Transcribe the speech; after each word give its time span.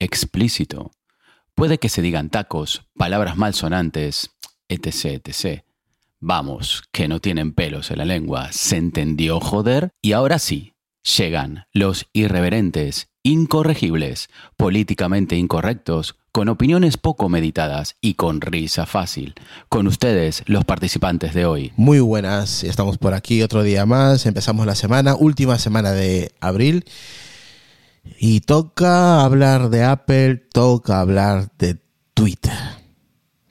explícito. 0.00 0.90
Puede 1.54 1.78
que 1.78 1.88
se 1.88 2.02
digan 2.02 2.30
tacos, 2.30 2.86
palabras 2.96 3.36
malsonantes, 3.36 4.30
etc, 4.68 5.22
etc. 5.24 5.62
Vamos, 6.18 6.82
que 6.90 7.06
no 7.06 7.20
tienen 7.20 7.52
pelos 7.52 7.90
en 7.90 7.98
la 7.98 8.04
lengua. 8.04 8.50
¿Se 8.52 8.76
entendió, 8.76 9.40
joder? 9.40 9.90
Y 10.02 10.12
ahora 10.12 10.38
sí, 10.38 10.74
llegan 11.16 11.66
los 11.72 12.06
irreverentes, 12.12 13.08
incorregibles, 13.22 14.28
políticamente 14.56 15.36
incorrectos, 15.36 16.16
con 16.32 16.48
opiniones 16.48 16.96
poco 16.96 17.28
meditadas 17.28 17.96
y 18.00 18.14
con 18.14 18.40
risa 18.40 18.86
fácil. 18.86 19.34
Con 19.68 19.86
ustedes, 19.86 20.42
los 20.46 20.64
participantes 20.64 21.34
de 21.34 21.44
hoy. 21.44 21.72
Muy 21.76 22.00
buenas, 22.00 22.64
estamos 22.64 22.98
por 22.98 23.14
aquí 23.14 23.42
otro 23.42 23.62
día 23.62 23.84
más, 23.84 24.26
empezamos 24.26 24.66
la 24.66 24.74
semana, 24.74 25.16
última 25.16 25.58
semana 25.58 25.92
de 25.92 26.32
abril. 26.40 26.84
Y 28.18 28.40
toca 28.40 29.22
hablar 29.24 29.70
de 29.70 29.84
Apple, 29.84 30.36
toca 30.52 31.00
hablar 31.00 31.50
de 31.58 31.78
Twitter, 32.14 32.58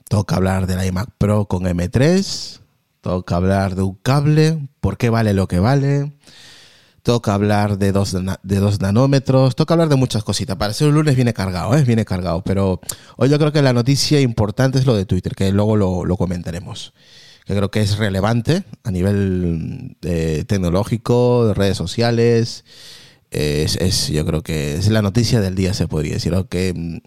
toca 0.08 0.36
hablar 0.36 0.66
del 0.66 0.84
iMac 0.86 1.10
Pro 1.18 1.46
con 1.46 1.64
M3, 1.64 2.60
toca 3.00 3.36
hablar 3.36 3.74
de 3.74 3.82
un 3.82 3.94
cable, 3.94 4.68
por 4.80 4.96
qué 4.96 5.10
vale 5.10 5.34
lo 5.34 5.48
que 5.48 5.58
vale, 5.58 6.12
toca 7.02 7.34
hablar 7.34 7.78
de 7.78 7.92
dos, 7.92 8.16
de 8.42 8.60
dos 8.60 8.80
nanómetros, 8.80 9.56
toca 9.56 9.74
hablar 9.74 9.88
de 9.88 9.96
muchas 9.96 10.24
cositas. 10.24 10.56
Para 10.56 10.72
ser 10.72 10.88
un 10.88 10.94
lunes 10.94 11.16
viene 11.16 11.32
cargado, 11.32 11.76
¿eh? 11.76 11.84
viene 11.84 12.04
cargado, 12.04 12.42
pero 12.42 12.80
hoy 13.16 13.28
yo 13.28 13.38
creo 13.38 13.52
que 13.52 13.62
la 13.62 13.72
noticia 13.72 14.20
importante 14.20 14.78
es 14.78 14.86
lo 14.86 14.94
de 14.94 15.06
Twitter, 15.06 15.34
que 15.34 15.50
luego 15.52 15.76
lo, 15.76 16.04
lo 16.04 16.16
comentaremos. 16.16 16.92
Que 17.44 17.56
creo 17.56 17.70
que 17.70 17.80
es 17.80 17.98
relevante 17.98 18.64
a 18.84 18.90
nivel 18.90 19.96
eh, 20.02 20.44
tecnológico, 20.46 21.46
de 21.48 21.54
redes 21.54 21.76
sociales. 21.76 22.64
Es, 23.30 23.76
es, 23.76 24.08
yo 24.08 24.26
creo 24.26 24.42
que 24.42 24.74
es 24.74 24.88
la 24.88 25.02
noticia 25.02 25.40
del 25.40 25.54
día, 25.54 25.72
se 25.74 25.86
podría 25.86 26.14
decir. 26.14 26.34
Aunque 26.34 26.72
mm, 26.74 26.98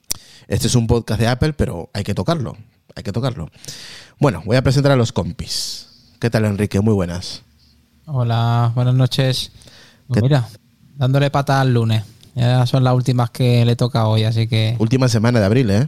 este 0.48 0.68
es 0.68 0.76
un 0.76 0.88
podcast 0.88 1.20
de 1.20 1.28
Apple, 1.28 1.54
pero 1.54 1.90
hay 1.94 2.04
que 2.04 2.14
tocarlo. 2.14 2.56
Hay 2.96 3.04
que 3.04 3.12
tocarlo. 3.12 3.50
Bueno, 4.20 4.44
voy 4.46 4.56
a 4.56 4.62
presentar 4.62 4.92
a 4.92 4.96
los 4.96 5.12
compis. 5.12 5.88
¿Qué 6.20 6.30
tal, 6.30 6.46
Enrique? 6.46 6.80
Muy 6.80 6.94
buenas. 6.94 7.42
Hola, 8.06 8.72
buenas 8.76 8.96
noches. 8.96 9.52
Pues 10.08 10.22
mira, 10.22 10.48
dándole 10.96 11.30
pata 11.30 11.60
al 11.60 11.74
lunes. 11.74 12.04
Ya 12.36 12.66
son 12.66 12.84
las 12.84 12.94
últimas 12.94 13.30
que 13.30 13.66
le 13.66 13.76
toca 13.76 14.08
hoy, 14.08 14.24
así 14.24 14.48
que. 14.48 14.76
Última 14.80 15.08
semana 15.08 15.40
de 15.40 15.46
abril, 15.46 15.70
¿eh? 15.72 15.88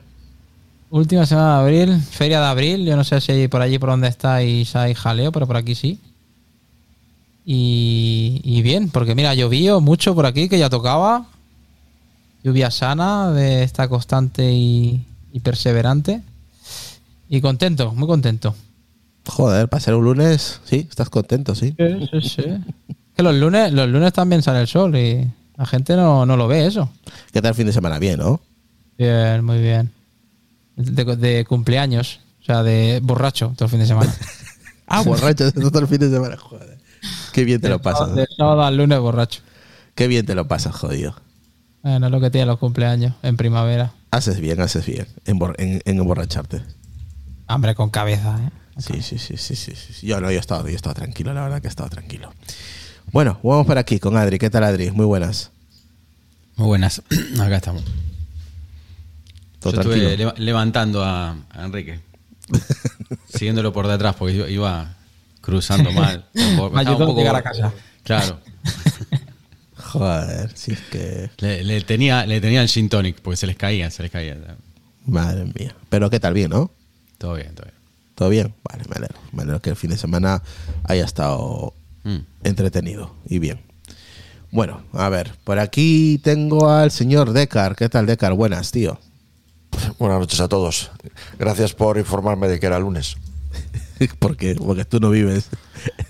Última 0.89 1.25
semana 1.25 1.55
de 1.55 1.61
abril, 1.61 2.01
feria 2.01 2.39
de 2.39 2.45
abril. 2.45 2.85
Yo 2.85 2.95
no 2.95 3.03
sé 3.03 3.19
si 3.21 3.47
por 3.47 3.61
allí 3.61 3.79
por 3.79 3.89
donde 3.89 4.07
estáis 4.07 4.75
hay 4.75 4.93
jaleo, 4.93 5.31
pero 5.31 5.47
por 5.47 5.57
aquí 5.57 5.75
sí. 5.75 5.99
Y, 7.45 8.41
y 8.43 8.61
bien, 8.63 8.89
porque 8.89 9.13
mira, 9.13 9.33
llovió 9.35 9.79
mucho 9.79 10.15
por 10.15 10.25
aquí, 10.25 10.49
que 10.49 10.57
ya 10.57 10.69
tocaba. 10.69 11.27
Lluvia 12.43 12.71
sana, 12.71 13.31
de 13.31 13.63
esta 13.63 13.87
constante 13.87 14.51
y, 14.51 15.05
y 15.31 15.39
perseverante. 15.39 16.21
Y 17.29 17.41
contento, 17.41 17.93
muy 17.93 18.07
contento. 18.07 18.55
Joder, 19.27 19.67
para 19.67 19.81
ser 19.81 19.95
un 19.95 20.05
lunes, 20.05 20.61
sí, 20.65 20.87
estás 20.89 21.09
contento, 21.09 21.55
sí. 21.55 21.75
Sí, 21.77 22.09
sí, 22.11 22.29
sí. 22.29 22.43
que 23.15 23.23
los 23.23 23.35
lunes, 23.35 23.71
los 23.73 23.89
lunes 23.89 24.13
también 24.13 24.41
sale 24.41 24.61
el 24.61 24.67
sol 24.67 24.95
y 24.95 25.27
la 25.57 25.65
gente 25.65 25.95
no, 25.95 26.25
no 26.25 26.37
lo 26.37 26.47
ve 26.47 26.65
eso. 26.65 26.89
¿Qué 27.31 27.41
tal 27.41 27.49
el 27.49 27.55
fin 27.55 27.67
de 27.67 27.73
semana? 27.73 27.97
Bien, 27.97 28.19
¿no? 28.19 28.41
Bien, 28.97 29.43
muy 29.43 29.59
bien. 29.59 29.91
De, 30.75 31.15
de 31.15 31.45
cumpleaños, 31.45 32.19
o 32.41 32.45
sea, 32.45 32.61
de 32.63 32.99
borracho 33.01 33.53
todo 33.55 33.65
el 33.65 33.71
fin 33.71 33.79
de 33.79 33.87
semana. 33.87 34.13
Ah, 34.87 35.01
borracho 35.01 35.51
todo 35.71 35.79
el 35.79 35.87
fin 35.87 35.97
de 35.97 36.11
semana, 36.11 36.37
joder. 36.37 36.74
Qué 37.35 37.43
bien 37.43 37.59
te 37.59 37.67
lo 37.67 37.81
pasas. 37.81 38.15
De 38.15 38.25
sábado 38.37 38.63
al 38.63 38.77
lunes 38.77 38.97
borracho. 38.99 39.41
Qué 39.93 40.07
bien 40.07 40.25
te 40.25 40.35
lo 40.35 40.47
pasas, 40.47 40.73
jodido. 40.73 41.15
Bueno, 41.83 42.05
es 42.07 42.11
lo 42.13 42.21
que 42.21 42.29
tiene 42.31 42.47
los 42.47 42.57
cumpleaños 42.59 43.13
en 43.23 43.35
primavera. 43.35 43.91
Haces 44.11 44.39
bien, 44.39 44.61
haces 44.61 44.85
bien 44.85 45.05
en, 45.25 45.37
en- 45.57 45.81
en 45.83 45.97
emborracharte. 45.99 46.61
Hambre 47.47 47.75
con 47.75 47.89
cabeza, 47.89 48.39
¿eh? 48.41 48.49
Sí, 48.77 49.01
sí, 49.01 49.17
sí, 49.19 49.35
sí, 49.35 49.55
sí, 49.57 49.73
sí. 49.75 50.07
Yo 50.07 50.19
no, 50.21 50.31
yo 50.31 50.37
he 50.37 50.39
estado, 50.39 50.63
yo 50.63 50.69
he 50.69 50.75
estado 50.75 50.95
tranquilo, 50.95 51.33
la 51.33 51.43
verdad 51.43 51.59
que 51.61 51.67
he 51.67 51.69
estado 51.69 51.89
tranquilo. 51.89 52.33
Bueno, 53.11 53.37
vamos 53.43 53.67
por 53.67 53.77
aquí 53.77 53.99
con 53.99 54.15
Adri. 54.15 54.39
¿Qué 54.39 54.49
tal, 54.49 54.63
Adri? 54.63 54.91
Muy 54.91 55.05
buenas. 55.05 55.51
Muy 56.55 56.67
buenas, 56.67 57.01
acá 57.39 57.57
estamos. 57.57 57.83
Todo 59.59 59.73
Yo 59.73 59.81
estuve 59.81 60.33
levantando 60.37 61.03
a, 61.03 61.35
a 61.51 61.65
Enrique, 61.65 61.99
siguiéndolo 63.33 63.73
por 63.73 63.87
detrás 63.87 64.15
porque 64.15 64.49
iba 64.51 64.94
cruzando 65.45 65.91
mal. 65.93 66.25
Me 66.33 66.79
ayudó 66.81 67.11
a 67.11 67.15
llegar 67.15 67.35
a 67.35 67.41
casa. 67.43 67.71
Claro, 68.03 68.39
Joder, 69.77 70.51
si 70.55 70.73
es 70.73 70.79
que. 70.91 71.29
le, 71.37 71.63
le 71.63 71.81
tenía, 71.81 72.25
le 72.25 72.41
tenía 72.41 72.61
el 72.61 72.67
gin 72.67 72.89
tonic 72.89 73.21
porque 73.21 73.37
se 73.37 73.47
les 73.47 73.55
caía, 73.55 73.89
se 73.91 74.03
les 74.03 74.11
caía. 74.11 74.37
Madre 75.05 75.45
mía. 75.57 75.75
Pero 75.89 76.09
¿qué 76.09 76.19
tal? 76.19 76.33
Bien, 76.33 76.49
¿no? 76.49 76.71
Todo 77.17 77.35
bien, 77.35 77.53
todo 77.55 77.65
bien. 77.65 77.75
¿Todo 78.15 78.29
bien? 78.29 78.53
Vale, 78.63 78.83
me 78.89 78.95
alegro. 78.95 79.19
Me 79.31 79.43
alegro 79.43 79.61
que 79.61 79.69
el 79.69 79.75
fin 79.75 79.89
de 79.91 79.97
semana 79.97 80.41
haya 80.83 81.05
estado 81.05 81.73
Mm. 82.03 82.19
entretenido 82.43 83.15
y 83.27 83.39
bien. 83.39 83.61
Bueno, 84.51 84.83
a 84.93 85.09
ver, 85.09 85.33
por 85.43 85.57
aquí 85.57 86.19
tengo 86.23 86.69
al 86.69 86.91
señor 86.91 87.31
Decar. 87.33 87.75
¿Qué 87.75 87.89
tal, 87.89 88.05
Decar? 88.05 88.33
Buenas, 88.33 88.71
tío. 88.71 88.99
Buenas 89.97 90.19
noches 90.19 90.39
a 90.39 90.47
todos. 90.47 90.91
Gracias 91.39 91.73
por 91.73 91.97
informarme 91.97 92.47
de 92.47 92.59
que 92.59 92.67
era 92.67 92.77
lunes. 92.79 93.15
porque, 94.19 94.55
porque 94.55 94.85
tú 94.85 94.99
no 94.99 95.09
vives. 95.09 95.49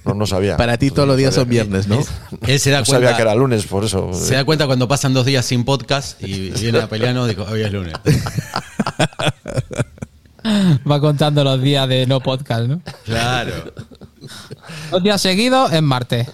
No, 0.06 0.14
no 0.14 0.26
sabía. 0.26 0.58
Para 0.58 0.78
ti 0.78 0.92
todos 0.92 1.08
los 1.08 1.18
días 1.18 1.34
son 1.36 1.50
viernes, 1.50 1.88
¿no? 1.88 2.00
Él 2.48 2.60
se 2.60 2.72
da 2.72 2.80
No 2.80 2.86
cuenta, 2.86 3.08
sabía 3.08 3.16
que 3.16 3.22
era 3.22 3.36
lunes, 3.36 3.66
por 3.66 3.84
eso. 3.84 4.14
se 4.14 4.36
da 4.36 4.44
cuenta 4.46 4.66
cuando 4.68 4.88
pasan 4.88 5.14
dos 5.14 5.26
días 5.26 5.46
sin 5.46 5.64
podcast 5.66 6.22
y 6.24 6.50
viene 6.62 6.80
a 6.80 6.88
pelearnos, 6.88 7.28
dijo, 7.28 7.44
hoy 7.44 7.62
es 7.64 7.72
lunes. 7.72 7.94
Va 10.90 11.00
contando 11.00 11.44
los 11.44 11.62
días 11.62 11.88
de 11.90 12.06
no 12.06 12.20
podcast, 12.20 12.68
¿no? 12.68 12.82
Claro. 13.06 13.74
Dos 14.92 15.04
días 15.04 15.20
seguidos 15.22 15.72
es 15.74 15.82
martes. 15.82 16.28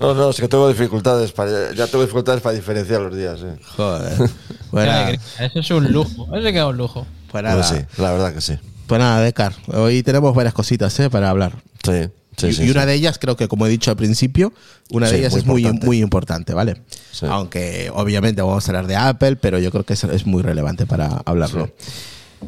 No, 0.00 0.14
no, 0.14 0.30
es 0.30 0.36
que 0.40 0.48
tengo 0.48 0.68
dificultades. 0.68 1.32
Para, 1.32 1.72
ya 1.72 1.86
tengo 1.86 2.02
dificultades 2.02 2.40
para 2.40 2.54
diferenciar 2.54 3.00
los 3.00 3.16
días. 3.16 3.40
eh. 3.42 3.56
Joder. 3.76 4.30
Bueno. 4.70 5.18
Eso 5.38 5.58
es 5.60 5.70
un 5.70 5.92
lujo. 5.92 6.28
Eso 6.34 6.42
que 6.52 6.58
es 6.58 6.64
un 6.64 6.76
lujo. 6.76 7.06
pues 7.30 7.44
Pues 7.52 7.66
sí, 7.66 7.76
la 7.98 8.12
verdad 8.12 8.32
que 8.34 8.40
sí. 8.40 8.54
Pues 8.92 9.00
nada, 9.00 9.22
Decar. 9.22 9.54
Hoy 9.68 10.02
tenemos 10.02 10.34
varias 10.34 10.52
cositas 10.52 11.00
¿eh? 11.00 11.08
para 11.08 11.30
hablar. 11.30 11.54
Sí, 11.82 12.10
sí, 12.36 12.48
y, 12.48 12.52
sí, 12.52 12.64
y 12.64 12.70
una 12.70 12.82
sí. 12.82 12.88
de 12.88 12.92
ellas, 12.92 13.18
creo 13.18 13.38
que 13.38 13.48
como 13.48 13.66
he 13.66 13.70
dicho 13.70 13.90
al 13.90 13.96
principio, 13.96 14.52
una 14.90 15.08
de 15.08 15.16
ellas 15.16 15.32
muy 15.32 15.40
es 15.40 15.46
muy 15.46 15.60
importante. 15.62 15.86
muy 15.86 16.02
importante, 16.02 16.52
¿vale? 16.52 16.76
Sí. 17.10 17.24
Aunque 17.26 17.90
obviamente 17.94 18.42
vamos 18.42 18.68
a 18.68 18.70
hablar 18.70 18.86
de 18.86 18.96
Apple, 18.96 19.36
pero 19.36 19.58
yo 19.58 19.70
creo 19.70 19.84
que 19.84 19.94
es, 19.94 20.04
es 20.04 20.26
muy 20.26 20.42
relevante 20.42 20.84
para 20.84 21.22
hablarlo. 21.24 21.70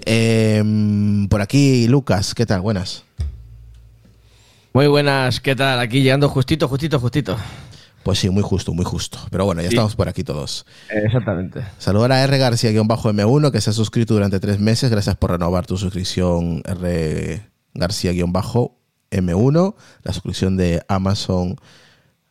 Em, 0.04 1.28
por 1.28 1.40
aquí, 1.40 1.88
Lucas, 1.88 2.34
¿qué 2.34 2.44
tal? 2.44 2.60
Buenas. 2.60 3.04
Muy 4.74 4.86
buenas, 4.86 5.40
¿qué 5.40 5.56
tal? 5.56 5.80
Aquí 5.80 6.02
llegando 6.02 6.28
justito, 6.28 6.68
justito, 6.68 7.00
justito. 7.00 7.38
Pues 8.04 8.18
sí, 8.18 8.28
muy 8.30 8.42
justo, 8.42 8.72
muy 8.74 8.84
justo. 8.84 9.18
Pero 9.30 9.44
bueno, 9.46 9.62
ya 9.62 9.68
Sí. 9.68 9.74
estamos 9.74 9.96
por 9.96 10.08
aquí 10.08 10.22
todos. 10.24 10.66
Exactamente. 10.90 11.62
Saludar 11.78 12.12
a 12.12 12.22
R 12.22 12.36
García-M1 12.38 13.50
que 13.50 13.60
se 13.60 13.70
ha 13.70 13.72
suscrito 13.72 14.14
durante 14.14 14.38
tres 14.40 14.58
meses. 14.60 14.90
Gracias 14.90 15.16
por 15.16 15.30
renovar 15.30 15.66
tu 15.66 15.76
suscripción 15.78 16.62
R 16.66 17.42
García-M1. 17.74 19.74
La 20.02 20.12
suscripción 20.12 20.56
de 20.56 20.82
Amazon, 20.88 21.56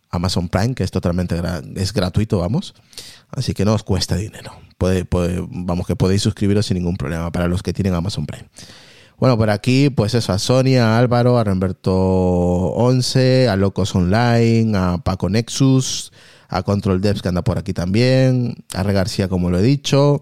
Amazon 0.09 0.49
Prime, 0.49 0.75
que 0.75 0.83
es 0.83 0.91
totalmente 0.91 1.39
gra- 1.41 1.63
es 1.75 1.93
gratuito, 1.93 2.39
vamos. 2.39 2.73
Así 3.31 3.53
que 3.53 3.65
no 3.65 3.73
os 3.73 3.83
cuesta 3.83 4.15
dinero. 4.15 4.51
Puede, 4.77 5.05
puede- 5.05 5.43
vamos, 5.49 5.87
que 5.87 5.95
podéis 5.95 6.21
suscribiros 6.21 6.65
sin 6.67 6.77
ningún 6.77 6.97
problema 6.97 7.31
para 7.31 7.47
los 7.47 7.63
que 7.63 7.73
tienen 7.73 7.93
Amazon 7.95 8.25
Prime. 8.25 8.47
Bueno, 9.23 9.37
por 9.37 9.49
aquí, 9.51 9.89
pues 9.89 10.15
eso, 10.15 10.33
a 10.33 10.37
Sonia, 10.37 10.85
a 10.85 10.99
Álvaro, 10.99 11.39
a 11.39 11.45
Remberto 11.45 11.93
11, 11.93 13.47
a 13.47 13.55
Locos 13.55 13.95
Online, 13.95 14.77
a 14.77 14.97
Paco 14.97 15.29
Nexus, 15.29 16.11
a 16.49 16.61
Control 16.63 16.99
Devs 16.99 17.21
que 17.21 17.29
anda 17.29 17.41
por 17.41 17.57
aquí 17.57 17.71
también, 17.71 18.65
a 18.73 18.83
Re 18.83 18.91
García, 18.91 19.29
como 19.29 19.49
lo 19.49 19.59
he 19.59 19.61
dicho, 19.61 20.21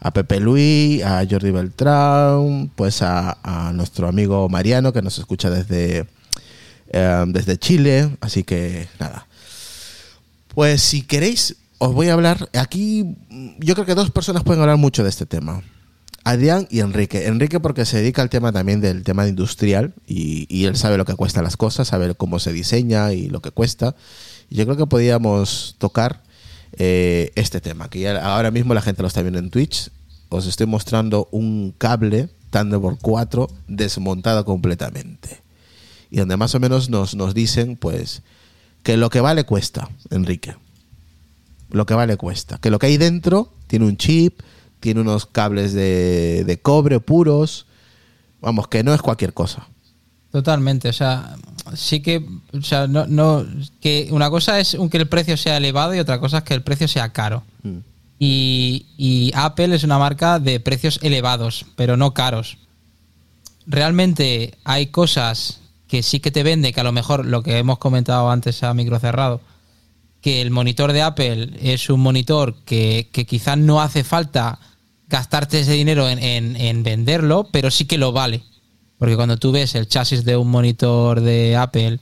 a 0.00 0.12
Pepe 0.12 0.40
Luis, 0.40 1.04
a 1.04 1.24
Jordi 1.24 1.52
Beltrán, 1.52 2.72
pues 2.74 3.02
a, 3.02 3.70
nuestro 3.74 4.08
amigo 4.08 4.48
Mariano 4.48 4.92
que 4.92 5.02
nos 5.02 5.20
escucha 5.20 5.48
desde, 5.48 6.08
eh, 6.88 7.24
desde 7.28 7.58
Chile. 7.58 8.16
Así 8.20 8.42
que 8.42 8.88
nada. 8.98 9.28
Pues 10.48 10.82
si 10.82 11.02
queréis, 11.02 11.58
os 11.78 11.94
voy 11.94 12.08
a 12.08 12.14
hablar. 12.14 12.48
Aquí 12.58 13.14
yo 13.60 13.74
creo 13.74 13.86
que 13.86 13.94
dos 13.94 14.10
personas 14.10 14.42
pueden 14.42 14.62
hablar 14.62 14.78
mucho 14.78 15.04
de 15.04 15.10
este 15.10 15.26
tema. 15.26 15.62
Adrián 16.24 16.68
y 16.70 16.80
Enrique. 16.80 17.26
Enrique 17.26 17.58
porque 17.58 17.84
se 17.84 17.98
dedica 17.98 18.22
al 18.22 18.30
tema 18.30 18.52
también 18.52 18.80
del 18.80 19.02
tema 19.02 19.26
industrial 19.26 19.92
y, 20.06 20.64
él 20.64 20.76
sabe 20.76 20.96
lo 20.96 21.04
que 21.04 21.14
cuestan 21.14 21.44
las 21.44 21.56
cosas, 21.56 21.88
sabe 21.88 22.14
cómo 22.14 22.38
se 22.38 22.52
diseña 22.52 23.12
y 23.12 23.28
lo 23.28 23.40
que 23.40 23.50
cuesta. 23.50 23.96
Yo 24.50 24.64
creo 24.64 24.76
que 24.76 24.86
podíamos 24.86 25.74
tocar 25.78 26.22
eh, 26.74 27.32
este 27.34 27.60
tema, 27.60 27.88
que 27.88 28.00
ya 28.00 28.24
ahora 28.24 28.50
mismo 28.50 28.74
la 28.74 28.82
gente 28.82 29.02
lo 29.02 29.08
está 29.08 29.22
viendo 29.22 29.38
en 29.38 29.50
Twitch. 29.50 29.90
Os 30.28 30.46
estoy 30.46 30.66
mostrando 30.66 31.28
un 31.32 31.74
cable 31.76 32.28
Thunderbolt 32.50 33.00
4 33.02 33.48
desmontado 33.66 34.44
completamente. 34.44 35.42
Y 36.10 36.18
donde 36.18 36.36
más 36.36 36.54
o 36.54 36.60
menos 36.60 36.88
nos, 36.88 37.14
nos 37.14 37.34
dicen, 37.34 37.76
pues, 37.76 38.22
que 38.82 38.96
lo 38.96 39.10
que 39.10 39.20
vale 39.20 39.44
cuesta, 39.44 39.88
Enrique. 40.10 40.54
Lo 41.70 41.86
que 41.86 41.94
vale 41.94 42.16
cuesta. 42.16 42.58
Que 42.58 42.70
lo 42.70 42.78
que 42.78 42.86
hay 42.86 42.98
dentro 42.98 43.52
tiene 43.66 43.86
un 43.86 43.96
chip, 43.96 44.40
tiene 44.82 45.00
unos 45.00 45.24
cables 45.24 45.72
de, 45.72 46.44
de 46.44 46.60
cobre 46.60 47.00
puros. 47.00 47.66
Vamos, 48.42 48.66
que 48.68 48.82
no 48.82 48.92
es 48.92 49.00
cualquier 49.00 49.32
cosa. 49.32 49.68
Totalmente, 50.32 50.88
o 50.88 50.92
sea, 50.92 51.36
sí 51.74 52.00
que, 52.00 52.26
o 52.52 52.62
sea, 52.62 52.86
no, 52.86 53.06
no, 53.06 53.46
que 53.80 54.08
una 54.10 54.28
cosa 54.30 54.58
es 54.58 54.76
que 54.90 54.96
el 54.96 55.06
precio 55.06 55.36
sea 55.36 55.58
elevado 55.58 55.94
y 55.94 56.00
otra 56.00 56.18
cosa 56.18 56.38
es 56.38 56.44
que 56.44 56.54
el 56.54 56.62
precio 56.62 56.88
sea 56.88 57.12
caro. 57.12 57.44
Mm. 57.62 57.78
Y, 58.18 58.86
y 58.96 59.30
Apple 59.34 59.74
es 59.74 59.84
una 59.84 59.98
marca 59.98 60.38
de 60.38 60.58
precios 60.58 60.98
elevados, 61.02 61.66
pero 61.76 61.96
no 61.96 62.14
caros. 62.14 62.58
Realmente 63.66 64.54
hay 64.64 64.86
cosas 64.86 65.60
que 65.86 66.02
sí 66.02 66.18
que 66.18 66.30
te 66.30 66.42
vende, 66.42 66.72
que 66.72 66.80
a 66.80 66.84
lo 66.84 66.92
mejor 66.92 67.26
lo 67.26 67.42
que 67.42 67.58
hemos 67.58 67.78
comentado 67.78 68.30
antes 68.30 68.62
a 68.62 68.74
micro 68.74 68.98
cerrado, 68.98 69.42
que 70.22 70.40
el 70.40 70.50
monitor 70.50 70.92
de 70.92 71.02
Apple 71.02 71.50
es 71.60 71.90
un 71.90 72.00
monitor 72.00 72.54
que, 72.64 73.10
que 73.12 73.26
quizás 73.26 73.58
no 73.58 73.82
hace 73.82 74.02
falta 74.02 74.58
gastarte 75.12 75.60
ese 75.60 75.72
dinero 75.74 76.08
en, 76.08 76.18
en- 76.18 76.56
en 76.56 76.82
venderlo, 76.82 77.46
pero 77.52 77.70
sí 77.70 77.84
que 77.84 77.98
lo 77.98 78.10
vale. 78.12 78.42
Porque 78.98 79.14
cuando 79.16 79.36
tú 79.36 79.52
ves 79.52 79.74
el 79.74 79.86
chasis 79.86 80.24
de 80.24 80.36
un 80.36 80.48
monitor 80.50 81.20
de 81.20 81.54
Apple, 81.56 82.00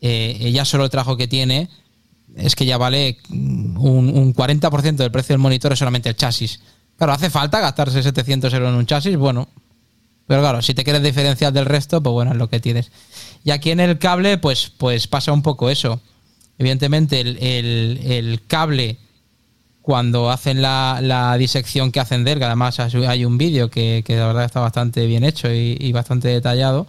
eh, 0.00 0.50
ya 0.52 0.64
solo 0.64 0.84
el 0.84 0.90
trabajo 0.90 1.16
que 1.16 1.26
tiene 1.28 1.68
es 2.36 2.54
que 2.54 2.64
ya 2.66 2.78
vale 2.78 3.18
un, 3.30 3.76
un 4.14 4.34
40% 4.34 4.96
del 4.96 5.10
precio 5.10 5.32
del 5.34 5.38
monitor 5.40 5.72
es 5.72 5.78
solamente 5.78 6.08
el 6.08 6.16
chasis. 6.16 6.60
Claro, 6.96 7.12
¿hace 7.14 7.30
falta 7.30 7.60
gastarse 7.60 8.02
700 8.02 8.52
euros 8.54 8.68
en 8.70 8.74
un 8.76 8.86
chasis? 8.86 9.16
Bueno, 9.16 9.48
pero 10.26 10.40
claro, 10.42 10.62
si 10.62 10.74
te 10.74 10.84
quieres 10.84 11.02
diferenciar 11.02 11.52
del 11.52 11.64
resto, 11.66 12.02
pues 12.02 12.12
bueno, 12.12 12.32
es 12.32 12.36
lo 12.38 12.48
que 12.48 12.60
tienes. 12.60 12.90
Y 13.44 13.50
aquí 13.50 13.70
en 13.70 13.80
el 13.80 13.98
cable, 13.98 14.38
pues, 14.38 14.70
pues 14.76 15.06
pasa 15.06 15.32
un 15.32 15.42
poco 15.42 15.70
eso. 15.70 16.00
Evidentemente, 16.58 17.20
el- 17.20 17.38
el 17.40 18.40
cable, 18.46 18.98
cuando 19.82 20.30
hacen 20.30 20.62
la, 20.62 21.00
la 21.02 21.36
disección 21.36 21.90
que 21.90 22.00
hacen 22.00 22.24
de 22.24 22.32
él, 22.32 22.38
que 22.38 22.44
además 22.44 22.78
hay 22.78 23.24
un 23.24 23.36
vídeo 23.36 23.68
que, 23.68 24.02
que 24.06 24.16
la 24.16 24.28
verdad 24.28 24.44
está 24.44 24.60
bastante 24.60 25.06
bien 25.06 25.24
hecho 25.24 25.52
y, 25.52 25.76
y 25.78 25.92
bastante 25.92 26.28
detallado, 26.28 26.86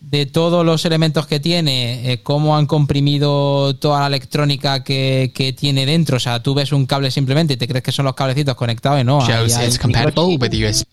de 0.00 0.26
todos 0.26 0.64
los 0.64 0.84
elementos 0.84 1.26
que 1.26 1.40
tiene, 1.40 2.12
eh, 2.12 2.22
cómo 2.22 2.56
han 2.56 2.66
comprimido 2.66 3.74
toda 3.76 4.00
la 4.00 4.06
electrónica 4.08 4.82
que, 4.82 5.32
que 5.34 5.52
tiene 5.52 5.86
dentro. 5.86 6.16
O 6.16 6.20
sea, 6.20 6.42
tú 6.42 6.54
ves 6.54 6.72
un 6.72 6.86
cable 6.86 7.10
simplemente 7.10 7.54
y 7.54 7.56
te 7.56 7.68
crees 7.68 7.84
que 7.84 7.92
son 7.92 8.04
los 8.04 8.14
cablecitos 8.14 8.54
conectados 8.54 9.00
y 9.00 9.04
no. 9.04 9.20
ahí 9.22 9.50
hay 9.52 9.76
compatible 9.78 10.36
with 10.36 10.70
USB. 10.70 10.86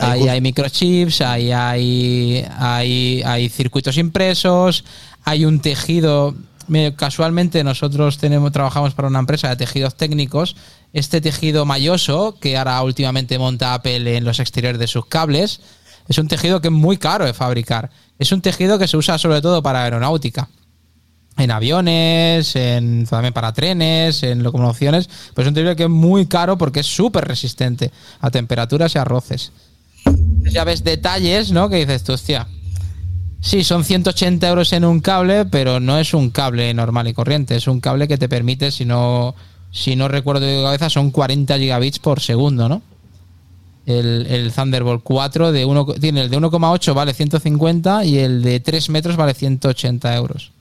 Ahí 0.00 0.28
hay 0.28 0.40
microchips, 0.40 1.20
ahí 1.22 1.50
hay, 1.50 2.44
hay, 2.56 3.22
hay 3.24 3.48
circuitos 3.48 3.96
impresos, 3.98 4.84
hay 5.24 5.44
un 5.44 5.60
tejido. 5.60 6.34
Casualmente 6.96 7.64
nosotros 7.64 8.18
tenemos, 8.18 8.52
trabajamos 8.52 8.94
para 8.94 9.08
una 9.08 9.20
empresa 9.20 9.48
de 9.48 9.56
tejidos 9.56 9.96
técnicos. 9.96 10.56
Este 10.92 11.20
tejido 11.20 11.64
mayoso, 11.64 12.36
que 12.40 12.56
ahora 12.56 12.82
últimamente 12.82 13.38
monta 13.38 13.74
Apple 13.74 14.16
en 14.16 14.24
los 14.24 14.40
exteriores 14.40 14.78
de 14.78 14.86
sus 14.86 15.06
cables, 15.06 15.60
es 16.08 16.18
un 16.18 16.28
tejido 16.28 16.60
que 16.60 16.68
es 16.68 16.72
muy 16.72 16.96
caro 16.96 17.24
de 17.24 17.34
fabricar. 17.34 17.90
Es 18.18 18.32
un 18.32 18.40
tejido 18.40 18.78
que 18.78 18.88
se 18.88 18.96
usa 18.96 19.18
sobre 19.18 19.40
todo 19.40 19.62
para 19.62 19.84
aeronáutica 19.84 20.48
en 21.38 21.50
aviones, 21.52 22.56
en, 22.56 23.06
también 23.06 23.32
para 23.32 23.52
trenes, 23.52 24.22
en 24.24 24.42
locomociones, 24.42 25.08
pues 25.34 25.46
es 25.46 25.48
un 25.48 25.54
tejido 25.54 25.76
que 25.76 25.84
es 25.84 25.88
muy 25.88 26.26
caro 26.26 26.58
porque 26.58 26.80
es 26.80 26.86
súper 26.86 27.26
resistente 27.26 27.92
a 28.20 28.30
temperaturas 28.30 28.94
y 28.94 28.98
a 28.98 29.04
roces. 29.04 29.52
Ya 30.50 30.64
ves 30.64 30.82
detalles, 30.82 31.52
¿no? 31.52 31.68
Que 31.68 31.76
dices 31.76 32.02
tú, 32.02 32.12
hostia, 32.12 32.48
sí, 33.40 33.64
son 33.64 33.84
180 33.84 34.48
euros 34.48 34.72
en 34.72 34.84
un 34.84 35.00
cable, 35.00 35.44
pero 35.46 35.80
no 35.80 35.98
es 35.98 36.14
un 36.14 36.30
cable 36.30 36.72
normal 36.74 37.08
y 37.08 37.14
corriente, 37.14 37.56
es 37.56 37.66
un 37.66 37.80
cable 37.80 38.08
que 38.08 38.18
te 38.18 38.28
permite, 38.28 38.70
si 38.70 38.84
no, 38.84 39.34
si 39.70 39.96
no 39.96 40.08
recuerdo 40.08 40.46
de 40.46 40.62
cabeza, 40.62 40.90
son 40.90 41.10
40 41.10 41.58
gigabits 41.58 41.98
por 41.98 42.20
segundo, 42.20 42.68
¿no? 42.68 42.82
El, 43.86 44.52
Thunderbolt 44.54 45.02
4 45.02 45.50
de 45.50 45.64
uno, 45.64 45.86
tiene 45.86 46.20
el 46.20 46.28
de 46.28 46.36
1,8 46.36 46.92
vale 46.92 47.14
150 47.14 48.04
y 48.04 48.18
el 48.18 48.42
de 48.42 48.60
3 48.60 48.90
metros 48.90 49.16
vale 49.16 49.32
180 49.32 50.14
euros. 50.14 50.52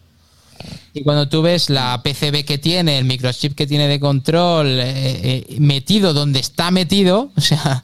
Y 0.93 1.03
cuando 1.03 1.27
tú 1.27 1.41
ves 1.41 1.69
la 1.69 2.01
PCB 2.01 2.45
que 2.45 2.57
tiene, 2.57 2.97
el 2.97 3.05
microchip 3.05 3.53
que 3.53 3.67
tiene 3.67 3.87
de 3.87 3.99
control 3.99 4.67
eh, 4.67 5.45
eh, 5.49 5.57
metido 5.59 6.13
donde 6.13 6.39
está 6.39 6.71
metido, 6.71 7.29
o 7.37 7.41
sea, 7.41 7.83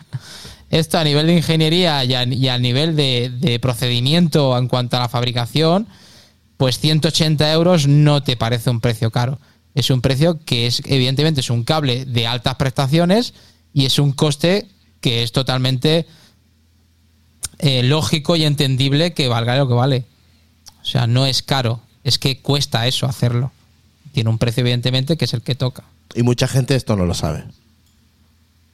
esto 0.74 0.98
a 0.98 1.04
nivel 1.04 1.28
de 1.28 1.38
ingeniería 1.38 2.04
y 2.04 2.16
a, 2.48 2.58
nivel 2.58 2.96
de, 2.96 3.32
de 3.40 3.60
procedimiento 3.60 4.58
en 4.58 4.68
cuanto 4.68 4.98
a 4.98 5.02
la 5.02 5.10
fabricación, 5.10 5.88
pues 6.58 6.80
180 6.80 7.52
euros 7.54 7.88
no 7.88 8.24
te 8.24 8.36
parece 8.36 8.72
un 8.72 8.82
precio 8.82 9.12
caro. 9.12 9.40
Es 9.76 9.92
un 9.92 10.02
precio 10.02 10.40
que 10.44 10.66
es, 10.66 10.82
evidentemente, 10.86 11.42
es 11.42 11.52
un 11.52 11.64
cable 11.64 12.06
de 12.06 12.26
altas 12.26 12.56
prestaciones 12.56 13.36
y 13.72 13.86
es 13.86 14.00
un 14.00 14.14
coste 14.14 14.68
que 15.00 15.22
es 15.22 15.32
totalmente 15.32 16.08
eh, 17.60 17.84
lógico 17.84 18.36
y 18.36 18.44
entendible 18.44 19.14
que 19.14 19.28
valga 19.28 19.56
lo 19.58 19.68
que 19.68 19.76
vale. 19.76 20.06
O 20.82 20.86
sea, 20.86 21.06
no 21.06 21.28
es 21.28 21.44
caro, 21.44 21.82
es 22.04 22.18
que 22.18 22.40
cuesta 22.40 22.88
eso 22.88 23.06
hacerlo. 23.06 23.52
Tiene 24.12 24.32
un 24.32 24.40
precio, 24.40 24.62
evidentemente, 24.62 25.18
que 25.18 25.26
es 25.26 25.34
el 25.36 25.42
que 25.42 25.54
toca. 25.54 25.84
Y 26.16 26.24
mucha 26.24 26.48
gente 26.48 26.76
esto 26.76 26.96
no 26.96 27.06
lo 27.06 27.14
sabe. 27.14 27.44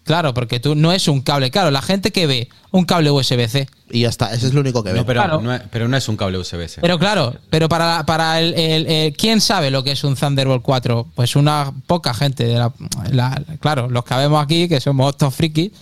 Claro, 0.10 0.34
porque 0.34 0.60
tú 0.60 0.74
no 0.74 0.92
es 0.92 1.08
un 1.08 1.22
cable. 1.22 1.52
Claro, 1.52 1.70
la 1.70 1.84
gente 1.84 2.12
que 2.12 2.26
ve 2.26 2.50
un 2.72 2.84
cable 2.86 3.12
USB-C. 3.12 3.70
Y 3.92 4.02
ya 4.02 4.10
está, 4.10 4.34
ese 4.34 4.48
es 4.48 4.56
lo 4.56 4.62
único 4.62 4.84
que 4.84 4.92
ve. 4.92 4.98
No, 4.98 5.06
pero, 5.06 5.22
Claro. 5.22 5.40
no 5.40 5.54
es, 5.54 5.62
pero 5.70 5.88
no 5.88 5.96
es 5.96 6.10
un 6.10 6.18
cable 6.18 6.40
USB-C. 6.40 6.82
Pero 6.82 6.98
claro, 6.98 7.36
pero 7.52 7.70
para, 7.70 8.04
para 8.08 8.40
el, 8.40 8.56
el- 8.56 8.88
el- 8.88 9.14
¿Quién 9.16 9.40
sabe 9.40 9.70
lo 9.70 9.84
que 9.84 9.92
es 9.92 10.04
un 10.04 10.16
Thunderbolt 10.16 10.64
4? 10.64 11.10
Pues 11.14 11.36
una 11.36 11.72
poca 11.86 12.16
gente. 12.16 12.44
De 12.46 12.56
la, 12.56 12.74
la- 13.12 13.40
claro, 13.60 13.88
los 13.88 14.04
que 14.04 14.16
vemos 14.16 14.44
aquí, 14.44 14.68
que 14.68 14.82
somos 14.82 15.12
estos 15.12 15.32
frikis. 15.36 15.74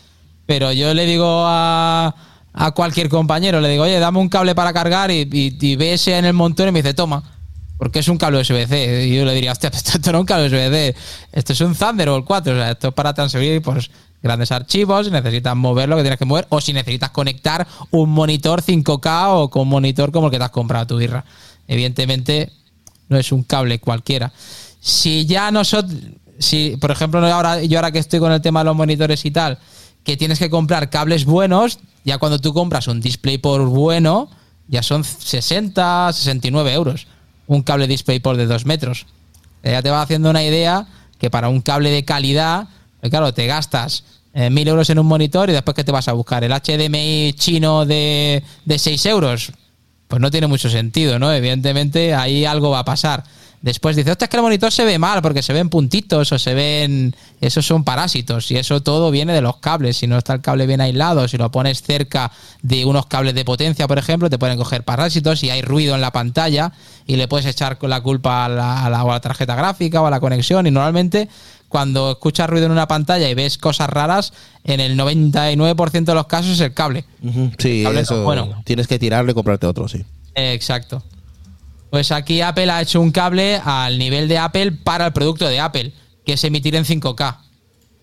Pero 0.45 0.73
yo 0.73 0.93
le 0.93 1.05
digo 1.05 1.45
a, 1.47 2.13
a 2.53 2.71
cualquier 2.71 3.07
compañero, 3.07 3.61
le 3.61 3.69
digo, 3.69 3.83
oye, 3.85 3.97
dame 3.97 4.19
un 4.19 4.27
cable 4.27 4.53
para 4.55 4.73
cargar 4.73 5.09
y, 5.09 5.21
y, 5.31 5.57
y 5.61 5.75
ve 5.77 5.93
ese 5.93 6.17
en 6.17 6.25
el 6.25 6.33
montón 6.33 6.67
y 6.67 6.71
me 6.73 6.81
dice, 6.81 6.93
toma. 6.93 7.23
Porque 7.77 7.99
es 7.99 8.07
un 8.07 8.17
cable 8.17 8.39
USB-C. 8.41 9.05
Y 9.05 9.15
yo 9.15 9.23
le 9.23 9.35
diría, 9.35 9.51
hostia, 9.51 9.69
esto, 9.73 9.91
esto 9.95 10.11
no 10.11 10.17
es 10.17 10.21
un 10.21 10.25
cable 10.25 10.47
USB-C. 10.47 10.95
Esto 11.31 11.53
es 11.53 11.61
un 11.61 11.75
Thunderbolt 11.75 12.25
4. 12.25 12.53
O 12.53 12.55
sea, 12.57 12.71
esto 12.71 12.87
es 12.87 12.93
para 12.95 13.13
transferir 13.13 13.61
pues, 13.61 13.91
grandes 14.21 14.51
archivos. 14.51 15.05
Si 15.05 15.11
necesitas 15.11 15.55
mover 15.55 15.89
lo 15.89 15.95
que 15.95 16.03
tienes 16.03 16.19
que 16.19 16.25
mover. 16.25 16.47
O 16.49 16.61
si 16.61 16.73
necesitas 16.73 17.11
conectar 17.11 17.67
un 17.91 18.09
monitor 18.09 18.61
5K 18.61 19.27
o 19.29 19.49
con 19.49 19.67
monitor 19.67 20.11
como 20.11 20.27
el 20.27 20.31
que 20.31 20.37
te 20.37 20.43
has 20.43 20.51
comprado 20.51 20.87
tu 20.87 20.97
birra. 20.97 21.25
Evidentemente, 21.67 22.51
no 23.09 23.17
es 23.17 23.31
un 23.31 23.43
cable 23.43 23.79
cualquiera. 23.79 24.31
Si 24.79 25.25
ya 25.25 25.51
nosotros. 25.51 25.95
Si, 26.39 26.77
por 26.77 26.91
ejemplo, 26.91 27.25
ahora, 27.25 27.63
yo 27.63 27.79
ahora 27.79 27.91
que 27.91 27.97
estoy 27.97 28.19
con 28.19 28.31
el 28.31 28.41
tema 28.41 28.59
de 28.59 28.65
los 28.65 28.75
monitores 28.75 29.25
y 29.25 29.31
tal, 29.31 29.57
que 30.03 30.17
tienes 30.17 30.37
que 30.39 30.49
comprar 30.49 30.89
cables 30.89 31.25
buenos. 31.25 31.79
Ya 32.03 32.17
cuando 32.19 32.39
tú 32.39 32.53
compras 32.53 32.87
un 32.87 33.01
DisplayPort 33.01 33.65
bueno, 33.65 34.29
ya 34.67 34.83
son 34.83 35.03
60, 35.03 36.13
69 36.13 36.73
euros. 36.73 37.07
Un 37.47 37.63
cable 37.63 37.87
DisplayPort 37.87 38.37
de 38.37 38.45
2 38.45 38.65
metros. 38.65 39.07
Ya 39.63 39.81
te 39.81 39.89
va 39.89 40.01
haciendo 40.01 40.29
una 40.29 40.43
idea 40.43 40.87
que 41.19 41.29
para 41.29 41.49
un 41.49 41.61
cable 41.61 41.89
de 41.89 42.05
calidad, 42.05 42.67
eh, 43.01 43.09
claro, 43.09 43.33
te 43.33 43.45
gastas 43.47 44.03
eh, 44.33 44.49
1000 44.49 44.67
euros 44.67 44.89
en 44.89 44.99
un 44.99 45.07
monitor 45.07 45.49
y 45.49 45.53
después 45.53 45.75
que 45.75 45.83
te 45.83 45.91
vas 45.91 46.07
a 46.07 46.13
buscar 46.13 46.43
el 46.43 46.51
HDMI 46.51 47.33
chino 47.33 47.85
de, 47.85 48.43
de 48.65 48.79
6 48.79 49.05
euros. 49.07 49.51
Pues 50.07 50.21
no 50.21 50.31
tiene 50.31 50.47
mucho 50.47 50.69
sentido, 50.69 51.19
¿no? 51.19 51.33
Evidentemente 51.33 52.13
ahí 52.15 52.45
algo 52.45 52.69
va 52.69 52.79
a 52.79 52.85
pasar. 52.85 53.23
Después 53.59 53.95
dice, 53.95 54.11
hostia, 54.11 54.25
es 54.25 54.29
que 54.29 54.37
el 54.37 54.43
monitor 54.43 54.71
se 54.71 54.85
ve 54.85 54.99
mal 54.99 55.21
porque 55.23 55.41
se 55.41 55.51
ven 55.51 55.67
puntitos 55.69 56.31
o 56.31 56.37
se 56.39 56.53
ven... 56.53 57.15
Esos 57.41 57.65
son 57.65 57.83
parásitos 57.83 58.49
y 58.51 58.55
eso 58.57 58.81
todo 58.83 59.09
viene 59.11 59.33
de 59.33 59.41
los 59.41 59.57
cables. 59.57 59.97
Si 59.97 60.07
no 60.07 60.17
está 60.17 60.33
el 60.35 60.41
cable 60.41 60.67
bien 60.67 60.79
aislado, 60.79 61.27
si 61.27 61.37
lo 61.37 61.51
pones 61.51 61.81
cerca 61.81 62.31
de 62.61 62.85
unos 62.85 63.07
cables 63.07 63.33
de 63.33 63.43
potencia, 63.43 63.87
por 63.87 63.97
ejemplo, 63.97 64.29
te 64.29 64.37
pueden 64.37 64.57
coger 64.57 64.83
parásitos 64.83 65.43
y 65.43 65.49
hay 65.49 65.61
ruido 65.63 65.95
en 65.95 66.01
la 66.01 66.11
pantalla 66.11 66.71
y 67.07 67.15
le 67.15 67.27
puedes 67.27 67.47
echar 67.47 67.77
la 67.81 67.99
culpa 68.01 68.45
a 68.45 68.49
la, 68.49 68.85
a 68.85 68.89
la- 68.91 69.01
a 69.01 69.05
la 69.05 69.19
tarjeta 69.19 69.55
gráfica 69.55 70.01
o 70.01 70.05
a 70.05 70.11
la 70.11 70.19
conexión 70.19 70.67
y 70.67 70.71
normalmente 70.71 71.27
cuando 71.69 72.11
escuchas 72.11 72.49
ruido 72.49 72.65
en 72.67 72.71
una 72.71 72.87
pantalla 72.87 73.29
y 73.29 73.33
ves 73.33 73.57
cosas 73.57 73.89
raras, 73.89 74.33
en 74.63 74.79
el 74.79 74.97
99% 74.97 76.05
de 76.05 76.13
los 76.13 76.27
casos 76.27 76.51
es 76.53 76.59
el 76.61 76.73
cable. 76.73 77.05
Ujú, 77.21 77.51
Sí, 77.57 77.81
cable 77.83 77.95
no, 77.97 78.01
eso. 78.03 78.23
bueno. 78.23 78.61
Tienes 78.65 78.87
que 78.87 78.97
tirarlo 78.99 79.31
y 79.31 79.33
comprarte 79.33 79.65
otro, 79.67 79.87
sí. 79.87 80.03
Eh, 80.35 80.53
Exacto. 80.53 81.03
Pues 81.89 82.11
aquí 82.11 82.41
Apple 82.41 82.69
ha 82.69 82.81
hecho 82.81 82.99
un 82.99 83.11
cable 83.11 83.61
al 83.63 83.97
nivel 83.97 84.27
de 84.27 84.37
Apple 84.37 84.73
para 84.73 85.05
el 85.07 85.13
producto 85.13 85.47
de 85.47 85.59
Apple, 85.61 85.93
que 86.25 86.33
es 86.33 86.43
emitir 86.43 86.75
en 86.75 86.83
5K. 86.83 87.37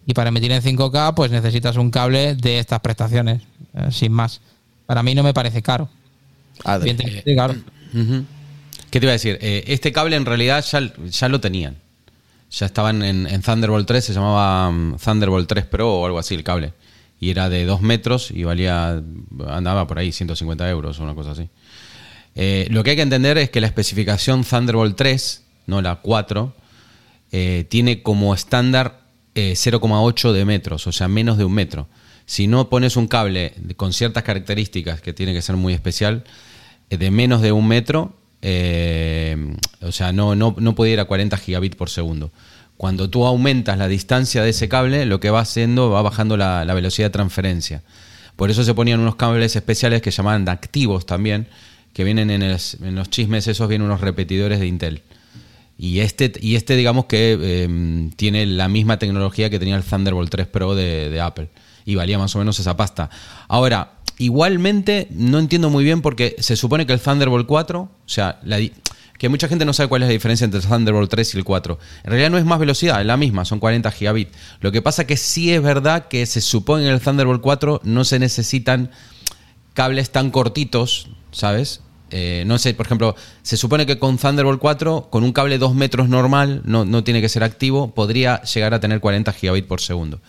Y 0.06 0.14
para 0.14 0.30
emitir 0.30 0.50
en 0.52 0.62
5K, 0.62 1.14
pues 1.14 1.30
necesitas 1.30 1.76
un 1.76 1.90
cable 1.90 2.34
de 2.34 2.58
estas 2.58 2.80
prestaciones, 2.80 3.42
eh, 3.74 3.88
sin 3.90 4.10
más. 4.12 4.40
Para 4.86 5.02
mí 5.02 5.14
no 5.14 5.22
me 5.22 5.34
parece 5.34 5.60
caro. 5.62 5.88
Adri. 6.64 6.90
Evidentemente, 6.90 7.34
claro. 7.34 7.54
Ujú. 7.92 8.24
¿Qué 8.90 9.00
te 9.00 9.06
iba 9.06 9.10
a 9.10 9.14
decir? 9.14 9.38
Eh, 9.42 9.64
este 9.66 9.92
cable 9.92 10.16
en 10.16 10.24
realidad 10.24 10.64
ya, 10.64 10.80
ya 11.10 11.28
lo 11.28 11.40
tenían. 11.40 11.76
Ya 12.58 12.66
estaban 12.66 13.02
en, 13.02 13.42
Thunderbolt 13.42 13.86
3, 13.86 14.04
se 14.04 14.12
llamaba 14.12 14.70
mm, 14.70 14.96
Thunderbolt 14.96 15.48
3 15.48 15.66
Pro 15.66 15.94
o 15.94 16.06
algo 16.06 16.18
así 16.18 16.34
el 16.34 16.44
cable. 16.44 16.72
Y 17.20 17.30
era 17.30 17.48
de 17.48 17.64
2 17.64 17.80
metros 17.80 18.30
y 18.30 18.44
valía, 18.44 19.02
andaba 19.48 19.86
por 19.86 19.98
ahí 19.98 20.12
150 20.12 20.68
euros 20.68 20.98
o 20.98 21.02
una 21.02 21.14
cosa 21.14 21.32
así. 21.32 21.48
Eh, 22.34 22.66
lo 22.70 22.82
que 22.84 22.90
hay 22.90 22.96
que 22.96 23.02
entender 23.02 23.38
es 23.38 23.50
que 23.50 23.60
la 23.60 23.66
especificación 23.66 24.44
Thunderbolt 24.44 24.96
3, 24.96 25.44
no 25.66 25.80
la 25.82 25.96
4, 25.96 26.54
eh, 27.32 27.64
tiene 27.68 28.02
como 28.02 28.34
estándar 28.34 29.00
eh, 29.34 29.54
0,8 29.56 30.32
de 30.32 30.44
metros, 30.44 30.86
o 30.86 30.92
sea, 30.92 31.08
menos 31.08 31.36
de 31.38 31.44
un 31.44 31.52
metro. 31.52 31.88
Si 32.26 32.46
no 32.46 32.68
pones 32.70 32.96
un 32.96 33.08
cable 33.08 33.52
con 33.76 33.92
ciertas 33.92 34.22
características 34.22 35.00
que 35.00 35.12
tiene 35.12 35.34
que 35.34 35.42
ser 35.42 35.56
muy 35.56 35.74
especial, 35.74 36.22
eh, 36.90 36.96
de 36.96 37.10
menos 37.10 37.42
de 37.42 37.50
un 37.50 37.66
metro, 37.66 38.16
eh, 38.46 39.56
o 39.80 39.90
sea, 39.90 40.12
no, 40.12 40.36
no, 40.36 40.54
no 40.58 40.74
puede 40.74 40.92
ir 40.92 41.00
a 41.00 41.06
40 41.06 41.38
gigabits 41.38 41.76
por 41.76 41.88
segundo. 41.88 42.30
Cuando 42.76 43.08
tú 43.08 43.24
aumentas 43.24 43.78
la 43.78 43.88
distancia 43.88 44.42
de 44.42 44.50
ese 44.50 44.68
cable, 44.68 45.06
lo 45.06 45.18
que 45.18 45.30
va 45.30 45.40
haciendo 45.40 45.88
va 45.88 46.02
bajando 46.02 46.36
la, 46.36 46.66
la 46.66 46.74
velocidad 46.74 47.06
de 47.06 47.12
transferencia. 47.12 47.82
Por 48.36 48.50
eso 48.50 48.62
se 48.62 48.74
ponían 48.74 49.00
unos 49.00 49.14
cables 49.14 49.56
especiales 49.56 50.02
que 50.02 50.10
llamaban 50.10 50.46
activos 50.50 51.06
también, 51.06 51.46
que 51.94 52.04
vienen 52.04 52.30
en, 52.30 52.50
los 52.50 53.10
chismes 53.10 53.48
esos, 53.48 53.66
vienen 53.66 53.86
unos 53.86 54.02
repetidores 54.02 54.60
de 54.60 54.66
Intel. 54.66 55.02
Y 55.78 56.00
este, 56.00 56.30
y 56.38 56.56
este 56.56 56.76
digamos 56.76 57.06
que 57.06 57.38
eh, 57.40 58.10
tiene 58.16 58.44
la 58.44 58.68
misma 58.68 58.98
tecnología 58.98 59.48
que 59.48 59.58
tenía 59.58 59.76
el 59.76 59.84
Thunderbolt 59.84 60.30
3 60.30 60.46
Pro 60.48 60.74
de 60.74 61.18
Apple. 61.18 61.48
Y 61.86 61.94
valía 61.94 62.18
más 62.18 62.34
o 62.36 62.38
menos 62.38 62.58
esa 62.58 62.76
pasta. 62.76 63.08
Ahora, 63.48 63.92
igualmente 64.24 65.08
no 65.10 65.38
entiendo 65.38 65.70
muy 65.70 65.84
bien 65.84 66.00
porque 66.00 66.36
se 66.38 66.56
supone 66.56 66.86
que 66.86 66.92
el 66.92 67.00
Thunderbolt 67.00 67.46
4, 67.46 67.80
o 67.80 67.90
sea, 68.06 68.40
que 69.18 69.28
mucha 69.28 69.48
gente 69.48 69.64
no 69.64 69.72
sabe 69.72 69.88
cuál 69.88 70.02
es 70.02 70.08
la 70.08 70.12
diferencia 70.12 70.44
entre 70.44 70.60
el 70.60 70.66
Thunderbolt 70.66 71.10
3 71.10 71.34
y 71.34 71.38
el 71.38 71.44
4. 71.44 71.78
En 72.04 72.10
realidad 72.10 72.30
no 72.30 72.38
es 72.38 72.44
más 72.44 72.58
velocidad, 72.58 73.00
es 73.00 73.06
la 73.06 73.16
misma, 73.16 73.44
son 73.44 73.60
40 73.60 73.90
gigabits. 73.90 74.32
Lo 74.60 74.72
que 74.72 74.82
pasa 74.82 75.06
que 75.06 75.16
sí 75.16 75.52
es 75.52 75.62
verdad 75.62 76.08
que 76.08 76.24
se 76.26 76.40
supone 76.40 76.84
que 76.84 76.88
en 76.88 76.94
el 76.94 77.00
Thunderbolt 77.00 77.42
4 77.42 77.82
no 77.84 78.04
se 78.04 78.18
necesitan 78.18 78.90
cables 79.74 80.10
tan 80.10 80.30
cortitos, 80.30 81.08
¿sabes? 81.30 81.82
Eh, 82.10 82.44
no 82.46 82.58
sé, 82.58 82.74
por 82.74 82.86
ejemplo, 82.86 83.16
se 83.42 83.56
supone 83.56 83.86
que 83.86 83.98
con 83.98 84.18
Thunderbolt 84.18 84.60
4, 84.60 85.08
con 85.10 85.24
un 85.24 85.32
cable 85.32 85.58
2 85.58 85.74
metros 85.74 86.08
normal, 86.08 86.62
no, 86.64 86.84
no 86.84 87.04
tiene 87.04 87.20
que 87.20 87.28
ser 87.28 87.44
activo, 87.44 87.94
podría 87.94 88.40
llegar 88.42 88.72
a 88.72 88.80
tener 88.80 89.00
40 89.00 89.32
gigabits 89.32 89.66
por 89.66 89.80
segundo. 89.80 90.20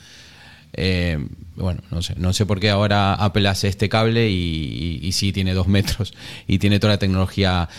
Eh, 0.78 1.26
bueno, 1.56 1.82
no 1.92 2.02
sé, 2.02 2.16
no 2.18 2.34
sé 2.34 2.46
por 2.46 2.60
qué 2.60 2.70
ahora 2.70 3.14
Apple 3.14 3.48
hace 3.48 3.68
este 3.68 3.88
cable 3.90 4.30
y, 4.30 5.00
y, 5.02 5.08
y 5.08 5.12
sí 5.14 5.32
tiene 5.32 5.54
2 5.54 5.68
metros 5.68 6.14
y 6.48 6.60
tiene 6.60 6.80
toda 6.80 6.94
la 6.94 7.00
tecnología. 7.00 7.70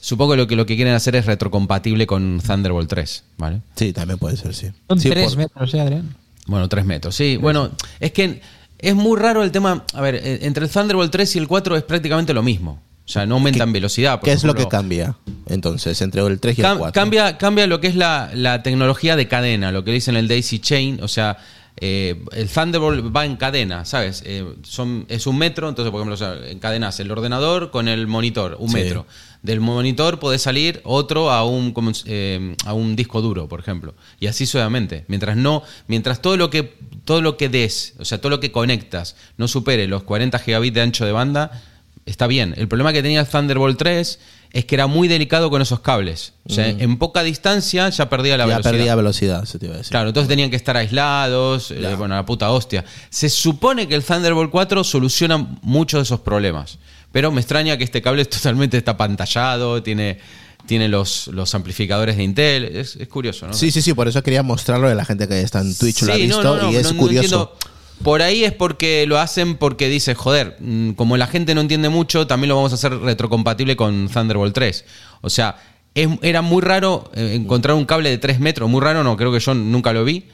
Supongo 0.00 0.32
que 0.32 0.36
lo 0.36 0.46
que 0.48 0.56
lo 0.56 0.66
que 0.66 0.76
quieren 0.76 0.94
hacer 0.94 1.14
es 1.16 1.26
retrocompatible 1.26 2.06
con 2.06 2.40
Thunderbolt 2.44 2.88
3, 2.88 3.24
¿vale? 3.38 3.60
Sí, 3.76 3.92
también 3.92 4.18
puede 4.18 4.36
ser, 4.36 4.54
sí. 4.54 4.68
Son 4.88 4.98
Sí, 5.00 5.08
3 5.10 5.28
por- 5.30 5.38
metros, 5.38 5.74
¿eh, 5.74 5.80
Adrián? 5.80 6.14
Bueno, 6.46 6.68
3 6.68 6.84
metros, 6.84 7.14
sí. 7.14 7.36
Bueno, 7.36 7.70
es 8.00 8.10
que 8.12 8.40
es 8.78 8.94
muy 8.96 9.16
raro 9.18 9.44
el 9.44 9.52
tema. 9.52 9.84
A 9.94 10.00
ver, 10.00 10.16
eh, 10.16 10.40
entre 10.42 10.64
el 10.64 10.70
Thunderbolt 10.70 11.12
3 11.12 11.36
y 11.36 11.38
el 11.38 11.46
4 11.46 11.76
es 11.76 11.84
prácticamente 11.84 12.34
lo 12.34 12.42
mismo. 12.42 12.82
O 13.04 13.08
sea, 13.08 13.26
no 13.26 13.34
aumentan 13.36 13.72
velocidad. 13.72 14.18
por 14.20 14.24
¿Qué 14.28 14.32
es 14.32 14.42
lo 14.44 14.54
que 14.54 14.66
cambia 14.68 15.16
entonces 15.48 16.00
entre 16.02 16.20
el 16.22 16.38
3 16.40 16.58
y 16.58 16.60
el 16.60 16.66
Cam- 16.66 16.78
4? 16.78 16.92
Cambia, 17.00 17.36
cambia 17.38 17.66
lo 17.66 17.80
que 17.80 17.86
es 17.88 17.94
la, 17.96 18.30
la 18.34 18.62
tecnología 18.62 19.16
de 19.16 19.28
cadena, 19.28 19.70
lo 19.72 19.84
que 19.84 19.92
dicen 19.92 20.16
el 20.16 20.26
Daisy 20.28 20.58
Chain, 20.60 21.00
o 21.02 21.08
sea, 21.08 21.38
eh, 21.76 22.22
el 22.32 22.48
Thunderbolt 22.48 23.14
va 23.14 23.24
en 23.24 23.36
cadena, 23.36 23.84
¿sabes? 23.84 24.22
Eh, 24.26 24.44
son, 24.62 25.06
es 25.08 25.26
un 25.26 25.38
metro, 25.38 25.68
entonces, 25.68 25.90
por 25.90 26.00
ejemplo, 26.00 26.14
o 26.14 26.18
sea, 26.18 26.36
encadenas 26.50 27.00
el 27.00 27.10
ordenador 27.10 27.70
con 27.70 27.88
el 27.88 28.06
monitor, 28.06 28.56
un 28.60 28.68
Sí. 28.68 28.74
metro. 28.76 29.06
Del 29.42 29.58
monitor 29.60 30.20
puede 30.20 30.38
salir 30.38 30.80
otro 30.84 31.30
a 31.32 31.44
un, 31.44 31.72
como, 31.72 31.90
eh, 32.04 32.54
a 32.64 32.74
un 32.74 32.94
disco 32.94 33.20
duro, 33.22 33.48
por 33.48 33.58
ejemplo. 33.58 33.94
Y 34.20 34.28
así 34.28 34.46
suavemente. 34.46 35.04
Mientras 35.08 35.36
no, 35.36 35.64
mientras 35.88 36.22
todo 36.22 36.36
lo 36.36 36.48
que, 36.50 36.74
todo 37.04 37.20
lo 37.20 37.36
que 37.36 37.48
des, 37.48 37.94
o 37.98 38.04
sea, 38.04 38.20
todo 38.20 38.30
lo 38.30 38.38
que 38.38 38.52
conectas, 38.52 39.16
no 39.38 39.48
supere 39.48 39.88
los 39.88 40.04
40 40.04 40.38
gigabits 40.38 40.74
de 40.74 40.80
ancho 40.82 41.04
de 41.04 41.10
banda, 41.12 41.62
está 42.06 42.28
bien. 42.28 42.54
El 42.56 42.68
problema 42.68 42.92
que 42.92 43.02
tenía 43.02 43.20
el 43.20 43.26
Thunderbolt 43.26 43.78
3 43.78 44.20
es 44.52 44.64
que 44.66 44.74
era 44.74 44.86
muy 44.86 45.08
delicado 45.08 45.48
con 45.50 45.62
esos 45.62 45.80
cables. 45.80 46.34
O 46.48 46.52
sea, 46.52 46.68
en 46.68 46.98
poca 46.98 47.22
distancia 47.22 47.88
ya 47.88 48.08
perdía 48.10 48.36
la 48.36 48.44
Mm. 48.44 48.48
ya 48.48 48.54
velocidad. 48.56 48.72
perdía 48.72 48.94
velocidad, 48.94 49.44
se 49.46 49.58
te 49.58 49.66
iba 49.66 49.74
a 49.74 49.78
decir. 49.78 49.90
Claro, 49.90 50.08
entonces 50.08 50.28
tenían 50.28 50.50
que 50.50 50.56
estar 50.56 50.76
aislados, 50.76 51.70
eh, 51.70 51.94
bueno, 51.96 52.14
la 52.14 52.26
puta 52.26 52.50
hostia. 52.50 52.84
Se 53.10 53.28
supone 53.30 53.88
que 53.88 53.94
el 53.94 54.04
Thunderbolt 54.04 54.50
4 54.50 54.84
soluciona 54.84 55.38
muchos 55.62 55.98
de 56.00 56.02
esos 56.02 56.20
problemas, 56.20 56.78
pero 57.12 57.30
me 57.32 57.40
extraña 57.40 57.76
que 57.78 57.84
este 57.84 58.02
cable 58.02 58.24
totalmente 58.26 58.76
está 58.76 58.96
pantallado, 58.96 59.82
tiene, 59.82 60.18
tiene 60.66 60.86
los, 60.88 61.28
los 61.28 61.54
amplificadores 61.54 62.16
de 62.16 62.22
Intel, 62.22 62.64
es, 62.76 62.96
es 62.96 63.08
curioso, 63.08 63.46
¿no? 63.46 63.54
Sí, 63.54 63.70
sí, 63.70 63.80
sí, 63.82 63.94
por 63.94 64.06
eso 64.08 64.22
quería 64.22 64.42
mostrarlo 64.42 64.86
a 64.88 64.94
la 64.94 65.04
gente 65.04 65.26
que 65.26 65.40
está 65.40 65.60
en 65.60 65.74
Twitch 65.76 66.02
lo 66.02 66.12
ha 66.12 66.16
Sí, 66.16 66.26
no, 66.28 66.36
visto 66.36 66.56
no, 66.56 66.62
no, 66.62 66.72
y 66.72 66.76
es 66.76 66.92
curioso. 66.92 67.24
entiendo. 67.24 67.56
Por 68.02 68.22
ahí 68.22 68.44
es 68.44 68.52
porque 68.52 69.06
lo 69.06 69.18
hacen 69.18 69.56
porque 69.56 69.88
dice, 69.88 70.14
joder, 70.14 70.56
mm, 70.60 70.92
como 70.92 71.16
la 71.16 71.26
gente 71.26 71.54
no 71.54 71.60
entiende 71.60 71.88
mucho, 71.88 72.26
también 72.26 72.48
lo 72.48 72.56
vamos 72.56 72.72
a 72.72 72.74
hacer 72.74 72.98
retrocompatible 72.98 73.76
con 73.76 74.08
Thunderbolt 74.08 74.54
3. 74.54 74.84
O 75.20 75.30
sea, 75.30 75.56
es- 75.94 76.08
era 76.22 76.42
muy 76.42 76.62
raro 76.62 77.10
eh, 77.14 77.34
encontrar 77.34 77.76
un 77.76 77.84
cable 77.84 78.10
de 78.10 78.18
3 78.18 78.40
metros, 78.40 78.68
muy 78.68 78.80
raro 78.80 79.04
no, 79.04 79.16
creo 79.16 79.32
que 79.32 79.40
yo 79.40 79.54
nunca 79.54 79.92
lo 79.92 80.04
vi. 80.04 80.24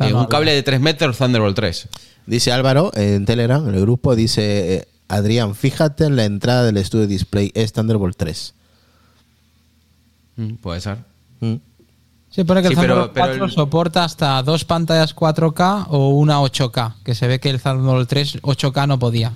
Eh, 0.00 0.12
un 0.14 0.26
cable 0.26 0.52
de 0.52 0.62
3 0.62 0.80
metros 0.80 1.18
Thunderbolt 1.18 1.56
3. 1.56 1.88
Dice 2.26 2.52
Álvaro 2.52 2.90
en 2.94 3.24
Telegram, 3.24 3.66
en 3.68 3.74
el 3.74 3.80
grupo, 3.80 4.14
dice 4.14 4.74
eh, 4.76 4.88
Adrián, 5.08 5.54
fíjate 5.54 6.04
en 6.04 6.16
la 6.16 6.24
entrada 6.24 6.64
del 6.64 6.76
estudio 6.76 7.06
display, 7.06 7.50
es 7.54 7.72
Thunderbolt 7.72 8.16
3. 8.16 8.54
Mm, 10.36 10.54
Puede 10.56 10.80
ser. 10.80 10.98
Mm. 11.40 11.54
Sí, 12.30 12.44
pone 12.44 12.62
que 12.62 12.68
el 12.68 12.74
Thunderbolt 12.74 13.12
pero 13.12 13.26
4 13.26 13.44
el- 13.46 13.50
soporta 13.50 14.04
hasta 14.04 14.42
dos 14.42 14.64
pantallas 14.64 15.14
4K 15.16 15.86
o 15.90 16.10
una 16.10 16.40
8K, 16.40 16.94
que 17.04 17.14
se 17.14 17.26
ve 17.26 17.40
que 17.40 17.50
el 17.50 17.60
Thunderbolt 17.60 18.08
3 18.08 18.38
8K 18.42 18.86
no 18.86 18.98
podía. 18.98 19.32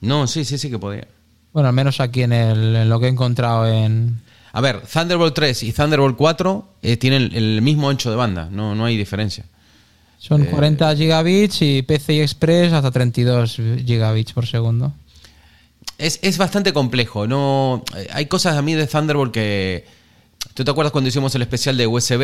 No, 0.00 0.26
sí, 0.28 0.44
sí, 0.44 0.56
sí 0.58 0.70
que 0.70 0.78
podía. 0.78 1.08
Bueno, 1.52 1.68
al 1.70 1.74
menos 1.74 1.98
aquí 2.00 2.22
en, 2.22 2.32
el, 2.32 2.76
en 2.76 2.88
lo 2.88 3.00
que 3.00 3.06
he 3.06 3.08
encontrado 3.10 3.66
en... 3.66 4.20
A 4.52 4.60
ver, 4.60 4.80
Thunderbolt 4.82 5.34
3 5.34 5.62
y 5.64 5.72
Thunderbolt 5.72 6.16
4 6.16 6.68
eh, 6.82 6.96
tienen 6.96 7.30
el 7.34 7.60
mismo 7.62 7.88
ancho 7.90 8.10
de 8.10 8.16
banda, 8.16 8.48
no, 8.50 8.74
no 8.76 8.84
hay 8.84 8.96
diferencia. 8.96 9.44
Son 10.18 10.42
Eh, 10.42 10.46
40 10.46 10.94
gigabits 10.96 11.62
y 11.62 11.82
PCI 11.82 12.20
Express 12.20 12.72
hasta 12.72 12.90
32 12.90 13.56
gigabits 13.84 14.32
por 14.32 14.46
segundo. 14.46 14.92
Es, 15.96 16.18
es 16.22 16.38
bastante 16.38 16.72
complejo. 16.72 17.26
No, 17.26 17.82
eh, 17.96 18.08
hay 18.12 18.26
cosas 18.26 18.56
a 18.56 18.62
mí 18.62 18.74
de 18.74 18.86
Thunderbolt 18.86 19.32
que. 19.32 19.97
¿Tú 20.58 20.64
te 20.64 20.72
acuerdas 20.72 20.90
cuando 20.90 21.06
hicimos 21.06 21.32
el 21.36 21.42
especial 21.42 21.76
de 21.76 21.86
USB? 21.86 22.18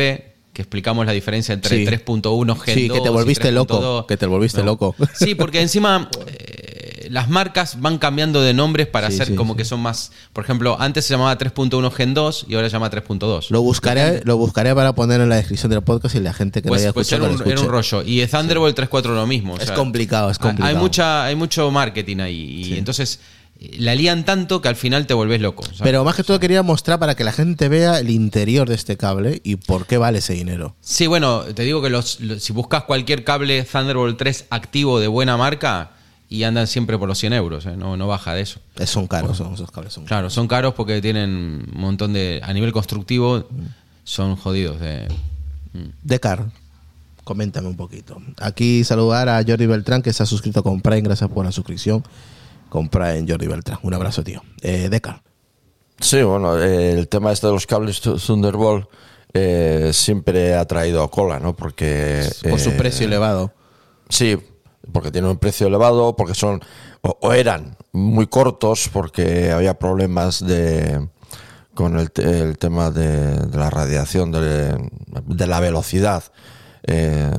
Que 0.51 0.61
explicamos 0.61 1.05
la 1.05 1.13
diferencia 1.13 1.53
entre 1.53 1.77
Sí. 1.77 1.85
3.1 1.85 2.53
Gen 2.57 2.75
Sí, 2.75 2.89
que 2.89 2.99
te 2.99 3.07
2 3.07 3.11
volviste 3.13 3.49
3.2? 3.49 3.53
loco, 3.53 4.07
que 4.07 4.17
te 4.17 4.25
volviste 4.25 4.61
loco. 4.61 4.93
Sí, 5.13 5.35
porque 5.35 5.61
encima. 5.61 6.09
eh, 6.27 6.73
las 7.09 7.29
marcas 7.29 7.79
van 7.81 7.97
cambiando 7.97 8.41
de 8.41 8.53
nombres 8.53 8.87
para 8.87 9.07
Sí, 9.09 9.15
hacer 9.15 9.27
sí, 9.27 9.35
como 9.35 9.53
sí. 9.53 9.57
que 9.57 9.65
son 9.65 9.79
más. 9.79 10.11
Por 10.33 10.43
ejemplo, 10.43 10.77
antes 10.79 11.05
se 11.05 11.13
llamaba 11.13 11.37
3.1 11.37 11.91
Gen 11.91 12.13
2 12.13 12.45
y 12.49 12.55
ahora 12.55 12.69
se 12.69 12.73
llama 12.73 12.89
3.2. 12.89 13.49
Lo 13.49 13.61
buscaré, 13.61 14.21
lo 14.25 14.37
buscaré 14.37 14.73
para 14.75 14.93
poner 14.95 15.21
en 15.21 15.29
la 15.29 15.35
descripción 15.35 15.69
del 15.71 15.81
podcast 15.81 16.15
y 16.15 16.19
la 16.19 16.33
gente 16.33 16.61
que 16.61 16.67
Pues, 16.67 16.81
no 16.81 16.85
haya 16.87 16.93
pues 16.93 17.07
escuchado 17.07 17.25
era, 17.25 17.33
un, 17.33 17.39
lo 17.39 17.45
era 17.45 17.61
un 17.61 17.65
escuche. 17.75 17.91
rollo. 17.97 18.07
Y 18.09 18.21
el 18.21 18.29
Thunderbolt 18.29 18.77
3.4 18.79 19.13
lo 19.15 19.27
mismo. 19.27 19.53
o 19.53 19.57
Es 19.59 19.71
complicado, 19.71 20.29
es 20.29 20.37
complicado. 20.39 20.69
Hay, 20.75 20.81
mucha, 20.81 21.25
hay 21.25 21.35
mucho 21.35 21.71
marketing 21.71 22.17
ahí. 22.19 22.63
Y 22.73 22.77
entonces 22.77 23.19
eh, 23.59 23.75
la 23.79 23.95
lían 23.95 24.25
tanto 24.25 24.61
que 24.61 24.67
al 24.67 24.75
final 24.75 25.07
te 25.07 25.13
volvés 25.13 25.39
loco. 25.39 25.63
¿sabes? 25.63 25.79
Pero 25.81 26.03
más 26.03 26.15
que 26.15 26.23
todo 26.23 26.39
quería 26.39 26.61
mostrar 26.61 26.99
para 26.99 27.15
que 27.15 27.23
la 27.23 27.31
gente 27.31 27.69
vea 27.69 27.99
el 27.99 28.09
interior 28.09 28.67
de 28.67 28.75
este 28.75 28.97
cable 28.97 29.39
y 29.43 29.55
por 29.55 29.85
qué 29.85 29.97
vale 29.97 30.19
ese 30.19 30.33
dinero. 30.33 30.75
Sí, 30.81 31.07
bueno, 31.07 31.41
te 31.53 31.63
digo 31.63 31.81
que 31.81 31.89
los, 31.89 32.19
los- 32.19 32.43
si 32.43 32.51
buscas 32.53 32.83
cualquier 32.83 33.23
cable 33.23 33.63
Thunderbolt 33.63 34.17
3 34.17 34.45
activo 34.49 34.99
de 34.99 35.07
buena 35.07 35.37
marca 35.37 35.91
y 36.35 36.43
andan 36.43 36.67
siempre 36.67 36.97
por 36.97 37.07
los 37.07 37.17
100 37.17 37.33
euros, 37.33 37.65
¿eh? 37.65 37.75
no, 37.77 37.97
no 37.97 38.07
baja 38.07 38.33
de 38.33 38.41
eso. 38.41 38.59
Eh, 38.77 38.85
Son 38.87 39.07
caros, 39.07 39.37
son, 39.37 39.53
esos 39.53 39.71
cables 39.71 39.93
son 39.93 40.03
caros. 40.03 40.07
Claro, 40.09 40.29
son 40.29 40.47
caros 40.47 40.73
porque 40.73 41.01
tienen 41.01 41.29
un 41.73 41.79
montón 41.81 42.13
de. 42.13 42.41
A 42.43 42.53
nivel 42.53 42.71
constructivo, 42.71 43.47
son 44.03 44.35
jodidos. 44.35 44.79
De, 44.79 45.07
Decar, 46.03 46.45
coméntame 47.23 47.67
un 47.67 47.75
poquito. 47.75 48.17
Aquí 48.39 48.83
saludar 48.83 49.27
a 49.29 49.43
Jordi 49.45 49.65
Beltrán 49.65 50.01
que 50.01 50.13
se 50.13 50.23
ha 50.23 50.25
suscrito 50.25 50.63
con 50.63 50.81
Prime, 50.81 51.01
gracias 51.01 51.29
por 51.29 51.43
la 51.45 51.51
suscripción. 51.51 52.03
Con 52.69 52.87
Prime, 52.89 53.25
Jordi 53.27 53.47
Beltrán. 53.47 53.79
Un 53.83 53.93
abrazo, 53.93 54.23
tío. 54.23 54.41
Eh, 54.61 54.89
Decar. 54.89 55.21
Sí, 55.99 56.21
bueno, 56.23 56.57
eh, 56.61 56.91
el 56.93 57.07
tema 57.07 57.31
este 57.31 57.47
de 57.47 57.53
los 57.53 57.65
cables 57.67 58.01
Thu- 58.01 58.19
Thunderbolt 58.25 58.87
eh, 59.33 59.91
siempre 59.93 60.53
ha 60.55 60.65
traído 60.65 61.09
cola, 61.09 61.39
¿no? 61.39 61.55
Porque... 61.55 62.27
Por 62.49 62.59
su 62.59 62.69
eh, 62.71 62.73
precio 62.77 63.05
elevado. 63.05 63.53
Sí, 64.09 64.37
porque 64.91 65.11
tienen 65.11 65.31
un 65.31 65.37
precio 65.37 65.67
elevado, 65.67 66.15
porque 66.15 66.33
son 66.35 66.61
o, 67.01 67.33
eran 67.33 67.77
muy 67.91 68.27
cortos, 68.27 68.89
porque 68.91 69.51
había 69.51 69.77
problemas 69.79 70.45
de 70.45 71.07
con 71.73 71.99
el, 71.99 72.11
te- 72.11 72.39
el 72.41 72.57
tema 72.57 72.89
de, 72.89 73.47
la 73.57 73.69
radiación, 73.69 74.31
de, 74.31 74.89
de 75.25 75.47
la 75.47 75.59
velocidad. 75.59 76.23
eh, 76.87 77.31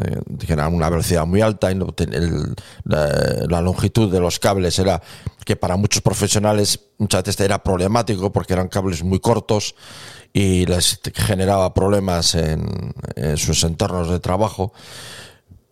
que 0.44 0.52
era 0.52 0.68
una 0.68 0.90
velocidad 0.90 1.24
muy 1.24 1.40
alta 1.40 1.70
y 1.70 1.74
no 1.76 1.94
el- 1.98 2.54
la, 2.84 3.08
la 3.48 3.60
longitud 3.60 4.10
de 4.12 4.18
los 4.20 4.38
cables 4.40 4.76
era 4.78 5.00
que 5.44 5.54
para 5.56 5.76
muchos 5.76 6.02
profesionales 6.02 6.80
muchas 6.98 7.22
veces 7.22 7.40
era 7.44 7.62
problemático 7.62 8.32
porque 8.32 8.54
eran 8.54 8.66
cables 8.68 9.04
muy 9.04 9.20
cortos 9.20 9.76
y 10.32 10.66
les 10.66 11.00
generaba 11.14 11.72
problemas 11.74 12.34
en, 12.34 12.92
en 13.14 13.36
sus 13.36 13.62
entornos 13.62 14.10
de 14.10 14.18
trabajo 14.18 14.72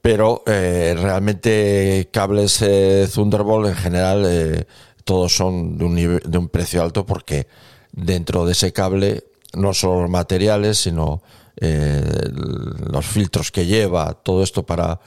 pero 0.04 0.42
eh, 0.44 0.94
realmente 1.00 2.10
cables 2.12 2.60
eh, 2.60 3.08
Thunderbolt 3.10 3.68
en 3.70 3.74
general 3.74 4.24
eh, 4.28 4.66
todos 5.02 5.34
son 5.34 5.78
de 5.78 5.84
un, 5.86 5.96
nive- 5.96 6.22
de 6.22 6.36
un 6.36 6.50
precio 6.50 6.82
alto 6.82 7.06
porque 7.06 7.46
dentro 7.90 8.44
de 8.44 8.52
ese 8.52 8.70
cable 8.74 9.24
no 9.54 9.72
solo 9.72 10.02
los 10.02 10.10
materiales 10.10 10.76
sino 10.76 11.22
los 11.56 13.06
filtros 13.06 13.50
que 13.50 13.64
lleva 13.64 14.12
todo 14.12 14.42
esto 14.42 14.64
para 14.64 15.00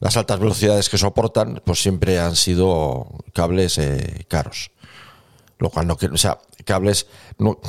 las 0.00 0.18
altas 0.18 0.38
velocidades 0.38 0.90
que 0.90 0.98
soportan 0.98 1.62
pues 1.64 1.80
siempre 1.80 2.18
han 2.18 2.36
sido 2.36 3.06
cables 3.32 3.78
eh, 3.78 4.26
caros. 4.28 4.70
Lo 5.58 5.70
cual 5.70 5.86
no 5.86 5.96
o 5.96 6.16
sea 6.18 6.38
cables 6.66 7.06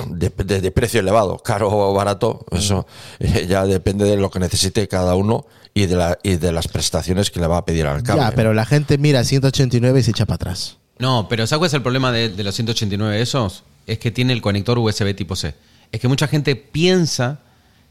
de, 0.09 0.29
de- 0.43 0.59
de 0.59 0.71
precio 0.71 0.99
elevado 0.99 1.37
caro 1.37 1.69
o 1.71 1.93
barato 1.93 2.45
eso 2.51 2.85
eh, 3.19 3.45
ya 3.49 3.65
depende 3.65 4.03
de 4.03 4.17
lo 4.17 4.29
que 4.29 4.39
necesite 4.39 4.89
cada 4.89 5.15
uno 5.15 5.45
y 5.74 5.86
de 5.88 5.96
la 5.96 6.18
y 6.24 6.36
de 6.36 6.51
las 6.51 6.68
prestaciones 6.68 7.32
que 7.32 7.39
le 7.39 7.48
va 7.48 7.58
a 7.58 7.65
pedir 7.65 7.86
al 7.88 8.03
cable 8.03 8.22
Ya, 8.22 8.32
pero 8.32 8.53
la 8.53 8.65
gente 8.65 8.98
mira 8.98 9.24
189 9.24 10.00
y 10.00 10.03
se 10.03 10.12
echa 10.12 10.25
para 10.25 10.36
atrás. 10.36 10.77
No, 11.00 11.27
pero 11.30 11.48
¿sabes 11.48 11.60
cuál 11.60 11.68
es 11.68 11.74
el 11.74 11.82
problema 11.82 12.12
de, 12.12 12.30
de 12.30 12.44
los 12.44 12.53
189 12.56 13.22
esos? 13.22 13.63
Es 13.88 13.98
que 14.00 14.12
tiene 14.12 14.34
el 14.34 14.42
conector 14.42 14.77
USB 14.77 15.15
tipo 15.15 15.36
C. 15.36 15.56
Es 15.92 16.00
que 16.00 16.08
mucha 16.08 16.27
gente 16.27 16.56
piensa 16.56 17.39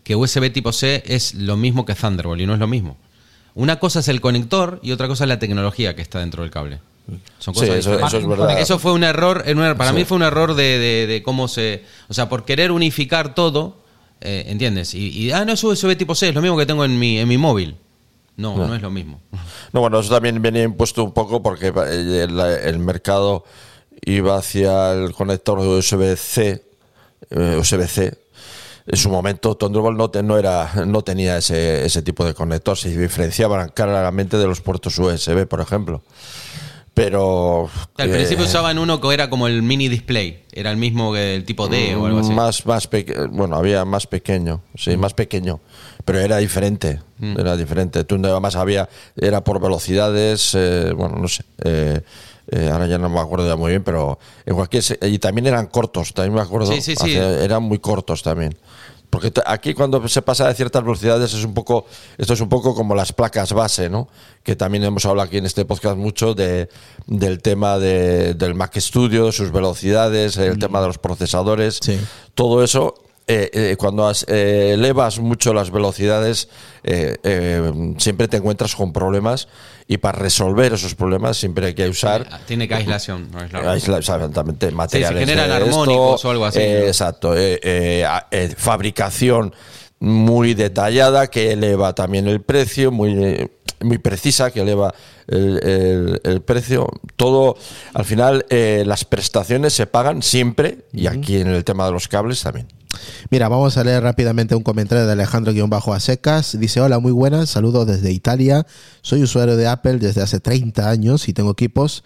que 0.05 0.17
USB 0.17 0.53
tipo 0.53 0.73
C 0.73 1.03
es 1.07 1.35
lo 1.35 1.57
mismo 1.57 1.85
que 1.85 1.95
Thunderbolt 1.95 2.41
y 2.41 2.47
no 2.47 2.55
es 2.55 2.61
lo 2.61 2.67
mismo. 2.69 2.97
Una 3.55 3.79
cosa 3.79 4.01
es 4.01 4.09
el 4.09 4.21
conector 4.21 4.81
y 4.83 4.93
otra 4.93 5.09
cosa 5.09 5.25
es 5.25 5.29
la 5.29 5.39
tecnología 5.39 5.95
que 5.95 6.03
está 6.03 6.21
dentro 6.21 6.42
del 6.42 6.51
cable. 6.51 6.81
Son 7.40 7.53
Sí, 7.55 7.61
cosas 7.61 7.77
eso, 7.77 7.90
diferentes. 7.90 8.09
eso 8.14 8.18
es 8.18 8.27
verdad 8.29 8.59
Eso 8.61 8.79
fue 8.79 8.92
un 8.92 9.03
error, 9.05 9.45
para 9.77 9.90
Sí. 9.90 9.97
mí 9.97 10.05
fue 10.05 10.16
un 10.16 10.23
error 10.23 10.55
de, 10.55 10.79
de- 10.79 11.07
de 11.09 11.23
cómo 11.23 11.49
se... 11.49 11.85
O 12.09 12.14
sea, 12.14 12.29
por 12.29 12.45
querer 12.45 12.71
unificar 12.73 13.35
todo, 13.35 13.82
eh, 14.22 14.44
¿entiendes? 14.48 14.94
Y, 14.94 15.08
y, 15.08 15.32
ah, 15.32 15.44
no 15.44 15.52
es 15.52 15.62
USB 15.64 15.96
tipo 15.96 16.14
C, 16.14 16.28
es 16.30 16.35
lo 16.35 16.40
mismo 16.42 16.56
que 16.56 16.66
tengo 16.66 16.85
en 16.85 16.98
mi, 16.98 17.18
en 17.18 17.28
mi 17.28 17.38
móvil. 17.38 17.76
No, 18.37 18.56
no, 18.56 18.74
es 18.74 18.80
lo 18.80 18.90
mismo. 18.90 19.20
No, 19.72 19.80
bueno, 19.80 20.00
eso 20.00 20.12
también 20.14 20.40
venía 20.40 20.62
impuesto 20.62 21.04
un 21.04 21.12
poco 21.12 21.42
porque 21.42 21.68
eh, 21.68 22.26
el, 22.28 22.40
el 22.40 22.78
mercado 22.78 23.44
iba 24.04 24.37
hacia 24.38 24.92
el 24.92 25.12
conector 25.12 25.61
de 25.61 25.68
USB-C, 25.68 26.64
eh, 27.30 27.56
USB-C. 27.61 28.18
En 28.87 28.96
su 28.96 29.11
momento 29.11 29.54
Thunderbolt 29.56 29.96
no, 29.96 30.11
te- 30.11 30.22
no, 30.24 30.38
era, 30.38 30.72
no 30.87 31.02
tenía 31.02 31.37
ese, 31.37 31.85
ese 31.85 32.02
tipo 32.02 32.24
de 32.24 32.35
conector, 32.35 32.76
se 32.76 32.88
diferenciaban 32.96 33.68
claramente 33.68 34.37
de 34.38 34.46
los 34.46 34.61
puertos 34.61 34.98
USB, 34.98 35.46
por 35.46 35.61
ejemplo. 35.61 36.02
Pero... 36.94 37.70
Al 37.96 38.11
eh, 38.11 38.12
principio 38.12 38.44
usaban 38.44 38.78
uno 38.78 39.00
que 39.00 39.14
era 39.14 39.31
como 39.31 39.46
el 39.46 39.62
mini 39.62 39.88
display, 39.88 40.42
era 40.52 40.70
el 40.70 40.76
mismo 40.76 41.12
que 41.12 41.37
el 41.37 41.44
tipo 41.44 41.68
D 41.68 41.96
o 41.96 42.05
algo 42.05 42.18
así. 42.18 42.33
Más, 42.33 42.66
más 42.66 42.88
bueno, 43.31 43.57
había 43.57 43.85
más 43.85 44.07
pequeño, 44.07 44.61
sí, 44.76 44.96
más 44.98 45.14
pequeño, 45.14 45.61
pero 46.05 46.18
era 46.20 46.37
diferente, 46.37 47.00
era 47.20 47.57
diferente. 47.57 48.05
Tú 48.05 48.16
además 48.22 48.57
había, 48.57 48.88
era 49.16 49.42
por 49.42 49.59
velocidades, 49.61 50.55
eh, 50.55 50.92
bueno, 50.94 51.16
no 51.16 51.28
sé, 51.28 51.44
eh, 51.64 52.02
eh, 52.50 52.68
ahora 52.70 52.87
ya 52.87 52.98
no 52.98 53.09
me 53.09 53.20
acuerdo 53.20 53.48
ya 53.48 53.57
muy 53.57 53.70
bien, 53.70 53.83
pero 53.83 54.18
en 54.44 54.55
cualquier, 54.55 54.85
y 55.02 55.18
también 55.18 55.46
eran 55.46 55.68
cortos, 55.68 56.12
también 56.12 56.35
me 56.35 56.42
acuerdo, 56.42 56.72
Sí, 56.72 56.83
sí, 56.83 56.94
sí. 56.94 57.16
hace- 57.16 57.44
eran 57.44 57.62
muy 57.62 57.78
cortos 57.78 58.22
también. 58.22 58.55
Porque 59.12 59.31
aquí 59.44 59.75
cuando 59.75 60.09
se 60.09 60.22
pasa 60.22 60.48
de 60.48 60.55
ciertas 60.55 60.83
velocidades 60.83 61.35
es 61.35 61.44
un 61.44 61.53
poco, 61.53 61.85
esto 62.16 62.33
es 62.33 62.40
un 62.40 62.48
poco 62.48 62.75
como 62.75 62.94
las 62.94 63.12
placas 63.12 63.53
base, 63.53 63.90
¿no? 63.90 64.09
Que 64.42 64.57
también 64.57 64.83
hemos 64.85 65.05
hablado 65.05 65.27
aquí 65.29 65.37
en 65.37 65.44
este 65.44 65.66
podcast 65.66 65.98
mucho 65.98 66.33
de, 66.33 66.70
del 67.07 67.42
tema 67.42 67.79
de, 67.79 68.33
del 68.33 68.55
Mac 68.55 68.75
Studio, 68.79 69.31
sus 69.31 69.53
velocidades, 69.53 70.38
el 70.38 70.59
tema 70.59 70.81
de 70.81 70.87
los 70.87 70.96
procesadores, 70.96 71.79
Sí. 71.83 72.01
todo 72.35 72.64
eso. 72.64 72.94
eh, 73.29 73.51
eh, 73.53 73.77
cuando 73.79 74.11
eh, 74.27 74.72
elevas 74.75 75.18
mucho 75.20 75.53
las 75.55 75.70
velocidades, 75.70 76.48
eh, 76.83 77.16
siempre 77.98 78.29
te 78.29 78.38
encuentras 78.38 78.75
con 78.75 78.92
problemas 78.94 79.46
y 79.88 79.99
para 79.99 80.18
resolver 80.18 80.73
esos 80.73 80.95
problemas 80.95 81.37
siempre 81.37 81.66
hay 81.66 81.75
que 81.75 81.88
usar 81.88 82.27
Tiene 82.47 82.66
que 82.68 82.75
aislación. 82.75 83.29
no 83.31 83.73
exactamente, 83.97 84.71
materiales. 84.71 85.21
generan 85.21 85.49
de 85.49 85.57
esto, 85.57 85.83
armónicos 85.83 86.25
o 86.25 86.31
algo 86.31 86.45
así, 86.47 86.59
eh, 86.61 86.79
¿no? 86.83 86.87
exacto. 86.87 87.37
eh, 87.37 87.59
eh, 87.62 88.07
eh, 88.31 88.55
fabricación 88.57 89.55
muy 90.01 90.55
detallada 90.55 91.29
que 91.29 91.53
eleva 91.53 91.95
también 91.95 92.27
el 92.27 92.40
precio, 92.40 92.90
muy, 92.90 93.12
eh, 93.25 93.49
muy 93.81 93.99
precisa 93.99 94.51
que 94.51 94.61
eleva 94.61 94.92
el, 95.29 95.61
el- 95.62 96.21
el 96.25 96.40
precio. 96.42 96.88
Todo, 97.16 97.57
al 97.95 98.05
final, 98.05 98.45
eh, 98.51 98.83
las 98.87 99.05
prestaciones 99.05 99.73
se 99.73 99.87
pagan 99.87 100.23
siempre 100.23 100.79
y 100.92 101.07
aquí 101.07 101.37
en 101.40 101.49
el 101.49 101.62
tema 101.64 101.87
de 101.87 101.92
los 101.92 102.09
cables 102.09 102.42
también. 102.42 102.66
Mira, 103.31 103.48
vamos 103.48 103.76
a 103.76 103.85
leer 103.85 104.02
rápidamente 104.02 104.55
un 104.55 104.62
comentario 104.62 105.07
de 105.07 105.12
Alejandro-a 105.12 106.00
secas. 106.00 106.59
Dice, 106.59 106.81
hola, 106.81 106.98
muy 106.98 107.12
buenas, 107.12 107.50
saludos 107.50 107.87
desde 107.87 108.12
Italia. 108.12 108.66
Soy 109.00 109.22
usuario 109.22 109.57
de 109.57 109.66
Apple 109.66 109.98
desde 109.98 110.22
hace 110.22 110.40
30 110.40 110.88
años 110.90 111.28
y 111.28 111.33
tengo 111.33 111.50
equipos 111.52 112.05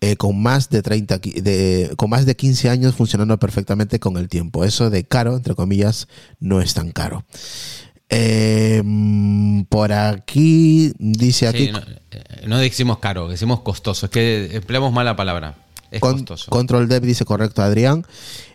eh, 0.00 0.16
con, 0.16 0.40
más 0.40 0.70
de 0.70 0.82
30, 0.82 1.20
qui- 1.20 1.40
de, 1.42 1.92
con 1.96 2.10
más 2.10 2.24
de 2.26 2.36
15 2.36 2.68
años 2.70 2.94
funcionando 2.94 3.38
perfectamente 3.38 3.98
con 4.00 4.16
el 4.16 4.28
tiempo. 4.28 4.64
Eso 4.64 4.90
de 4.90 5.04
caro, 5.04 5.36
entre 5.36 5.54
comillas, 5.54 6.08
no 6.40 6.60
es 6.60 6.74
tan 6.74 6.90
caro. 6.92 7.24
Eh, 8.10 8.80
mm, 8.84 9.62
por 9.64 9.92
aquí 9.92 10.92
dice 10.98 11.48
aquí... 11.48 11.66
Sí, 11.66 11.72
no, 11.72 11.78
eh, 11.78 12.24
no 12.46 12.58
decimos 12.58 12.98
caro, 12.98 13.28
decimos 13.28 13.60
costoso. 13.60 14.06
Es 14.06 14.10
que 14.12 14.50
empleamos 14.56 14.92
mala 14.92 15.14
palabra. 15.16 15.56
Es 15.90 16.00
Con- 16.00 16.12
costoso. 16.14 16.50
Control 16.50 16.88
Dev 16.88 17.02
dice 17.02 17.24
correcto, 17.24 17.62
Adrián. 17.62 18.06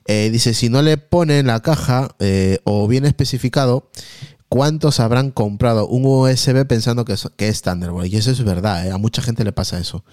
Eh, 0.06 0.30
dice, 0.32 0.54
si 0.54 0.70
no 0.70 0.82
le 0.82 0.98
pone 0.98 1.40
en 1.40 1.48
la 1.48 1.62
caja 1.62 2.16
eh, 2.20 2.60
o 2.66 2.88
bien 2.88 3.06
especificado, 3.06 3.90
¿cuántos 4.50 5.00
habrán 5.00 5.32
comprado 5.32 5.88
un 5.88 6.06
USB 6.06 6.66
pensando 6.68 7.06
que 7.06 7.14
es, 7.14 7.62
Thunderbolt? 7.62 8.12
Y 8.12 8.18
eso 8.18 8.32
es 8.32 8.44
verdad, 8.44 8.86
eh, 8.86 8.92
a 8.92 8.98
mucha 8.98 9.22
gente 9.22 9.44
le 9.44 9.52
pasa 9.52 9.80
eso. 9.80 10.04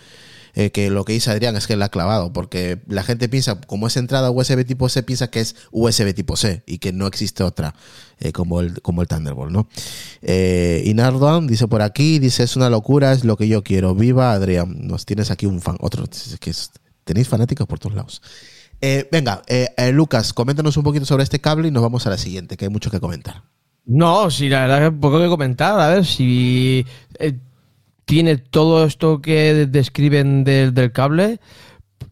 Que 0.53 0.91
lo 0.91 1.05
que 1.05 1.13
dice 1.13 1.31
Adrián 1.31 1.55
es 1.55 1.69
que 1.69 1.77
la 1.77 1.85
ha 1.85 1.89
clavado, 1.91 2.33
porque 2.33 2.83
la 2.89 3.05
gente 3.05 3.29
piensa, 3.29 3.61
como 3.61 3.87
es 3.87 3.97
entrada 3.97 4.33
USB 4.33 4.65
tipo 4.67 4.89
C, 4.89 5.05
piensa 5.05 5.31
que 5.31 5.39
es 5.39 5.55
USB 5.71 6.13
tipo 6.13 6.37
C 6.37 6.65
y 6.67 6.79
que 6.79 6.93
no 6.93 7.07
existe 7.07 7.45
otra 7.45 7.77
como, 8.35 8.61
el, 8.61 8.83
como 8.83 9.01
el 9.01 9.07
Thunderbolt, 9.07 9.53
¿no? 9.53 9.69
Y 10.21 10.93
dice 11.47 11.69
por 11.69 11.83
aquí, 11.83 12.19
dice, 12.19 12.43
es 12.43 12.57
una 12.57 12.69
locura, 12.69 13.13
es 13.13 13.25
lo 13.25 13.37
que 13.37 13.47
yo 13.47 13.63
quiero. 13.63 13.95
Viva 13.95 14.33
Adrián, 14.33 14.89
nos 14.89 15.07
tienes 15.07 15.31
aquí 15.31 15.47
un 15.47 15.61
fan, 15.61 15.77
otro, 15.79 16.05
que 16.41 16.53
tenéis 17.05 17.29
fanáticos 17.29 17.69
por 17.69 17.79
todos 17.79 17.95
lados. 17.95 18.21
Eh, 18.83 19.09
venga, 19.13 19.43
eh, 19.47 19.69
eh, 19.77 19.93
Lucas, 19.93 20.33
coméntanos 20.33 20.77
un 20.77 20.85
poquito 20.85 21.05
sobre 21.07 21.23
este 21.25 21.41
cable 21.41 21.69
y 21.69 21.71
nos 21.71 21.83
vamos 21.83 22.07
a 22.07 22.11
la 22.11 22.19
siguiente, 22.19 22.57
que 22.57 22.65
hay 22.67 22.71
mucho 22.71 22.91
que 22.91 23.01
comentar. 23.01 23.43
No, 23.85 24.31
sí, 24.31 24.49
la 24.49 24.63
verdad 24.67 24.91
que 24.91 24.97
poco 24.99 25.19
que 25.19 25.29
comentar. 25.29 25.81
A 25.81 25.89
ver 25.89 26.05
si. 26.05 26.87
eh, 27.19 27.39
tiene 28.07 28.39
todo 28.39 28.85
esto 28.87 29.23
que 29.23 29.67
describen 29.69 30.45
del, 30.45 30.75
del 30.75 30.93
cable. 30.93 31.41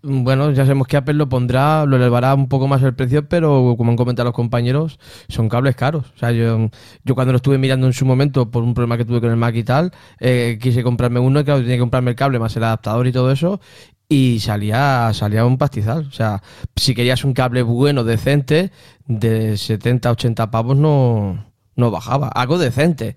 Bueno, 0.02 0.52
ya 0.52 0.64
sabemos 0.64 0.88
que 0.88 0.96
Apple 0.96 1.14
lo 1.14 1.28
pondrá, 1.28 1.87
lo 1.87 1.96
elevará 1.96 2.35
un 2.35 2.48
poco 2.48 2.68
más 2.68 2.83
el 2.83 2.94
precio, 2.94 3.28
pero 3.28 3.74
como 3.78 3.92
han 3.92 3.96
comentado 3.96 4.26
los 4.28 4.35
compañeros, 4.37 4.98
son 5.28 5.48
cables 5.48 5.76
caros. 5.76 6.07
O 6.16 6.18
sea, 6.18 6.33
yo, 6.33 6.70
yo 7.04 7.14
cuando 7.16 7.33
lo 7.33 7.38
estuve 7.38 7.59
mirando 7.59 7.87
en 7.88 7.94
su 7.94 8.07
momento 8.07 8.50
por 8.50 8.62
un 8.64 8.74
problema 8.74 8.96
que 8.98 9.04
tuve 9.07 9.20
con 9.20 9.31
el 9.31 9.37
Mac 9.37 9.54
y 9.57 9.64
tal, 9.64 9.92
eh, 10.20 10.59
quise 10.62 10.83
comprarme 10.85 11.20
uno 11.20 11.40
y 11.40 11.44
claro, 11.44 11.61
tenía 11.61 11.76
que 11.76 11.81
comprarme 11.81 12.11
el 12.12 12.16
cable 12.16 12.38
más 12.38 12.57
el 12.57 12.64
adaptador 12.64 13.07
y 13.09 13.12
todo 13.12 13.33
eso, 13.33 13.61
y 14.09 14.40
salía, 14.40 15.11
salía 15.12 15.44
un 15.44 15.59
pastizal. 15.59 16.07
O 16.07 16.12
sea, 16.12 16.42
si 16.77 16.94
querías 16.94 17.25
un 17.25 17.35
cable 17.35 17.62
bueno, 17.62 18.05
decente, 18.05 18.73
de 19.07 19.57
70, 19.57 20.11
80 20.11 20.51
pavos 20.51 20.77
no, 20.77 21.44
no 21.77 21.90
bajaba. 21.90 22.29
Algo 22.29 22.59
decente. 22.59 23.16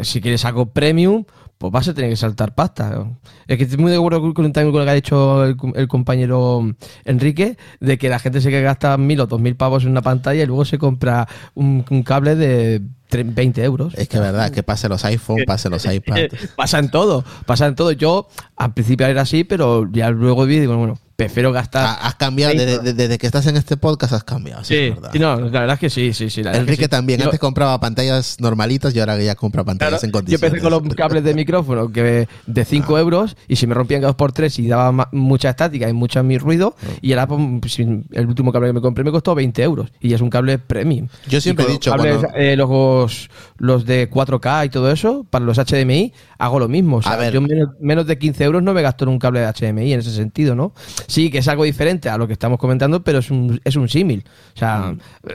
Si 0.00 0.20
quieres 0.20 0.44
algo 0.44 0.66
premium, 0.72 1.24
pues 1.62 1.72
vas 1.72 1.88
a 1.88 1.94
tener 1.94 2.10
que 2.10 2.16
saltar 2.16 2.54
pasta. 2.54 3.06
Es 3.46 3.56
que 3.56 3.62
estoy 3.64 3.78
muy 3.78 3.90
de 3.92 3.96
acuerdo 3.96 4.20
con, 4.20 4.32
con 4.34 4.44
lo 4.52 4.84
que 4.84 4.90
ha 4.90 4.94
dicho 4.94 5.44
el, 5.44 5.56
el 5.76 5.88
compañero 5.88 6.74
Enrique, 7.04 7.56
de 7.80 7.98
que 7.98 8.08
la 8.08 8.18
gente 8.18 8.40
se 8.40 8.50
que 8.50 8.60
gasta 8.62 8.96
mil 8.98 9.20
o 9.20 9.26
dos 9.26 9.40
mil 9.40 9.54
pavos 9.56 9.84
en 9.84 9.90
una 9.90 10.02
pantalla 10.02 10.42
y 10.42 10.46
luego 10.46 10.64
se 10.64 10.76
compra 10.78 11.28
un, 11.54 11.84
un 11.88 12.02
cable 12.02 12.34
de 12.34 12.82
tre- 13.08 13.32
20 13.34 13.62
euros. 13.62 13.94
Es 13.96 14.08
que 14.08 14.16
es 14.16 14.22
verdad, 14.22 14.50
que 14.50 14.62
pase 14.62 14.88
los 14.88 15.04
iPhone, 15.04 15.38
pase 15.46 15.70
los 15.70 15.86
iPads. 15.86 16.50
pasa 16.56 16.78
en 16.80 16.90
todo, 16.90 17.24
pasa 17.46 17.66
en 17.66 17.76
todo. 17.76 17.92
Yo 17.92 18.28
al 18.56 18.74
principio 18.74 19.06
era 19.06 19.22
así, 19.22 19.44
pero 19.44 19.88
ya 19.92 20.10
luego 20.10 20.44
vi 20.46 20.56
y 20.56 20.60
digo, 20.60 20.76
bueno, 20.76 20.98
prefiero 21.16 21.52
gastar. 21.52 21.84
Ha- 21.84 22.06
Has 22.06 22.14
cambiado, 22.16 22.52
desde, 22.54 22.78
desde- 22.78 22.92
desde 22.94 23.18
que 23.18 23.26
estás 23.26 23.46
en 23.46 23.56
este 23.56 23.76
podcast 23.76 24.12
has 24.12 24.24
cambiado, 24.24 24.64
sí, 24.64 24.74
sí, 24.74 24.80
es 24.80 24.94
verdad. 24.94 25.10
sí, 25.12 25.18
no, 25.18 25.36
la 25.40 25.60
verdad 25.60 25.74
es 25.74 25.80
que 25.80 25.90
sí, 25.90 26.12
sí, 26.12 26.30
sí. 26.30 26.42
la 26.42 26.56
Enrique 26.56 26.84
sí. 26.84 26.88
también, 26.88 27.18
Yo- 27.20 27.26
antes 27.26 27.38
compraba 27.40 27.78
pantallas 27.80 28.36
normalitas 28.40 28.94
y 28.94 29.00
ahora 29.00 29.16
que 29.16 29.24
ya 29.24 29.34
compra 29.34 29.64
pantallas 29.64 30.00
Claro, 30.00 30.04
en 30.04 30.10
yo 30.10 30.12
condiciones. 30.12 30.42
empecé 30.44 30.62
con 30.62 30.72
los 30.86 30.94
cables 30.94 31.24
de 31.24 31.34
micrófono 31.34 31.90
que 31.92 32.26
de 32.46 32.64
5 32.64 32.98
euros 32.98 33.36
y 33.48 33.56
se 33.56 33.66
me 33.66 33.74
rompían 33.74 34.00
cada 34.00 34.08
2 34.12 34.16
por 34.16 34.32
3 34.32 34.58
y 34.58 34.68
daba 34.68 35.08
mucha 35.12 35.50
estática 35.50 35.88
y 35.88 35.92
mucho 35.92 36.22
mi 36.22 36.38
ruido 36.38 36.74
y 37.00 37.12
ahora 37.12 37.26
pues, 37.28 37.72
sin- 37.72 38.06
el 38.12 38.26
último 38.26 38.52
cable 38.52 38.68
que 38.68 38.72
me 38.74 38.80
compré 38.80 39.04
me 39.04 39.10
costó 39.10 39.34
20 39.34 39.62
euros 39.62 39.90
y 40.00 40.12
es 40.14 40.20
un 40.20 40.30
cable 40.30 40.58
premium. 40.58 41.08
Yo 41.28 41.40
siempre 41.40 41.66
he 41.66 41.72
dicho, 41.72 41.90
cables, 41.90 42.18
cuando- 42.18 42.36
eh, 42.38 42.56
los, 42.56 43.30
los 43.58 43.84
de 43.86 44.08
4K 44.10 44.66
y 44.66 44.68
todo 44.70 44.90
eso, 44.90 45.24
para 45.30 45.44
los 45.44 45.58
HDMI 45.58 46.12
hago 46.38 46.58
lo 46.58 46.68
mismo. 46.68 46.96
O 46.98 47.02
sea, 47.02 47.12
A 47.12 47.16
ver. 47.16 47.32
yo 47.32 47.40
menos, 47.40 47.70
menos 47.80 48.06
de 48.06 48.18
15 48.18 48.44
euros 48.44 48.62
no 48.62 48.72
me 48.74 48.82
gasto 48.82 49.04
en 49.04 49.10
un 49.10 49.18
cable 49.18 49.40
de 49.40 49.46
HDMI 49.46 49.92
en 49.92 50.00
ese 50.00 50.10
sentido, 50.12 50.54
¿no? 50.54 50.72
Sí, 51.06 51.30
que 51.30 51.38
es 51.38 51.48
algo 51.48 51.64
diferente 51.64 52.08
a 52.08 52.18
lo 52.18 52.26
que 52.26 52.32
estamos 52.32 52.58
comentando, 52.58 53.02
pero 53.02 53.18
es 53.18 53.30
un, 53.30 53.60
es 53.64 53.76
un 53.76 53.88
símil. 53.88 54.24
O 54.54 54.58
sea, 54.58 54.94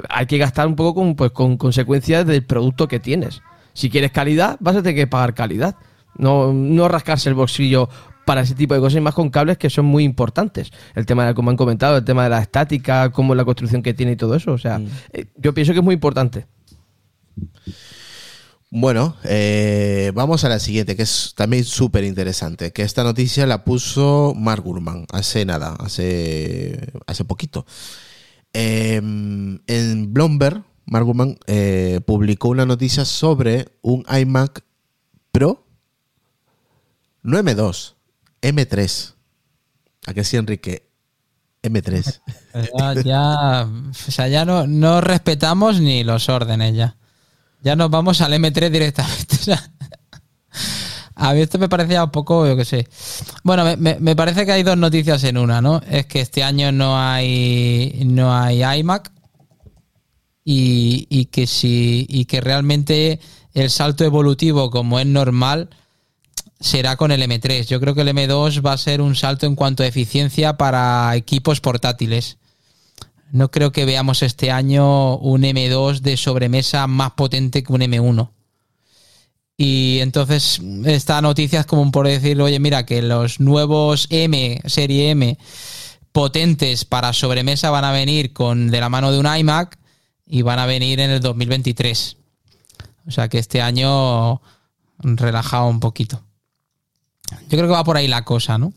hay 0.09 0.25
que 0.25 0.37
gastar 0.37 0.67
un 0.67 0.75
poco 0.75 1.01
con, 1.01 1.15
pues, 1.15 1.31
con 1.31 1.57
consecuencias 1.57 2.25
del 2.25 2.43
producto 2.43 2.87
que 2.87 2.99
tienes. 2.99 3.41
Si 3.73 3.89
quieres 3.89 4.11
calidad, 4.11 4.57
vas 4.59 4.75
a 4.75 4.81
tener 4.81 4.95
que 4.95 5.07
pagar 5.07 5.33
calidad. 5.33 5.75
No, 6.17 6.51
no 6.51 6.87
rascarse 6.87 7.29
el 7.29 7.35
bolsillo 7.35 7.89
para 8.25 8.41
ese 8.41 8.55
tipo 8.55 8.73
de 8.73 8.81
cosas, 8.81 8.97
y 8.97 9.01
más 9.01 9.13
con 9.13 9.29
cables 9.29 9.57
que 9.57 9.69
son 9.69 9.85
muy 9.85 10.03
importantes. 10.03 10.71
El 10.95 11.05
tema 11.05 11.25
de, 11.25 11.33
como 11.33 11.49
han 11.49 11.55
comentado, 11.55 11.97
el 11.97 12.03
tema 12.03 12.25
de 12.25 12.29
la 12.29 12.39
estática, 12.39 13.09
cómo 13.09 13.33
es 13.33 13.37
la 13.37 13.45
construcción 13.45 13.81
que 13.81 13.93
tiene 13.93 14.11
y 14.11 14.15
todo 14.17 14.35
eso. 14.35 14.51
O 14.51 14.57
sea, 14.57 14.81
eh, 15.13 15.27
yo 15.37 15.53
pienso 15.53 15.71
que 15.71 15.79
es 15.79 15.85
muy 15.85 15.93
importante. 15.93 16.45
Bueno, 18.69 19.15
eh, 19.23 20.11
vamos 20.13 20.43
a 20.43 20.49
la 20.49 20.59
siguiente, 20.59 20.97
que 20.97 21.03
es 21.03 21.33
también 21.35 21.63
súper 21.63 22.03
interesante, 22.03 22.73
que 22.73 22.81
esta 22.81 23.03
noticia 23.03 23.45
la 23.45 23.63
puso 23.63 24.33
Mark 24.35 24.61
Gurman 24.61 25.05
hace 25.13 25.45
nada, 25.45 25.75
hace, 25.79 26.91
hace 27.05 27.23
poquito. 27.23 27.65
Eh, 28.51 28.97
en 28.97 30.13
Bloomberg, 30.13 30.63
Mark 30.85 31.05
Gurman 31.05 31.37
eh, 31.47 32.01
publicó 32.05 32.49
una 32.49 32.65
noticia 32.65 33.05
sobre 33.05 33.69
un 33.81 34.05
iMac 34.09 34.63
Pro, 35.31 35.65
no 37.23 37.39
M2, 37.39 37.93
M3. 38.41 39.13
¿A 40.07 40.13
que 40.13 40.23
sí, 40.25 40.35
Enrique? 40.35 40.89
M3. 41.63 42.21
Ya, 42.75 42.93
ya, 43.05 43.63
o 43.63 43.93
sea, 44.11 44.27
ya 44.27 44.43
no, 44.43 44.67
no 44.67 44.99
respetamos 44.99 45.79
ni 45.79 46.03
los 46.03 46.27
órdenes 46.27 46.75
ya. 46.75 46.97
Ya 47.61 47.75
nos 47.75 47.89
vamos 47.89 48.21
al 48.21 48.33
M3 48.33 48.69
directamente. 48.69 49.37
a 51.15 51.33
mí 51.33 51.41
esto 51.41 51.57
me 51.57 51.69
parecía 51.69 52.03
un 52.03 52.11
poco, 52.11 52.47
yo 52.47 52.55
qué 52.55 52.65
sé. 52.65 52.87
Bueno, 53.43 53.65
me, 53.77 54.15
parece 54.15 54.45
que 54.45 54.51
hay 54.51 54.63
dos 54.63 54.77
noticias 54.77 55.23
en 55.23 55.37
una, 55.37 55.61
¿no? 55.61 55.81
Es 55.89 56.05
que 56.05 56.21
este 56.21 56.43
año 56.43 56.71
no 56.71 56.99
hay, 56.99 58.01
no 58.05 58.33
hay 58.33 58.63
iMac 58.79 59.11
y, 60.43 61.07
y 61.09 61.25
que 61.25 61.47
si, 61.47 62.05
y 62.09 62.25
que 62.25 62.41
realmente 62.41 63.19
el 63.53 63.69
salto 63.69 64.05
evolutivo, 64.05 64.69
como 64.69 64.99
es 64.99 65.05
normal, 65.07 65.69
será 66.59 66.95
con 66.95 67.11
el 67.11 67.21
M3. 67.21 67.65
Yo 67.65 67.79
creo 67.79 67.95
que 67.95 68.01
el 68.01 68.09
M2 68.09 68.65
va 68.65 68.73
a 68.73 68.77
ser 68.77 69.01
un 69.01 69.15
salto 69.15 69.45
en 69.45 69.55
cuanto 69.55 69.83
a 69.83 69.87
eficiencia 69.87 70.57
para 70.57 71.15
equipos 71.15 71.61
portátiles. 71.61 72.37
No 73.31 73.51
creo 73.51 73.71
que 73.71 73.85
veamos 73.85 74.23
este 74.23 74.51
año 74.51 75.17
un 75.17 75.43
M2 75.43 75.99
de 75.99 76.17
sobremesa 76.17 76.87
más 76.87 77.11
potente 77.11 77.63
que 77.63 77.73
un 77.73 77.81
M1. 77.81 78.31
Y 79.57 79.99
entonces 80.01 80.61
esta 80.85 81.19
noticia 81.21 81.61
es 81.61 81.65
como 81.65 81.91
por 81.91 82.07
decir, 82.07 82.39
oye, 82.41 82.59
mira, 82.59 82.85
que 82.85 83.01
los 83.01 83.39
nuevos 83.39 84.07
M, 84.11 84.61
serie 84.65 85.09
M, 85.09 85.37
potentes 86.11 86.85
para 86.85 87.11
sobremesa 87.11 87.71
van 87.71 87.83
a 87.83 87.91
venir 87.91 88.33
con 88.33 88.69
de 88.69 88.79
la 88.79 88.89
mano 88.89 89.11
de 89.11 89.19
un 89.19 89.25
iMac 89.25 89.77
y 90.25 90.43
van 90.43 90.59
a 90.59 90.65
venir 90.65 90.99
en 90.99 91.09
el 91.09 91.21
2023. 91.21 92.17
O 93.07 93.11
sea 93.11 93.29
que 93.29 93.39
este 93.39 93.61
año 93.61 94.41
relajado 94.99 95.67
un 95.67 95.79
poquito. 95.79 96.21
Yo 97.31 97.57
creo 97.57 97.63
que 97.63 97.73
va 97.73 97.83
por 97.83 97.97
ahí 97.97 98.07
la 98.07 98.23
cosa, 98.23 98.57
¿no? 98.57 98.73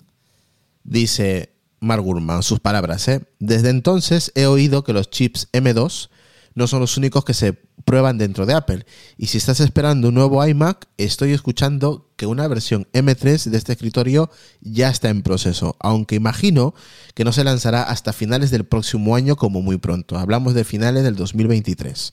Dice 0.83 1.53
Mark 1.81 2.03
Gurman, 2.03 2.43
sus 2.43 2.61
palabras, 2.61 3.09
¿eh? 3.09 3.23
Desde 3.38 3.71
entonces 3.71 4.33
he 4.35 4.47
oído 4.47 4.85
que 4.85 4.93
los 4.93 5.11
chips 5.11 5.49
M2 5.53 6.11
no 6.55 6.66
son 6.66 6.81
los 6.81 6.97
únicos 6.97 7.25
que 7.25 7.35
se 7.35 7.55
prueban 7.85 8.19
dentro 8.19 8.47
de 8.47 8.55
Apple. 8.55 8.85
Y 9.16 9.27
si 9.27 9.38
estás 9.38 9.61
esperando 9.61 10.09
un 10.09 10.14
nuevo 10.14 10.45
iMac, 10.47 10.87
estoy 10.99 11.33
escuchando 11.33 12.11
que 12.16 12.27
una 12.27 12.47
versión 12.49 12.87
M3 12.93 13.51
de 13.51 13.57
este 13.57 13.73
escritorio 13.73 14.31
ya 14.61 14.90
está 14.90 15.09
en 15.09 15.23
proceso, 15.23 15.77
aunque 15.81 16.16
imagino 16.16 16.75
que 17.14 17.25
no 17.25 17.33
se 17.33 17.45
lanzará 17.45 17.83
hasta 17.83 18.12
finales 18.12 18.51
del 18.51 18.64
próximo 18.64 19.16
año 19.16 19.37
como 19.37 19.62
muy 19.62 19.79
pronto. 19.79 20.19
Hablamos 20.19 20.55
de 20.55 20.64
finales 20.64 21.03
del 21.03 21.16
2023. 21.16 22.12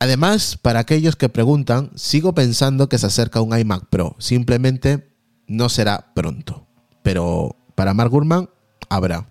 Además, 0.00 0.56
para 0.56 0.80
aquellos 0.80 1.16
que 1.16 1.28
preguntan, 1.28 1.90
sigo 1.96 2.34
pensando 2.34 2.88
que 2.88 2.98
se 2.98 3.06
acerca 3.06 3.40
un 3.40 3.58
iMac 3.58 3.86
Pro. 3.86 4.16
Simplemente 4.18 5.12
no 5.46 5.68
será 5.68 6.12
pronto. 6.14 6.66
Pero 7.02 7.56
para 7.74 7.94
Mark 7.94 8.10
Gurman 8.10 8.48
habrá. 8.88 9.26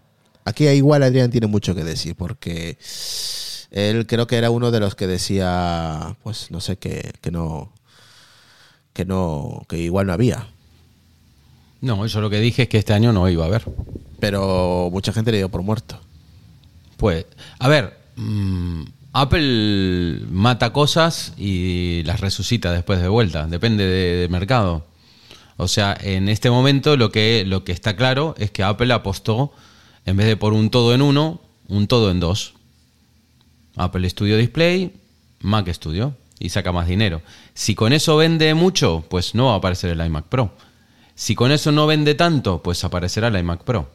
Aquí 0.45 0.67
igual 0.67 1.03
Adrián 1.03 1.29
tiene 1.29 1.47
mucho 1.47 1.75
que 1.75 1.83
decir 1.83 2.15
porque 2.15 2.77
él 3.71 4.07
creo 4.07 4.27
que 4.27 4.37
era 4.37 4.49
uno 4.49 4.71
de 4.71 4.79
los 4.79 4.95
que 4.95 5.07
decía, 5.07 6.15
pues 6.23 6.51
no 6.51 6.61
sé, 6.61 6.77
que, 6.77 7.11
que 7.21 7.31
no, 7.31 7.73
que 8.93 9.05
no, 9.05 9.65
que 9.67 9.77
igual 9.77 10.07
no 10.07 10.13
había. 10.13 10.47
No, 11.81 12.05
yo 12.05 12.21
lo 12.21 12.29
que 12.29 12.39
dije 12.39 12.63
es 12.63 12.69
que 12.69 12.77
este 12.77 12.93
año 12.93 13.13
no 13.13 13.29
iba 13.29 13.43
a 13.43 13.47
haber. 13.47 13.63
Pero 14.19 14.89
mucha 14.91 15.13
gente 15.13 15.31
le 15.31 15.37
dio 15.37 15.49
por 15.49 15.61
muerto. 15.61 15.99
Pues, 16.97 17.25
a 17.59 17.67
ver, 17.67 17.95
mm, 18.15 18.81
Apple 19.13 20.21
mata 20.31 20.73
cosas 20.73 21.33
y 21.37 22.01
las 22.03 22.19
resucita 22.19 22.71
después 22.71 22.99
de 22.99 23.07
vuelta, 23.07 23.45
depende 23.45 23.85
de, 23.85 24.15
de 24.21 24.27
mercado. 24.29 24.86
O 25.57 25.67
sea, 25.67 25.97
en 25.99 26.29
este 26.29 26.49
momento 26.49 26.95
lo 26.97 27.11
que, 27.11 27.43
lo 27.45 27.63
que 27.63 27.71
está 27.71 27.95
claro 27.95 28.35
es 28.37 28.51
que 28.51 28.63
Apple 28.63 28.93
apostó, 28.93 29.51
en 30.05 30.15
vez 30.15 30.27
de 30.27 30.37
por 30.37 30.53
un 30.53 30.69
todo 30.69 30.93
en 30.93 31.01
uno, 31.01 31.41
un 31.67 31.87
todo 31.87 32.11
en 32.11 32.19
dos. 32.19 32.53
Apple 33.75 34.09
Studio 34.09 34.37
Display, 34.37 34.93
Mac 35.41 35.67
Studio, 35.73 36.15
y 36.39 36.49
saca 36.49 36.71
más 36.71 36.87
dinero. 36.87 37.21
Si 37.53 37.75
con 37.75 37.93
eso 37.93 38.17
vende 38.17 38.53
mucho, 38.53 39.05
pues 39.09 39.35
no 39.35 39.47
va 39.47 39.53
a 39.53 39.57
aparecer 39.57 39.89
el 39.89 40.05
iMac 40.05 40.25
Pro. 40.25 40.51
Si 41.15 41.33
con 41.33 41.51
eso 41.51 41.71
no 41.71 41.87
vende 41.87 42.13
tanto, 42.13 42.61
pues 42.61 42.83
aparecerá 42.83 43.27
el 43.29 43.37
iMac 43.37 43.63
Pro. 43.63 43.89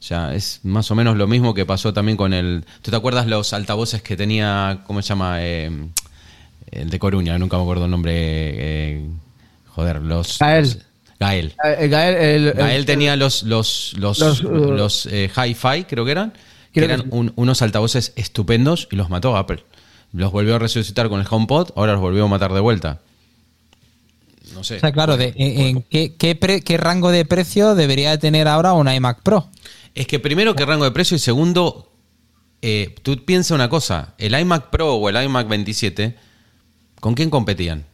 O 0.00 0.02
sea, 0.02 0.34
es 0.34 0.60
más 0.62 0.90
o 0.90 0.94
menos 0.94 1.16
lo 1.16 1.26
mismo 1.26 1.54
que 1.54 1.66
pasó 1.66 1.92
también 1.92 2.16
con 2.16 2.32
el... 2.32 2.64
¿Tú 2.82 2.90
te 2.90 2.96
acuerdas 2.96 3.26
los 3.26 3.52
altavoces 3.52 4.02
que 4.02 4.16
tenía, 4.16 4.82
¿cómo 4.86 5.02
se 5.02 5.08
llama? 5.08 5.42
Eh, 5.42 5.70
el 6.70 6.90
de 6.90 6.98
Coruña, 6.98 7.38
nunca 7.38 7.56
me 7.56 7.62
acuerdo 7.62 7.84
el 7.84 7.90
nombre. 7.90 8.12
eh, 8.14 9.08
joder, 9.66 10.02
los... 10.02 10.38
Gael. 11.20 11.54
Gael. 11.62 11.76
El 11.82 11.90
Gael, 11.90 12.14
el- 12.16 12.46
el- 12.48 12.52
Gael 12.54 12.86
tenía 12.86 13.16
los 13.16 13.42
los 13.42 13.94
los, 13.98 14.18
Los, 14.18 14.42
los, 14.42 15.06
uh, 15.06 15.08
eh, 15.10 15.30
hi-fi, 15.34 15.84
creo 15.84 16.04
que 16.04 16.12
eran, 16.12 16.32
que 16.72 16.84
eran 16.84 17.06
un- 17.10 17.32
unos 17.36 17.60
altavoces 17.62 18.12
estupendos 18.16 18.88
y 18.92 18.96
los 18.96 19.10
mató 19.10 19.36
Apple. 19.36 19.64
Los 20.12 20.32
volvió 20.32 20.56
a 20.56 20.58
resucitar 20.58 21.08
con 21.08 21.20
el 21.20 21.26
HomePod, 21.28 21.70
ahora 21.76 21.92
los 21.92 22.00
volvió 22.00 22.24
a 22.24 22.28
matar 22.28 22.52
de 22.52 22.60
vuelta. 22.60 23.00
No 24.54 24.64
sé. 24.64 24.76
O 24.76 24.80
sea, 24.80 24.92
claro, 24.92 25.16
de, 25.16 25.34
en, 25.36 25.60
en 25.76 25.82
qué, 25.82 26.14
qué 26.16 26.34
pre- 26.34 26.62
qué 26.62 26.76
rango 26.78 27.10
de 27.10 27.24
precio 27.26 27.74
debería 27.74 28.10
de 28.12 28.18
tener 28.18 28.48
ahora 28.48 28.72
un 28.72 28.88
iMac 28.90 29.20
Pro? 29.22 29.48
Es 29.94 30.06
que 30.06 30.18
primero, 30.18 30.54
¿qué 30.54 30.64
rango 30.64 30.84
de 30.84 30.90
precio? 30.92 31.16
Y 31.16 31.20
segundo, 31.20 31.90
eh, 32.62 32.94
tú 33.02 33.24
piensa 33.24 33.54
una 33.54 33.68
cosa: 33.68 34.14
el 34.18 34.38
iMac 34.38 34.70
Pro 34.70 34.94
o 34.94 35.08
el 35.10 35.22
iMac 35.22 35.48
27, 35.48 36.14
¿con 37.00 37.14
quién 37.14 37.28
competían? 37.28 37.84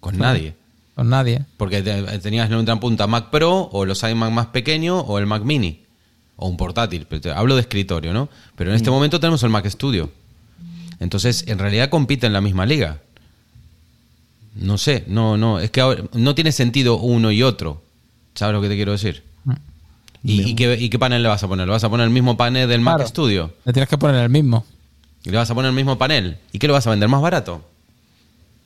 Con 0.00 0.16
nadie. 0.18 0.54
Con 0.96 1.10
nadie. 1.10 1.44
Porque 1.58 1.82
te- 1.82 2.18
tenías 2.18 2.48
en 2.50 2.56
otra 2.56 2.80
punta 2.80 3.06
Mac 3.06 3.30
Pro 3.30 3.68
o 3.70 3.84
los 3.84 4.02
iMac 4.02 4.30
más 4.32 4.46
pequeños 4.46 5.04
o 5.06 5.18
el 5.20 5.26
Mac 5.26 5.42
Mini. 5.44 5.82
O 6.36 6.48
un 6.48 6.56
portátil. 6.56 7.06
Pero 7.08 7.20
te- 7.20 7.30
hablo 7.30 7.54
de 7.54 7.60
escritorio, 7.60 8.12
¿no? 8.12 8.28
Pero 8.56 8.70
en 8.70 8.76
este 8.76 8.90
momento 8.90 9.20
tenemos 9.20 9.42
el 9.44 9.50
Mac 9.50 9.66
Studio. 9.68 10.10
Entonces, 10.98 11.44
en 11.46 11.58
realidad 11.58 11.90
compite 11.90 12.26
en 12.26 12.32
la 12.32 12.40
misma 12.40 12.66
liga. 12.66 12.98
No 14.54 14.78
sé, 14.78 15.04
no, 15.06 15.36
no. 15.36 15.60
Es 15.60 15.70
que 15.70 15.82
ahora- 15.82 16.04
no 16.14 16.34
tiene 16.34 16.50
sentido 16.50 16.96
uno 16.98 17.30
y 17.30 17.42
otro. 17.42 17.82
¿Sabes 18.34 18.54
lo 18.54 18.62
que 18.62 18.68
te 18.68 18.74
quiero 18.76 18.92
decir? 18.92 19.22
¿Y, 20.24 20.42
y 20.50 20.54
qué, 20.56 20.76
y 20.80 20.88
qué 20.88 20.98
panel 20.98 21.22
le 21.22 21.28
vas 21.28 21.42
a 21.44 21.48
poner? 21.48 21.66
¿Le 21.66 21.72
vas 21.72 21.84
a 21.84 21.90
poner 21.90 22.04
el 22.04 22.10
mismo 22.12 22.36
panel 22.36 22.68
del 22.68 22.80
Mac. 22.80 23.06
Studio? 23.06 23.52
Le 23.64 23.72
tienes 23.72 23.88
que 23.88 23.96
poner 23.98 24.16
el 24.22 24.30
mismo. 24.30 24.64
¿Y 25.24 25.30
le 25.30 25.36
vas 25.36 25.50
a 25.50 25.54
poner 25.54 25.68
el 25.68 25.74
mismo 25.76 25.98
panel? 25.98 26.38
¿Y 26.52 26.58
qué 26.58 26.66
lo 26.66 26.72
vas 26.72 26.86
a 26.86 26.90
vender 26.90 27.08
más 27.08 27.20
barato? 27.20 27.62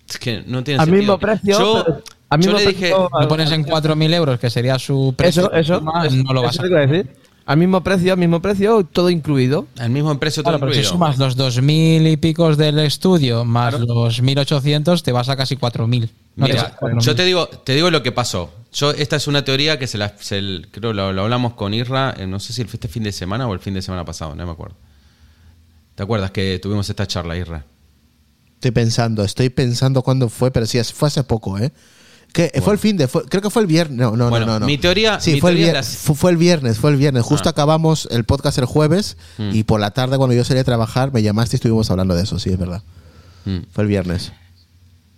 Es 0.08 0.18
que 0.18 0.42
no 0.46 0.64
tiene 0.64 0.80
Al 0.80 0.86
sentido. 0.86 1.02
mismo 1.02 1.18
precio, 1.18 1.58
Yo, 1.58 2.02
pero- 2.30 2.36
al 2.36 2.40
yo 2.40 2.52
mismo 2.52 2.58
le 2.58 2.66
dije, 2.66 2.90
precio- 2.94 3.10
Lo 3.20 3.28
pones 3.28 3.50
en 3.50 3.64
4.000 3.64 4.14
euros, 4.14 4.38
que 4.40 4.50
sería 4.50 4.78
su 4.78 5.14
precio. 5.16 5.50
Eso, 5.52 5.74
eso. 5.74 5.80
más, 5.82 6.06
eso- 6.06 6.22
no 6.22 6.32
lo 6.32 6.42
vas 6.42 6.54
eso 6.54 6.62
a 6.62 6.66
a 6.78 6.86
decir. 6.86 7.16
Al 7.46 7.56
mismo 7.56 7.82
precio, 7.82 8.12
al 8.12 8.18
mismo 8.18 8.40
precio, 8.40 8.84
todo 8.84 9.10
incluido. 9.10 9.66
al 9.78 9.90
mismo 9.90 10.16
precio 10.20 10.42
todo 10.44 10.52
Claro, 10.52 10.60
pero 10.60 10.72
si 10.72 10.78
incluido. 10.80 10.92
sumas 10.92 11.18
los 11.18 11.36
2.000 11.36 12.06
y 12.06 12.16
picos 12.16 12.56
del 12.56 12.78
estudio 12.78 13.44
más 13.44 13.80
los 13.80 14.22
1.800, 14.22 15.02
te 15.02 15.10
vas 15.10 15.28
a 15.28 15.36
casi 15.36 15.56
4.000. 15.56 16.10
No 16.36 16.46
Mira, 16.46 16.62
a 16.62 16.76
4.000. 16.76 17.00
yo 17.04 17.14
te 17.16 17.24
digo, 17.24 17.48
te 17.48 17.74
digo 17.74 17.90
lo 17.90 18.02
que 18.04 18.12
pasó. 18.12 18.52
Yo, 18.72 18.92
esta 18.92 19.16
es 19.16 19.26
una 19.26 19.44
teoría 19.44 19.80
que 19.80 19.88
se 19.88 19.98
la, 19.98 20.14
se 20.20 20.38
el- 20.38 20.68
creo 20.70 20.92
lo, 20.92 21.12
lo 21.12 21.22
hablamos 21.22 21.54
con 21.54 21.74
Irra, 21.74 22.14
eh, 22.16 22.26
no 22.28 22.38
sé 22.38 22.52
si 22.52 22.62
fue 22.64 22.74
este 22.74 22.86
fin 22.86 23.02
de 23.02 23.10
semana 23.10 23.48
o 23.48 23.52
el 23.54 23.58
fin 23.58 23.74
de 23.74 23.82
semana 23.82 24.04
pasado, 24.04 24.36
no 24.36 24.46
me 24.46 24.52
acuerdo. 24.52 24.76
¿Te 25.96 26.04
acuerdas 26.04 26.30
que 26.30 26.60
tuvimos 26.62 26.88
esta 26.88 27.06
charla, 27.06 27.36
Irra? 27.36 27.64
Estoy 28.54 28.70
pensando, 28.70 29.24
estoy 29.24 29.48
pensando 29.48 30.02
cuándo 30.02 30.28
fue, 30.28 30.52
pero 30.52 30.66
sí, 30.66 30.80
fue 30.84 31.08
hace 31.08 31.24
poco, 31.24 31.58
¿eh? 31.58 31.72
Que 32.32 32.52
fue 32.62 32.72
el 32.74 32.78
fin 32.78 32.96
de, 32.96 33.08
fue- 33.08 33.24
creo 33.24 33.42
que 33.42 33.50
fue 33.50 33.62
el 33.62 33.66
viernes. 33.68 33.98
No, 33.98 34.16
no, 34.16 34.30
Bueno, 34.30 34.46
no, 34.46 34.52
no, 34.54 34.60
no. 34.60 34.66
mi 34.66 34.78
teoría- 34.78 35.18
Sí, 35.20 35.32
mi 35.34 35.40
fue, 35.40 35.50
el 35.50 35.56
teoría 35.56 35.72
vier- 35.74 35.80
es 35.80 35.92
la- 35.94 35.98
fu- 36.00 36.14
fue 36.14 36.30
el 36.30 36.36
viernes, 36.36 36.78
fue 36.78 36.90
el 36.90 36.96
viernes. 36.96 37.24
Justo 37.24 37.48
Ah. 37.48 37.52
acabamos 37.52 38.06
el 38.10 38.24
podcast 38.24 38.58
el 38.58 38.66
jueves 38.66 39.16
Mm. 39.38 39.50
y 39.54 39.64
por 39.64 39.80
la 39.80 39.90
tarde 39.90 40.16
cuando 40.16 40.34
yo 40.34 40.44
salí 40.44 40.60
a 40.60 40.64
trabajar 40.64 41.12
me 41.12 41.22
llamaste 41.22 41.56
y 41.56 41.58
estuvimos 41.58 41.90
hablando 41.90 42.14
de 42.14 42.22
eso, 42.22 42.38
sí, 42.38 42.50
es 42.50 42.58
verdad. 42.58 42.82
Mm. 43.44 43.58
Fue 43.72 43.82
el 43.82 43.88
viernes. 43.88 44.32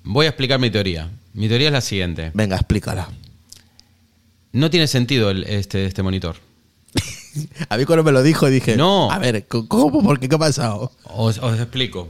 Voy 0.04 0.26
a 0.26 0.30
explicar 0.30 0.58
mi 0.58 0.70
teoría. 0.70 1.10
Mi 1.34 1.48
teoría 1.48 1.68
es 1.68 1.72
la 1.72 1.80
siguiente. 1.80 2.30
Venga, 2.34 2.56
explícala. 2.56 3.08
No 4.52 4.70
tiene 4.70 4.86
sentido 4.86 5.30
el- 5.30 5.44
este, 5.44 5.86
este 5.86 6.02
monitor. 6.02 6.36
A 7.68 7.76
mí 7.76 7.84
cuando 7.84 8.04
me 8.04 8.12
lo 8.12 8.22
dijo 8.22 8.46
dije, 8.48 8.76
No. 8.76 9.10
a 9.10 9.18
ver, 9.18 9.46
¿cómo? 9.46 10.02
¿Por 10.02 10.18
qué? 10.20 10.28
¿Qué 10.28 10.34
ha 10.34 10.38
pasado? 10.38 10.92
Os, 11.04 11.38
os 11.38 11.58
explico. 11.58 12.08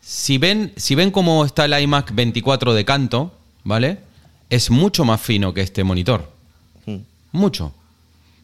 Si 0.00 0.38
ven, 0.38 0.72
si 0.76 0.94
ven 0.94 1.10
cómo 1.10 1.44
está 1.44 1.64
el 1.64 1.78
iMac 1.82 2.14
24 2.14 2.72
de 2.74 2.84
canto, 2.84 3.34
¿vale? 3.66 3.98
Es 4.48 4.70
mucho 4.70 5.04
más 5.04 5.20
fino 5.20 5.52
que 5.52 5.60
este 5.60 5.82
monitor. 5.84 6.32
Mucho. 7.32 7.74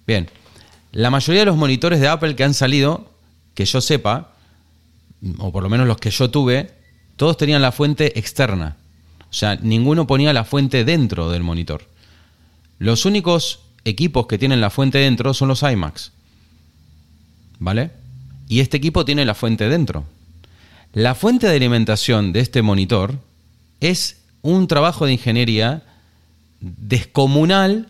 Bien. 0.06 0.28
La 0.90 1.10
mayoría 1.10 1.42
de 1.42 1.46
los 1.46 1.56
monitores 1.56 2.00
de 2.00 2.08
Apple 2.08 2.34
que 2.34 2.44
han 2.44 2.52
salido, 2.52 3.08
que 3.54 3.64
yo 3.64 3.80
sepa, 3.80 4.32
o 5.38 5.52
por 5.52 5.62
lo 5.62 5.70
menos 5.70 5.86
los 5.86 5.96
que 5.98 6.10
yo 6.10 6.28
tuve, 6.28 6.72
todos 7.16 7.36
tenían 7.36 7.62
la 7.62 7.72
fuente 7.72 8.18
externa. 8.18 8.76
O 9.30 9.32
sea, 9.32 9.56
ninguno 9.56 10.06
ponía 10.06 10.32
la 10.32 10.44
fuente 10.44 10.84
dentro 10.84 11.30
del 11.30 11.44
monitor. 11.44 11.86
Los 12.78 13.06
únicos 13.06 13.60
equipos 13.84 14.26
que 14.26 14.38
tienen 14.38 14.60
la 14.60 14.70
fuente 14.70 14.98
dentro 14.98 15.32
son 15.34 15.48
los 15.48 15.62
iMacs. 15.62 16.10
¿Vale? 17.60 17.92
Y 18.48 18.58
este 18.58 18.76
equipo 18.76 19.04
tiene 19.04 19.24
la 19.24 19.36
fuente 19.36 19.68
dentro. 19.68 20.04
La 20.92 21.14
fuente 21.14 21.46
de 21.46 21.56
alimentación 21.56 22.32
de 22.32 22.40
este 22.40 22.60
monitor 22.60 23.18
es 23.80 24.21
un 24.42 24.66
trabajo 24.66 25.06
de 25.06 25.12
ingeniería 25.12 25.82
descomunal 26.60 27.88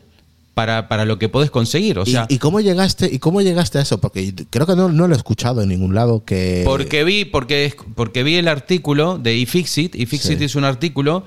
para, 0.55 0.89
para 0.89 1.05
lo 1.05 1.19
que 1.19 1.29
podés 1.29 1.51
conseguir. 1.51 1.99
O 1.99 2.03
¿Y- 2.07 2.13
sea, 2.13 2.27
¿Y, 2.29 2.39
cómo 2.39 2.61
llegaste 2.61 3.09
y 3.13 3.19
cómo 3.19 3.41
llegaste 3.41 3.79
a 3.79 3.83
eso? 3.83 4.01
Porque 4.01 4.35
creo 4.51 4.67
que 4.67 4.77
no, 4.77 4.89
no 4.91 5.09
lo 5.09 5.15
he 5.15 5.17
escuchado 5.17 5.63
en 5.63 5.71
ningún 5.71 5.95
lado 5.95 6.25
que 6.25 6.63
Porque 6.65 7.05
vi, 7.05 7.25
porque, 7.25 7.65
es- 7.67 7.77
porque 7.95 8.23
vi 8.23 8.37
el 8.37 8.49
artículo 8.49 9.19
de 9.19 9.37
iFixit. 9.37 9.95
iFixit 9.95 10.39
Sí. 10.39 10.45
hizo 10.45 10.59
un 10.59 10.65
artículo 10.65 11.25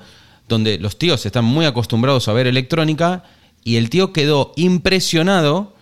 donde 0.48 0.78
los 0.78 0.96
tíos 0.96 1.26
están 1.26 1.44
muy 1.44 1.66
acostumbrados 1.66 2.28
a 2.28 2.32
ver 2.32 2.46
electrónica 2.46 3.24
y 3.64 3.76
el 3.76 3.90
tío 3.90 4.12
quedó 4.12 4.52
impresionado 4.56 5.72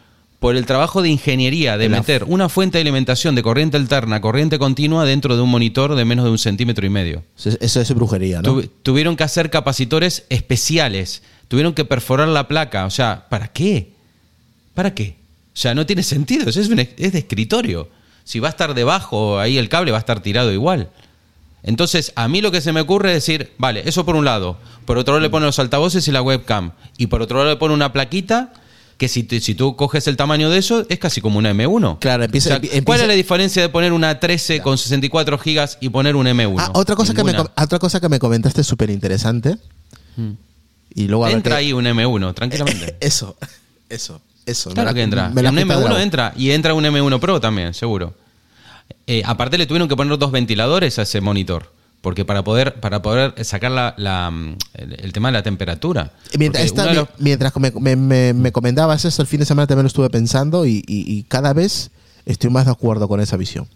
por 0.44 0.56
el 0.56 0.66
trabajo 0.66 1.00
de 1.00 1.08
ingeniería 1.08 1.78
de 1.78 1.88
La- 1.88 2.00
meter 2.00 2.24
una 2.24 2.50
fuente 2.50 2.76
de 2.76 2.82
alimentación 2.82 3.34
de 3.34 3.42
corriente 3.42 3.78
alterna, 3.78 4.20
corriente 4.20 4.58
continua 4.58 5.06
dentro 5.06 5.36
de 5.36 5.40
un 5.40 5.48
monitor 5.48 5.94
de 5.94 6.04
menos 6.04 6.26
de 6.26 6.30
un 6.32 6.38
centímetro 6.38 6.84
y 6.84 6.90
medio. 6.90 7.22
eso, 7.38 7.80
es 7.80 7.94
brujería, 7.94 8.42
¿no? 8.42 8.50
Tuvi- 8.52 8.68
tuvieron 8.82 9.16
que 9.16 9.24
hacer 9.24 9.48
capacitores 9.48 10.26
especiales. 10.28 11.22
Tuvieron 11.48 11.72
que 11.72 11.86
perforar 11.86 12.28
la 12.28 12.46
placa. 12.46 12.84
O 12.84 12.90
sea, 12.90 13.24
¿para 13.30 13.48
qué? 13.48 13.92
¿Para 14.74 14.92
qué? 14.92 15.16
O 15.54 15.56
sea, 15.56 15.74
no 15.74 15.86
tiene 15.86 16.02
sentido. 16.02 16.50
Es, 16.50 16.58
un- 16.58 16.78
es 16.78 17.12
de 17.14 17.18
escritorio. 17.18 17.88
Si 18.24 18.38
va 18.38 18.48
a 18.48 18.50
estar 18.50 18.74
debajo, 18.74 19.38
ahí 19.38 19.56
el 19.56 19.70
cable 19.70 19.92
va 19.92 19.96
a 19.96 20.00
estar 20.00 20.20
tirado 20.20 20.52
igual. 20.52 20.90
Entonces, 21.62 22.12
a 22.16 22.28
mí 22.28 22.42
lo 22.42 22.52
que 22.52 22.60
se 22.60 22.74
me 22.74 22.82
ocurre 22.82 23.08
es 23.16 23.26
decir, 23.26 23.52
vale, 23.56 23.82
eso 23.86 24.04
por 24.04 24.14
un 24.14 24.26
lado. 24.26 24.58
Por 24.84 24.98
otro 24.98 25.14
lado 25.14 25.22
le 25.22 25.30
pone 25.30 25.46
los 25.46 25.58
altavoces 25.58 26.06
y 26.06 26.12
la 26.12 26.20
webcam. 26.20 26.72
Y 26.98 27.06
por 27.06 27.22
otro 27.22 27.38
lado 27.38 27.48
le 27.48 27.56
pone 27.56 27.72
una 27.72 27.94
plaquita 27.94 28.52
que 28.96 29.08
si, 29.08 29.26
si 29.40 29.54
tú 29.54 29.76
coges 29.76 30.06
el 30.06 30.16
tamaño 30.16 30.50
de 30.50 30.58
eso, 30.58 30.86
es 30.88 30.98
casi 30.98 31.20
como 31.20 31.38
una 31.38 31.50
M1. 31.52 31.98
Claro, 31.98 32.24
empieza- 32.24 32.48
O 32.48 32.50
sea, 32.50 32.56
empieza- 32.56 32.84
¿Cuál 32.84 33.00
es 33.00 33.06
la 33.08 33.14
diferencia 33.14 33.60
de 33.62 33.68
poner 33.68 33.92
una 33.92 34.20
13 34.20 34.60
con 34.60 34.78
64 34.78 35.36
gigas 35.38 35.78
y 35.80 35.88
poner 35.88 36.14
un 36.16 36.26
M1? 36.26 36.56
Ah, 36.60 36.70
otra 36.74 36.94
cosa, 36.96 37.12
que 37.14 37.24
me, 37.24 37.34
com- 37.34 37.48
otra 37.56 37.78
cosa 37.78 38.00
que 38.00 38.08
me 38.08 38.18
comentaste 38.18 38.62
súper 38.62 38.90
interesante. 38.90 39.58
Y 40.94 41.08
luego 41.08 41.24
a 41.24 41.28
ver 41.28 41.36
Entra 41.38 41.56
ahí 41.56 41.72
un 41.72 41.84
M1, 41.86 42.34
tranquilamente. 42.34 42.96
Eso, 43.00 43.36
eso, 43.88 44.20
eso. 44.46 44.70
Claro 44.70 44.90
la- 44.90 44.94
que 44.94 45.02
entra. 45.02 45.28
un 45.28 45.38
has 45.38 45.52
quitado 45.52 45.80
de 45.80 45.86
M1 45.86 45.94
la- 45.94 46.02
entra. 46.02 46.32
Y 46.36 46.50
entra 46.52 46.72
un 46.74 46.84
M1 46.84 47.18
Pro 47.18 47.40
también, 47.40 47.74
seguro. 47.74 48.14
Eh, 49.06 49.22
aparte 49.24 49.58
le 49.58 49.66
tuvieron 49.66 49.88
que 49.88 49.96
poner 49.96 50.16
dos 50.18 50.30
ventiladores 50.30 50.98
a 50.98 51.02
ese 51.02 51.20
monitor. 51.20 51.72
Porque 52.04 52.26
para 52.26 52.44
poder, 52.44 52.74
para 52.80 53.00
poder 53.00 53.32
sacar 53.46 53.70
la, 53.70 53.94
la, 53.96 54.30
mm, 54.30 54.56
el, 54.74 54.92
el 55.00 55.12
tema 55.14 55.28
de 55.28 55.32
la 55.32 55.42
temperatura. 55.42 56.12
Mientras, 56.38 56.66
esta- 56.66 56.92
los- 56.92 57.08
mientras 57.18 57.56
me, 57.56 57.70
me- 57.80 57.96
me- 57.96 58.34
me 58.34 58.52
comentabas 58.52 59.06
eso, 59.06 59.22
el 59.22 59.26
fin 59.26 59.40
de 59.40 59.46
semana 59.46 59.66
también 59.66 59.84
lo 59.84 59.88
estuve 59.88 60.10
pensando 60.10 60.66
y, 60.66 60.84
y- 60.86 61.10
y 61.10 61.22
cada 61.22 61.54
vez 61.54 61.90
estoy 62.26 62.50
más 62.50 62.66
de 62.66 62.72
acuerdo 62.72 63.08
con 63.08 63.20
esa 63.20 63.38
visión. 63.38 63.66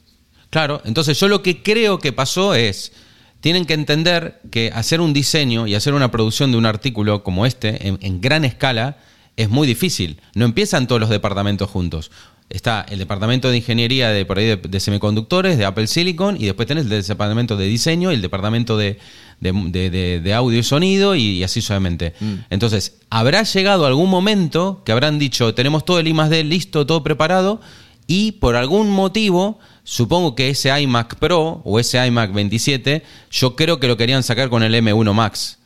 Claro, 0.50 0.82
entonces 0.84 1.18
yo 1.18 1.26
lo 1.28 1.42
que 1.42 1.62
creo 1.62 1.98
que 1.98 2.12
pasó 2.12 2.54
es, 2.54 2.92
tienen 3.40 3.64
que 3.64 3.72
entender 3.72 4.40
que 4.50 4.70
hacer 4.74 5.00
un 5.00 5.14
diseño 5.14 5.66
y 5.66 5.74
hacer 5.74 5.94
una 5.94 6.10
producción 6.10 6.50
de 6.52 6.58
un 6.58 6.66
artículo 6.66 7.22
como 7.24 7.46
este, 7.46 7.88
en, 7.88 7.98
en 8.02 8.20
gran 8.20 8.44
escala, 8.44 8.98
es 9.36 9.48
muy 9.48 9.66
difícil. 9.66 10.20
No 10.34 10.44
empiezan 10.44 10.86
todos 10.86 11.00
los 11.00 11.08
departamentos 11.10 11.70
juntos. 11.70 12.10
Está 12.50 12.87
el 12.88 12.98
departamento 12.98 13.50
de 13.50 13.58
ingeniería 13.58 14.08
de, 14.08 14.24
por 14.24 14.38
ahí 14.38 14.46
de, 14.46 14.56
de 14.56 14.80
semiconductores, 14.80 15.58
de 15.58 15.66
Apple 15.66 15.87
Silicon, 15.87 16.37
y 16.40 16.46
después 16.46 16.66
tenés 16.66 16.90
el 16.90 17.02
departamento 17.06 17.56
de 17.58 17.66
diseño 17.66 18.11
y 18.11 18.14
el 18.14 18.22
departamento 18.22 18.78
de, 18.78 18.98
de- 19.40 20.34
audio 20.34 20.58
y 20.58 20.62
sonido, 20.62 21.14
y, 21.14 21.22
y 21.22 21.42
así 21.44 21.61
suavemente. 21.61 22.14
Entonces, 22.48 22.96
habrá 23.11 23.42
llegado 23.42 23.84
algún 23.84 24.08
momento 24.08 24.80
que 24.84 24.92
habrán 24.92 25.18
dicho, 25.18 25.52
tenemos 25.54 25.84
todo 25.84 25.98
el 26.00 26.08
I 26.08 26.14
más 26.14 26.30
D 26.30 26.42
listo, 26.42 26.87
todo 26.87 27.02
preparado, 27.02 27.61
y 28.06 28.32
por 28.32 28.56
algún 28.56 28.88
motivo, 28.90 29.58
supongo 29.84 30.34
que 30.34 30.48
ese 30.48 30.70
iMac 30.80 31.16
Pro 31.16 31.61
o 31.66 31.78
ese 31.78 32.04
iMac 32.06 32.32
27, 32.32 33.02
yo 33.30 33.56
creo 33.56 33.78
que 33.78 33.88
lo 33.88 33.98
querían 33.98 34.22
sacar 34.22 34.48
con 34.48 34.62
el 34.62 34.74
M1 34.74 35.12
Max. 35.12 35.58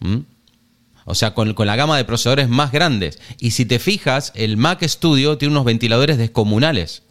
¿Mm? 0.00 0.16
O 1.08 1.14
sea, 1.14 1.32
con, 1.34 1.54
con 1.54 1.66
la 1.66 1.76
gama 1.76 1.96
de 1.96 2.04
procesadores 2.04 2.48
más 2.48 2.72
grandes. 2.72 3.18
Y 3.38 3.52
si 3.52 3.64
te 3.64 3.78
fijas, 3.78 4.32
el 4.34 4.56
Mac 4.56 4.82
Studio 4.86 5.38
tiene 5.38 5.52
unos 5.52 5.64
ventiladores 5.64 6.18
descomunales. 6.18 7.02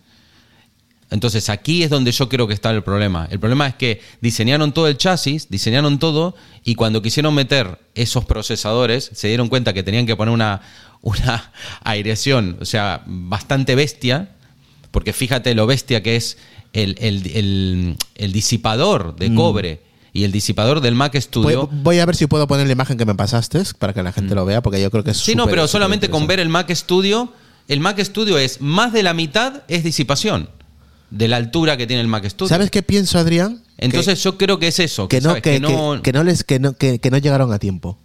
Entonces 1.12 1.50
aquí 1.50 1.84
es 1.84 1.90
donde 1.90 2.12
yo 2.12 2.28
creo 2.30 2.48
que 2.48 2.54
está 2.54 2.72
el 2.72 2.84
problema. 2.84 3.28
El 3.32 3.40
problema 3.40 3.68
es 3.68 3.76
que 3.76 4.02
diseñaron 4.22 4.74
todo 4.74 4.88
el 4.88 4.98
chasis, 4.98 5.50
diseñaron 5.50 6.00
todo, 6.00 6.36
y 6.64 6.76
cuando 6.76 7.02
quisieron 7.02 7.34
meter 7.36 7.80
esos 7.94 8.26
procesadores, 8.26 9.12
se 9.14 9.28
dieron 9.28 9.48
cuenta 9.48 9.72
que 9.74 9.84
tenían 9.84 10.06
que 10.08 10.16
poner 10.16 10.34
una, 10.34 10.62
una 11.02 11.52
aireación, 11.84 12.58
o 12.60 12.66
sea, 12.66 13.04
bastante 13.06 13.76
bestia, 13.76 14.30
porque 14.92 15.14
fíjate 15.14 15.54
lo 15.56 15.68
bestia 15.68 16.02
que 16.02 16.16
es 16.16 16.38
el, 16.74 16.96
el- 17.00 17.28
el- 17.36 17.98
el 18.16 18.32
disipador 18.34 19.16
de 19.16 19.34
cobre 19.36 19.82
y 20.16 20.24
el 20.24 20.32
disipador 20.32 20.80
del 20.80 20.96
Mac 20.96 21.14
Studio. 21.20 21.68
voy 21.70 22.00
a 22.00 22.06
ver 22.06 22.16
si 22.16 22.26
puedo 22.26 22.48
poner 22.48 22.66
la 22.68 22.72
imagen 22.72 22.98
que 22.98 23.06
me 23.06 23.16
pasaste 23.16 23.62
para 23.78 23.92
que 23.94 24.02
la 24.02 24.14
gente 24.14 24.34
lo 24.34 24.46
vea, 24.46 24.62
porque 24.64 24.82
yo 24.82 24.90
creo 24.90 25.04
que 25.04 25.12
es 25.12 25.18
Mm. 25.18 25.26
Sí, 25.26 25.36
no, 25.36 25.46
pero 25.46 25.68
solamente 25.68 26.10
con 26.10 26.26
ver 26.26 26.40
el 26.40 26.48
Mac 26.48 26.72
Studio, 26.74 27.34
el 27.68 27.82
Mac 27.82 28.00
Studio 28.00 28.38
es 28.38 28.62
más 28.62 28.94
de 28.94 29.04
la 29.04 29.14
mitad 29.14 29.64
es 29.68 29.84
disipación 29.84 30.50
de 31.10 31.28
la 31.28 31.36
altura 31.36 31.76
que 31.76 31.86
tiene 31.86 32.02
el 32.02 32.08
Mac 32.08 32.26
Studio. 32.30 32.48
¿Sabes 32.48 32.72
qué 32.72 32.82
pienso, 32.82 33.20
Adrián? 33.20 33.62
Entonces 33.78 34.24
yo 34.24 34.38
creo 34.38 34.58
que 34.58 34.70
es 34.70 34.80
eso, 34.80 35.10
que, 35.10 35.20
no, 35.20 35.32
¿sabes? 35.32 35.44
que, 35.44 35.60
no, 35.60 36.02
que- 36.02 36.14
no 36.14 36.24
les, 36.24 36.46
que 36.46 36.60
no, 36.60 36.78
que, 36.78 36.98
no 37.12 37.18
llegaron 37.18 37.52
a 37.52 37.60
tiempo. 37.60 38.00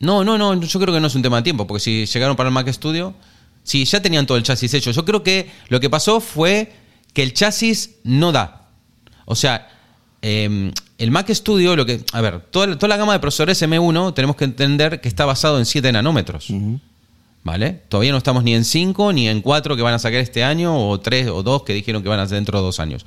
no, 0.00 0.22
no, 0.22 0.36
no, 0.36 0.60
yo 0.60 0.78
creo 0.78 0.92
que 0.92 1.00
no 1.00 1.06
es 1.06 1.14
un 1.14 1.22
tema 1.22 1.38
de 1.38 1.44
tiempo, 1.44 1.66
porque 1.66 1.80
si 1.80 2.04
llegaron 2.04 2.36
para 2.36 2.50
el 2.50 2.52
Mac 2.52 2.68
Studio, 2.70 3.14
sí, 3.62 3.86
ya 3.86 4.02
tenían 4.02 4.26
todo 4.26 4.36
el 4.36 4.42
chasis 4.44 4.74
hecho. 4.74 4.90
Yo 4.90 5.06
creo 5.06 5.22
que 5.22 5.50
lo 5.70 5.80
que 5.80 5.88
pasó 5.88 6.20
fue 6.20 6.74
que 7.14 7.22
el 7.22 7.32
chasis 7.32 7.92
no 8.04 8.32
da. 8.32 8.68
O 9.24 9.34
sea, 9.34 9.66
eh, 10.20 10.70
el 10.98 11.10
Mac 11.10 11.28
Studio, 11.32 11.76
lo 11.76 11.84
que. 11.86 12.04
A 12.12 12.20
ver, 12.20 12.40
toda, 12.50 12.66
la- 12.68 12.76
toda 12.78 12.88
la 12.88 12.96
gama 12.96 13.12
de 13.12 13.18
procesadores 13.20 13.60
M1 13.62 14.14
tenemos 14.14 14.36
que 14.36 14.44
entender 14.44 15.00
que 15.00 15.08
está 15.08 15.24
basado 15.24 15.58
en 15.58 15.66
7 15.66 15.90
nanómetros. 15.92 16.48
¿Vale? 17.42 17.82
Todavía 17.90 18.10
no 18.12 18.16
estamos 18.18 18.42
ni 18.42 18.54
en 18.54 18.64
5 18.64 19.12
ni 19.12 19.28
en 19.28 19.42
4 19.42 19.76
que 19.76 19.82
van 19.82 19.92
a 19.92 19.98
sacar 19.98 20.20
este 20.20 20.42
año, 20.42 20.88
o 20.88 20.98
3 20.98 21.28
o 21.28 21.42
2 21.42 21.62
que 21.64 21.74
dijeron 21.74 22.02
que 22.02 22.08
van 22.08 22.18
a 22.20 22.26
ser 22.26 22.36
dentro 22.36 22.58
de 22.58 22.64
dos 22.64 22.80
años. 22.80 23.04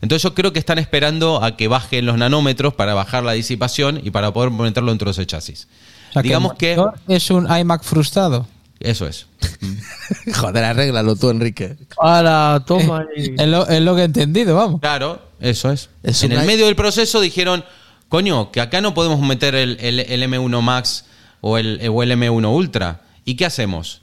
Entonces 0.00 0.22
yo 0.22 0.32
creo 0.32 0.52
que 0.52 0.60
están 0.60 0.78
esperando 0.78 1.42
a 1.42 1.56
que 1.56 1.66
bajen 1.66 2.06
los 2.06 2.16
nanómetros 2.16 2.72
para 2.74 2.94
bajar 2.94 3.24
la 3.24 3.32
disipación 3.32 4.00
y 4.04 4.10
para 4.10 4.32
poder 4.32 4.50
meterlo 4.52 4.90
dentro 4.92 5.06
de 5.06 5.12
ese 5.12 5.26
chasis. 5.26 5.66
O 6.10 6.12
sea, 6.14 6.22
Digamos 6.22 6.54
que. 6.54 6.76
es 7.08 7.30
un 7.30 7.48
iMac 7.52 7.82
frustrado. 7.82 8.46
Eso 8.78 9.06
es. 9.08 9.26
Joder, 10.36 10.64
arréglalo 10.64 11.16
tú, 11.16 11.30
Enrique. 11.30 11.76
Ahora, 11.98 12.62
toma 12.66 13.04
y... 13.16 13.34
Es 13.40 13.48
lo, 13.48 13.66
es 13.68 13.80
lo 13.82 13.94
que 13.96 14.02
he 14.02 14.04
entendido, 14.04 14.54
vamos. 14.54 14.80
Claro, 14.80 15.20
eso 15.40 15.70
es. 15.70 15.88
Es 16.02 16.22
en 16.22 16.32
una- 16.32 16.40
el 16.42 16.46
medio 16.46 16.66
del 16.66 16.76
proceso 16.76 17.20
dijeron, 17.20 17.64
coño, 18.08 18.50
que 18.52 18.60
acá 18.60 18.80
no 18.80 18.94
podemos 18.94 19.20
meter 19.20 19.54
el, 19.54 19.76
el- 19.80 20.00
el 20.00 20.22
M1 20.22 20.60
Max 20.62 21.04
o 21.40 21.58
el, 21.58 21.80
o 21.88 22.02
el 22.02 22.12
M1 22.12 22.54
Ultra. 22.54 23.02
¿Y 23.24 23.34
qué 23.36 23.46
hacemos? 23.46 24.02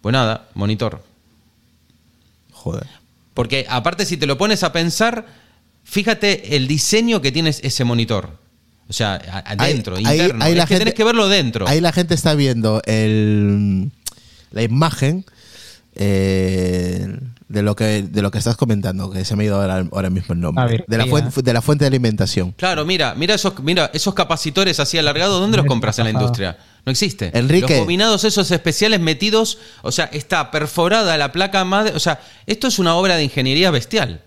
Pues 0.00 0.12
nada, 0.12 0.48
monitor. 0.54 1.02
Joder. 2.52 2.86
Porque 3.34 3.66
aparte 3.68 4.06
si 4.06 4.16
te 4.16 4.26
lo 4.26 4.38
pones 4.38 4.62
a 4.62 4.72
pensar, 4.72 5.26
fíjate 5.84 6.56
el 6.56 6.66
diseño 6.68 7.20
que 7.20 7.32
tiene 7.32 7.50
ese 7.50 7.84
monitor. 7.84 8.38
O 8.88 8.92
sea, 8.92 9.14
adentro, 9.46 9.96
Ahí- 9.96 10.06
ahí- 10.06 10.20
interno. 10.20 10.44
es 10.44 10.56
la 10.56 10.62
que 10.64 10.68
gente- 10.68 10.78
tenés 10.78 10.94
que 10.94 11.04
verlo 11.04 11.28
dentro. 11.28 11.66
Ahí 11.68 11.80
la 11.80 11.92
gente 11.92 12.14
está 12.14 12.34
viendo 12.34 12.80
el, 12.86 13.90
la 14.52 14.62
imagen 14.62 15.24
eh, 15.96 17.18
de 17.48 17.62
lo 17.62 17.76
que 17.76 18.02
de 18.02 18.22
lo 18.22 18.30
que 18.30 18.38
estás 18.38 18.56
comentando, 18.56 19.10
que 19.10 19.24
se 19.24 19.36
me 19.36 19.44
ha 19.44 19.46
ido 19.46 19.60
ahora, 19.60 19.86
ahora 19.92 20.10
mismo 20.10 20.34
el 20.34 20.40
nombre. 20.40 20.64
A 20.64 20.66
ver, 20.66 20.84
de, 20.86 20.98
la 20.98 21.06
fuente, 21.06 21.42
de 21.42 21.52
la 21.52 21.62
fuente 21.62 21.84
de 21.84 21.88
alimentación. 21.88 22.52
Claro, 22.52 22.84
mira, 22.84 23.14
mira 23.14 23.34
esos, 23.34 23.58
mira 23.60 23.90
esos 23.94 24.14
capacitores 24.14 24.80
así 24.80 24.98
alargados, 24.98 25.40
¿dónde 25.40 25.56
los 25.56 25.66
compras 25.66 25.98
en 25.98 26.04
la 26.04 26.10
industria? 26.10 26.58
No 26.84 26.92
existe. 26.92 27.36
Enrique. 27.36 27.68
Los 27.68 27.78
combinados 27.78 28.24
esos 28.24 28.50
especiales 28.50 29.00
metidos, 29.00 29.58
o 29.82 29.92
sea, 29.92 30.06
está 30.06 30.50
perforada 30.50 31.16
la 31.16 31.32
placa 31.32 31.64
madre, 31.64 31.94
o 31.94 32.00
sea, 32.00 32.20
esto 32.46 32.66
es 32.66 32.78
una 32.78 32.96
obra 32.96 33.16
de 33.16 33.24
ingeniería 33.24 33.70
bestial. 33.70 34.22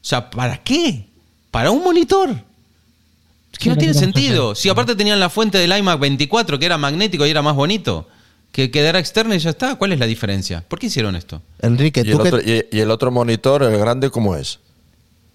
O 0.00 0.04
sea, 0.04 0.30
¿para 0.30 0.58
qué? 0.58 1.06
¿Para 1.50 1.70
un 1.70 1.82
monitor? 1.82 2.30
Es 3.52 3.58
que 3.58 3.70
no 3.70 3.76
tiene 3.76 3.94
sentido. 3.94 4.54
Si 4.54 4.68
aparte 4.68 4.94
tenían 4.94 5.18
la 5.20 5.30
fuente 5.30 5.58
del 5.58 5.76
iMac 5.76 5.98
24, 5.98 6.58
que 6.58 6.66
era 6.66 6.78
magnético 6.78 7.26
y 7.26 7.30
era 7.30 7.42
más 7.42 7.54
bonito, 7.54 8.08
que 8.52 8.70
quedara 8.70 8.98
externa 8.98 9.34
y 9.36 9.38
ya 9.38 9.50
está. 9.50 9.76
¿Cuál 9.76 9.92
es 9.92 9.98
la 9.98 10.06
diferencia? 10.06 10.64
¿Por 10.66 10.78
qué 10.78 10.86
hicieron 10.86 11.14
esto? 11.16 11.42
Enrique, 11.60 12.02
¿Y 12.04 12.10
el, 12.10 12.20
otro, 12.20 12.40
y- 12.40 12.64
y 12.70 12.80
el 12.80 12.90
otro 12.90 13.10
monitor, 13.10 13.62
el 13.62 13.78
grande, 13.78 14.10
cómo 14.10 14.34
es? 14.36 14.60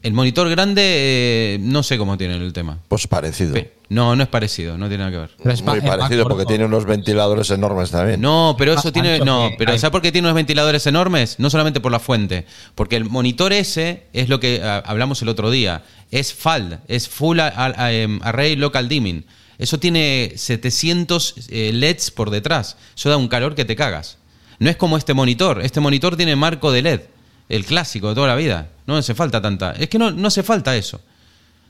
El 0.01 0.11
monitor 0.11 0.49
grande, 0.49 0.81
eh, 0.85 1.57
no 1.61 1.81
sé 1.81 1.97
cómo 1.97 2.17
tienen 2.17 2.41
el 2.41 2.51
tema. 2.51 2.79
Pues 2.89 3.07
parecido. 3.07 3.55
No, 3.87 4.15
no 4.17 4.23
es 4.23 4.27
parecido, 4.27 4.77
no 4.77 4.89
tiene 4.89 5.05
nada 5.05 5.11
que 5.11 5.17
ver. 5.19 5.29
Pero 5.37 5.51
es 5.53 5.61
pa- 5.61 5.71
Muy 5.71 5.79
es 5.79 5.85
parecido 5.85 6.23
porque 6.23 6.37
corto. 6.43 6.47
tiene 6.49 6.65
unos 6.65 6.83
ventiladores 6.85 7.49
enormes 7.51 7.91
también. 7.91 8.19
No, 8.19 8.55
pero 8.57 8.73
eso 8.73 8.81
Más 8.85 8.91
tiene. 8.93 9.19
No, 9.19 9.51
pero 9.57 9.71
hay. 9.71 9.79
¿sabes 9.79 9.91
por 9.91 10.01
qué 10.01 10.11
tiene 10.11 10.27
unos 10.27 10.35
ventiladores 10.35 10.85
enormes? 10.87 11.39
No 11.39 11.49
solamente 11.49 11.79
por 11.79 11.91
la 11.93 11.99
fuente. 11.99 12.45
Porque 12.75 12.97
el 12.97 13.05
monitor 13.05 13.53
ese 13.53 14.03
es 14.11 14.27
lo 14.27 14.41
que 14.41 14.59
ah, 14.61 14.83
hablamos 14.85 15.21
el 15.21 15.29
otro 15.29 15.51
día. 15.51 15.83
Es 16.11 16.33
FALD, 16.33 16.79
es 16.89 17.07
Full 17.07 17.39
em, 17.39 18.19
Array 18.23 18.55
Local 18.57 18.89
Dimming. 18.89 19.25
Eso 19.57 19.79
tiene 19.79 20.33
700 20.35 21.35
eh, 21.49 21.71
LEDs 21.73 22.11
por 22.11 22.29
detrás. 22.29 22.77
Eso 22.95 23.09
da 23.09 23.17
un 23.17 23.27
calor 23.27 23.55
que 23.55 23.65
te 23.65 23.75
cagas. 23.75 24.17
No 24.59 24.69
es 24.69 24.77
como 24.77 24.97
este 24.97 25.13
monitor. 25.13 25.61
Este 25.61 25.79
monitor 25.79 26.15
tiene 26.17 26.35
marco 26.35 26.71
de 26.71 26.81
LED. 26.81 27.01
El 27.49 27.65
clásico 27.65 28.09
de 28.09 28.15
toda 28.15 28.27
la 28.27 28.35
vida. 28.35 28.69
No 28.87 28.95
hace 28.97 29.13
falta 29.13 29.41
tanta. 29.41 29.71
Es 29.73 29.89
que 29.89 29.99
no, 29.99 30.11
no 30.11 30.27
hace 30.27 30.43
falta 30.43 30.75
eso. 30.75 31.01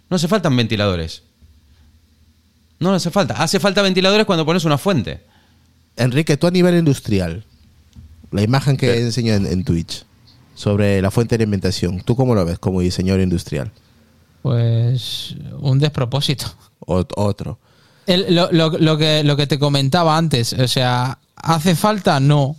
No 0.10 0.16
hace 0.16 0.28
faltan 0.28 0.56
ventiladores. 0.56 1.24
No 2.80 2.94
hace 2.94 3.12
falta. 3.12 3.36
Hace 3.42 3.60
falta 3.60 3.82
ventiladores 3.82 4.26
cuando 4.26 4.46
pones 4.46 4.66
una 4.66 4.78
fuente. 4.78 5.22
Enrique, 5.96 6.38
tú 6.38 6.48
a 6.48 6.52
nivel 6.52 6.76
industrial, 6.78 7.46
la 8.32 8.42
imagen 8.42 8.78
que 8.78 8.92
Sí. 8.94 9.00
enseñó 9.02 9.34
en, 9.34 9.46
en 9.46 9.64
Twitch 9.64 10.06
sobre 10.56 11.02
la 11.02 11.12
fuente 11.12 11.38
de 11.38 11.44
alimentación, 11.44 12.02
¿tú 12.02 12.16
cómo 12.16 12.34
lo 12.36 12.44
ves 12.46 12.58
como 12.60 12.82
diseñador 12.82 13.22
industrial? 13.22 13.72
Pues 14.42 15.36
un 15.60 15.80
despropósito. 15.80 16.46
Otro. 16.86 17.60
Lo, 18.08 18.52
lo- 18.52 18.98
que, 18.98 19.24
lo 19.24 19.36
que 19.38 19.48
te 19.48 19.58
comentaba 19.60 20.18
antes, 20.18 20.54
o 20.54 20.68
sea, 20.68 21.20
¿hace 21.36 21.76
falta? 21.76 22.20
No. 22.20 22.56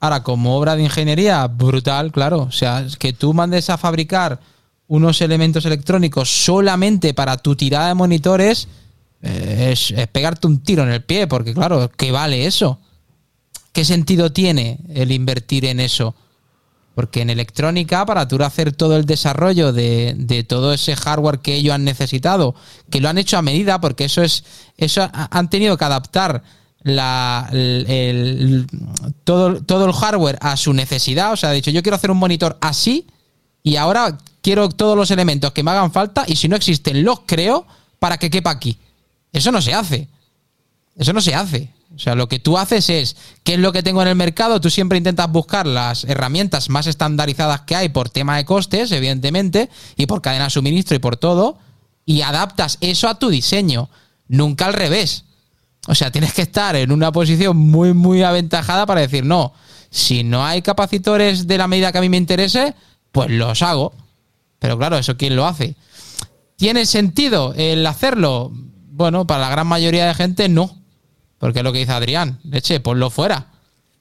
Ahora, 0.00 0.22
como 0.22 0.56
obra 0.56 0.76
de 0.76 0.82
ingeniería, 0.84 1.46
brutal, 1.46 2.12
claro. 2.12 2.42
O 2.42 2.52
sea, 2.52 2.86
que 2.98 3.12
tú 3.12 3.32
mandes 3.34 3.70
a 3.70 3.78
fabricar 3.78 4.40
unos 4.86 5.20
elementos 5.22 5.64
electrónicos 5.64 6.28
solamente 6.44 7.14
para 7.14 7.36
tu 7.38 7.56
tirada 7.56 7.88
de 7.88 7.94
monitores, 7.94 8.68
eh, 9.22 9.70
es, 9.72 9.90
es 9.92 10.06
pegarte 10.08 10.46
un 10.46 10.58
tiro 10.62 10.82
en 10.82 10.90
el 10.90 11.02
pie, 11.02 11.26
porque 11.26 11.54
claro, 11.54 11.90
¿qué 11.96 12.10
vale 12.12 12.44
eso? 12.46 12.78
¿Qué 13.72 13.84
sentido 13.84 14.30
tiene 14.32 14.78
el 14.94 15.10
invertir 15.10 15.64
en 15.64 15.80
eso? 15.80 16.14
Porque 16.94 17.22
en 17.22 17.30
electrónica, 17.30 18.06
para 18.06 18.28
tú 18.28 18.40
hacer 18.44 18.72
todo 18.72 18.96
el 18.96 19.04
desarrollo 19.04 19.72
de, 19.72 20.14
de 20.16 20.44
todo 20.44 20.72
ese 20.72 20.94
hardware 20.94 21.40
que 21.40 21.54
ellos 21.56 21.74
han 21.74 21.82
necesitado, 21.84 22.54
que 22.90 23.00
lo 23.00 23.08
han 23.08 23.18
hecho 23.18 23.36
a 23.36 23.42
medida, 23.42 23.80
porque 23.80 24.04
eso 24.04 24.22
es. 24.22 24.44
Eso 24.76 25.02
ha- 25.02 25.28
han 25.36 25.50
tenido 25.50 25.76
que 25.76 25.84
adaptar 25.84 26.42
la, 26.82 27.48
el- 27.52 28.66
todo, 29.24 29.60
todo 29.62 29.86
el 29.86 29.92
hardware 29.92 30.38
a 30.40 30.56
su 30.56 30.72
necesidad. 30.72 31.32
O 31.32 31.36
sea, 31.36 31.50
ha 31.50 31.52
dicho, 31.52 31.70
yo 31.72 31.82
quiero 31.82 31.96
hacer 31.96 32.10
un 32.12 32.18
monitor 32.18 32.56
así, 32.60 33.06
y 33.64 33.76
ahora 33.76 34.16
quiero 34.40 34.68
todos 34.68 34.96
los 34.96 35.10
elementos 35.10 35.50
que 35.52 35.62
me 35.64 35.72
hagan 35.72 35.90
falta, 35.90 36.24
y 36.28 36.36
si 36.36 36.48
no 36.48 36.54
existen, 36.54 37.02
los 37.04 37.20
creo 37.26 37.66
para 37.98 38.18
que 38.18 38.30
quepa 38.30 38.50
aquí. 38.50 38.78
Eso 39.32 39.50
no 39.50 39.60
se 39.60 39.74
hace. 39.74 40.06
Eso 40.96 41.12
no 41.12 41.20
se 41.20 41.34
hace. 41.34 41.73
O 41.94 41.98
sea, 41.98 42.14
lo 42.14 42.28
que 42.28 42.40
tú 42.40 42.58
haces 42.58 42.90
es, 42.90 43.16
¿qué 43.44 43.54
es 43.54 43.60
lo 43.60 43.72
que 43.72 43.82
tengo 43.82 44.02
en 44.02 44.08
el 44.08 44.16
mercado? 44.16 44.60
Tú 44.60 44.68
siempre 44.68 44.98
intentas 44.98 45.30
buscar 45.30 45.66
las 45.66 46.04
herramientas 46.04 46.68
más 46.68 46.86
estandarizadas 46.86 47.62
que 47.62 47.76
hay 47.76 47.88
por 47.88 48.10
tema 48.10 48.36
de 48.36 48.44
costes, 48.44 48.90
evidentemente, 48.90 49.70
y 49.96 50.06
por 50.06 50.20
cadena 50.20 50.44
de 50.44 50.50
suministro 50.50 50.96
y 50.96 51.00
por 51.00 51.16
todo, 51.16 51.58
y 52.04 52.22
adaptas 52.22 52.78
eso 52.80 53.08
a 53.08 53.18
tu 53.18 53.28
diseño. 53.28 53.90
Nunca 54.26 54.66
al 54.66 54.72
revés. 54.72 55.24
O 55.86 55.94
sea, 55.94 56.10
tienes 56.10 56.32
que 56.32 56.42
estar 56.42 56.74
en 56.76 56.90
una 56.90 57.12
posición 57.12 57.56
muy, 57.56 57.92
muy 57.92 58.22
aventajada 58.22 58.86
para 58.86 59.02
decir, 59.02 59.24
no, 59.24 59.52
si 59.90 60.24
no 60.24 60.44
hay 60.44 60.62
capacitores 60.62 61.46
de 61.46 61.58
la 61.58 61.68
medida 61.68 61.92
que 61.92 61.98
a 61.98 62.00
mí 62.00 62.08
me 62.08 62.16
interese, 62.16 62.74
pues 63.12 63.30
los 63.30 63.62
hago. 63.62 63.92
Pero 64.58 64.78
claro, 64.78 64.98
¿eso 64.98 65.16
quién 65.16 65.36
lo 65.36 65.46
hace? 65.46 65.76
¿Tiene 66.56 66.86
sentido 66.86 67.54
el 67.56 67.86
hacerlo? 67.86 68.50
Bueno, 68.90 69.26
para 69.26 69.42
la 69.42 69.50
gran 69.50 69.66
mayoría 69.66 70.06
de 70.06 70.14
gente 70.14 70.48
no. 70.48 70.83
Porque 71.44 71.58
es 71.58 71.62
lo 71.62 71.74
que 71.74 71.80
dice 71.80 71.92
Adrián. 71.92 72.38
Leche, 72.44 72.80
ponlo 72.80 73.10
fuera. 73.10 73.48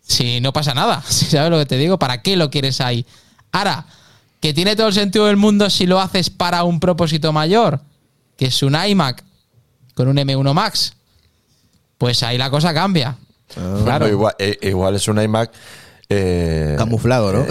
Si 0.01 0.39
no 0.39 0.53
pasa 0.53 0.73
nada. 0.73 1.03
Si 1.09 1.25
sabes 1.25 1.51
lo 1.51 1.57
que 1.57 1.65
te 1.65 1.75
digo, 1.75 1.99
¿para 1.99 2.21
qué 2.21 2.37
lo 2.37 2.49
quieres 2.49 2.79
ahí? 2.79 3.05
Ahora, 3.51 3.85
que 4.39 4.53
tiene 4.53 4.77
todo 4.77 4.87
el 4.87 4.93
sentido 4.93 5.25
del 5.25 5.35
mundo 5.35 5.69
si 5.69 5.85
lo 5.85 5.99
haces 5.99 6.29
para 6.29 6.63
un 6.63 6.79
propósito 6.79 7.33
mayor, 7.33 7.81
que 8.37 8.45
es 8.45 8.63
un 8.63 8.77
iMac 8.81 9.25
con 9.93 10.07
un 10.07 10.15
M1 10.15 10.53
Max, 10.53 10.93
pues 11.97 12.23
ahí 12.23 12.37
la 12.37 12.49
cosa 12.49 12.73
cambia. 12.73 13.17
Bueno, 13.57 13.83
Claro. 13.83 14.07
igual, 14.07 14.35
eh, 14.39 14.57
igual 14.61 14.95
es 14.95 15.05
un 15.09 15.21
iMac. 15.21 15.51
eh, 16.07 16.75
Camuflado, 16.77 17.33
¿no? 17.33 17.41
eh, 17.41 17.47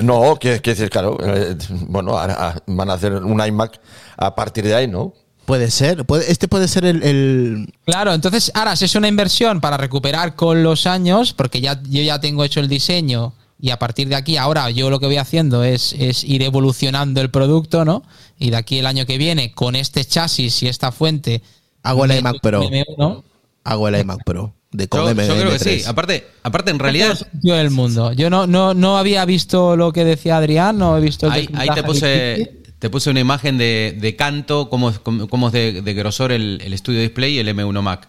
no, 0.00 0.36
quiere 0.40 0.62
quiere 0.62 0.78
decir, 0.78 0.88
claro. 0.90 1.18
eh, 1.22 1.54
bueno, 1.88 2.16
ahora, 2.18 2.34
ah, 2.38 2.54
van 2.66 2.88
a 2.88 2.94
hacer 2.94 3.12
un 3.12 3.44
iMac 3.44 3.78
a 4.16 4.34
partir 4.34 4.64
de 4.64 4.74
ahí, 4.74 4.88
¿no? 4.88 5.12
Puede 5.46 5.70
ser. 5.70 6.04
Puede, 6.04 6.30
este 6.30 6.48
puede 6.48 6.68
ser 6.68 6.84
el, 6.84 7.02
el- 7.02 7.74
Claro, 7.84 8.12
entonces 8.14 8.50
ahora 8.54 8.76
si 8.76 8.84
es 8.86 8.94
una 8.94 9.08
inversión 9.08 9.60
para 9.60 9.76
recuperar 9.76 10.34
con 10.36 10.62
los 10.62 10.86
años, 10.86 11.32
porque 11.32 11.60
ya 11.60 11.80
yo 11.82 12.02
ya 12.02 12.20
tengo 12.20 12.44
hecho 12.44 12.60
el 12.60 12.68
diseño 12.68 13.34
y 13.60 13.70
a 13.70 13.78
partir 13.78 14.08
de 14.08 14.14
aquí 14.16 14.36
ahora 14.36 14.70
yo 14.70 14.90
lo 14.90 15.00
que 15.00 15.06
voy 15.06 15.16
haciendo 15.18 15.62
es, 15.64 15.92
es 15.98 16.24
ir 16.24 16.42
evolucionando 16.42 17.20
el 17.20 17.30
producto, 17.30 17.84
¿no? 17.84 18.02
Y 18.38 18.50
de 18.50 18.56
aquí 18.56 18.78
el 18.78 18.86
año 18.86 19.06
que 19.06 19.18
viene 19.18 19.52
con 19.52 19.76
este 19.76 20.04
chasis 20.04 20.62
y 20.62 20.68
esta 20.68 20.92
fuente 20.92 21.42
Hago 21.82 22.04
el 22.06 22.16
iMac 22.18 22.40
Pro. 22.40 22.62
M1, 22.62 23.22
Hago 23.64 23.88
el 23.88 24.00
iMac 24.00 24.24
Pro. 24.24 24.54
De 24.72 24.88
con 24.88 25.02
Yo, 25.02 25.08
yo 25.22 25.34
creo 25.36 25.50
que 25.50 25.56
M3. 25.58 25.78
sí. 25.80 25.84
Aparte, 25.86 26.26
aparte 26.42 26.70
en 26.72 26.78
realidad, 26.80 27.14
sentido 27.14 27.56
del 27.56 27.70
mundo. 27.70 28.12
Yo 28.12 28.28
no, 28.28 28.46
no, 28.48 28.74
no 28.74 28.98
había 28.98 29.24
visto 29.24 29.76
lo 29.76 29.92
que 29.92 30.04
decía 30.04 30.38
Adrián, 30.38 30.78
no 30.78 30.96
he 30.98 31.00
visto 31.00 31.26
el 31.26 31.32
ahí, 31.32 31.48
ahí 31.54 31.68
te 31.74 31.84
puse, 31.84 32.34
difícil. 32.38 32.63
Te 32.84 32.90
puse 32.90 33.08
una 33.08 33.20
imagen 33.20 33.56
de, 33.56 33.96
de 33.98 34.14
canto, 34.14 34.68
cómo, 34.68 34.90
es- 34.90 34.98
cómo, 34.98 35.26
cómo 35.26 35.46
es 35.46 35.54
de, 35.54 35.80
de 35.80 35.94
grosor 35.94 36.32
el, 36.32 36.60
el 36.62 36.76
Studio 36.76 37.00
Display 37.00 37.32
y 37.32 37.38
el 37.38 37.48
M1 37.48 37.80
Mac. 37.80 38.08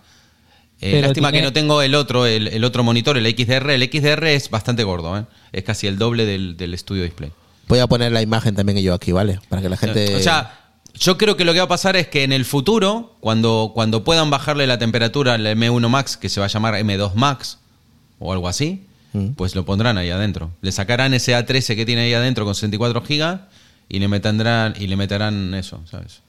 Eh, 0.81 0.99
lástima 1.01 1.31
tiene- 1.31 1.43
que 1.43 1.47
no 1.49 1.53
tengo 1.53 1.81
el 1.81 1.95
otro, 1.95 2.25
el, 2.25 2.49
el 2.49 2.61
otro 2.65 2.83
monitor, 2.83 3.17
el 3.17 3.25
XDR. 3.25 3.69
El 3.69 3.83
XDR 3.89 4.25
es 4.27 4.49
bastante 4.49 4.83
gordo, 4.83 5.17
¿eh? 5.17 5.23
es 5.53 5.63
casi 5.63 5.87
el 5.87 5.97
doble 5.97 6.25
del, 6.25 6.57
del 6.57 6.77
Studio 6.77 7.03
Display. 7.03 7.31
Voy 7.69 7.79
a 7.79 7.87
poner 7.87 8.11
la 8.11 8.21
imagen 8.21 8.53
también 8.53 8.77
yo 8.79 8.93
aquí, 8.93 9.13
¿vale? 9.13 9.39
Para 9.47 9.61
que 9.61 9.69
la 9.69 9.77
gente. 9.77 10.13
O 10.13 10.19
sea, 10.19 10.59
yo 10.93 11.17
creo 11.17 11.37
que 11.37 11.45
lo 11.45 11.53
que 11.53 11.59
va 11.59 11.65
a 11.65 11.69
pasar 11.69 11.95
es 11.95 12.07
que 12.09 12.23
en 12.25 12.33
el 12.33 12.43
futuro, 12.43 13.15
cuando, 13.21 13.71
cuando 13.73 14.03
puedan 14.03 14.29
bajarle 14.29 14.67
la 14.67 14.77
temperatura 14.77 15.35
al 15.35 15.45
M1 15.47 15.87
Max, 15.87 16.17
que 16.17 16.27
se 16.27 16.41
va 16.41 16.47
a 16.47 16.49
llamar 16.49 16.73
M2 16.73 17.13
Max 17.13 17.59
o 18.19 18.33
algo 18.33 18.49
así, 18.49 18.81
pues 19.37 19.55
lo 19.55 19.63
pondrán 19.63 19.97
ahí 19.97 20.09
adentro. 20.09 20.51
Le 20.59 20.73
sacarán 20.73 21.13
ese 21.13 21.31
A13 21.33 21.77
que 21.77 21.85
tiene 21.85 22.01
ahí 22.01 22.13
adentro 22.13 22.43
con 22.43 22.53
64 22.55 23.01
gigas 23.03 23.39
y 23.89 23.99
le 23.99 24.07
meterán, 24.07 24.73
y 24.79 24.87
le 24.87 24.95
meterán 24.95 25.53
eso, 25.53 25.81
¿sabes? 25.89 26.21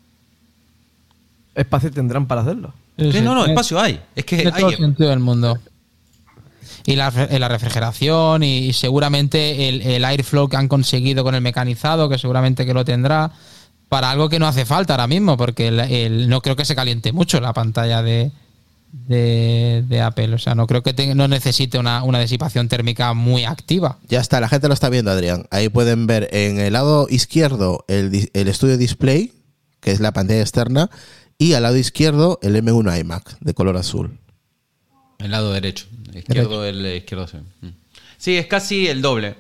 espacio 1.55 1.91
tendrán 1.91 2.27
para 2.27 2.43
hacerlo. 2.43 2.75
Sí, 2.99 3.13
Sí, 3.13 3.21
no, 3.23 3.35
no, 3.35 3.47
espacio 3.47 3.81
hay. 3.81 4.01
Es 4.15 4.25
que 4.25 4.43
todo 4.51 4.67
hay. 4.69 4.75
el 4.75 4.79
sentido 4.79 5.11
del 5.11 5.21
mundo. 5.21 5.59
Y 6.85 6.97
la, 6.97 7.11
refrigeración 7.49 8.43
y, 8.43 8.59
y 8.59 8.73
seguramente 8.73 9.69
el, 9.69 9.83
el 9.83 10.05
airflow 10.05 10.49
que 10.49 10.57
han 10.57 10.69
conseguido 10.69 11.25
con 11.25 11.35
el 11.35 11.41
mecanizado, 11.41 12.09
que 12.09 12.19
seguramente 12.19 12.65
que 12.67 12.75
lo 12.75 12.85
tendrá, 12.85 13.33
para 13.89 14.11
algo 14.11 14.29
que 14.29 14.39
no 14.39 14.47
hace 14.47 14.65
falta 14.67 14.95
ahora 14.95 15.07
mismo, 15.07 15.37
porque 15.37 15.69
el- 15.69 15.81
el- 15.81 16.29
no 16.29 16.41
creo 16.43 16.57
que 16.57 16.65
se 16.65 16.75
caliente 16.77 17.13
mucho 17.13 17.41
la 17.41 17.53
pantalla 17.53 18.03
de, 18.03 18.31
de, 18.93 19.85
de 19.89 20.01
Apple. 20.01 20.35
O 20.35 20.39
sea, 20.39 20.55
no 20.55 20.67
creo 20.67 20.83
que 20.83 21.15
no 21.15 21.29
necesite 21.29 21.79
una, 21.79 22.03
una 22.03 22.21
disipación 22.21 22.69
térmica 22.69 23.13
muy 23.15 23.45
activa. 23.45 23.99
Ya 24.09 24.21
está, 24.21 24.41
la 24.41 24.49
gente 24.49 24.69
lo 24.69 24.75
está 24.75 24.89
viendo, 24.89 25.11
Adrián. 25.11 25.47
Ahí 25.51 25.69
pueden 25.69 26.07
ver 26.07 26.29
en 26.33 26.59
el 26.59 26.73
lado 26.73 27.07
izquierdo 27.11 27.85
el, 27.89 28.31
el 28.33 28.49
estudio 28.49 28.77
display, 28.77 29.33
que 29.81 29.93
es 29.93 30.01
la 30.01 30.13
pantalla 30.13 30.41
externa, 30.41 30.91
y 31.39 31.53
al 31.53 31.63
lado 31.65 31.77
izquierdo 31.77 32.39
el 32.43 32.57
M1 32.57 33.01
iMac 33.01 33.39
de 33.41 33.55
color 33.55 33.77
azul. 33.77 34.19
El 35.19 35.31
lado 35.31 35.53
derecho. 35.53 35.87
Izquierdo, 36.15 36.65
el 36.65 36.85
izquierdo. 36.97 37.27
Sí. 37.27 37.39
Mm. 37.61 37.69
Sí, 38.19 38.37
es 38.37 38.47
casi 38.47 38.89
el 38.89 39.03
doble. 39.03 39.37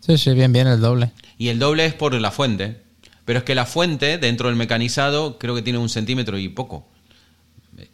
Sí, 0.00 0.18
sí, 0.18 0.32
bien, 0.34 0.52
bien, 0.52 0.66
el 0.66 0.80
doble. 0.80 1.12
Y 1.38 1.48
el 1.48 1.58
doble 1.58 1.86
es 1.86 1.94
por 1.94 2.14
la 2.14 2.30
fuente. 2.30 2.82
Pero 3.24 3.40
es 3.40 3.44
que 3.44 3.54
la 3.54 3.66
fuente, 3.66 4.18
dentro 4.18 4.48
del 4.48 4.56
mecanizado, 4.56 5.38
creo 5.38 5.54
que 5.54 5.62
tiene 5.62 5.78
un 5.78 5.88
centímetro 5.88 6.38
y 6.38 6.48
poco. 6.48 6.88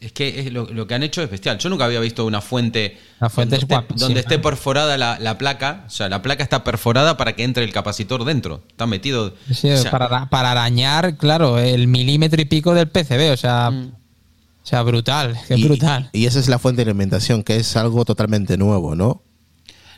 Es 0.00 0.12
que 0.12 0.40
es 0.40 0.52
lo, 0.52 0.66
lo 0.66 0.86
que 0.86 0.94
han 0.94 1.02
hecho 1.02 1.22
es 1.22 1.30
bestial. 1.30 1.58
Yo 1.58 1.68
nunca 1.68 1.84
había 1.84 2.00
visto 2.00 2.24
una 2.26 2.40
fuente, 2.40 2.98
La 3.20 3.28
fuente 3.30 3.56
donde, 3.56 3.56
es 3.56 3.62
esté, 3.62 3.74
guapísima. 3.74 4.06
donde 4.06 4.20
esté 4.20 4.38
perforada 4.38 4.96
la, 4.98 5.18
la 5.18 5.38
placa. 5.38 5.84
O 5.86 5.90
sea, 5.90 6.08
la 6.08 6.22
placa 6.22 6.42
está 6.42 6.64
perforada 6.64 7.16
para 7.16 7.34
que 7.34 7.44
entre 7.44 7.64
el 7.64 7.72
capacitor 7.72 8.24
dentro. 8.24 8.62
Está 8.68 8.86
metido. 8.86 9.34
Sí, 9.52 9.70
o 9.70 9.76
sea, 9.76 9.90
para, 9.90 10.06
ara- 10.06 10.28
para 10.30 10.50
arañar, 10.52 11.16
claro, 11.16 11.58
el 11.58 11.86
milímetro 11.88 12.40
y 12.40 12.44
pico 12.46 12.74
del 12.74 12.88
PCB, 12.88 13.32
o 13.32 13.36
sea, 13.36 13.70
o 13.70 14.66
sea 14.66 14.82
brutal, 14.82 15.36
es 15.48 15.58
y, 15.58 15.64
brutal. 15.64 16.10
y 16.12 16.26
esa 16.26 16.40
es 16.40 16.48
la 16.48 16.58
fuente 16.58 16.84
de 16.84 16.90
alimentación, 16.90 17.42
que 17.42 17.56
es 17.56 17.76
algo 17.76 18.04
totalmente 18.04 18.56
nuevo, 18.56 18.94
¿no? 18.96 19.22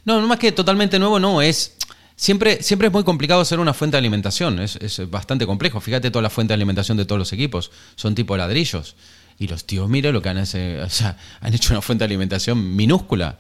No, 0.05 0.21
no 0.21 0.27
más 0.27 0.39
que 0.39 0.53
totalmente 0.53 0.99
nuevo, 0.99 1.19
no. 1.19 1.43
Es. 1.43 1.75
Siempre, 2.21 2.65
siempre 2.65 2.89
es 2.89 2.93
muy 2.93 3.05
complicado 3.05 3.41
hacer 3.41 3.61
una 3.61 3.73
fuente 3.73 3.95
de 3.97 3.99
alimentación. 3.99 4.59
Es, 4.59 4.75
es 4.77 5.09
bastante 5.09 5.47
complejo. 5.47 5.81
Fíjate 5.81 6.11
toda 6.11 6.23
la 6.23 6.31
fuente 6.31 6.49
de 6.51 6.55
alimentación 6.57 6.97
de 6.99 7.05
todos 7.05 7.19
los 7.21 7.33
equipos. 7.33 7.71
Son 7.95 8.17
tipo 8.17 8.37
ladrillos. 8.37 8.97
Y 9.39 9.47
los 9.47 9.65
tíos, 9.65 9.89
mire 9.89 10.13
lo 10.13 10.21
que 10.21 10.29
han, 10.29 10.39
hecho, 10.39 10.59
o 10.85 10.89
sea, 10.89 11.17
han 11.41 11.55
hecho 11.55 11.73
una 11.73 11.81
fuente 11.81 12.03
de 12.03 12.07
alimentación 12.07 12.75
minúscula. 12.75 13.39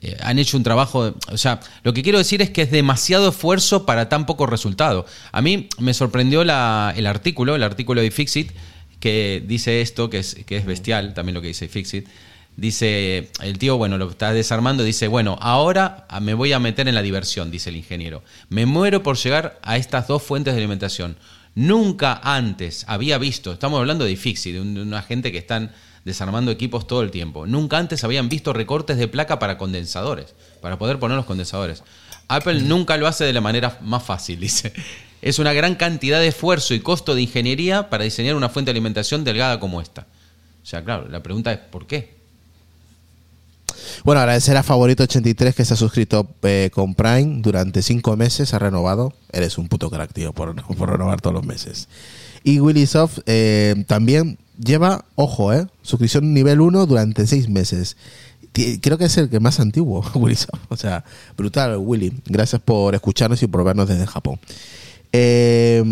Eh, 0.00 0.16
han 0.22 0.38
hecho 0.38 0.56
un 0.56 0.62
trabajo. 0.62 1.14
o 1.30 1.36
sea, 1.36 1.60
lo 1.82 1.92
que 1.92 2.02
quiero 2.02 2.18
decir 2.18 2.42
es 2.42 2.50
que 2.50 2.62
es 2.62 2.70
demasiado 2.70 3.28
esfuerzo 3.28 3.86
para 3.86 4.08
tan 4.08 4.26
poco 4.26 4.46
resultado. 4.46 5.06
A 5.32 5.42
mí 5.42 5.68
me 5.78 5.94
sorprendió 5.94 6.42
el 6.42 6.50
artículo, 6.50 7.54
el 7.54 7.62
artículo 7.62 8.00
de 8.00 8.10
Fixit, 8.10 8.52
que 9.00 9.42
dice 9.46 9.82
esto, 9.82 10.08
que 10.08 10.18
es, 10.18 10.34
que 10.46 10.56
es 10.56 10.64
bestial, 10.64 11.14
también 11.14 11.34
lo 11.34 11.42
que 11.42 11.48
dice 11.48 11.68
Fixit. 11.68 12.06
Dice, 12.56 13.30
el 13.42 13.58
tío, 13.58 13.76
bueno, 13.76 13.98
lo 13.98 14.08
está 14.08 14.32
desarmando, 14.32 14.84
dice, 14.84 15.08
bueno, 15.08 15.36
ahora 15.40 16.06
ah, 16.08 16.20
me 16.20 16.34
voy 16.34 16.52
a 16.52 16.60
meter 16.60 16.86
en 16.86 16.94
la 16.94 17.02
diversión, 17.02 17.50
dice 17.50 17.70
el 17.70 17.76
ingeniero. 17.76 18.22
Me 18.48 18.64
muero 18.64 19.02
por 19.02 19.16
llegar 19.16 19.58
a 19.62 19.76
estas 19.76 20.06
dos 20.06 20.22
fuentes 20.22 20.54
de 20.54 20.60
alimentación. 20.60 21.16
Nunca 21.54 22.20
antes 22.22 22.84
había 22.88 23.18
visto, 23.18 23.52
estamos 23.52 23.78
hablando 23.78 24.04
de 24.04 24.12
Ifixi, 24.12 24.52
de, 24.52 24.60
un- 24.60 24.74
de 24.74 24.82
una 24.82 25.02
gente 25.02 25.30
que 25.30 25.38
están 25.38 25.72
desarmando 26.04 26.50
equipos 26.50 26.86
todo 26.86 27.02
el 27.02 27.10
tiempo. 27.10 27.46
Nunca 27.46 27.78
antes 27.78 28.02
habían 28.04 28.28
visto 28.28 28.52
recortes 28.52 28.96
de 28.98 29.08
placa 29.08 29.38
para 29.38 29.56
condensadores, 29.56 30.34
para 30.60 30.78
poder 30.78 30.98
poner 30.98 31.16
los 31.16 31.26
condensadores. 31.26 31.82
Apple 32.28 32.60
nunca 32.62 32.96
lo 32.96 33.06
hace 33.06 33.24
de 33.24 33.32
la 33.32 33.40
manera 33.40 33.78
más 33.82 34.02
fácil, 34.02 34.40
dice. 34.40 34.72
Es 35.22 35.38
una 35.38 35.52
gran 35.52 35.74
cantidad 35.76 36.18
de 36.20 36.28
esfuerzo 36.28 36.74
y 36.74 36.80
costo 36.80 37.14
de 37.14 37.22
ingeniería 37.22 37.88
para 37.88 38.04
diseñar 38.04 38.34
una 38.34 38.48
fuente 38.50 38.70
de 38.70 38.72
alimentación 38.72 39.24
delgada 39.24 39.58
como 39.60 39.80
esta. 39.80 40.06
O 40.62 40.66
sea, 40.66 40.84
claro, 40.84 41.08
la 41.08 41.22
pregunta 41.22 41.52
es 41.52 41.58
¿por 41.58 41.86
qué? 41.86 42.13
Bueno, 44.04 44.20
agradecer 44.20 44.54
a 44.58 44.62
Favorito83 44.62 45.54
que 45.54 45.64
se 45.64 45.72
ha 45.72 45.78
suscrito 45.78 46.28
eh, 46.42 46.68
con 46.74 46.94
Prime 46.94 47.40
durante 47.40 47.80
cinco 47.80 48.18
meses, 48.18 48.52
ha 48.52 48.58
renovado. 48.58 49.14
Eres 49.32 49.56
un 49.56 49.68
puto 49.68 49.88
crack, 49.88 50.12
por, 50.34 50.54
renovar 50.90 51.22
todos 51.22 51.32
los 51.32 51.46
meses. 51.46 51.88
Y 52.42 52.60
Willy 52.60 52.84
Soft 52.84 53.20
eh, 53.24 53.82
también 53.86 54.36
lleva, 54.62 55.06
ojo, 55.14 55.54
eh, 55.54 55.66
suscripción 55.80 56.34
nivel 56.34 56.60
1 56.60 56.84
durante 56.84 57.26
seis 57.26 57.48
meses. 57.48 57.96
Creo 58.52 58.98
que 58.98 59.06
es 59.06 59.16
el 59.16 59.30
que 59.30 59.40
más 59.40 59.58
antiguo, 59.58 60.04
Willy 60.14 60.36
Soft. 60.36 60.60
O 60.68 60.76
sea, 60.76 61.02
brutal, 61.34 61.78
Willy. 61.78 62.12
Gracias 62.26 62.60
por 62.60 62.94
escucharnos 62.94 63.42
y 63.42 63.46
por 63.46 63.64
vernos 63.64 63.88
desde 63.88 64.06
Japón. 64.06 64.38
Eh, 65.12 65.82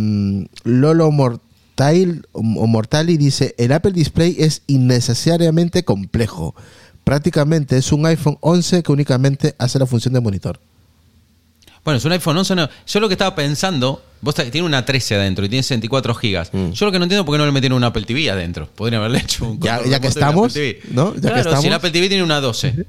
Lolo 0.65 1.11
Mortal, 1.11 2.27
Mortali 2.35 3.17
dice: 3.17 3.55
El 3.57 3.73
Apple 3.73 3.93
Display 3.93 4.37
es 4.39 4.61
innecesariamente 4.67 5.83
complejo. 5.87 6.55
Prácticamente 7.05 7.77
es 7.77 7.91
un 7.93 8.07
iPhone 8.07 8.39
11 8.41 8.83
que 8.83 8.93
únicamente 8.93 9.55
hace 9.59 9.79
la 9.79 9.87
función 9.87 10.15
de 10.15 10.21
monitor. 10.21 10.61
Bueno, 11.85 11.99
es 11.99 12.05
un 12.05 12.13
iPhone 12.13 12.37
11. 12.39 12.55
no- 12.55 12.69
Yo 12.87 13.01
lo 13.01 13.09
que 13.09 13.15
estaba 13.15 13.35
pensando, 13.35 14.05
vos 14.21 14.35
tiene 14.37 14.63
una 14.63 14.85
13 14.85 15.17
adentro 15.17 15.45
y 15.45 15.49
tiene 15.49 15.65
64 15.65 16.15
gigas. 16.15 16.51
Yo 16.53 16.87
lo 16.87 16.93
que 16.93 16.99
no 17.01 17.05
entiendo 17.07 17.23
es 17.23 17.27
por 17.27 17.35
qué 17.35 17.39
no 17.39 17.47
le 17.47 17.51
metieron 17.53 17.77
una 17.79 17.89
Apple 17.89 18.05
TV 18.05 18.31
adentro. 18.31 18.69
Podrían 18.69 19.01
haberle 19.01 19.19
hecho 19.19 19.45
un 19.47 19.59
Ya- 19.61 19.85
ya 19.85 19.99
que 19.99 20.07
estamos, 20.07 20.53
Apple 20.53 20.79
TV. 20.81 20.95
¿no? 20.95 21.09
Ya 21.15 21.15
que 21.15 21.21
claro, 21.23 21.39
estamos. 21.41 21.63
si 21.65 21.71
la 21.71 21.77
Apple 21.77 21.91
TV 21.91 22.09
tiene 22.09 22.23
una 22.23 22.41
12, 22.41 22.87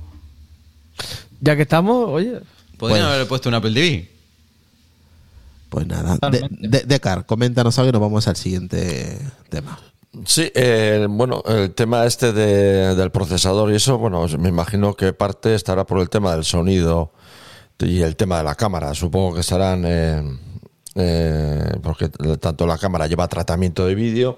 Ya 1.42 1.56
que 1.56 1.64
estamos, 1.64 2.08
oye, 2.10 2.34
podrían 2.78 3.00
Bueno. 3.00 3.06
haberle 3.08 3.26
puesto 3.26 3.50
una 3.50 3.58
Apple 3.58 3.74
TV. 3.74 4.10
Pues 5.70 5.88
nada, 5.88 6.20
de, 6.30 6.48
de- 6.52 6.84
Decar, 6.86 7.26
coméntanos 7.26 7.80
algo 7.80 7.90
y 7.90 7.92
nos 7.94 8.02
vamos 8.02 8.28
al 8.28 8.36
siguiente 8.36 9.18
tema. 9.50 9.80
Sí, 10.26 10.52
eh, 10.54 11.08
bueno, 11.10 11.42
el 11.48 11.74
tema 11.74 12.06
este 12.06 12.34
de- 12.34 12.94
del 12.96 13.10
procesador 13.12 13.72
y 13.72 13.76
eso, 13.76 13.98
bueno, 13.98 14.26
me 14.38 14.50
imagino 14.50 14.94
que 14.96 15.12
parte 15.12 15.56
estará 15.56 15.86
por 15.86 16.00
el 16.00 16.10
tema 16.10 16.34
del 16.36 16.44
sonido 16.44 17.12
y 17.80 18.02
el 18.02 18.16
tema 18.16 18.38
de 18.38 18.44
la 18.44 18.54
cámara. 18.56 18.94
Supongo 18.94 19.34
que 19.34 19.40
estarán, 19.42 19.84
eh, 19.88 20.22
eh, 20.96 21.64
porque 21.82 22.10
tanto 22.10 22.68
la 22.68 22.78
cámara 22.78 23.08
lleva 23.08 23.28
tratamiento 23.28 23.88
de 23.88 23.96
vídeo, 23.96 24.38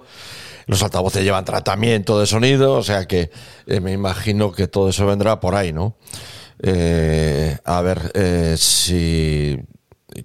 los 0.68 0.82
altavoces 0.82 1.24
llevan 1.24 1.44
tratamiento 1.44 2.20
de 2.20 2.26
sonido, 2.26 2.74
o 2.76 2.84
sea 2.84 3.06
que 3.06 3.30
eh, 3.68 3.82
me 3.82 3.92
imagino 3.92 4.54
que 4.54 4.68
todo 4.70 4.90
eso 4.90 5.06
vendrá 5.06 5.42
por 5.42 5.56
ahí, 5.56 5.74
¿no? 5.74 5.98
Eh, 6.64 7.58
a 7.66 7.82
ver 7.82 8.58
si 8.58 9.60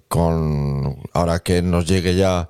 con 0.07 0.97
ahora 1.13 1.39
que 1.39 1.61
nos 1.61 1.85
llegue 1.85 2.15
ya 2.15 2.49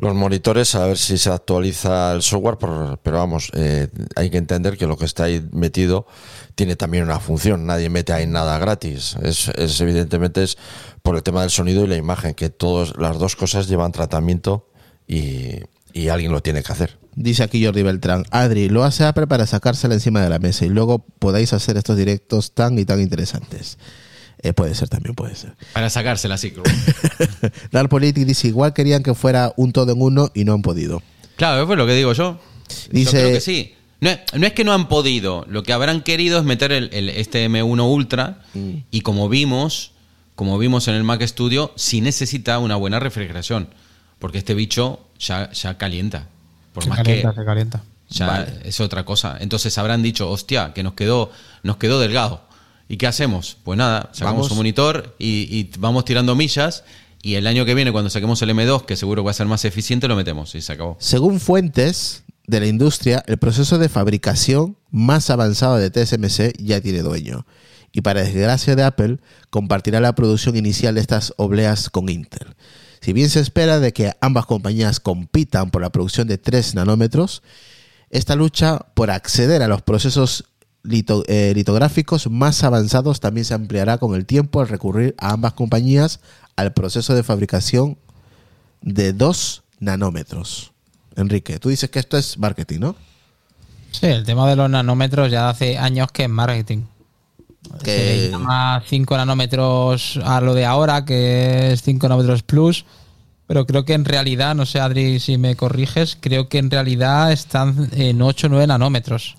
los 0.00 0.14
monitores 0.14 0.74
a 0.74 0.86
ver 0.86 0.96
si 0.96 1.18
se 1.18 1.30
actualiza 1.30 2.12
el 2.14 2.22
software, 2.22 2.56
por- 2.56 2.98
pero 3.02 3.18
vamos, 3.18 3.50
eh, 3.54 3.88
hay 4.16 4.30
que 4.30 4.38
entender 4.38 4.76
que 4.78 4.86
lo 4.86 4.96
que 4.96 5.04
está 5.04 5.24
ahí 5.24 5.46
metido 5.52 6.06
tiene 6.54 6.74
también 6.74 7.04
una 7.04 7.20
función, 7.20 7.66
nadie 7.66 7.90
mete 7.90 8.12
ahí 8.14 8.26
nada 8.26 8.58
gratis, 8.58 9.16
es, 9.22 9.48
es 9.48 9.80
evidentemente 9.80 10.42
es 10.42 10.56
por 11.02 11.16
el 11.16 11.22
tema 11.22 11.42
del 11.42 11.50
sonido 11.50 11.84
y 11.84 11.86
la 11.86 11.96
imagen, 11.96 12.34
que 12.34 12.48
todas 12.50 12.96
las 12.96 13.18
dos 13.18 13.36
cosas 13.36 13.68
llevan 13.68 13.92
tratamiento 13.92 14.66
y, 15.06 15.56
y 15.92 16.08
alguien 16.08 16.32
lo 16.32 16.40
tiene 16.42 16.62
que 16.62 16.72
hacer. 16.72 16.98
Dice 17.14 17.42
aquí 17.42 17.64
Jordi 17.64 17.82
Beltrán, 17.82 18.24
Adri, 18.30 18.68
lo 18.68 18.84
hace 18.84 19.04
Apple 19.04 19.26
para 19.26 19.46
sacársela 19.46 19.94
encima 19.94 20.22
de 20.22 20.30
la 20.30 20.38
mesa 20.38 20.64
y 20.64 20.68
luego 20.70 21.04
podáis 21.18 21.52
hacer 21.52 21.76
estos 21.76 21.96
directos 21.96 22.52
tan 22.52 22.78
y 22.78 22.84
tan 22.84 23.00
interesantes. 23.00 23.76
Eh, 24.42 24.52
puede 24.52 24.74
ser, 24.74 24.88
también 24.88 25.14
puede 25.14 25.34
ser. 25.34 25.54
Para 25.72 25.90
sacársela 25.90 26.36
así. 26.36 26.52
Politic 27.90 28.26
dice, 28.26 28.48
igual 28.48 28.72
querían 28.72 29.02
que 29.02 29.14
fuera 29.14 29.52
un 29.56 29.72
todo 29.72 29.92
en 29.92 30.00
uno 30.00 30.30
y 30.34 30.44
no 30.44 30.54
han 30.54 30.62
podido. 30.62 31.02
Claro, 31.36 31.62
eso 31.62 31.72
es 31.72 31.78
lo 31.78 31.86
que 31.86 31.94
digo 31.94 32.12
yo. 32.12 32.40
Dice- 32.90 33.04
yo 33.04 33.10
creo 33.20 33.32
que 33.34 33.40
sí. 33.40 33.74
No 34.00 34.08
es, 34.10 34.18
no 34.34 34.46
es 34.46 34.52
que 34.54 34.64
no 34.64 34.72
han 34.72 34.88
podido, 34.88 35.44
lo 35.48 35.62
que 35.62 35.74
habrán 35.74 36.02
querido 36.02 36.38
es 36.38 36.44
meter 36.44 36.72
el, 36.72 36.88
el- 36.94 37.10
este 37.10 37.46
M1 37.48 37.82
Ultra 37.92 38.42
y 38.90 39.02
como 39.02 39.28
vimos, 39.28 39.92
como 40.34 40.56
vimos 40.58 40.88
en 40.88 40.94
el 40.94 41.04
Mac 41.04 41.20
Studio, 41.26 41.72
sí 41.76 42.00
necesita 42.00 42.58
una 42.60 42.76
buena 42.76 42.98
refrigeración, 42.98 43.68
porque 44.18 44.38
este 44.38 44.54
bicho 44.54 45.00
ya, 45.18 45.50
ya 45.52 45.76
calienta. 45.76 46.28
Por 46.72 46.84
se 46.84 46.88
más 46.88 46.98
calienta, 46.98 47.30
que 47.30 47.36
se 47.40 47.44
calienta. 47.44 47.82
ya 48.08 48.46
es 48.64 48.80
otra 48.80 49.04
cosa. 49.04 49.36
Entonces 49.38 49.76
habrán 49.76 50.02
dicho, 50.02 50.30
hostia, 50.30 50.72
que 50.72 50.82
nos 50.82 50.94
quedó, 50.94 51.30
nos 51.62 51.76
quedó 51.76 52.00
delgado. 52.00 52.42
¿Y 52.90 52.96
qué 52.96 53.06
hacemos? 53.06 53.56
Pues 53.62 53.78
nada, 53.78 54.10
sacamos 54.12 54.38
Vamos. 54.38 54.50
un 54.50 54.56
monitor 54.56 55.14
y, 55.16 55.46
y 55.48 55.70
vamos 55.78 56.04
tirando 56.04 56.34
millas. 56.34 56.82
Y 57.22 57.36
el 57.36 57.46
año 57.46 57.64
que 57.64 57.74
viene, 57.74 57.92
cuando 57.92 58.10
saquemos 58.10 58.42
el 58.42 58.50
M2, 58.50 58.84
que 58.84 58.96
seguro 58.96 59.22
va 59.22 59.30
a 59.30 59.34
ser 59.34 59.46
más 59.46 59.64
eficiente, 59.64 60.08
lo 60.08 60.16
metemos 60.16 60.56
y 60.56 60.60
se 60.60 60.72
acabó. 60.72 60.96
Según 60.98 61.38
fuentes 61.38 62.24
de 62.48 62.58
la 62.58 62.66
industria, 62.66 63.22
el 63.28 63.38
proceso 63.38 63.78
de 63.78 63.88
fabricación 63.88 64.76
más 64.90 65.30
avanzado 65.30 65.76
de 65.76 65.88
TSMC 65.90 66.56
ya 66.58 66.80
tiene 66.80 67.02
dueño. 67.02 67.46
Y 67.92 68.00
para 68.00 68.22
desgracia 68.22 68.74
de 68.74 68.82
Apple, 68.82 69.18
compartirá 69.50 70.00
la 70.00 70.16
producción 70.16 70.56
inicial 70.56 70.96
de 70.96 71.00
estas 71.00 71.32
obleas 71.36 71.90
con 71.90 72.08
Intel. 72.08 72.56
Si 73.00 73.12
bien 73.12 73.30
se 73.30 73.38
espera 73.38 73.78
de 73.78 73.92
que 73.92 74.14
ambas 74.20 74.46
compañías 74.46 74.98
compitan 74.98 75.70
por 75.70 75.80
la 75.80 75.90
producción 75.90 76.26
de 76.26 76.38
3 76.38 76.74
nanómetros, 76.74 77.44
esta 78.10 78.34
lucha 78.34 78.80
por 78.94 79.12
acceder 79.12 79.62
a 79.62 79.68
los 79.68 79.82
procesos 79.82 80.46
lito- 80.82 81.24
eh, 81.28 81.52
litográficos 81.54 82.30
más 82.30 82.62
avanzados 82.64 83.20
también 83.20 83.44
se 83.44 83.54
ampliará 83.54 83.98
con 83.98 84.14
el 84.14 84.26
tiempo 84.26 84.60
al 84.60 84.68
recurrir 84.68 85.14
a 85.18 85.32
ambas 85.32 85.52
compañías 85.54 86.20
al 86.56 86.72
proceso 86.72 87.14
de 87.14 87.22
fabricación 87.22 87.98
de 88.82 89.12
2 89.12 89.62
nanómetros. 89.78 90.72
Enrique. 91.16 91.58
Tú 91.58 91.68
dices 91.68 91.90
que 91.90 91.98
esto 91.98 92.16
es 92.16 92.38
marketing, 92.38 92.80
¿no? 92.80 92.96
Sí, 93.92 94.06
el 94.06 94.24
tema 94.24 94.48
de 94.48 94.56
los 94.56 94.70
nanómetros 94.70 95.30
ya 95.30 95.48
hace 95.50 95.76
años 95.76 96.10
que 96.12 96.24
es 96.24 96.28
marketing. 96.30 96.82
Que- 97.82 97.90
Se 97.90 98.16
le 98.16 98.30
llama 98.30 98.82
5 98.86 99.16
nanómetros 99.16 100.18
a 100.24 100.40
lo 100.40 100.54
de 100.54 100.64
ahora, 100.64 101.04
que 101.04 101.72
es 101.72 101.82
5 101.82 102.08
nanómetros 102.08 102.42
plus. 102.42 102.84
Pero 103.46 103.66
creo 103.66 103.84
que 103.84 103.94
en 103.94 104.04
realidad, 104.04 104.54
no 104.54 104.64
sé, 104.64 104.78
Adri, 104.80 105.18
si 105.18 105.36
me 105.36 105.56
corriges, 105.56 106.16
creo 106.20 106.48
que 106.48 106.58
en 106.58 106.70
realidad 106.70 107.32
están 107.32 107.88
en 107.92 108.22
8 108.22 108.46
o 108.46 108.50
9 108.50 108.66
nanómetros. 108.68 109.34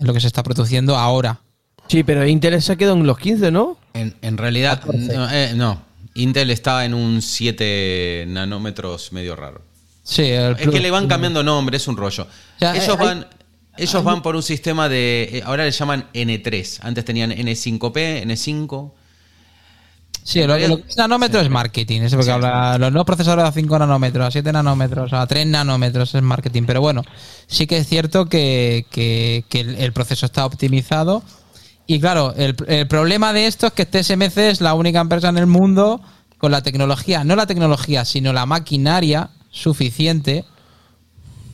Es 0.00 0.06
lo 0.06 0.12
que 0.14 0.20
se 0.20 0.26
está 0.26 0.42
produciendo 0.42 0.96
ahora. 0.96 1.40
Sí, 1.88 2.02
pero 2.04 2.26
Intel 2.26 2.60
se 2.62 2.72
ha 2.72 2.76
quedado 2.76 2.96
en 2.96 3.06
los 3.06 3.18
15, 3.18 3.50
¿no? 3.50 3.76
En, 3.94 4.14
en 4.22 4.38
realidad, 4.38 4.82
no, 4.86 5.30
eh, 5.30 5.52
no. 5.54 5.82
Intel 6.14 6.50
está 6.50 6.84
en 6.84 6.94
un 6.94 7.20
7 7.22 8.24
nanómetros 8.28 9.12
medio 9.12 9.36
raro. 9.36 9.62
Sí, 10.02 10.22
el 10.22 10.56
Es 10.58 10.68
que 10.68 10.80
le 10.80 10.90
van 10.90 11.06
cambiando 11.08 11.42
nombre, 11.42 11.76
es 11.76 11.86
un 11.88 11.96
rollo. 11.96 12.26
sea, 12.58 12.74
ellos 12.74 12.88
eh, 12.88 12.96
hay- 12.98 13.06
van, 13.06 13.26
ellos 13.76 14.02
van 14.04 14.22
por 14.22 14.34
un 14.36 14.42
sistema 14.42 14.88
de. 14.88 15.28
eh, 15.32 15.42
Ahora 15.44 15.64
le 15.64 15.70
llaman 15.70 16.06
N3. 16.14 16.78
Antes 16.82 17.04
tenían 17.04 17.30
N5P, 17.32 18.22
N5. 18.24 18.92
Sí, 20.22 20.40
lo, 20.46 20.56
lo 20.58 20.76
que 20.82 20.88
es 20.88 20.96
nanómetro 20.96 21.40
es 21.40 21.48
marketing. 21.48 22.02
Es 22.02 22.14
porque 22.14 22.30
habla, 22.30 22.78
los 22.78 22.92
nuevos 22.92 23.06
procesadores 23.06 23.44
a 23.44 23.52
5 23.52 23.78
nanómetros, 23.78 24.26
a 24.26 24.30
7 24.30 24.52
nanómetros, 24.52 25.12
a 25.12 25.26
3 25.26 25.46
nanómetros 25.46 26.14
es 26.14 26.22
marketing. 26.22 26.64
Pero 26.66 26.80
bueno, 26.80 27.02
sí 27.46 27.66
que 27.66 27.78
es 27.78 27.88
cierto 27.88 28.26
que, 28.26 28.86
que- 28.90 29.44
que 29.48 29.60
el, 29.60 29.74
el 29.76 29.92
proceso 29.92 30.26
está 30.26 30.44
optimizado. 30.46 31.22
Y 31.86 31.98
claro, 32.00 32.34
el, 32.36 32.54
el 32.68 32.86
problema 32.86 33.32
de 33.32 33.46
esto 33.46 33.66
es 33.66 33.72
que 33.72 33.86
TSMC 33.86 34.36
es 34.38 34.60
la 34.60 34.74
única 34.74 35.00
empresa 35.00 35.28
en 35.30 35.38
el 35.38 35.46
mundo 35.46 36.00
con 36.38 36.52
la 36.52 36.62
tecnología, 36.62 37.24
no 37.24 37.34
la 37.34 37.46
tecnología, 37.46 38.04
sino 38.04 38.32
la 38.32 38.46
maquinaria 38.46 39.30
suficiente 39.50 40.44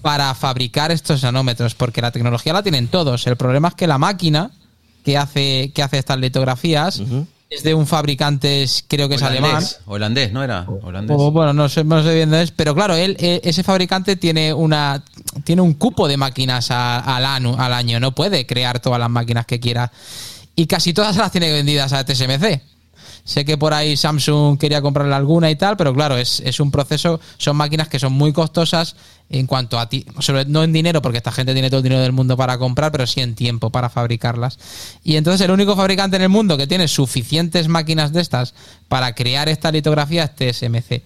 para 0.02 0.32
fabricar 0.34 0.92
estos 0.92 1.22
nanómetros, 1.22 1.74
porque 1.74 2.00
la 2.02 2.12
tecnología 2.12 2.52
la 2.52 2.62
tienen 2.62 2.88
todos. 2.88 3.26
El 3.26 3.36
problema 3.36 3.68
es 3.68 3.74
que 3.74 3.86
la 3.86 3.98
máquina 3.98 4.50
que 5.04 5.16
hace, 5.16 5.72
que 5.74 5.82
hace 5.82 5.98
estas 5.98 6.18
litografías 6.18 7.00
es 7.48 7.62
de 7.62 7.74
un 7.74 7.86
fabricante, 7.86 8.66
creo 8.88 9.08
que 9.08 9.14
es 9.14 9.22
alemán. 9.22 9.62
Holandés, 9.86 10.32
¿no 10.32 10.42
era? 10.42 10.66
Holandés. 10.82 11.16
O, 11.18 11.30
bueno, 11.30 11.52
no 11.52 11.68
sé, 11.68 11.84
no 11.84 12.02
sé 12.02 12.14
bien 12.14 12.30
dónde 12.30 12.44
es, 12.44 12.50
pero 12.50 12.74
claro, 12.74 12.94
él, 12.94 13.16
eh, 13.20 13.40
ese 13.44 13.62
fabricante 13.62 14.16
tiene 14.16 14.52
una 14.52 15.02
tiene 15.44 15.62
un 15.62 15.74
cupo 15.74 16.08
de 16.08 16.16
máquinas 16.16 16.70
al, 16.70 17.24
año, 17.24 17.56
al 17.58 17.72
año, 17.72 18.00
no 18.00 18.12
puede 18.12 18.46
crear 18.46 18.80
todas 18.80 18.98
las 18.98 19.10
máquinas 19.10 19.46
que 19.46 19.60
quiera. 19.60 19.92
Y 20.56 20.66
casi 20.66 20.92
todas 20.92 21.16
las 21.16 21.30
tiene 21.30 21.52
vendidas 21.52 21.92
a 21.92 22.04
TSMC. 22.04 22.62
Sé 23.24 23.44
que 23.44 23.58
por 23.58 23.74
ahí 23.74 23.96
Samsung 23.96 24.58
quería 24.58 24.80
comprarle 24.80 25.14
alguna 25.14 25.50
y 25.50 25.56
tal, 25.56 25.76
pero 25.76 25.92
claro, 25.92 26.16
es, 26.16 26.40
es 26.40 26.60
un 26.60 26.70
proceso, 26.70 27.20
son 27.36 27.56
máquinas 27.56 27.88
que 27.88 27.98
son 27.98 28.12
muy 28.12 28.32
costosas 28.32 28.96
en 29.28 29.46
cuanto 29.46 29.78
a 29.78 29.88
ti, 29.88 30.06
sobre- 30.20 30.44
no 30.44 30.62
en 30.62 30.72
dinero, 30.72 31.02
porque 31.02 31.18
esta 31.18 31.32
gente 31.32 31.52
tiene 31.52 31.68
todo 31.68 31.78
el 31.78 31.82
dinero 31.84 32.02
del 32.02 32.12
mundo 32.12 32.36
para 32.36 32.58
comprar, 32.58 32.92
pero 32.92 33.06
sí 33.06 33.20
en 33.20 33.34
tiempo 33.34 33.70
para 33.70 33.88
fabricarlas. 33.90 34.58
Y 35.02 35.16
entonces 35.16 35.40
el 35.40 35.50
único 35.50 35.74
fabricante 35.74 36.16
en 36.16 36.22
el 36.22 36.28
mundo 36.28 36.56
que 36.56 36.66
tiene 36.66 36.86
suficientes 36.88 37.68
máquinas 37.68 38.12
de 38.12 38.20
estas 38.20 38.54
para 38.88 39.14
crear 39.14 39.48
esta 39.48 39.72
litografía 39.72 40.24
es 40.24 40.36
TSMC. 40.36 41.02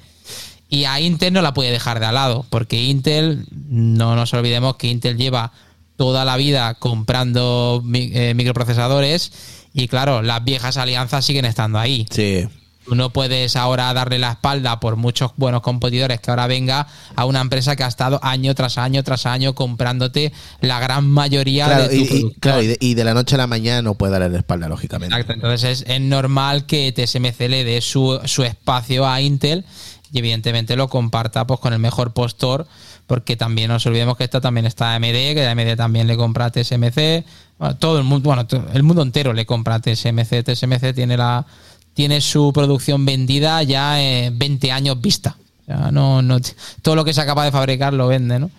Y 0.69 0.85
a 0.85 1.01
Intel 1.01 1.33
no 1.33 1.43
la 1.43 1.55
puede 1.55 1.71
dejar 1.73 1.99
de 1.99 2.07
al 2.07 2.15
lado, 2.15 2.47
porque 2.51 2.85
Intel, 2.85 3.47
no 3.51 4.15
nos 4.15 4.33
olvidemos 4.35 4.77
que 4.77 4.87
Intel 4.89 5.17
lleva 5.17 5.53
toda 5.97 6.25
la 6.25 6.37
vida 6.37 6.75
comprando 6.75 7.83
eh, 7.93 8.35
microprocesadores 8.35 9.33
y 9.75 9.89
claro, 9.89 10.23
las 10.23 10.43
viejas 10.45 10.77
alianzas 10.77 11.25
siguen 11.25 11.45
estando 11.45 11.79
ahí. 11.79 12.07
Sí. 12.11 12.47
Tú 12.91 12.97
no 12.97 13.11
puedes 13.11 13.55
ahora 13.55 13.95
darle 13.95 14.19
la 14.19 14.33
espalda 14.33 14.81
por 14.81 14.97
muchos 14.97 15.31
buenos 15.37 15.61
competidores 15.61 16.21
que 16.21 16.29
ahora 16.29 16.49
venga 16.49 16.89
a 17.15 17.25
una 17.25 17.41
empresa 17.41 17.77
que 17.77 17.85
ha 17.85 17.87
estado 17.87 18.19
año 18.21 18.53
tras 18.57 18.79
año 18.79 19.05
tras 19.05 19.27
año 19.27 19.55
comprándote 19.55 20.33
la 20.61 20.81
gran 20.81 21.09
mayoría 21.09 21.67
Claro, 21.67 21.87
de 21.87 21.97
y, 21.97 22.09
tu 22.09 22.15
y- 22.17 22.35
claro, 22.41 22.63
y 22.63 22.67
de, 22.67 22.79
y 22.81 22.95
de 22.95 23.05
la 23.05 23.15
noche 23.15 23.37
a 23.37 23.39
la 23.39 23.47
mañana 23.47 23.81
no 23.81 23.95
puede 23.95 24.11
darle 24.15 24.31
la 24.31 24.39
espalda, 24.39 24.69
lógicamente. 24.69 25.15
Exacto, 25.15 25.35
entonces 25.35 25.83
es, 25.83 25.85
es 25.89 26.01
normal 26.01 26.67
que 26.67 26.91
TSMC 26.91 27.49
le 27.49 27.63
dé 27.63 27.81
su, 27.81 28.21
su 28.25 28.43
espacio 28.43 29.07
a 29.07 29.21
Intel 29.21 29.65
y 30.13 30.19
evidentemente 30.19 30.75
lo 30.75 30.89
comparta 30.89 31.47
pues 31.47 31.61
con 31.61 31.73
el 31.73 31.79
mejor 31.79 32.13
postor, 32.13 32.67
porque 33.07 33.37
también 33.37 33.69
no 33.69 33.75
nos 33.75 33.87
olvidemos 33.87 34.17
que 34.17 34.25
esta 34.25 34.41
también 34.41 34.67
está 34.67 34.97
AMD, 34.97 35.05
que 35.05 35.47
AMD 35.49 35.77
también 35.77 36.09
le 36.09 36.17
compra 36.17 36.47
a 36.47 36.51
TSMC, 36.51 37.25
bueno, 37.57 37.77
todo 37.77 37.99
el 37.99 38.05
mundo, 38.05 38.29
bueno, 38.29 38.49
el 38.75 38.83
mundo 38.83 39.03
entero 39.03 39.33
le 39.33 39.47
compra 39.47 39.77
a 39.77 39.81
TSMC, 39.81 40.43
TSMC 40.45 40.93
tiene 40.93 41.17
la 41.17 41.47
tiene 41.95 42.21
su 42.21 42.53
producción 42.53 43.05
vendida 43.05 43.63
ya 43.63 44.01
en 44.03 44.39
20 44.39 44.73
años 44.73 45.01
vista. 45.01 45.37
Sea, 45.67 45.91
no, 45.91 46.23
no, 46.23 46.39
todo 46.83 46.95
lo 46.97 47.05
que 47.05 47.13
sea 47.15 47.27
capaz 47.27 47.45
de 47.45 47.53
fabricar 47.53 47.93
lo 47.95 48.09
vende, 48.09 48.39
¿no? 48.39 48.51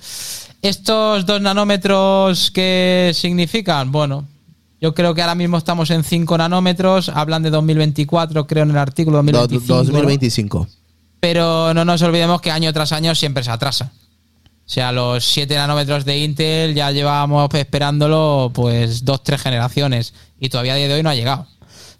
Estos 0.61 1.25
dos 1.25 1.41
nanómetros, 1.41 2.51
¿qué 2.51 3.11
significan? 3.15 3.91
Bueno, 3.91 4.27
yo 4.79 4.93
creo 4.93 5.13
que 5.15 5.21
ahora 5.21 5.35
mismo 5.35 5.57
estamos 5.57 5.89
en 5.89 6.03
5 6.03 6.37
nanómetros, 6.37 7.09
hablan 7.09 7.41
de 7.43 7.49
2024, 7.49 8.45
creo 8.47 8.63
en 8.63 8.71
el 8.71 8.77
artículo 8.77 9.17
Do- 9.23 9.23
2025. 9.47 9.75
2025. 9.75 10.67
Pero 11.19 11.73
no 11.73 11.85
nos 11.85 12.01
olvidemos 12.01 12.41
que 12.41 12.51
año 12.51 12.71
tras 12.73 12.91
año 12.91 13.13
siempre 13.15 13.43
se 13.43 13.51
atrasa. 13.51 13.91
O 14.65 14.73
sea, 14.73 14.91
los 14.91 15.25
7 15.25 15.55
nanómetros 15.55 16.05
de 16.05 16.19
Intel 16.19 16.73
ya 16.75 16.91
llevábamos 16.91 17.49
esperándolo 17.53 18.51
pues 18.53 19.03
dos, 19.03 19.23
tres 19.23 19.41
generaciones 19.41 20.13
y 20.39 20.49
todavía 20.49 20.73
a 20.73 20.77
día 20.77 20.87
de 20.87 20.93
hoy 20.93 21.03
no 21.03 21.09
ha 21.09 21.15
llegado. 21.15 21.45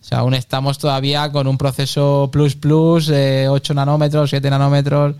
O 0.01 0.03
sea, 0.03 0.19
aún 0.19 0.33
estamos 0.33 0.79
todavía 0.79 1.31
con 1.31 1.47
un 1.47 1.57
proceso 1.57 2.29
plus 2.31 2.55
plus, 2.55 3.09
eh, 3.09 3.47
8 3.47 3.73
nanómetros, 3.75 4.29
7 4.31 4.49
nanómetros. 4.49 5.15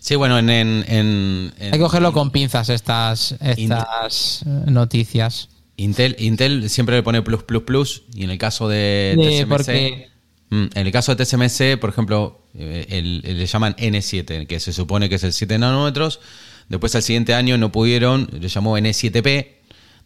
Sí, 0.00 0.14
bueno, 0.16 0.38
en. 0.38 0.50
en- 0.50 0.84
en- 0.86 1.52
en- 1.58 1.64
Hay 1.66 1.70
que 1.72 1.78
cogerlo 1.78 2.12
con 2.12 2.30
pinzas 2.30 2.68
estas, 2.68 3.32
estas 3.40 4.42
eh, 4.46 4.70
noticias. 4.70 5.48
Intel, 5.76 6.14
Intel 6.18 6.68
siempre 6.68 6.96
le 6.96 7.02
pone 7.02 7.22
plus, 7.22 7.42
plus, 7.44 7.62
plus. 7.62 8.02
Y 8.14 8.24
en 8.24 8.30
el 8.30 8.38
caso 8.38 8.68
de 8.68 9.14
Sí, 9.16 9.22
TSMC. 9.44 9.48
porque- 9.48 10.08
Mm, 10.50 10.64
En 10.76 10.86
el 10.86 10.92
caso 10.92 11.14
de 11.14 11.22
TSMC, 11.22 11.76
por 11.78 11.90
ejemplo, 11.90 12.40
eh, 12.54 12.86
el- 12.88 13.20
el- 13.26 13.38
le 13.38 13.44
llaman 13.46 13.74
N7, 13.78 14.46
que 14.46 14.60
se 14.60 14.72
supone 14.72 15.10
que 15.10 15.16
es 15.16 15.24
el 15.24 15.34
7 15.34 15.58
nanómetros. 15.58 16.20
Después 16.70 16.94
al 16.94 17.02
siguiente 17.02 17.34
año 17.34 17.58
no 17.58 17.70
pudieron, 17.70 18.28
le 18.32 18.48
llamó 18.48 18.78
N7P. 18.78 19.58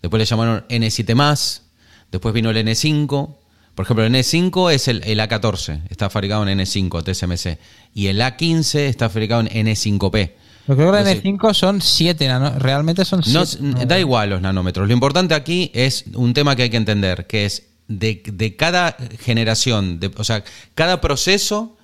Después 0.03 0.19
le 0.19 0.25
llamaron 0.27 0.65
N7 0.69 1.15
más. 1.15 1.63
Después 2.11 2.35
vino 2.35 2.51
el 2.51 2.57
N5. 2.57 3.37
Por 3.75 3.85
ejemplo, 3.85 4.05
el 4.05 4.13
N5 4.15 4.73
es 4.73 4.89
el, 4.89 5.03
el 5.05 5.19
A14, 5.21 5.83
está 5.89 6.11
fabricado 6.11 6.47
en 6.47 6.59
N5 6.59 7.03
TSMC. 7.03 7.59
Y 7.95 8.09
el 8.09 8.21
A15 8.21 8.75
está 8.81 9.09
fabricado 9.09 9.41
en 9.43 9.49
N5P. 9.67 10.33
Yo 10.69 10.77
creo 10.77 10.93
que 10.93 10.99
el 11.01 11.07
Entonces, 11.09 11.25
N5 11.25 11.55
son 11.55 11.81
7, 11.81 12.29
realmente 12.59 13.05
son 13.05 13.23
7. 13.23 13.59
no, 13.61 13.85
da 13.87 13.99
igual 13.99 14.31
los 14.31 14.41
nanómetros. 14.43 14.87
Lo 14.87 14.95
importante 14.95 15.35
aquí 15.35 15.71
es 15.75 16.05
un 16.15 16.35
tema 16.35 16.55
que 16.55 16.65
hay 16.65 16.71
que 16.71 16.77
entender, 16.77 17.27
que 17.27 17.47
es 17.47 17.65
de, 17.89 18.23
de 18.25 18.57
cada 18.57 18.97
generación, 19.19 19.99
de- 20.01 20.13
o 20.17 20.25
sea, 20.25 20.45
cada 20.75 21.01
proceso, 21.01 21.77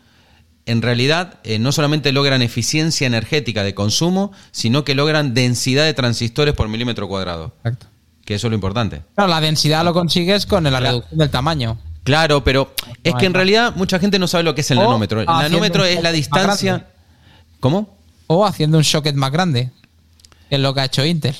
en 0.66 0.82
realidad, 0.82 1.40
eh, 1.44 1.58
no 1.58 1.72
solamente 1.72 2.12
logran 2.12 2.42
eficiencia 2.42 3.06
energética 3.06 3.64
de 3.64 3.74
consumo, 3.74 4.30
sino 4.52 4.84
que 4.84 4.94
logran 4.94 5.32
densidad 5.34 5.84
de 5.84 5.94
transistores 5.94 6.54
por 6.54 6.68
milímetro 6.68 7.08
cuadrado. 7.08 7.54
Exacto. 7.64 7.86
Que 8.28 8.34
eso 8.34 8.48
es 8.48 8.50
lo 8.50 8.56
importante. 8.56 9.00
Claro, 9.14 9.30
la 9.30 9.40
densidad 9.40 9.82
lo 9.86 9.94
consigues 9.94 10.44
con 10.44 10.62
la 10.64 10.78
reducción 10.78 11.18
del 11.18 11.30
tamaño. 11.30 11.78
Claro, 12.04 12.44
pero 12.44 12.74
es 13.02 13.14
que 13.14 13.24
en 13.24 13.32
realidad 13.32 13.72
mucha 13.74 13.98
gente 13.98 14.18
no 14.18 14.28
sabe 14.28 14.44
lo 14.44 14.54
que 14.54 14.60
es 14.60 14.70
el 14.70 14.76
O 14.76 14.82
nanómetro. 14.82 15.20
El 15.20 15.26
nanómetro 15.26 15.82
es 15.86 16.02
la 16.02 16.12
distancia. 16.12 16.88
¿Cómo? 17.58 17.96
O 18.26 18.44
haciendo 18.44 18.76
un 18.76 18.84
socket 18.84 19.14
más 19.14 19.32
grande. 19.32 19.70
Que 20.50 20.56
es 20.56 20.60
lo 20.60 20.74
que 20.74 20.80
ha 20.82 20.84
hecho 20.84 21.06
Intel. 21.06 21.34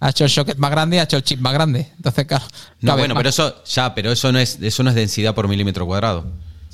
Ha 0.00 0.10
hecho 0.10 0.24
el 0.24 0.30
socket 0.30 0.58
más 0.58 0.70
grande 0.72 0.96
y 0.96 1.00
ha 1.00 1.04
hecho 1.04 1.16
el 1.16 1.22
chip 1.22 1.40
más 1.40 1.54
grande. 1.54 1.90
Entonces, 1.96 2.26
claro. 2.26 2.44
No, 2.82 2.98
bueno, 2.98 3.14
más. 3.14 3.20
pero 3.20 3.30
eso 3.30 3.64
ya, 3.64 3.94
pero 3.94 4.12
eso 4.12 4.30
no 4.30 4.38
es 4.38 4.58
eso 4.60 4.82
no 4.82 4.90
es 4.90 4.96
densidad 4.96 5.34
por 5.34 5.48
milímetro 5.48 5.86
cuadrado. 5.86 6.26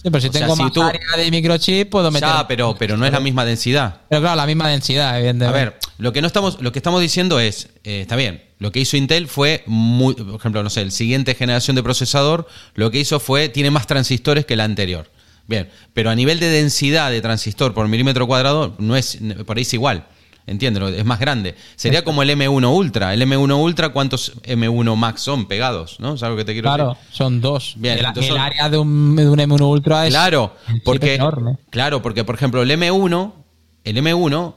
Sí, 0.03 0.09
pero 0.11 0.21
si 0.21 0.29
o 0.29 0.33
sea, 0.33 0.41
tengo 0.43 0.57
si 0.57 0.63
más 0.63 0.73
tú- 0.73 0.83
área 0.83 1.01
de 1.17 1.31
microchip, 1.31 1.91
puedo 1.91 2.11
meter. 2.11 2.29
Ya, 2.29 2.49
pero 2.49 2.75
pero 2.79 2.97
no 2.97 3.05
es 3.05 3.13
la 3.13 3.21
misma 3.21 3.45
densidad. 3.45 4.01
Pero 4.09 4.23
claro, 4.23 4.37
la 4.37 4.47
misma 4.47 4.69
densidad, 4.69 5.11
A 5.11 5.19
evidentemente. 5.19 5.59
ver, 5.59 5.79
lo 5.99 6.13
que 6.13 6.21
no 6.23 6.27
estamos, 6.27 6.61
lo 6.63 6.73
que 6.73 6.79
estamos 6.79 7.01
diciendo 7.03 7.39
es, 7.39 7.69
eh, 7.85 8.01
está 8.01 8.17
bien, 8.17 8.43
lo 8.59 8.73
que 8.73 8.81
hizo 8.81 8.97
Intel 8.97 9.29
fue 9.29 9.63
muy, 9.67 10.15
por 10.15 10.37
ejemplo, 10.41 10.63
no 10.63 10.71
sé, 10.71 10.81
el 10.81 10.93
siguiente 10.93 11.35
generación 11.35 11.77
de 11.77 11.83
procesador, 11.83 12.49
lo 12.75 12.91
que 12.91 12.99
hizo 13.01 13.21
fue, 13.21 13.49
tiene 13.51 13.71
más 13.71 13.87
transistores 13.87 14.47
que 14.47 14.57
la 14.57 14.65
anterior. 14.65 15.11
Bien, 15.47 15.69
pero 15.93 16.09
a 16.11 16.15
nivel 16.15 16.39
de 16.41 16.49
densidad 16.49 17.11
de 17.11 17.21
transistor 17.21 17.75
por 17.75 17.87
milímetro 17.89 18.27
cuadrado, 18.27 18.75
no 18.79 18.97
es, 18.97 19.19
por 19.45 19.57
ahí 19.59 19.63
es 19.63 19.75
igual. 19.75 20.07
Entiéndelo, 20.47 20.89
es 20.89 21.05
más 21.05 21.21
grande. 21.21 21.55
Sería 21.77 22.03
como 22.03 22.23
el 22.23 22.31
M1 22.31 22.75
Ultra. 22.75 23.15
El 23.15 23.23
M1 23.23 23.55
Ultra, 23.63 23.91
¿cuántos 23.91 24.41
M1 24.43 24.97
Max 24.97 25.21
son 25.23 25.47
pegados? 25.47 26.01
¿No? 26.01 26.17
¿Sabes 26.17 26.33
lo 26.33 26.37
que 26.39 26.45
te 26.45 26.53
quiero 26.53 26.67
claro, 26.69 26.89
decir? 26.91 27.05
son 27.11 27.41
dos. 27.41 27.75
Bien, 27.77 27.99
el, 27.99 28.05
entonces 28.07 28.33
el 28.33 28.39
área 28.39 28.69
de 28.69 28.79
un, 28.79 29.15
de 29.17 29.29
un 29.29 29.39
M1 29.39 29.61
Ultra 29.69 30.07
es 30.07 30.13
Claro, 30.13 30.57
porque, 30.85 31.15
enorme. 31.15 31.57
claro, 31.71 32.03
porque 32.03 32.25
por 32.25 32.35
ejemplo 32.35 32.63
el 32.63 32.71
M1, 32.71 33.33
el 33.85 33.97
M1 33.99 34.55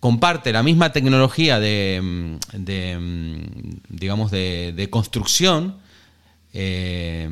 comparte 0.00 0.52
la 0.52 0.62
misma 0.62 0.92
tecnología 0.92 1.60
de, 1.60 2.00
mm, 2.02 2.36
de, 2.64 2.98
mm, 2.98 3.42
digamos, 3.90 4.30
de, 4.30 4.72
de 4.74 4.90
construcción 4.90 5.76
eh, 6.52 7.28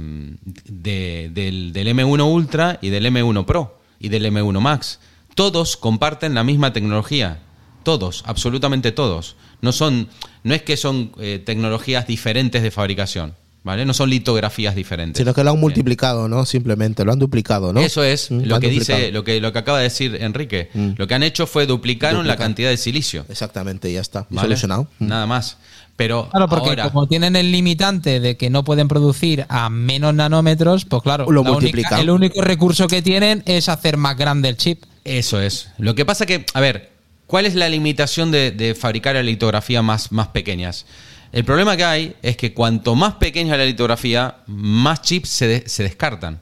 de- 0.66 1.30
del, 1.32 1.72
del 1.72 1.88
M1 1.88 2.24
Ultra 2.30 2.78
y 2.82 2.90
del 2.90 3.06
M1 3.06 3.44
Pro 3.46 3.78
y 3.98 4.08
del 4.10 4.26
M1 4.26 4.60
Max. 4.60 5.00
Todos 5.34 5.76
comparten 5.76 6.34
la 6.34 6.44
misma 6.44 6.72
tecnología. 6.72 7.40
Todos, 7.86 8.24
absolutamente 8.26 8.90
todos. 8.90 9.36
No 9.62 9.70
son, 9.70 10.08
no 10.42 10.54
es 10.56 10.62
que 10.62 10.76
son 10.76 11.12
eh, 11.20 11.40
tecnologías 11.44 12.08
diferentes 12.08 12.60
de 12.64 12.72
fabricación, 12.72 13.34
¿vale? 13.62 13.86
No 13.86 13.94
son 13.94 14.10
litografías 14.10 14.74
diferentes. 14.74 15.18
Sino 15.20 15.32
que 15.32 15.44
lo 15.44 15.52
han 15.52 15.60
multiplicado, 15.60 16.28
¿no? 16.28 16.44
Simplemente, 16.44 17.04
lo 17.04 17.12
han 17.12 17.20
duplicado, 17.20 17.72
¿no? 17.72 17.78
Eso 17.80 18.02
es 18.02 18.32
Mm, 18.32 18.40
lo 18.46 18.58
que 18.58 18.68
dice, 18.70 19.12
lo 19.12 19.22
que, 19.22 19.40
lo 19.40 19.52
que 19.52 19.58
acaba 19.60 19.78
de 19.78 19.84
decir 19.84 20.18
Enrique. 20.20 20.68
Mm. 20.74 20.90
Lo 20.96 21.06
que 21.06 21.14
han 21.14 21.22
hecho 21.22 21.46
fue 21.46 21.64
duplicaron 21.66 22.26
la 22.26 22.34
cantidad 22.36 22.70
de 22.70 22.76
silicio. 22.76 23.24
Exactamente, 23.28 23.92
ya 23.92 24.00
está. 24.00 24.26
Y 24.30 24.34
¿vale? 24.34 24.48
Solucionado. 24.48 24.88
Mm. 24.98 25.06
Nada 25.06 25.26
más. 25.26 25.56
Pero 25.94 26.28
Claro, 26.30 26.48
porque 26.48 26.68
ahora, 26.70 26.90
como 26.90 27.06
tienen 27.06 27.36
el 27.36 27.50
limitante 27.52 28.18
de 28.20 28.36
que 28.36 28.50
no 28.50 28.64
pueden 28.64 28.88
producir 28.88 29.46
a 29.48 29.70
menos 29.70 30.12
nanómetros, 30.12 30.84
pues 30.84 31.02
claro, 31.02 31.24
Lo 31.30 31.40
única- 31.40 31.52
multiplican. 31.54 32.00
el 32.00 32.10
único 32.10 32.42
recurso 32.42 32.86
que 32.88 33.00
tienen 33.00 33.42
es 33.46 33.70
hacer 33.70 33.96
más 33.96 34.16
grande 34.18 34.48
el 34.50 34.56
chip. 34.58 34.82
Eso 35.04 35.40
es. 35.40 35.68
Lo 35.78 35.94
que 35.94 36.04
pasa 36.04 36.26
que, 36.26 36.44
a 36.52 36.60
ver, 36.60 36.90
¿cuál 37.26 37.46
es 37.46 37.54
la 37.54 37.68
limitación 37.68 38.30
de, 38.30 38.50
de 38.50 38.74
fabricar 38.74 39.14
la 39.14 39.22
litografía 39.22 39.82
más, 39.82 40.12
más 40.12 40.28
pequeñas? 40.28 40.86
El 41.32 41.44
problema 41.44 41.76
que 41.76 41.84
hay 41.84 42.14
es 42.22 42.36
que 42.36 42.54
cuanto 42.54 42.94
más 42.94 43.14
pequeña 43.14 43.56
la 43.56 43.64
litografía, 43.64 44.36
más 44.46 45.02
chips 45.02 45.28
se, 45.28 45.46
de- 45.46 45.68
se 45.68 45.82
descartan. 45.82 46.40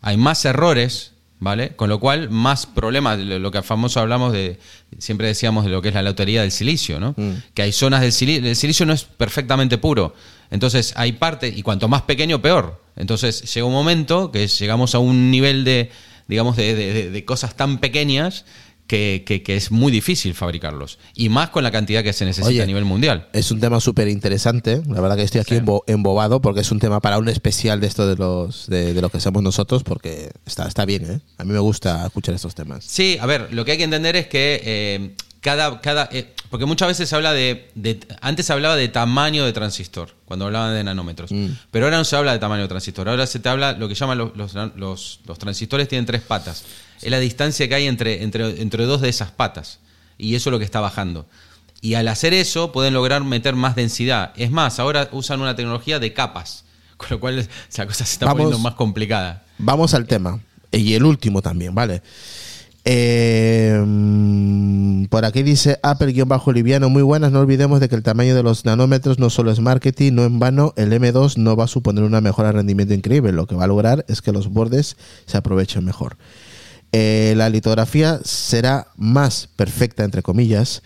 Hay 0.00 0.16
más 0.16 0.44
errores, 0.44 1.12
¿vale? 1.40 1.70
Con 1.74 1.88
lo 1.88 1.98
cual, 1.98 2.30
más 2.30 2.66
problemas. 2.66 3.18
Lo, 3.18 3.38
lo 3.38 3.50
que 3.50 3.62
famoso 3.62 3.98
hablamos 4.00 4.32
de, 4.32 4.58
siempre 4.98 5.26
decíamos 5.26 5.64
de 5.64 5.70
lo 5.70 5.82
que 5.82 5.88
es 5.88 5.94
la 5.94 6.02
lotería 6.02 6.42
del 6.42 6.52
silicio, 6.52 7.00
¿no? 7.00 7.14
Que 7.54 7.62
hay 7.62 7.72
zonas 7.72 8.00
del 8.02 8.12
silicio, 8.12 8.48
el 8.48 8.54
silicio 8.54 8.86
no 8.86 8.92
es 8.92 9.04
perfectamente 9.04 9.78
puro. 9.78 10.14
Entonces, 10.50 10.92
hay 10.96 11.12
parte, 11.12 11.48
y 11.48 11.62
cuanto 11.62 11.88
más 11.88 12.02
pequeño, 12.02 12.40
peor. 12.40 12.80
Entonces, 12.96 13.52
llega 13.52 13.66
un 13.66 13.72
momento 13.72 14.30
que 14.30 14.46
llegamos 14.46 14.94
a 14.94 14.98
un 14.98 15.30
nivel 15.30 15.64
de, 15.64 15.90
digamos, 16.28 16.56
de- 16.56 17.10
de 17.10 17.24
cosas 17.24 17.56
tan 17.56 17.78
pequeñas 17.78 18.44
que, 18.88 19.22
que- 19.24 19.44
que 19.44 19.54
es 19.56 19.70
muy 19.70 19.92
difícil 19.92 20.34
fabricarlos. 20.34 20.98
Y 21.14 21.28
más 21.28 21.50
con 21.50 21.62
la 21.62 21.70
cantidad 21.70 22.02
que 22.02 22.12
se 22.12 22.24
necesita 22.24 22.48
Oye, 22.48 22.62
a 22.62 22.66
nivel 22.66 22.84
mundial. 22.84 23.28
Es 23.32 23.52
un 23.52 23.60
tema 23.60 23.78
súper 23.78 24.08
interesante. 24.08 24.82
La 24.88 25.00
verdad 25.00 25.16
que 25.16 25.22
estoy 25.22 25.40
aquí 25.40 25.54
Sí. 25.54 25.60
embo- 25.60 25.84
embobado 25.86 26.40
porque 26.40 26.62
es 26.62 26.72
un 26.72 26.80
tema 26.80 26.98
para 27.00 27.18
un 27.18 27.28
especial 27.28 27.80
de 27.80 27.86
esto 27.86 28.08
de 28.08 28.16
los 28.16 28.66
de, 28.66 28.94
de 28.94 29.00
lo 29.00 29.10
que 29.10 29.20
somos 29.20 29.42
nosotros 29.44 29.84
porque 29.84 30.30
está, 30.46 30.66
está 30.66 30.84
bien, 30.84 31.04
¿eh? 31.08 31.20
A 31.36 31.44
mí 31.44 31.52
me 31.52 31.58
gusta 31.60 32.04
escuchar 32.04 32.34
estos 32.34 32.54
temas. 32.56 32.82
Sí, 32.84 33.16
a 33.20 33.26
ver, 33.26 33.52
lo 33.52 33.64
que 33.64 33.72
hay 33.72 33.78
que 33.78 33.84
entender 33.84 34.16
es 34.16 34.26
que 34.26 34.60
eh, 34.64 35.14
cada. 35.40 35.80
cada 35.80 36.08
eh, 36.10 36.32
porque 36.50 36.64
muchas 36.64 36.88
veces 36.88 37.10
se 37.10 37.14
habla 37.14 37.34
de, 37.34 37.68
de- 37.74 38.00
Antes 38.22 38.46
se 38.46 38.54
hablaba 38.54 38.74
de 38.74 38.88
tamaño 38.88 39.44
de 39.44 39.52
transistor, 39.52 40.14
cuando 40.24 40.46
hablaban 40.46 40.74
de 40.74 40.82
nanómetros. 40.82 41.30
Pero 41.70 41.84
ahora 41.84 41.98
no 41.98 42.04
se 42.06 42.16
habla 42.16 42.32
de 42.32 42.38
tamaño 42.38 42.62
de 42.62 42.68
transistor. 42.68 43.06
Ahora 43.06 43.26
se 43.26 43.38
te 43.38 43.50
habla 43.50 43.72
lo 43.72 43.86
que 43.86 43.94
llaman 43.94 44.16
los, 44.16 44.34
los, 44.34 44.54
los- 44.76 45.20
los 45.26 45.38
transistores, 45.38 45.88
tienen 45.88 46.06
tres 46.06 46.22
patas. 46.22 46.64
Es 47.02 47.10
la 47.10 47.20
distancia 47.20 47.68
que 47.68 47.74
hay 47.74 47.86
entre, 47.86 48.22
entre, 48.22 48.60
entre 48.60 48.84
dos 48.84 49.00
de 49.00 49.08
esas 49.08 49.30
patas. 49.30 49.78
Y 50.16 50.34
eso 50.34 50.50
es 50.50 50.52
lo 50.52 50.58
que 50.58 50.64
está 50.64 50.80
bajando. 50.80 51.26
Y 51.80 51.94
al 51.94 52.08
hacer 52.08 52.34
eso, 52.34 52.72
pueden 52.72 52.94
lograr 52.94 53.22
meter 53.22 53.54
más 53.54 53.76
densidad. 53.76 54.32
Es 54.36 54.50
más, 54.50 54.80
ahora 54.80 55.08
usan 55.12 55.40
una 55.40 55.54
tecnología 55.54 55.98
de 55.98 56.12
capas. 56.12 56.64
Con 56.96 57.08
lo 57.10 57.20
cual 57.20 57.36
la 57.76 57.86
cosa 57.86 58.04
se 58.04 58.12
está 58.14 58.26
Vamos. 58.26 58.38
poniendo 58.42 58.58
más 58.58 58.74
complicada. 58.74 59.44
Vamos 59.58 59.94
al 59.94 60.06
tema. 60.06 60.40
Y 60.72 60.94
el 60.94 61.04
último 61.04 61.40
también, 61.40 61.74
¿vale? 61.74 62.02
Eh, 62.84 63.82
mm, 63.84 65.06
por 65.06 65.24
aquí 65.24 65.42
dice 65.42 65.78
Apple-Liviano, 65.82 66.88
muy 66.88 67.02
buenas, 67.02 67.32
no 67.32 67.40
olvidemos 67.40 67.80
de 67.80 67.88
que 67.88 67.96
el 67.96 68.02
tamaño 68.02 68.34
de 68.34 68.42
los 68.42 68.64
nanómetros 68.64 69.18
no 69.18 69.28
solo 69.30 69.50
es 69.50 69.60
marketing, 69.60 70.12
no 70.14 70.24
en 70.24 70.38
vano, 70.38 70.72
el 70.76 70.92
M2 70.92 71.36
no 71.36 71.54
va 71.54 71.64
a 71.64 71.68
suponer 71.68 72.04
una 72.04 72.20
mejora 72.20 72.48
de 72.48 72.52
rendimiento 72.52 72.94
increíble, 72.94 73.32
lo 73.32 73.46
que 73.46 73.56
va 73.56 73.64
a 73.64 73.66
lograr 73.66 74.06
es 74.08 74.22
que 74.22 74.32
los 74.32 74.48
bordes 74.48 74.96
se 75.26 75.36
aprovechen 75.36 75.84
mejor. 75.84 76.16
Eh, 76.92 77.34
la 77.36 77.50
litografía 77.50 78.18
será 78.24 78.88
más 78.96 79.48
perfecta, 79.56 80.04
entre 80.04 80.22
comillas, 80.22 80.82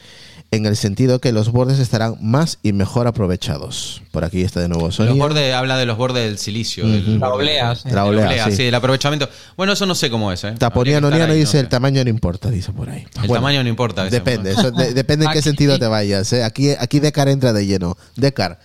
en 0.50 0.66
el 0.66 0.76
sentido 0.76 1.18
que 1.20 1.32
los 1.32 1.50
bordes 1.50 1.78
estarán 1.78 2.16
más 2.20 2.58
y 2.62 2.72
mejor 2.74 3.06
aprovechados. 3.06 4.02
Por 4.10 4.22
aquí 4.24 4.42
está 4.42 4.60
de 4.60 4.68
nuevo 4.68 4.86
Los 4.86 4.96
Sonia. 4.96 5.14
bordes, 5.14 5.54
habla 5.54 5.78
de 5.78 5.86
los 5.86 5.96
bordes 5.96 6.24
del 6.24 6.36
silicio. 6.38 6.86
del 6.86 7.18
La 7.20 7.32
oblea, 7.32 7.74
sí. 7.74 7.88
La 7.90 8.04
oblea, 8.04 8.50
sí. 8.50 8.64
del 8.64 8.74
aprovechamiento. 8.74 9.30
Bueno, 9.56 9.72
eso 9.72 9.86
no 9.86 9.94
sé 9.94 10.10
cómo 10.10 10.30
es. 10.30 10.44
¿eh? 10.44 10.54
Noniano 11.00 11.32
ahí, 11.32 11.38
dice 11.38 11.56
no 11.56 11.60
el 11.60 11.66
sé. 11.66 11.70
tamaño 11.70 12.04
no 12.04 12.10
importa, 12.10 12.50
dice 12.50 12.70
por 12.72 12.90
ahí. 12.90 13.06
El 13.22 13.30
tamaño 13.30 13.62
no 13.62 13.68
importa. 13.70 14.04
Depende, 14.10 14.52
¿no? 14.52 14.60
eso 14.60 14.70
de- 14.72 14.92
depende 14.92 15.24
en 15.24 15.32
qué 15.32 15.40
sentido 15.40 15.78
te 15.78 15.86
vayas. 15.86 16.30
¿eh? 16.34 16.44
Aquí, 16.44 16.70
aquí 16.78 17.00
Decar 17.00 17.28
entra 17.28 17.54
de 17.54 17.64
lleno. 17.64 17.96
Decar, 18.16 18.60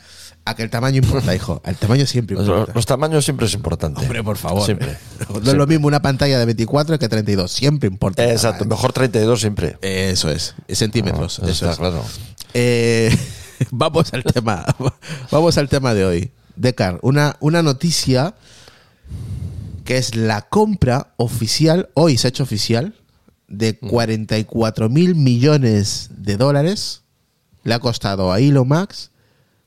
a 0.48 0.56
que 0.56 0.64
el 0.64 0.70
tamaño 0.70 0.98
importa, 0.98 1.36
hijo. 1.36 1.62
El 1.66 1.76
tamaño 1.76 2.06
siempre 2.06 2.38
importa. 2.38 2.74
los 2.74 2.86
tamaños 2.86 3.26
siempre 3.26 3.48
es 3.48 3.54
importante. 3.54 4.02
Hombre, 4.02 4.24
por 4.24 4.38
favor. 4.38 4.66
Siempre. 4.66 4.98
No 5.30 5.52
es 5.52 5.58
lo 5.58 5.68
mismo 5.68 5.88
una 5.88 6.02
pantalla 6.02 6.39
de 6.39 6.45
24 6.45 6.98
que 7.00 7.10
32. 7.10 7.52
Siempre 7.52 7.88
importa. 7.88 8.30
Exacto, 8.32 8.66
mejor 8.66 8.93
32 8.93 9.39
siempre. 9.39 9.78
Eso 9.82 10.30
es. 10.32 10.56
Centímetros. 10.70 11.39
Ah, 11.39 11.50
eso 11.50 11.52
está 11.52 11.72
es. 11.72 11.78
claro. 11.78 12.04
Eh, 12.54 13.16
vamos 13.72 14.14
al 14.14 14.24
tema. 14.24 14.66
Vamos 15.32 15.58
al 15.58 15.70
tema 15.70 15.93
de 15.93 16.06
hoy. 16.06 16.32
Decar, 16.56 17.00
una, 17.02 17.36
una 17.39 17.62
noticia 17.62 18.34
que 19.86 19.98
es 19.98 20.16
la 20.16 20.41
compra 20.41 21.14
oficial, 21.18 21.89
hoy 21.93 22.18
se 22.18 22.28
ha 22.28 22.30
hecho 22.30 22.43
oficial, 22.43 22.95
de 23.48 23.78
44 23.78 24.89
mil 24.89 25.16
millones 25.16 26.10
de 26.18 26.38
dólares. 26.38 27.04
Le 27.64 27.74
ha 27.74 27.80
costado 27.80 28.32
a 28.32 28.39
Elon 28.39 28.68
Musk 28.68 29.12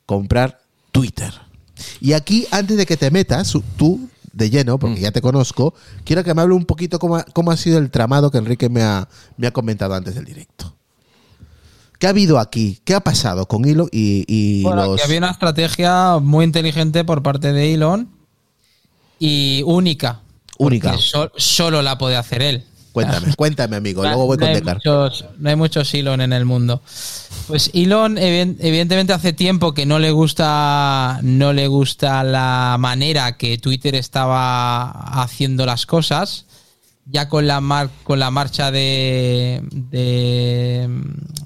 comprar 0.06 0.60
Twitter. 0.92 1.32
Y 2.00 2.12
aquí, 2.12 2.46
antes 2.50 2.76
de 2.76 2.86
que 2.86 2.96
te 2.96 3.10
metas, 3.10 3.52
tú 3.76 4.08
de 4.32 4.48
lleno, 4.50 4.78
porque 4.78 5.00
ya 5.00 5.10
te 5.10 5.20
conozco, 5.20 5.74
quiero 6.04 6.22
que 6.22 6.34
me 6.34 6.42
hable 6.42 6.54
un 6.54 6.64
poquito 6.64 6.98
cómo 6.98 7.16
ha, 7.16 7.24
cómo 7.24 7.50
ha 7.50 7.56
sido 7.56 7.78
el 7.78 7.90
tramado 7.90 8.30
que 8.30 8.38
Enrique 8.38 8.68
me 8.68 8.82
ha, 8.82 9.08
me 9.36 9.46
ha 9.46 9.50
comentado 9.52 9.94
antes 9.94 10.14
del 10.14 10.24
directo. 10.24 10.76
¿Qué 11.98 12.06
ha 12.06 12.10
habido 12.10 12.38
aquí? 12.38 12.80
¿Qué 12.84 12.94
ha 12.94 13.00
pasado 13.00 13.46
con 13.46 13.64
Elon 13.66 13.88
y, 13.92 14.24
y 14.28 14.62
Bueno, 14.62 14.86
los... 14.86 15.04
había 15.04 15.18
una 15.18 15.30
estrategia 15.32 16.18
muy 16.18 16.44
inteligente 16.44 17.04
por 17.04 17.22
parte 17.22 17.52
de 17.52 17.74
Elon 17.74 18.08
y 19.18 19.62
única. 19.66 20.20
Única. 20.58 20.90
porque 20.90 21.02
so- 21.02 21.32
solo 21.36 21.82
la 21.82 21.98
puede 21.98 22.16
hacer 22.16 22.42
él. 22.42 22.64
Cuéntame, 22.92 23.34
cuéntame, 23.36 23.76
amigo. 23.76 24.02
Luego 24.02 24.26
voy 24.26 24.36
no, 24.36 24.40
con 24.40 24.48
hay 24.48 24.54
Decar. 24.56 24.76
muchos, 24.76 25.24
no 25.38 25.48
hay 25.50 25.56
muchos 25.56 25.92
Elon 25.94 26.20
en 26.20 26.32
el 26.32 26.44
mundo. 26.44 26.82
Pues 27.46 27.70
Elon, 27.74 28.16
evi- 28.16 28.56
evidentemente, 28.60 29.12
hace 29.12 29.32
tiempo 29.32 29.74
que 29.74 29.86
no 29.86 29.98
le 29.98 30.10
gusta, 30.10 31.20
no 31.22 31.52
le 31.52 31.66
gusta 31.68 32.22
la 32.24 32.76
manera 32.78 33.36
que 33.36 33.58
Twitter 33.58 33.94
estaba 33.94 34.90
haciendo 35.22 35.66
las 35.66 35.86
cosas. 35.86 36.46
Ya 37.06 37.28
con 37.28 37.46
la 37.48 37.60
mar- 37.60 37.90
con 38.04 38.20
la 38.20 38.30
marcha 38.30 38.70
de, 38.70 39.62
de, 39.72 40.88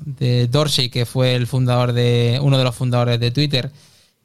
de 0.05 0.47
Dorsey, 0.49 0.91
que 0.91 1.07
fue 1.07 1.35
el 1.35 1.47
fundador 1.47 1.93
de 1.95 2.39
uno 2.43 2.59
de 2.59 2.65
los 2.65 2.75
fundadores 2.75 3.19
de 3.19 3.31
Twitter, 3.31 3.71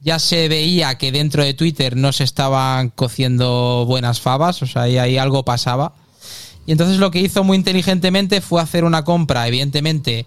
ya 0.00 0.18
se 0.18 0.48
veía 0.48 0.96
que 0.96 1.12
dentro 1.12 1.42
de 1.44 1.54
Twitter 1.54 1.96
no 1.96 2.12
se 2.12 2.24
estaban 2.24 2.90
cociendo 2.90 3.84
buenas 3.86 4.20
fabas, 4.20 4.62
o 4.62 4.66
sea, 4.66 4.82
ahí, 4.82 4.98
ahí 4.98 5.16
algo 5.18 5.44
pasaba. 5.44 5.94
Y 6.66 6.72
entonces 6.72 6.98
lo 6.98 7.10
que 7.10 7.20
hizo 7.20 7.44
muy 7.44 7.56
inteligentemente 7.56 8.40
fue 8.40 8.60
hacer 8.60 8.84
una 8.84 9.04
compra, 9.04 9.46
evidentemente, 9.48 10.26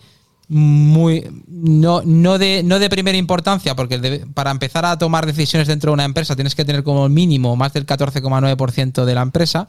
muy 0.49 1.25
no, 1.47 2.01
no, 2.03 2.37
de, 2.37 2.63
no 2.63 2.79
de 2.79 2.89
primera 2.89 3.17
importancia, 3.17 3.75
porque 3.75 4.25
para 4.33 4.51
empezar 4.51 4.85
a 4.85 4.97
tomar 4.97 5.25
decisiones 5.25 5.67
dentro 5.67 5.91
de 5.91 5.93
una 5.93 6.05
empresa 6.05 6.35
tienes 6.35 6.53
que 6.53 6.65
tener 6.65 6.83
como 6.83 7.07
mínimo 7.07 7.55
más 7.55 7.73
del 7.73 7.85
14,9% 7.85 9.05
de 9.05 9.15
la 9.15 9.21
empresa, 9.21 9.67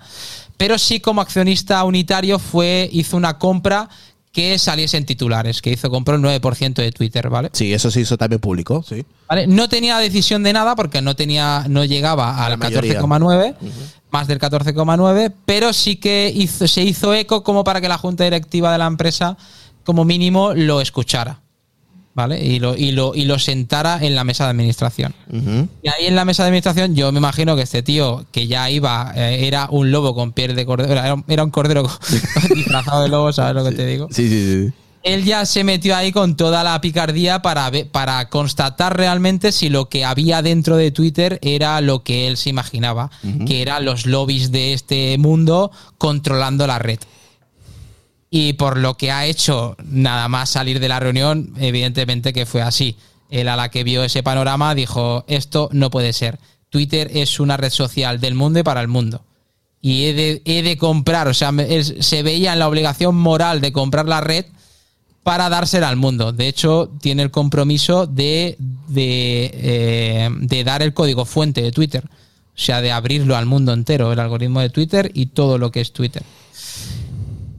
pero 0.57 0.79
sí 0.79 1.01
como 1.01 1.21
accionista 1.21 1.83
unitario 1.85 2.39
fue 2.39 2.89
hizo 2.93 3.17
una 3.17 3.39
compra 3.39 3.89
que 4.35 4.59
saliese 4.59 4.97
en 4.97 5.07
titulares, 5.07 5.63
que 5.63 5.71
hizo 5.71 5.89
compró 5.91 6.17
el 6.17 6.21
9% 6.21 6.75
de 6.75 6.91
Twitter, 6.91 7.31
¿vale? 7.31 7.51
Sí, 7.53 7.73
eso 7.73 7.89
se 7.93 8.01
hizo 8.01 8.19
también 8.19 8.41
público, 8.41 8.85
sí. 8.87 9.07
¿Vale? 9.29 9.47
No 9.47 9.69
tenía 9.69 9.97
decisión 9.99 10.43
de 10.43 10.53
nada 10.53 10.75
porque 10.75 11.01
no 11.01 11.15
tenía, 11.15 11.65
no 11.69 11.85
llegaba 11.85 12.45
al 12.45 12.59
mayoría. 12.59 13.01
14,9, 13.01 13.55
más 14.11 14.27
del 14.27 14.41
14,9, 14.41 15.33
pero 15.47 15.73
sí 15.73 15.97
que 15.97 16.33
hizo, 16.35 16.67
se 16.67 16.83
hizo 16.83 17.15
eco 17.15 17.45
como 17.45 17.63
para 17.63 17.81
que 17.81 17.89
la 17.89 17.97
junta 17.97 18.25
directiva 18.25 18.73
de 18.73 18.79
la 18.79 18.87
empresa, 18.87 19.39
como 19.85 20.05
mínimo, 20.05 20.53
lo 20.53 20.81
escuchara. 20.81 21.41
¿Vale? 22.15 22.41
Y 22.45 22.61
lo, 22.61 22.77
y 22.77 22.93
lo, 22.93 23.13
y 23.15 23.25
lo 23.25 23.39
sentara 23.41 23.99
en 24.01 24.15
la 24.15 24.23
mesa 24.23 24.45
de 24.45 24.51
administración. 24.51 25.15
Y 25.83 25.89
ahí 25.89 26.07
en 26.07 26.15
la 26.15 26.25
mesa 26.25 26.45
de 26.45 26.49
administración, 26.49 26.95
yo 26.95 27.11
me 27.11 27.19
imagino 27.19 27.57
que 27.57 27.63
este 27.63 27.83
tío, 27.83 28.25
que 28.31 28.47
ya 28.47 28.71
iba, 28.71 29.13
eh, 29.17 29.47
era 29.49 29.67
un 29.71 29.91
lobo 29.91 30.15
con 30.15 30.33
piel 30.33 30.55
de 30.55 30.65
cordero, 30.65 30.93
era, 30.93 31.15
un- 31.15 31.25
era 31.27 31.43
un 31.43 31.51
cordero 31.51 31.83
disfrazado 32.55 33.03
de 33.03 33.09
lobo, 33.09 33.33
¿sabes 33.33 33.55
lo 33.55 33.69
que 33.69 33.75
te 33.75 33.85
digo? 33.87 34.07
Sí, 34.13 34.29
sí, 34.29 34.67
sí. 34.69 34.73
él 35.03 35.25
ya 35.25 35.45
se 35.45 35.65
metió 35.65 35.97
ahí 35.97 36.13
con 36.13 36.37
toda 36.37 36.63
la 36.63 36.81
picardía 36.81 37.43
para, 37.43 37.71
para 37.91 38.29
constatar 38.31 38.97
realmente 38.97 39.51
si 39.53 39.69
lo 39.69 39.89
que 39.89 40.05
había 40.05 40.41
dentro 40.41 40.77
de 40.77 40.93
Twitter 40.93 41.39
era 41.43 41.81
lo 41.81 42.05
que 42.05 42.29
él 42.29 42.37
se 42.37 42.49
imaginaba, 42.49 43.11
que 43.47 43.61
eran 43.61 43.85
los 43.85 44.07
lobbies 44.07 44.53
de 44.53 44.73
este 44.73 45.19
mundo 45.19 45.73
controlando 45.99 46.67
la 46.69 46.79
red. 46.79 47.01
Y 48.37 48.55
por 48.55 48.79
lo 48.79 48.97
que 48.97 49.13
ha 49.13 49.27
hecho 49.27 49.77
nada 49.85 50.27
más 50.27 50.51
salir 50.51 50.81
de 50.81 50.89
la 50.89 50.99
reunión, 50.99 51.55
evidentemente 51.57 52.33
que 52.33 52.47
fue 52.47 52.63
así. 52.63 52.97
Él 53.31 53.47
a 53.47 53.55
la 53.55 53.69
que 53.69 53.85
vio 53.85 54.03
ese 54.03 54.25
panorama 54.25 54.75
dijo, 54.75 55.25
esto 55.29 55.69
no 55.71 55.89
puede 55.89 56.13
ser. 56.13 56.41
Twitter 56.69 57.13
es 57.15 57.39
una 57.39 57.57
red 57.57 57.71
social 57.71 58.19
del 58.19 58.35
mundo 58.35 58.59
y 58.59 58.65
para 58.65 58.81
el 58.81 58.89
mundo. 58.89 59.23
Y 59.81 60.07
he 60.07 60.63
de, 60.65 60.77
comprar, 60.79 61.29
o 61.29 61.33
sea, 61.33 61.53
se 62.01 62.25
veía 62.25 62.55
en 62.55 62.59
la 62.59 62.67
obligación 62.67 63.15
moral 63.15 63.61
de 63.61 63.73
comprar 63.73 64.09
la 64.09 64.21
red 64.21 64.47
para 65.23 65.49
dársela 65.49 65.89
al 65.89 65.97
mundo. 65.97 66.33
De 66.33 66.49
hecho, 66.49 66.91
tiene 67.01 67.23
el 67.23 67.31
compromiso 67.31 68.09
de, 68.09 68.57
de, 68.89 69.51
eh, 69.55 70.29
de 70.41 70.65
dar 70.65 70.83
el 70.83 70.93
código 70.93 71.25
fuente 71.25 71.63
de 71.63 71.71
Twitter. 71.71 72.03
O 72.05 72.11
sea, 72.57 72.81
de 72.81 72.91
abrirlo 72.91 73.37
al 73.37 73.47
mundo 73.47 73.73
entero, 73.73 74.13
el 74.13 74.19
algoritmo 74.19 74.59
de 74.59 74.71
Twitter 74.71 75.13
y 75.15 75.27
todo 75.27 75.57
lo 75.57 75.71
que 75.71 75.83
es 75.83 75.93
Twitter. 75.93 76.25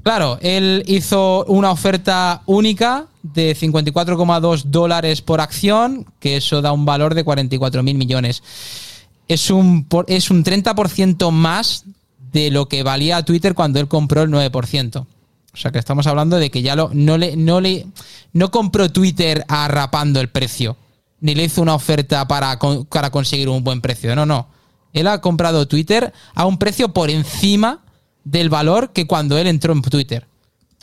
Claro, 0.06 0.38
él 0.44 0.84
hizo 0.86 1.46
una 1.46 1.72
oferta 1.72 2.44
única 2.46 3.08
de 3.24 3.58
54,2 3.58 4.66
dólares 4.66 5.24
por 5.24 5.42
acción, 5.42 6.06
que 6.20 6.38
eso 6.38 6.62
da 6.62 6.74
un 6.74 6.86
valor 6.86 7.16
de 7.16 7.24
44 7.24 7.82
mil 7.82 7.98
millones. 7.98 8.44
Es 9.28 9.50
un, 9.50 9.88
es 10.06 10.30
un 10.30 10.44
30% 10.44 11.32
más 11.32 11.86
de 12.32 12.52
lo 12.52 12.68
que 12.70 12.84
valía 12.84 13.26
Twitter 13.26 13.56
cuando 13.56 13.80
él 13.80 13.88
compró 13.88 14.22
el 14.22 14.30
9%. 14.30 14.98
O 14.98 15.58
sea 15.58 15.72
que 15.72 15.80
estamos 15.80 16.06
hablando 16.06 16.38
de 16.38 16.52
que 16.52 16.62
ya 16.62 16.76
lo, 16.76 16.92
no, 16.94 17.18
le, 17.18 17.36
no, 17.36 17.60
le, 17.60 17.88
no 18.32 18.52
compró 18.52 18.92
Twitter 18.92 19.44
arrapando 19.48 20.22
el 20.22 20.30
precio, 20.30 20.78
ni 21.20 21.34
le 21.34 21.46
hizo 21.46 21.64
una 21.64 21.74
oferta 21.74 22.28
para, 22.28 22.60
para 22.90 23.10
conseguir 23.10 23.50
un 23.50 23.64
buen 23.64 23.82
precio. 23.82 24.16
No, 24.16 24.28
no. 24.28 24.50
Él 24.94 25.08
ha 25.08 25.20
comprado 25.20 25.68
Twitter 25.68 26.14
a 26.36 26.46
un 26.46 26.60
precio 26.60 26.90
por 26.90 27.10
encima 27.10 27.80
del 28.26 28.50
valor 28.50 28.92
que 28.92 29.08
cuando 29.08 29.38
él 29.38 29.48
entró 29.48 29.72
en 29.72 29.82
Twitter. 29.82 30.28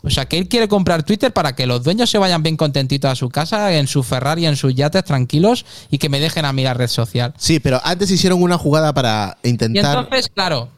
O 0.04 0.10
sea, 0.10 0.26
que 0.26 0.36
él 0.36 0.48
quiere 0.48 0.66
comprar 0.66 1.04
Twitter 1.04 1.32
para 1.32 1.54
que 1.54 1.64
los 1.66 1.84
dueños 1.84 2.10
se 2.10 2.18
vayan 2.18 2.42
bien 2.42 2.56
contentitos 2.56 3.08
a 3.10 3.14
su 3.14 3.28
casa, 3.28 3.72
en 3.76 3.86
su 3.86 4.02
Ferrari, 4.02 4.46
en 4.46 4.56
sus 4.56 4.74
yates, 4.74 5.04
tranquilos, 5.04 5.64
y 5.90 5.98
que 5.98 6.08
me 6.08 6.18
dejen 6.18 6.44
a 6.44 6.52
mí 6.52 6.64
la 6.64 6.74
red 6.74 6.88
social. 6.88 7.32
Sí, 7.36 7.60
pero 7.60 7.80
antes 7.84 8.10
hicieron 8.10 8.42
una 8.42 8.58
jugada 8.58 8.92
para 8.92 9.36
Y 9.44 9.50
intentar. 9.50 9.98
entonces, 9.98 10.28
claro, 10.34 10.70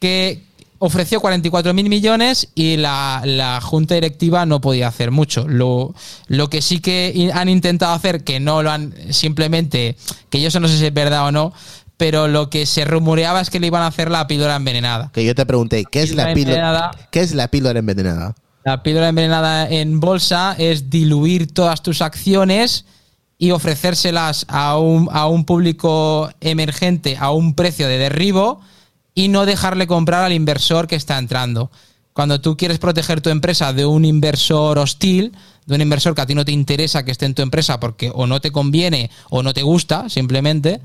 que 0.00 0.42
ofreció 0.80 1.18
44 1.20 1.72
mil 1.72 1.88
millones 1.88 2.48
y 2.54 2.76
la, 2.76 3.22
la 3.24 3.60
junta 3.62 3.94
directiva 3.94 4.44
no 4.44 4.60
podía 4.60 4.88
hacer 4.88 5.10
mucho. 5.12 5.48
Lo, 5.48 5.94
lo 6.26 6.50
que 6.50 6.60
sí 6.60 6.80
que 6.80 7.30
han 7.32 7.48
intentado 7.48 7.94
hacer, 7.94 8.22
que 8.22 8.38
no 8.38 8.62
lo 8.62 8.70
han 8.70 8.94
simplemente, 9.14 9.96
que 10.28 10.42
yo 10.42 10.48
eso 10.48 10.60
no 10.60 10.68
sé 10.68 10.76
si 10.78 10.84
es 10.84 10.94
verdad 10.94 11.26
o 11.26 11.32
no, 11.32 11.54
pero 11.98 12.28
lo 12.28 12.48
que 12.48 12.64
se 12.64 12.84
rumoreaba 12.86 13.42
es 13.42 13.50
que 13.50 13.60
le 13.60 13.66
iban 13.66 13.82
a 13.82 13.88
hacer 13.88 14.10
la 14.10 14.26
píldora 14.26 14.56
envenenada. 14.56 15.10
que 15.12 15.24
yo 15.24 15.34
te 15.34 15.44
pregunté, 15.44 15.84
¿qué 15.84 16.00
es 16.00 16.14
la 16.14 16.32
Píldora. 16.32 16.92
¿Qué 17.10 17.20
es 17.20 17.34
la 17.34 17.48
píldora 17.48 17.80
envenenada? 17.80 18.34
La 18.64 18.82
píldora 18.82 19.08
envenenada 19.08 19.68
en 19.68 19.98
bolsa 19.98 20.54
es 20.58 20.88
diluir 20.90 21.52
todas 21.52 21.82
tus 21.82 22.00
acciones 22.00 22.84
y 23.36 23.50
ofrecérselas 23.50 24.46
a 24.48 24.78
un, 24.78 25.08
a 25.12 25.26
un 25.26 25.44
público 25.44 26.30
emergente 26.40 27.16
a 27.18 27.30
un 27.30 27.54
precio 27.54 27.88
de 27.88 27.98
derribo 27.98 28.60
y 29.14 29.28
no 29.28 29.46
dejarle 29.46 29.86
comprar 29.86 30.24
al 30.24 30.32
inversor 30.32 30.86
que 30.86 30.96
está 30.96 31.18
entrando. 31.18 31.70
Cuando 32.12 32.40
tú 32.40 32.56
quieres 32.56 32.78
proteger 32.78 33.20
tu 33.20 33.30
empresa 33.30 33.72
de 33.72 33.86
un 33.86 34.04
inversor 34.04 34.78
hostil, 34.78 35.32
de 35.66 35.74
un 35.74 35.80
inversor 35.80 36.14
que 36.14 36.20
a 36.20 36.26
ti 36.26 36.34
no 36.34 36.44
te 36.44 36.52
interesa 36.52 37.04
que 37.04 37.10
esté 37.10 37.26
en 37.26 37.34
tu 37.34 37.42
empresa 37.42 37.80
porque 37.80 38.12
o 38.14 38.26
no 38.26 38.40
te 38.40 38.52
conviene 38.52 39.10
o 39.30 39.42
no 39.42 39.54
te 39.54 39.62
gusta, 39.62 40.08
simplemente, 40.08 40.80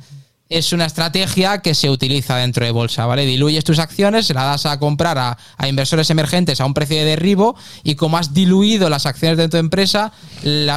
es 0.50 0.74
una 0.74 0.86
estrategia 0.86 1.62
que 1.62 1.74
se 1.74 1.90
utiliza 1.90 2.38
dentro 2.38 2.66
de 2.66 2.72
bolsa, 2.72 3.06
¿vale? 3.06 3.26
Diluyes 3.26 3.64
tus 3.64 3.80
acciones, 3.80 4.28
se 4.28 4.34
las 4.34 4.44
das 4.44 4.66
a 4.66 4.78
comprar 4.78 5.18
a, 5.18 5.38
a 5.58 5.68
inversores 5.68 6.10
emergentes 6.10 6.62
a 6.62 6.66
un 6.66 6.74
precio 6.74 6.98
de 6.98 7.06
derribo 7.06 7.56
y 7.84 7.96
como 7.96 8.18
has 8.18 8.34
diluido 8.34 8.90
las 8.90 9.06
acciones 9.06 9.38
de 9.38 9.50
tu 9.50 9.58
empresa, 9.58 10.12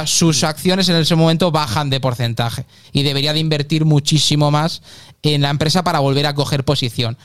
sus 0.05 0.43
acciones 0.43 0.89
en 0.89 0.95
ese 0.95 1.15
momento 1.15 1.51
bajan 1.51 1.89
de 1.89 1.99
porcentaje 1.99 2.65
y 2.91 3.03
debería 3.03 3.33
de 3.33 3.39
invertir 3.39 3.85
muchísimo 3.85 4.51
más 4.51 4.81
en 5.21 5.41
la 5.41 5.49
empresa 5.49 5.83
para 5.83 5.99
volver 5.99 6.25
a 6.25 6.33
coger 6.33 6.63
posición. 6.63 7.17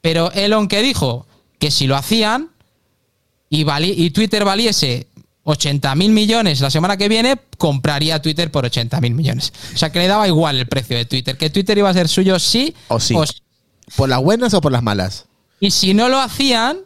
Pero 0.00 0.32
Elon 0.32 0.68
que 0.68 0.82
dijo 0.82 1.26
que 1.58 1.70
si 1.70 1.86
lo 1.86 1.96
hacían 1.96 2.50
y, 3.48 3.64
y 3.80 4.10
Twitter 4.10 4.44
valiese 4.44 5.06
80 5.44 5.94
mil 5.96 6.12
millones 6.12 6.60
la 6.60 6.70
semana 6.70 6.96
que 6.96 7.08
viene, 7.08 7.36
compraría 7.58 8.22
Twitter 8.22 8.50
por 8.50 8.64
80 8.64 9.00
mil 9.00 9.14
millones. 9.14 9.52
O 9.74 9.78
sea 9.78 9.90
que 9.90 9.98
le 9.98 10.06
daba 10.06 10.28
igual 10.28 10.58
el 10.58 10.66
precio 10.68 10.96
de 10.96 11.04
Twitter, 11.04 11.36
que 11.36 11.50
Twitter 11.50 11.76
iba 11.78 11.90
a 11.90 11.94
ser 11.94 12.08
suyo 12.08 12.38
sí 12.38 12.74
O 12.88 13.00
sí. 13.00 13.14
sí. 13.26 13.42
¿Por 13.96 14.08
las 14.08 14.20
buenas 14.22 14.54
o 14.54 14.60
por 14.60 14.70
las 14.72 14.82
malas? 14.82 15.26
Y 15.60 15.70
si 15.72 15.94
no 15.94 16.08
lo 16.08 16.20
hacían, 16.20 16.78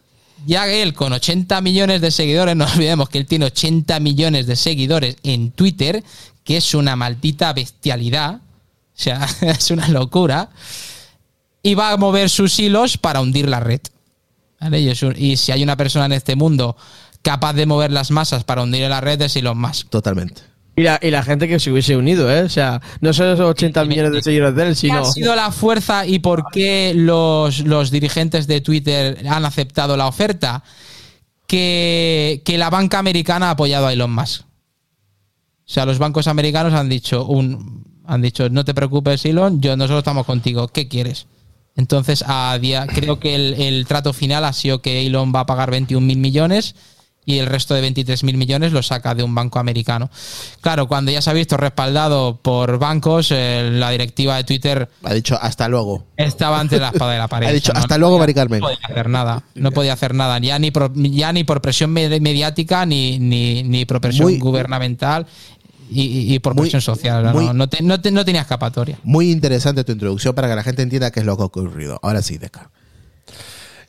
ya 0.47 0.67
él 0.69 0.95
con 0.95 1.13
80 1.13 1.61
millones 1.61 2.01
de 2.01 2.11
seguidores, 2.11 2.57
no 2.57 2.65
olvidemos 2.65 3.09
que 3.09 3.19
él 3.19 3.27
tiene 3.27 3.45
80 3.47 4.01
millones 4.01 4.47
de 4.47 4.57
seguidores 4.57 5.17
en 5.23 5.51
Twitter, 5.51 6.03
que 6.45 6.57
es 6.57 6.75
una 6.75 6.97
maldita 6.97 7.53
bestialidad, 7.53 8.37
o 8.37 8.41
sea, 8.95 9.29
es 9.43 9.71
una 9.71 9.89
locura, 9.89 10.49
y 11.63 11.75
va 11.75 11.91
a 11.93 11.97
mover 11.97 12.31
sus 12.31 12.59
hilos 12.59 12.97
para 12.97 13.21
hundir 13.21 13.49
la 13.49 13.61
red. 13.61 13.81
¿Vale? 14.61 14.81
Y, 14.81 14.89
es 14.89 15.03
un- 15.03 15.15
y 15.19 15.37
si 15.37 15.53
hay 15.53 15.63
una 15.63 15.77
persona 15.77 16.07
en 16.07 16.13
este 16.13 16.35
mundo 16.37 16.77
capaz 17.27 17.55
de 17.55 17.67
mover 17.67 17.91
las 17.91 18.13
masas 18.13 18.45
para 18.45 18.63
hundir 18.63 18.89
la 18.89 19.01
red, 19.01 19.21
es 19.21 19.35
Elon 19.35 19.59
Musk. 19.59 19.89
Totalmente. 19.89 20.43
Y 20.77 20.83
la, 20.83 21.01
y 21.03 21.11
la 21.11 21.25
gente 21.25 21.49
que 21.49 21.59
se 21.59 21.73
hubiese 21.73 21.97
unido, 21.97 22.31
¿eh? 22.31 22.43
O 22.43 22.49
sea, 22.49 22.81
no 23.01 23.13
solo 23.13 23.33
esos 23.33 23.51
80 23.51 23.85
millones 23.85 24.13
de 24.13 24.23
seguidores 24.23 24.55
de 24.55 24.63
él, 24.63 24.69
¿Qué 24.69 24.75
sino... 24.77 24.99
ha 24.99 25.05
sido 25.07 25.35
la 25.35 25.51
fuerza 25.51 26.07
y 26.07 26.21
por 26.21 26.45
qué 26.53 26.93
los, 26.95 27.67
los 27.67 27.91
dirigentes 27.91 28.47
de 28.47 28.61
Twitter 28.61 29.27
han 29.29 29.45
aceptado 29.45 29.97
la 29.97 30.07
oferta? 30.07 30.63
Que, 31.49 32.43
que 32.45 32.59
la 32.59 32.71
banca 32.71 33.01
americana 33.01 33.49
ha 33.49 33.53
apoyado 33.53 33.89
a 33.89 33.93
Elon 33.93 34.13
Musk. 34.13 34.43
O 34.43 34.45
sea, 35.65 35.85
los 35.85 35.99
bancos 35.99 36.29
americanos 36.29 36.75
han 36.75 36.89
dicho, 36.89 37.25
un, 37.25 38.03
han 38.05 38.23
dicho, 38.23 38.49
no 38.51 38.65
te 38.65 38.73
preocupes, 38.73 39.25
Elon, 39.25 39.61
yo, 39.61 39.77
nosotros 39.77 39.99
estamos 39.99 40.27
contigo, 40.27 40.69
¿qué 40.69 40.87
quieres? 40.87 41.27
Entonces, 41.75 42.23
a 42.25 42.57
día, 42.61 42.87
creo 42.87 43.19
que 43.19 43.35
el, 43.35 43.55
el 43.55 43.87
trato 43.87 44.13
final 44.13 44.45
ha 44.45 44.53
sido 44.53 44.81
que 44.81 45.05
Elon 45.05 45.33
va 45.35 45.41
a 45.41 45.47
pagar 45.47 45.73
21 45.73 46.07
mil 46.07 46.19
millones 46.19 46.77
y 47.29 47.39
el 47.41 47.47
resto 47.47 47.75
de 47.75 47.81
23 47.81 48.23
mil 48.23 48.37
millones 48.37 48.73
lo 48.73 48.83
saca 48.85 49.15
de 49.17 49.25
un 49.25 49.35
banco 49.35 49.59
americano. 49.59 50.09
Claro, 50.61 50.87
cuando 50.87 51.11
ya 51.11 51.21
se 51.21 51.29
ha 51.29 51.33
visto 51.33 51.57
respaldado 51.57 52.39
por 52.41 52.79
bancos, 52.79 53.29
eh, 53.33 53.69
la 53.73 53.91
directiva 53.91 54.37
de 54.37 54.45
Twitter 54.45 54.89
Ha 55.03 55.13
dicho 55.13 55.37
hasta 55.43 55.69
luego. 55.69 56.07
estaba 56.17 56.61
entre 56.61 56.79
la 56.79 56.89
espada 56.91 57.17
y 57.17 57.19
la 57.19 57.27
pared. 57.29 57.49
Ha 57.49 57.53
dicho, 57.53 57.73
no- 57.73 57.81
"Hasta 57.81 57.99
luego, 57.99 58.19
Mari 58.21 58.33
Carmen". 58.33 58.61
No 58.61 58.69
podía 58.69 58.87
hacer 58.89 59.09
nada. 59.11 59.43
No 59.57 59.73
podía 59.73 59.93
hacer 59.93 60.15
nada. 60.15 60.39
Ya 60.39 60.59
ni 60.61 60.71
por, 60.71 60.93
ya 60.95 61.33
ni 61.33 61.43
por 61.43 61.61
presión 61.61 61.93
med- 61.93 62.21
mediática, 62.21 62.87
ni, 62.87 63.19
ni, 63.19 63.65
ni 63.65 63.85
por 63.85 64.01
presión 64.01 64.29
Muy- 64.29 64.39
gubernamental 64.39 65.27
y, 65.91 66.33
y- 66.33 66.39
por 66.39 66.55
muy- 66.55 66.63
presión 66.63 66.81
social. 66.81 67.25
No, 67.25 67.33
muy- 67.33 67.49
no 67.53 67.69
te- 67.69 67.83
no 67.83 68.01
te- 68.01 68.13
no 68.13 68.25
tenía 68.25 68.43
escapatoria. 68.43 68.99
Muy 69.03 69.33
interesante 69.33 69.83
tu 69.83 69.91
introducción 69.91 70.33
para 70.35 70.49
que 70.49 70.55
la 70.55 70.63
gente 70.63 70.83
entienda 70.83 71.11
qué 71.11 71.21
es 71.21 71.27
lo 71.27 71.37
que 71.37 71.43
ha 71.43 71.47
ocurrido. 71.47 71.99
Ahora 72.05 72.23
sí, 72.23 72.39
Deca. 72.39 72.71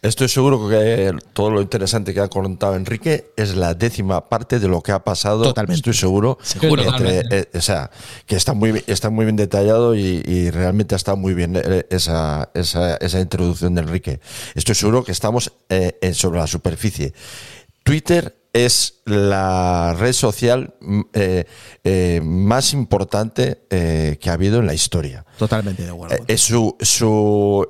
Estoy 0.01 0.29
seguro 0.29 0.69
que 0.69 1.11
todo 1.33 1.49
lo 1.49 1.61
interesante 1.61 2.13
que 2.13 2.19
ha 2.19 2.27
contado 2.27 2.75
Enrique 2.75 3.31
es 3.35 3.55
la 3.55 3.73
décima 3.73 4.29
parte 4.29 4.59
de 4.59 4.67
lo 4.67 4.81
que 4.81 4.91
ha 4.91 5.03
pasado. 5.03 5.43
Totalmente. 5.43 5.75
Estoy 5.77 5.93
seguro. 5.93 6.37
Seguro. 6.41 6.83
Entre- 6.83 7.23
Totalmente. 7.23 7.37
eh, 7.39 7.57
o 7.57 7.61
sea, 7.61 7.89
que 8.25 8.35
está 8.35 8.53
muy, 8.53 8.83
está 8.87 9.09
muy 9.09 9.25
bien 9.25 9.35
detallado 9.35 9.95
y, 9.95 10.21
y 10.25 10.51
realmente 10.51 10.95
está 10.95 11.15
muy 11.15 11.33
bien 11.33 11.55
eh, 11.55 11.85
esa, 11.89 12.49
esa, 12.53 12.95
esa 12.97 13.19
introducción 13.19 13.73
de 13.75 13.81
Enrique. 13.81 14.19
Estoy 14.55 14.75
seguro 14.75 15.03
que 15.03 15.11
estamos 15.11 15.51
eh, 15.69 15.97
sobre 16.13 16.39
la 16.39 16.47
superficie. 16.47 17.13
Twitter 17.83 18.35
es 18.65 19.01
la 19.05 19.95
red 19.97 20.13
social 20.13 20.73
mm, 20.81 21.01
eh, 21.13 21.45
eh, 21.83 22.21
más 22.23 22.73
importante 22.73 23.65
eh, 23.69 24.17
que 24.19 24.29
ha 24.29 24.33
habido 24.33 24.59
en 24.59 24.65
la 24.65 24.73
historia. 24.73 25.25
Totalmente 25.37 25.83
de 25.83 25.89
acuerdo. 25.89 26.17
Su, 26.37 26.75
su, 26.79 27.67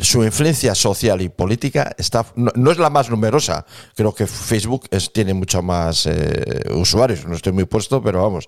su 0.00 0.24
influencia 0.24 0.74
social 0.74 1.20
y 1.22 1.28
política 1.28 1.94
está 1.96 2.26
no, 2.34 2.50
no 2.56 2.72
es 2.72 2.78
la 2.78 2.90
más 2.90 3.08
numerosa. 3.08 3.64
Creo 3.94 4.12
que 4.12 4.26
Facebook 4.26 4.88
es, 4.90 5.12
tiene 5.12 5.32
mucho 5.32 5.62
más 5.62 6.08
usuarios. 6.74 7.24
No 7.26 7.36
estoy 7.36 7.52
muy 7.52 7.64
puesto, 7.64 8.02
pero 8.02 8.22
vamos, 8.22 8.46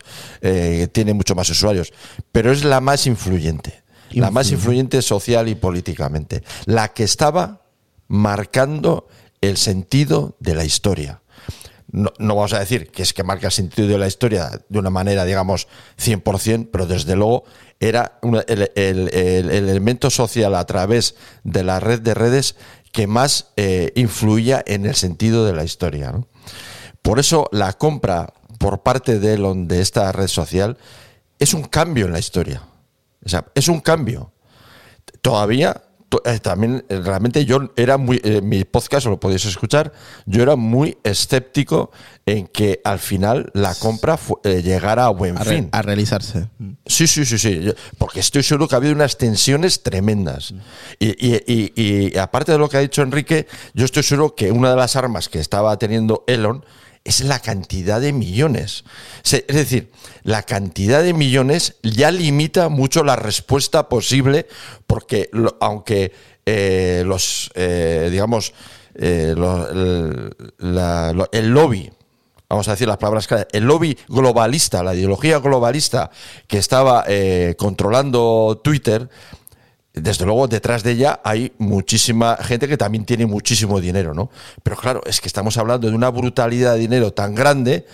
tiene 0.93 1.15
mucho 1.15 1.37
más 1.37 1.49
usuarios. 1.51 1.93
Pero 2.33 2.51
es 2.51 2.65
la 2.65 2.81
más 2.81 3.07
influyente. 3.07 3.83
La 4.11 4.31
más 4.31 4.51
influyente 4.51 5.01
social 5.01 5.49
y 5.49 5.55
políticamente. 5.55 6.43
La 6.67 6.93
que 6.93 7.05
estaba 7.05 7.63
marcando 8.09 9.07
el 9.41 9.57
sentido 9.57 10.37
de 10.41 10.55
la 10.55 10.65
historia. 10.65 11.22
No, 11.93 12.11
no 12.18 12.34
vamos 12.34 12.53
a 12.55 12.59
decir 12.59 12.90
que 12.90 13.03
es 13.03 13.12
que 13.12 13.22
marca 13.22 13.47
el 13.49 13.53
sentido 13.53 13.86
de 13.86 13.99
la 13.99 14.07
historia 14.07 14.51
de 14.68 14.78
una 14.78 14.90
manera, 14.90 15.24
digamos, 15.26 15.68
100%, 15.99 16.70
pero 16.72 16.86
desde 16.86 17.14
luego 17.16 17.45
era 17.80 18.18
el, 18.22 18.70
el- 18.74 19.11
el- 19.14 19.51
el 19.51 19.68
elemento 19.68 20.09
social 20.11 20.55
a 20.55 20.64
través 20.64 21.14
de 21.45 21.62
la 21.62 21.80
red 21.80 22.01
de 22.01 22.14
redes 22.14 22.57
que 22.93 23.07
más 23.07 23.49
eh, 23.57 23.93
influía 23.95 24.62
en 24.66 24.86
el 24.86 24.95
sentido 24.95 25.45
de 25.45 25.53
la 25.53 25.64
historia. 25.64 26.12
¿no? 26.12 26.26
Por 27.03 27.18
eso 27.18 27.49
la 27.53 27.72
compra 27.74 28.32
por 28.59 28.82
parte 28.82 29.18
de 29.18 29.34
Elon 29.34 29.68
de 29.68 29.80
esta 29.82 30.12
red 30.12 30.28
social 30.28 30.78
es 31.38 31.53
un 31.53 31.64
cambio 31.64 32.07
en 32.07 32.12
la 32.12 32.18
historia. 32.18 32.62
O 33.24 33.28
sea, 33.28 33.45
es 33.55 33.68
un 33.68 33.80
cambio 33.80 34.32
todavía 35.20 35.74
to- 35.74 35.82
también 36.43 36.85
eh, 36.89 37.01
realmente 37.05 37.45
yo 37.45 37.71
era 37.77 37.97
muy 37.99 38.21
eh, 38.25 38.41
mi 38.43 38.65
podcast 38.65 39.07
lo 39.07 39.19
podéis 39.21 39.45
escuchar 39.45 39.93
yo 40.27 40.43
era 40.43 40.57
muy 40.57 40.97
escéptico 41.05 41.91
en 42.27 42.47
que 42.47 42.81
al 42.85 42.99
final 42.99 43.51
la 43.55 43.75
compra 43.75 44.19
eh, 44.45 44.63
llegara 44.63 45.07
a 45.07 45.09
buen 45.11 45.37
a, 45.39 45.45
re- 45.45 45.55
fin 45.57 45.69
a 45.73 45.83
realizarse. 45.83 46.49
Sí, 46.87 47.07
sí, 47.09 47.25
sí, 47.25 47.37
sí. 47.39 47.73
Porque 47.99 48.21
estoy 48.21 48.43
seguro 48.45 48.69
que 48.69 48.75
ha 48.77 48.79
habido 48.79 48.95
unas 48.95 49.17
tensiones 49.19 49.83
tremendas. 49.83 50.55
Y, 51.01 51.09
y- 51.09 51.43
y- 51.47 52.13
y 52.15 52.19
aparte 52.19 52.53
de 52.53 52.59
lo 52.59 52.69
que 52.69 52.77
ha 52.77 52.81
dicho 52.81 53.03
Enrique, 53.03 53.47
yo 53.75 53.85
estoy 53.85 54.03
seguro 54.05 54.35
que 54.37 54.53
una 54.53 54.71
de 54.71 54.77
las 54.77 54.95
armas 54.95 55.29
que 55.29 55.41
estaba 55.41 55.77
teniendo 55.79 56.23
Elon 56.29 56.65
es 57.05 57.20
la 57.22 57.40
cantidad 57.40 58.00
de 58.00 58.12
millones. 58.12 58.84
Es 59.24 59.46
decir, 59.46 59.90
la 60.22 60.42
cantidad 60.42 61.03
de 61.03 61.14
millones 61.14 61.76
ya 61.82 62.11
limita 62.11 62.68
mucho 62.68 63.03
la 63.05 63.16
respuesta 63.16 63.88
posible, 63.88 64.46
porque 64.86 65.30
aunque 65.61 66.12
eh, 66.46 67.03
los, 67.07 67.50
eh, 67.55 68.09
digamos, 68.11 68.53
eh, 68.94 69.34
el, 71.32 71.48
lobby 71.48 71.90
vamos 72.48 72.68
a 72.68 72.72
decir 72.72 72.86
las 72.86 72.98
palabras 72.98 73.26
claras, 73.26 73.46
el 73.53 73.64
lobby 73.64 73.96
globalista, 74.09 74.82
la 74.82 74.94
ideología 74.94 75.38
globalista 75.38 76.11
que 76.46 76.59
estaba 76.59 77.07
controlando 77.57 78.61
Twitter, 78.62 79.09
desde 79.95 80.24
luego 80.24 80.49
detrás 80.49 80.82
de 80.82 80.93
ella 80.93 81.20
hay 81.24 81.53
muchísima 81.59 82.36
gente 82.36 82.68
que 82.68 82.76
también 82.76 83.05
tiene 83.05 83.26
muchísimo 83.26 83.80
dinero, 83.80 84.14
¿no? 84.14 84.30
Pero 84.62 84.76
claro, 84.76 85.03
es 85.05 85.20
que 85.20 85.28
estamos 85.28 85.59
hablando 85.59 85.88
de 85.88 85.95
una 85.95 86.09
brutalidad 86.09 86.74
de 86.74 86.80
dinero 86.80 87.12
tan 87.12 87.34
grande 87.34 87.86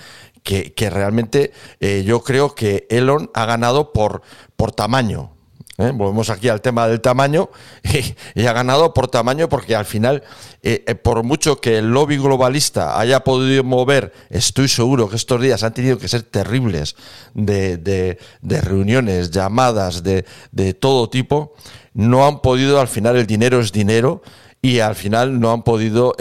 que, 0.42 0.72
que 0.74 0.90
realmente 0.90 1.52
eh, 1.80 2.04
yo 2.06 2.22
creo 2.22 2.54
que 2.54 2.86
Elon 2.88 3.30
ha 3.34 3.46
ganado 3.46 3.92
por, 3.92 4.22
por 4.56 4.72
tamaño. 4.72 5.37
¿Eh? 5.78 5.92
Volvemos 5.94 6.28
aquí 6.28 6.48
al 6.48 6.60
tema 6.60 6.86
del 6.88 7.00
tamaño 7.00 7.48
y, 8.34 8.46
ha 8.46 8.52
ganado 8.52 8.92
por 8.92 9.08
tamaño 9.08 9.48
porque 9.48 9.74
al 9.74 9.84
final, 9.86 10.22
eh, 10.62 10.84
eh, 10.86 10.94
por 10.94 11.22
mucho 11.22 11.60
que 11.60 11.78
el 11.78 11.90
lobby 11.90 12.18
globalista 12.18 12.98
haya 12.98 13.20
podido 13.20 13.64
mover, 13.64 14.12
estoy 14.28 14.68
seguro 14.68 15.08
que 15.08 15.16
estos 15.16 15.40
días 15.40 15.62
han 15.62 15.72
tenido 15.72 15.98
que 15.98 16.08
ser 16.08 16.22
terribles 16.22 16.96
de, 17.34 17.78
de- 17.78 18.60
reuniones, 18.60 19.30
llamadas 19.30 20.02
de, 20.02 20.24
de 20.50 20.74
todo 20.74 21.08
tipo, 21.08 21.54
no 21.94 22.26
han 22.26 22.40
podido, 22.40 22.80
al 22.80 22.88
final 22.88 23.16
el 23.16 23.26
dinero 23.26 23.60
es 23.60 23.70
dinero 23.70 24.20
y 24.60 24.80
al 24.80 24.96
final 24.96 25.38
no 25.38 25.52
han 25.52 25.62
podido 25.62 26.14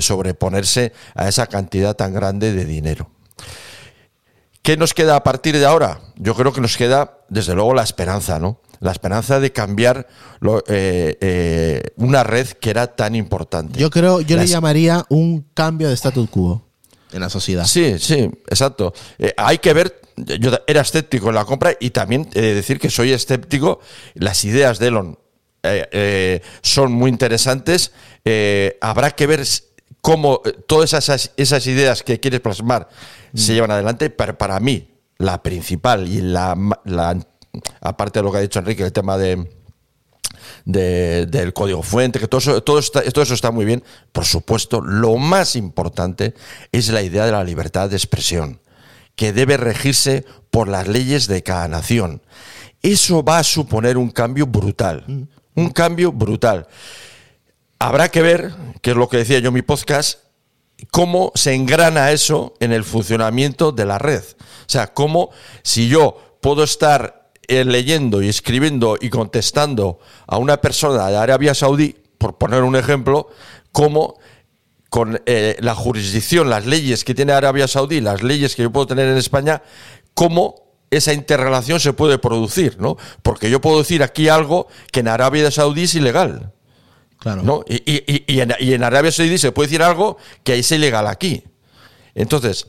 sobreponerse 0.00 0.92
a 1.14 1.28
esa 1.28 1.46
cantidad 1.46 1.94
tan 1.94 2.14
grande 2.14 2.54
de 2.54 2.64
dinero. 2.64 3.10
¿Qué 4.62 4.78
nos 4.78 4.94
queda 4.94 5.16
a 5.16 5.24
partir 5.24 5.58
de 5.58 5.66
ahora? 5.66 6.00
Yo 6.16 6.34
creo 6.34 6.52
que 6.52 6.62
nos 6.62 6.76
queda, 6.76 7.18
desde 7.28 7.54
luego, 7.54 7.74
la 7.74 7.82
esperanza, 7.82 8.38
¿no? 8.38 8.60
La 8.80 8.92
esperanza 8.92 9.40
de 9.40 9.52
cambiar 9.52 10.06
lo- 10.40 10.62
eh, 10.68 11.16
eh, 11.20 11.82
una 11.96 12.22
red 12.24 12.46
que 12.48 12.70
era 12.70 12.86
tan 12.94 13.14
importante. 13.14 13.78
Yo 13.78 13.90
creo, 13.90 14.20
yo 14.20 14.36
le 14.36 14.46
llamaría 14.46 15.04
un 15.08 15.46
cambio 15.54 15.88
de 15.88 15.94
status 15.94 16.28
quo 16.30 16.64
en 17.12 17.20
la 17.20 17.28
sociedad. 17.30 17.64
Sí, 17.64 17.98
sí, 17.98 18.30
exacto. 18.48 18.92
Eh, 19.18 19.32
hay 19.36 19.58
que 19.58 19.72
ver, 19.72 20.00
yo 20.16 20.50
era 20.66 20.82
escéptico 20.82 21.28
en 21.30 21.34
la 21.36 21.44
compra 21.44 21.72
y 21.80 21.90
también 21.90 22.28
de 22.30 22.54
decir 22.54 22.78
que 22.78 22.90
soy 22.90 23.12
escéptico. 23.12 23.80
Las 24.14 24.44
ideas 24.44 24.78
de 24.78 24.88
Elon 24.88 25.18
eh, 25.62 25.88
eh, 25.90 26.42
son 26.62 26.92
muy 26.92 27.10
interesantes. 27.10 27.92
Eh, 28.24 28.76
habrá 28.80 29.10
que 29.12 29.26
ver 29.26 29.44
cómo 30.00 30.40
eh, 30.44 30.52
todas 30.66 30.92
esas, 30.92 31.32
esas 31.36 31.66
ideas 31.66 32.02
que 32.02 32.20
quieres 32.20 32.40
plasmar 32.40 32.88
se 33.34 33.54
llevan 33.54 33.70
adelante. 33.70 34.10
Pero 34.10 34.36
para 34.38 34.60
mí, 34.60 34.88
la 35.18 35.42
principal 35.42 36.06
y 36.08 36.20
la, 36.20 36.56
la- 36.84 37.18
aparte 37.80 38.18
de 38.18 38.22
lo 38.22 38.32
que 38.32 38.38
ha 38.38 38.42
dicho 38.42 38.58
Enrique, 38.58 38.82
el 38.82 38.92
tema 38.92 39.16
de, 39.18 39.48
de- 40.64 41.26
del 41.26 41.52
código 41.52 41.82
fuente, 41.82 42.18
que 42.18 42.28
todo 42.28 42.78
está- 42.78 43.02
todo 43.02 43.22
eso 43.22 43.34
está 43.34 43.50
muy 43.50 43.64
bien. 43.64 43.82
Por 44.12 44.24
supuesto, 44.24 44.80
lo 44.80 45.16
más 45.16 45.56
importante 45.56 46.34
es 46.72 46.88
la 46.90 47.02
idea 47.02 47.24
de 47.26 47.32
la 47.32 47.44
libertad 47.44 47.88
de 47.90 47.96
expresión, 47.96 48.60
que 49.16 49.32
debe 49.32 49.56
regirse 49.56 50.24
por 50.50 50.68
las 50.68 50.88
leyes 50.88 51.26
de 51.26 51.42
cada 51.42 51.68
nación. 51.68 52.22
Eso 52.82 53.24
va 53.24 53.38
a 53.38 53.44
suponer 53.44 53.96
un 53.98 54.10
cambio 54.10 54.46
brutal, 54.46 55.04
un 55.54 55.70
cambio 55.70 56.12
brutal. 56.12 56.68
Habrá 57.80 58.08
que 58.10 58.22
ver, 58.22 58.54
que 58.82 58.90
es 58.92 58.96
lo 58.96 59.08
que 59.08 59.18
decía 59.18 59.38
yo 59.40 59.48
en 59.48 59.54
mi 59.54 59.62
podcast, 59.62 60.20
cómo 60.92 61.32
se 61.34 61.54
engrana 61.54 62.12
eso 62.12 62.54
en 62.60 62.72
el 62.72 62.84
funcionamiento 62.84 63.72
de 63.72 63.84
la 63.84 63.98
red. 63.98 64.22
O 64.22 64.64
sea, 64.70 64.92
cómo 64.94 65.30
si 65.62 65.88
yo 65.88 66.38
puedo 66.40 66.62
estar 66.62 67.17
leyendo 67.48 68.22
y 68.22 68.28
escribiendo 68.28 68.96
y 69.00 69.08
contestando 69.10 69.98
a 70.26 70.38
una 70.38 70.58
persona 70.60 71.08
de 71.08 71.16
Arabia 71.16 71.54
Saudí, 71.54 71.96
por 72.18 72.36
poner 72.38 72.62
un 72.62 72.76
ejemplo, 72.76 73.28
cómo 73.72 74.18
con 74.90 75.20
eh, 75.26 75.56
la 75.60 75.74
jurisdicción, 75.74 76.48
las 76.48 76.64
leyes 76.66 77.04
que 77.04 77.14
tiene 77.14 77.32
Arabia 77.32 77.68
Saudí, 77.68 78.00
las 78.00 78.22
leyes 78.22 78.54
que 78.56 78.62
yo 78.62 78.70
puedo 78.72 78.86
tener 78.86 79.08
en 79.08 79.16
España, 79.16 79.62
cómo 80.14 80.54
esa 80.90 81.12
interrelación 81.12 81.78
se 81.80 81.92
puede 81.92 82.18
producir, 82.18 82.78
¿no? 82.80 82.96
Porque 83.22 83.50
yo 83.50 83.60
puedo 83.60 83.78
decir 83.78 84.02
aquí 84.02 84.28
algo 84.28 84.68
que 84.90 85.00
en 85.00 85.08
Arabia 85.08 85.50
Saudí 85.50 85.82
es 85.84 85.94
ilegal. 85.94 86.52
Claro. 87.18 87.42
¿no? 87.42 87.64
Y, 87.68 87.74
y- 87.84 88.04
y- 88.06 88.24
y 88.34 88.40
en, 88.40 88.54
y 88.60 88.72
en 88.74 88.84
Arabia 88.84 89.10
Saudí 89.12 89.36
se 89.38 89.52
puede 89.52 89.66
decir 89.68 89.82
algo 89.82 90.16
que 90.44 90.54
es 90.58 90.70
ilegal 90.72 91.06
aquí. 91.06 91.42
Entonces, 92.14 92.66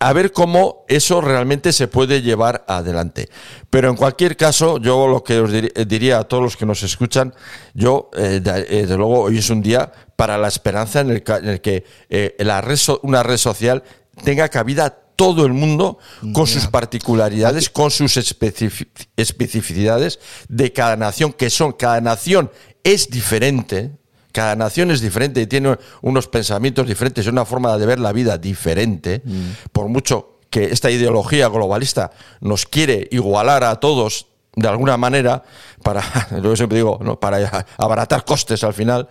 a 0.00 0.12
ver 0.12 0.30
cómo 0.32 0.84
eso 0.88 1.20
realmente 1.20 1.72
se 1.72 1.88
puede 1.88 2.22
llevar 2.22 2.64
adelante. 2.68 3.28
Pero 3.68 3.90
en 3.90 3.96
cualquier 3.96 4.36
caso, 4.36 4.78
yo 4.78 5.08
lo 5.08 5.24
que 5.24 5.40
os 5.40 5.50
dir- 5.50 5.72
diría 5.86 6.18
a 6.18 6.24
todos 6.24 6.42
los 6.42 6.56
que 6.56 6.66
nos 6.66 6.82
escuchan, 6.84 7.34
yo, 7.74 8.10
eh, 8.16 8.40
de- 8.42 8.60
eh, 8.68 8.80
desde 8.82 8.96
luego, 8.96 9.22
hoy 9.22 9.38
es 9.38 9.50
un 9.50 9.60
día 9.60 9.90
para 10.14 10.38
la 10.38 10.48
esperanza 10.48 11.00
en 11.00 11.10
el, 11.10 11.24
en 11.26 11.48
el 11.48 11.60
que 11.60 11.84
eh, 12.10 12.36
la 12.38 12.60
red 12.60 12.76
so- 12.76 13.00
una 13.02 13.22
red 13.22 13.36
social 13.38 13.82
tenga 14.24 14.48
cabida 14.48 14.90
todo 15.16 15.44
el 15.46 15.52
mundo 15.52 15.98
con 16.32 16.46
sus 16.46 16.68
particularidades, 16.68 17.68
con 17.70 17.90
sus 17.90 18.16
especifi- 18.16 18.86
especificidades 19.16 20.20
de 20.48 20.72
cada 20.72 20.94
nación, 20.96 21.32
que 21.32 21.50
son, 21.50 21.72
cada 21.72 22.00
nación 22.00 22.52
es 22.84 23.10
diferente, 23.10 23.97
cada 24.32 24.56
nación 24.56 24.90
es 24.90 25.00
diferente 25.00 25.40
y 25.40 25.46
tiene 25.46 25.76
unos 26.02 26.28
pensamientos 26.28 26.86
diferentes 26.86 27.26
y 27.26 27.28
una 27.28 27.44
forma 27.44 27.76
de 27.76 27.86
ver 27.86 27.98
la 27.98 28.12
vida 28.12 28.38
diferente, 28.38 29.22
por 29.72 29.88
mucho 29.88 30.38
que 30.50 30.64
esta 30.64 30.90
ideología 30.90 31.48
globalista 31.48 32.10
nos 32.40 32.66
quiere 32.66 33.08
igualar 33.10 33.64
a 33.64 33.76
todos 33.76 34.26
de 34.54 34.68
alguna 34.68 34.96
manera, 34.96 35.44
para, 35.82 36.02
lo 36.42 36.50
que 36.50 36.56
siempre 36.56 36.76
digo, 36.76 36.98
¿no? 37.02 37.20
para 37.20 37.66
abaratar 37.76 38.24
costes 38.24 38.64
al 38.64 38.74
final. 38.74 39.08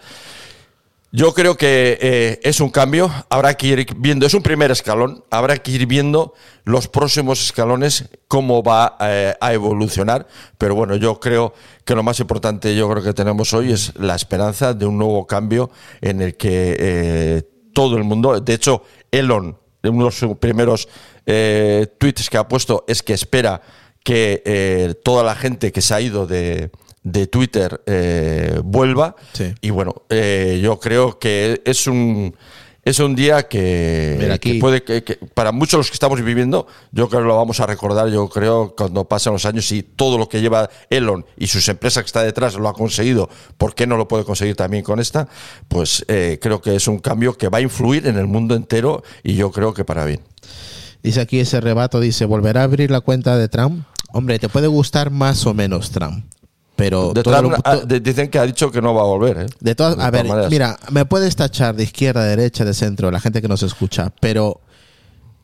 Yo 1.13 1.33
creo 1.33 1.55
que 1.55 1.97
eh, 2.01 2.39
es 2.43 2.59
un 2.59 2.69
cambio, 2.69 3.09
habrá 3.29 3.53
que 3.53 3.67
ir 3.67 3.87
viendo, 3.95 4.25
es 4.25 4.33
un 4.33 4.43
primer 4.43 4.71
escalón, 4.71 5.23
habrá 5.31 5.55
que 5.55 5.71
ir 5.71 5.85
viendo 5.85 6.33
los 6.65 6.89
próximos 6.89 7.41
escalones, 7.41 8.09
cómo 8.27 8.61
va 8.61 8.97
eh, 8.99 9.33
a 9.39 9.53
evolucionar, 9.53 10.27
pero 10.57 10.75
bueno, 10.75 10.97
yo 10.97 11.17
creo 11.21 11.53
que 11.85 11.95
lo 11.95 12.03
más 12.03 12.19
importante 12.19 12.75
yo 12.75 12.89
creo 12.89 13.01
que 13.01 13.13
tenemos 13.13 13.53
hoy 13.53 13.71
es 13.71 13.97
la 13.97 14.15
esperanza 14.15 14.73
de 14.73 14.85
un 14.85 14.97
nuevo 14.97 15.25
cambio 15.25 15.71
en 16.01 16.21
el 16.21 16.35
que 16.35 16.75
eh, 16.77 17.43
todo 17.71 17.95
el 17.95 18.03
mundo, 18.03 18.41
de 18.41 18.53
hecho, 18.53 18.83
Elon, 19.09 19.57
uno 19.83 20.05
de 20.07 20.11
sus 20.11 20.37
primeros 20.37 20.89
eh, 21.25 21.87
tweets 21.97 22.29
que 22.29 22.37
ha 22.37 22.49
puesto 22.49 22.83
es 22.85 23.01
que 23.01 23.13
espera 23.13 23.61
que 24.03 24.97
toda 25.03 25.23
la 25.23 25.35
gente 25.35 25.71
que 25.71 25.81
se 25.81 25.93
ha 25.93 26.01
ido 26.01 26.27
de, 26.27 26.69
de 27.11 27.27
Twitter 27.27 27.81
eh, 27.85 28.59
vuelva. 28.63 29.15
Sí. 29.33 29.53
Y 29.61 29.69
bueno, 29.69 29.95
eh, 30.09 30.59
yo 30.61 30.79
creo 30.79 31.17
que 31.19 31.61
es 31.65 31.87
un 31.87 32.35
es 32.83 32.99
un 32.99 33.15
día 33.15 33.49
que, 33.49 34.15
Mira, 34.17 34.35
aquí- 34.35 34.53
que 34.53 34.59
puede 34.59 34.81
que, 34.81 35.03
que 35.03 35.15
para 35.33 35.51
muchos 35.51 35.77
los 35.77 35.89
que 35.89 35.95
estamos 35.95 36.21
viviendo, 36.23 36.67
yo 36.93 37.09
creo 37.09 37.21
que 37.21 37.27
lo 37.27 37.35
vamos 37.35 37.59
a 37.59 37.65
recordar, 37.65 38.07
yo 38.07 38.29
creo 38.29 38.75
cuando 38.77 39.03
pasen 39.03 39.33
los 39.33 39.45
años 39.45 39.69
y 39.73 39.83
todo 39.83 40.17
lo 40.17 40.29
que 40.29 40.39
lleva 40.39 40.69
Elon 40.89 41.25
y 41.35 41.47
sus 41.47 41.67
empresas 41.67 42.03
que 42.03 42.07
está 42.07 42.23
detrás 42.23 42.55
lo 42.55 42.69
ha 42.69 42.73
conseguido, 42.73 43.29
¿por 43.57 43.75
qué 43.75 43.87
no 43.87 43.97
lo 43.97 44.07
puede 44.07 44.23
conseguir 44.23 44.55
también 44.55 44.83
con 44.85 45.01
esta? 45.01 45.27
Pues 45.67 46.05
eh, 46.07 46.39
creo 46.41 46.61
que 46.61 46.75
es 46.77 46.87
un 46.87 46.99
cambio 46.99 47.33
que 47.37 47.49
va 47.49 47.57
a 47.57 47.61
influir 47.61 48.07
en 48.07 48.15
el 48.17 48.27
mundo 48.27 48.55
entero 48.55 49.03
y 49.21 49.33
yo 49.35 49.51
creo 49.51 49.73
que 49.73 49.83
para 49.83 50.05
bien. 50.05 50.21
Dice 51.03 51.19
aquí 51.19 51.41
ese 51.41 51.59
rebato, 51.59 51.99
dice, 51.99 52.23
¿volverá 52.23 52.61
a 52.61 52.63
abrir 52.63 52.89
la 52.89 53.01
cuenta 53.01 53.35
de 53.37 53.49
Trump? 53.49 53.83
Hombre, 54.13 54.39
te 54.39 54.47
puede 54.47 54.67
gustar 54.67 55.09
más 55.11 55.45
o 55.45 55.53
menos 55.53 55.91
Trump. 55.91 56.23
Pero 56.77 57.11
De 57.13 57.23
todo 57.23 57.37
Trump, 57.39 57.53
lo- 57.55 57.61
ah, 57.65 57.81
dicen 57.85 58.29
que 58.29 58.39
ha 58.39 58.45
dicho 58.45 58.71
que 58.71 58.81
no 58.81 58.93
va 58.93 59.01
a 59.01 59.05
volver. 59.05 59.37
¿eh? 59.39 59.45
De 59.59 59.75
todas, 59.75 59.97
De 59.97 60.03
a 60.03 60.09
ver, 60.11 60.25
maneras. 60.25 60.49
mira, 60.49 60.79
me 60.91 61.03
puedes 61.05 61.35
tachar 61.35 61.75
de 61.75 61.83
izquierda, 61.83 62.23
de 62.23 62.29
derecha, 62.37 62.63
de 62.63 62.73
centro, 62.73 63.11
la 63.11 63.19
gente 63.19 63.41
que 63.41 63.47
nos 63.49 63.63
escucha, 63.63 64.13
pero 64.21 64.61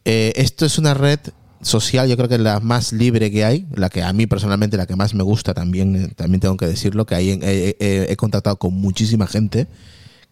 eh, 0.06 0.32
esto 0.38 0.66
es 0.66 0.78
una 0.78 0.94
red 0.94 1.20
social, 1.62 2.08
yo 2.08 2.16
creo 2.18 2.30
que 2.30 2.36
es 2.36 2.42
la 2.42 2.60
más 2.60 2.94
libre 2.94 3.32
que 3.32 3.44
hay, 3.46 3.66
la 3.76 3.90
que 3.90 4.04
a 4.04 4.14
mí 4.14 4.28
personalmente 4.28 4.78
la 4.78 4.86
que 4.86 4.96
más 4.96 5.14
me 5.16 5.24
gusta 5.24 5.54
también, 5.54 5.96
eh, 5.96 6.08
también 6.16 6.40
tengo 6.40 6.56
que 6.56 6.68
decirlo, 6.68 7.06
que 7.06 7.16
ahí 7.16 7.40
he 7.42 8.16
contactado 8.18 8.58
con 8.60 8.74
muchísima 8.76 9.26
gente 9.28 9.68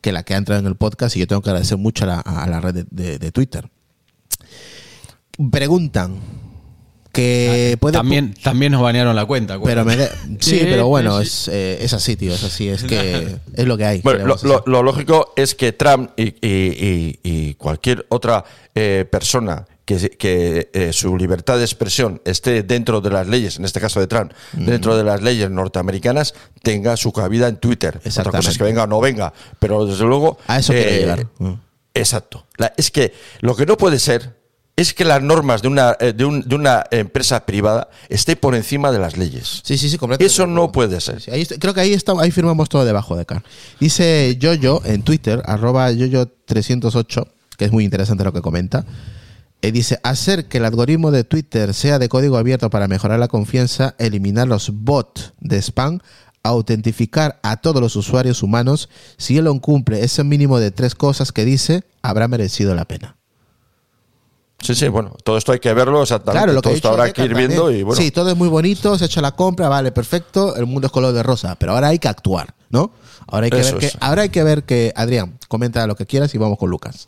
que 0.01 0.11
la 0.11 0.23
que 0.23 0.33
ha 0.35 0.37
entrado 0.37 0.59
en 0.61 0.67
el 0.67 0.75
podcast 0.75 1.15
y 1.15 1.19
yo 1.21 1.27
tengo 1.27 1.41
que 1.41 1.49
agradecer 1.49 1.77
mucho 1.77 2.03
a 2.03 2.07
la, 2.07 2.19
a 2.19 2.47
la 2.49 2.59
red 2.59 2.73
de, 2.73 2.85
de- 2.91 3.17
de 3.17 3.31
Twitter. 3.31 3.69
Preguntan 5.49 6.15
que 7.11 7.77
puede 7.79 7.93
También, 7.93 8.33
también 8.41 8.71
nos 8.71 8.81
banearon 8.81 9.15
la 9.15 9.25
cuenta. 9.25 9.59
pero 9.61 9.83
me 9.85 9.97
de- 9.97 10.07
sí, 10.39 10.59
Sí, 10.59 10.59
pero 10.63 10.87
bueno, 10.87 11.17
sí. 11.21 11.23
es, 11.27 11.47
eh, 11.49 11.77
es 11.81 11.93
así, 11.93 12.15
tío, 12.15 12.33
es 12.33 12.43
así, 12.43 12.69
es 12.69 12.83
que 12.83 13.35
es 13.55 13.65
lo 13.65 13.77
que 13.77 13.85
hay. 13.85 14.01
Bueno, 14.01 14.35
¿qué 14.37 14.47
le 14.47 14.53
lo, 14.65 14.83
lógico 14.83 15.33
es 15.35 15.55
que 15.55 15.71
Trump 15.73 16.11
y, 16.17 16.23
y- 16.23 16.35
y- 16.41 17.19
y 17.23 17.53
cualquier 17.55 18.05
otra 18.09 18.43
eh, 18.75 19.05
persona 19.11 19.65
que, 19.83 19.99
se- 19.99 20.09
que 20.11 20.69
eh, 20.73 20.93
su 20.93 21.17
libertad 21.17 21.57
de 21.57 21.63
expresión 21.65 22.21
esté 22.23 22.63
dentro 22.63 23.01
de 23.01 23.09
las 23.09 23.27
leyes, 23.27 23.57
en 23.57 23.65
este 23.65 23.81
caso 23.81 23.99
de 23.99 24.07
Trump, 24.07 24.31
dentro 24.53 24.95
de 24.95 25.03
las 25.03 25.21
leyes 25.21 25.49
norteamericanas, 25.49 26.33
tenga 26.63 26.95
su 26.95 27.11
cabida 27.11 27.47
en 27.49 27.57
Twitter. 27.57 27.99
Otra 28.05 28.31
cosa 28.31 28.51
es 28.51 28.57
que 28.57 28.63
venga 28.63 28.83
o 28.83 28.87
no 28.87 29.01
venga, 29.01 29.33
pero 29.59 29.85
desde 29.85 30.05
luego... 30.05 30.37
A 30.47 30.59
eso 30.59 30.71
quiero 30.71 30.89
eh, 30.91 30.99
llegar. 30.99 31.27
Mm. 31.39 31.53
Exacto. 31.93 32.45
La- 32.57 32.73
es 32.77 32.89
que 32.91 33.13
lo 33.41 33.55
que 33.55 33.65
no 33.65 33.75
puede 33.75 33.99
ser 33.99 34.39
es 34.81 34.93
que 34.93 35.05
las 35.05 35.21
normas 35.21 35.61
de 35.61 35.67
una, 35.67 35.95
eh, 35.99 36.13
de, 36.13 36.25
un- 36.25 36.41
de 36.41 36.55
una 36.55 36.83
empresa 36.91 37.45
privada 37.45 37.89
estén 38.09 38.37
por 38.37 38.55
encima 38.55 38.91
de 38.91 38.99
las 38.99 39.17
leyes. 39.17 39.61
Sí, 39.63 39.77
sí, 39.77 39.89
sí, 39.89 39.97
completamente. 39.97 40.33
Eso 40.33 40.47
no 40.47 40.71
puede 40.71 40.99
ser. 41.01 41.21
Sí, 41.21 41.31
ahí 41.31 41.41
está- 41.41 41.55
creo 41.57 41.73
que 41.73 41.81
ahí, 41.81 41.93
está, 41.93 42.13
ahí 42.19 42.31
firmamos 42.31 42.69
todo 42.69 42.83
debajo 42.85 43.15
de 43.15 43.21
acá. 43.21 43.43
Dice 43.79 44.35
Yoyo 44.39 44.81
en 44.85 45.03
Twitter, 45.03 45.41
arroba 45.45 45.91
Yoyo308, 45.91 47.27
que 47.57 47.65
es 47.65 47.71
muy 47.71 47.83
interesante 47.83 48.23
lo 48.23 48.33
que 48.33 48.41
comenta. 48.41 48.85
Eh, 49.63 49.71
dice, 49.71 49.99
hacer 50.03 50.45
que 50.47 50.57
el 50.57 50.65
algoritmo 50.65 51.11
de 51.11 51.23
Twitter 51.23 51.73
sea 51.75 51.99
de 51.99 52.09
código 52.09 52.37
abierto 52.37 52.69
para 52.71 52.87
mejorar 52.87 53.19
la 53.19 53.27
confianza, 53.27 53.93
eliminar 53.99 54.47
los 54.47 54.71
bots 54.73 55.33
de 55.39 55.57
spam, 55.61 55.99
autentificar 56.43 57.39
a 57.43 57.57
todos 57.57 57.79
los 57.81 57.95
usuarios 57.95 58.41
humanos, 58.41 58.89
si 59.17 59.37
Elon 59.37 59.59
cumple 59.59 60.03
ese 60.03 60.23
mínimo 60.23 60.59
de 60.59 60.71
tres 60.71 60.95
cosas 60.95 61.31
que 61.31 61.45
dice, 61.45 61.83
habrá 62.01 62.27
merecido 62.27 62.73
la 62.73 62.85
pena. 62.85 63.17
Sí, 64.61 64.75
sí, 64.75 64.87
bueno, 64.89 65.15
todo 65.23 65.37
esto 65.37 65.51
hay 65.53 65.59
que 65.59 65.73
verlo 65.73 66.01
exactamente. 66.03 66.37
Claro, 66.39 66.53
lo 66.53 66.61
que 66.61 66.63
todo 66.63 66.73
ha 66.73 66.75
esto 66.75 66.89
dicho 66.89 67.01
habrá 67.01 67.13
que 67.13 67.23
ir 67.25 67.33
viendo 67.35 67.71
y 67.71 67.81
bueno. 67.83 67.99
Sí, 68.01 68.11
todo 68.11 68.29
es 68.29 68.37
muy 68.37 68.47
bonito, 68.47 68.97
se 68.97 69.05
ha 69.05 69.07
hecho 69.07 69.19
la 69.21 69.31
compra, 69.35 69.67
vale, 69.69 69.91
perfecto, 69.91 70.55
el 70.55 70.65
mundo 70.67 70.85
es 70.87 70.91
color 70.93 71.13
de 71.13 71.23
rosa, 71.23 71.55
pero 71.55 71.71
ahora 71.73 71.87
hay 71.87 71.97
que 71.99 72.07
actuar, 72.07 72.53
¿no? 72.69 72.91
Ahora 73.27 73.45
hay 73.45 73.49
que 73.51 73.59
Eso 73.59 73.77
ver 73.77 73.91
que, 73.91 73.97
ahora 73.99 74.21
hay 74.23 74.29
que 74.29 74.43
ver 74.43 74.63
que, 74.63 74.93
Adrián, 74.95 75.37
comenta 75.47 75.85
lo 75.87 75.95
que 75.95 76.05
quieras 76.05 76.33
y 76.35 76.37
vamos 76.37 76.57
con 76.59 76.69
Lucas. 76.69 77.07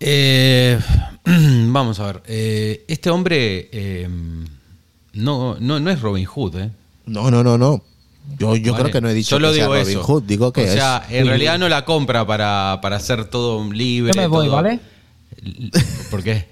Eh, 0.00 0.78
vamos 1.24 2.00
a 2.00 2.06
ver. 2.06 2.22
eh, 2.26 2.84
este 2.88 3.10
hombre 3.10 3.68
eh, 3.72 4.08
no, 5.12 5.56
no, 5.60 5.78
no 5.80 5.90
es 5.90 6.00
Robin 6.00 6.24
Hood, 6.24 6.56
¿eh? 6.56 6.70
No, 7.06 7.30
no, 7.30 7.44
no, 7.44 7.58
no. 7.58 7.82
Yo, 8.38 8.54
yo 8.56 8.72
Vale. 8.72 8.84
creo 8.84 8.92
que 8.92 9.00
no 9.00 9.08
he 9.08 9.14
dicho 9.14 9.36
Solo 9.36 9.48
que 9.48 9.56
sea 9.56 9.64
digo 9.64 9.74
Robin 9.76 9.98
eso. 9.98 10.02
Hood, 10.04 10.22
digo 10.24 10.52
que 10.52 10.68
o 10.68 10.72
sea, 10.72 11.04
es. 11.08 11.16
en 11.18 11.26
realidad 11.26 11.58
no 11.58 11.68
la 11.68 11.84
compra 11.84 12.24
para, 12.26 12.78
para 12.80 12.96
hacer 12.96 13.24
todo 13.26 13.70
libre. 13.72 14.12
Yo 14.14 14.20
me 14.20 14.26
voy, 14.28 14.46
todo- 14.46 14.56
¿vale? 14.56 14.80
¿Por 16.10 16.22
qué? 16.22 16.48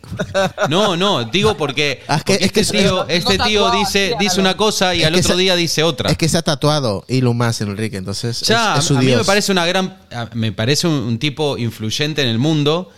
No, 0.69 0.97
no, 0.97 1.25
digo 1.25 1.57
porque, 1.57 2.03
Ah, 2.09 2.21
porque 2.27 2.45
es 2.45 2.53
que 2.53 2.61
este 2.61 2.77
es- 2.79 2.83
tío, 2.85 3.07
este 3.09 3.39
tío 3.39 3.71
dice, 3.71 4.15
dice 4.19 4.41
una 4.41 4.57
cosa 4.57 4.95
y 4.95 5.05
al 5.05 5.15
otro 5.15 5.37
día 5.37 5.55
dice 5.57 5.83
otra. 5.83 6.11
Es 6.11 6.17
que 6.19 6.29
se 6.29 6.37
ha 6.39 6.43
tatuado 6.43 7.05
Elon 7.09 7.37
Musk, 7.37 7.61
Enrique, 7.63 7.97
entonces 7.97 8.41
Ya, 8.41 8.75
es, 8.75 8.81
es 8.81 8.85
su 8.87 8.95
a 8.97 8.99
mí 8.99 9.05
me 9.07 9.13
dios. 9.13 9.27
parece 9.27 9.53
una 9.53 9.65
gran. 9.67 9.97
Me 10.35 10.51
parece 10.53 10.89
un, 10.89 10.95
un 10.95 11.19
tipo 11.19 11.57
influyente 11.57 12.23
en 12.23 12.29
el 12.29 12.39
mundo, 12.39 12.91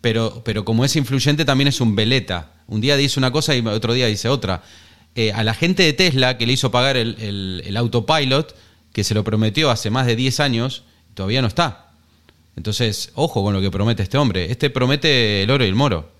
pero, 0.00 0.42
pero 0.44 0.64
como 0.64 0.84
es 0.84 0.94
influyente 0.96 1.44
también 1.44 1.68
es 1.68 1.80
un 1.80 1.96
veleta. 1.96 2.50
Un 2.66 2.80
día 2.80 2.96
dice 2.96 3.18
una 3.18 3.30
cosa 3.32 3.54
y 3.54 3.66
otro 3.66 3.94
día 3.94 4.06
dice 4.08 4.28
otra. 4.28 4.62
Eh, 5.14 5.32
a 5.32 5.42
la 5.44 5.54
gente 5.54 5.82
de 5.82 5.92
Tesla 5.92 6.36
que 6.38 6.46
le 6.46 6.52
hizo 6.54 6.70
pagar 6.70 6.96
el, 6.96 7.16
el- 7.20 7.62
el 7.66 7.76
autopilot, 7.76 8.54
que 8.92 9.04
se 9.04 9.14
lo 9.14 9.24
prometió 9.24 9.70
hace 9.70 9.88
más 9.90 10.06
de 10.06 10.16
10 10.16 10.40
años, 10.40 10.82
todavía 11.14 11.40
no 11.42 11.48
está. 11.48 11.81
Entonces, 12.56 13.10
ojo 13.14 13.42
con 13.42 13.54
lo 13.54 13.60
que 13.60 13.70
promete 13.70 14.02
este 14.02 14.18
hombre. 14.18 14.50
Este 14.50 14.70
promete 14.70 15.42
el 15.42 15.50
oro 15.50 15.64
y 15.64 15.68
el 15.68 15.74
moro. 15.74 16.10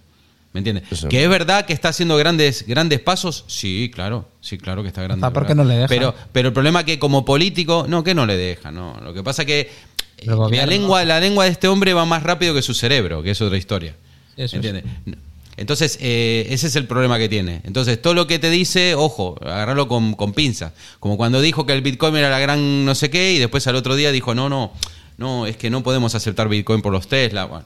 ¿Me 0.52 0.58
entiendes? 0.58 0.84
Eso. 0.90 1.08
Que 1.08 1.22
es 1.22 1.30
verdad 1.30 1.64
que 1.64 1.72
está 1.72 1.88
haciendo 1.88 2.16
grandes, 2.16 2.66
grandes 2.66 3.00
pasos. 3.00 3.44
Sí, 3.46 3.90
claro. 3.92 4.28
Sí, 4.40 4.58
claro 4.58 4.82
que 4.82 4.88
está 4.88 5.02
grande. 5.02 5.26
Porque 5.32 5.54
no 5.54 5.64
le 5.64 5.74
dejan. 5.74 5.88
Pero, 5.88 6.14
pero 6.32 6.48
el 6.48 6.54
problema 6.54 6.80
es 6.80 6.86
que 6.86 6.98
como 6.98 7.24
político, 7.24 7.86
no, 7.88 8.04
que 8.04 8.14
no 8.14 8.26
le 8.26 8.36
deja, 8.36 8.70
no. 8.70 8.98
Lo 9.02 9.14
que 9.14 9.22
pasa 9.22 9.44
que 9.46 9.70
eh, 10.18 10.26
la 10.26 10.66
lengua, 10.66 11.04
la 11.04 11.20
lengua 11.20 11.44
de 11.44 11.50
este 11.50 11.68
hombre 11.68 11.94
va 11.94 12.04
más 12.04 12.22
rápido 12.22 12.54
que 12.54 12.60
su 12.60 12.74
cerebro, 12.74 13.22
que 13.22 13.30
es 13.30 13.40
otra 13.40 13.56
historia. 13.56 13.94
Eso 14.36 14.56
¿Entiendes? 14.56 14.84
Entonces, 15.56 15.98
eh, 16.00 16.46
ese 16.50 16.66
es 16.66 16.76
el 16.76 16.86
problema 16.86 17.18
que 17.18 17.28
tiene. 17.28 17.60
Entonces, 17.64 18.00
todo 18.00 18.14
lo 18.14 18.26
que 18.26 18.38
te 18.38 18.50
dice, 18.50 18.94
ojo, 18.94 19.38
agarrarlo 19.42 19.86
con, 19.86 20.14
con 20.14 20.32
pinzas. 20.32 20.72
Como 20.98 21.16
cuando 21.16 21.40
dijo 21.40 21.66
que 21.66 21.72
el 21.72 21.82
Bitcoin 21.82 22.16
era 22.16 22.30
la 22.30 22.38
gran 22.38 22.84
no 22.84 22.94
sé 22.94 23.10
qué, 23.10 23.32
y 23.32 23.38
después 23.38 23.66
al 23.66 23.76
otro 23.76 23.94
día 23.94 24.12
dijo, 24.12 24.34
no, 24.34 24.48
no, 24.48 24.72
no, 25.18 25.46
es 25.46 25.56
que 25.56 25.70
no 25.70 25.82
podemos 25.82 26.14
aceptar 26.14 26.48
Bitcoin 26.48 26.82
por 26.82 26.92
los 26.92 27.08
Tesla. 27.08 27.44
Bueno, 27.44 27.64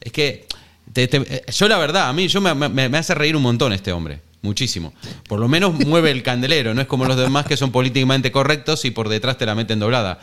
es 0.00 0.12
que 0.12 0.46
te- 0.92 1.08
te- 1.08 1.16
eh, 1.36 1.44
yo 1.52 1.68
la 1.68 1.78
verdad, 1.78 2.08
a 2.08 2.12
mí 2.12 2.28
yo 2.28 2.40
me, 2.40 2.54
me- 2.54 2.88
me 2.88 2.98
hace 2.98 3.14
reír 3.14 3.36
un 3.36 3.42
montón 3.42 3.72
este 3.72 3.92
hombre. 3.92 4.20
Muchísimo. 4.40 4.92
Por 5.28 5.40
lo 5.40 5.48
menos 5.48 5.74
mueve 5.86 6.10
el 6.12 6.22
candelero, 6.22 6.72
no 6.72 6.80
es 6.80 6.86
como 6.86 7.04
los 7.06 7.16
demás 7.16 7.44
que 7.46 7.56
son 7.56 7.72
políticamente 7.72 8.30
correctos 8.30 8.84
y 8.84 8.92
por 8.92 9.08
detrás 9.08 9.36
te 9.36 9.44
la 9.46 9.54
meten 9.56 9.80
doblada. 9.80 10.20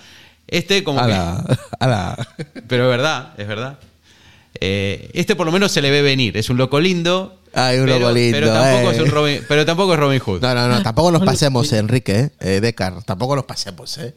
Este 0.47 0.83
como 0.83 1.05
que- 1.05 1.11
Ala, 1.79 2.15
pero 2.67 2.83
es 2.85 2.89
verdad, 2.89 3.33
es 3.37 3.47
verdad. 3.47 3.77
Eh, 4.61 5.09
este 5.13 5.35
por 5.35 5.45
lo 5.45 5.51
menos 5.51 5.71
se 5.71 5.81
le 5.81 5.91
ve 5.91 6.01
venir. 6.01 6.37
Es 6.37 6.49
un 6.49 6.57
loco 6.57 6.79
lindo. 6.79 7.41
Ay, 7.53 7.79
un 7.79 7.85
pero, 7.85 7.99
loco 7.99 8.11
lindo, 8.13 8.37
Pero 8.37 8.53
tampoco, 8.53 8.91
eh. 8.91 8.95
es 8.95 9.01
un 9.01 9.09
Robin, 9.11 9.41
pero 9.47 9.65
tampoco 9.65 9.93
es 9.93 9.99
Robin 9.99 10.19
Hood. 10.19 10.41
No, 10.41 10.53
no, 10.55 10.67
no, 10.67 10.81
tampoco 10.83 11.11
nos 11.11 11.23
pasemos, 11.23 11.71
Enrique, 11.73 12.19
eh, 12.19 12.31
eh, 12.39 12.59
Decar, 12.61 13.03
tampoco 13.03 13.35
nos 13.35 13.45
pasemos, 13.45 13.97
¿eh? 13.97 14.13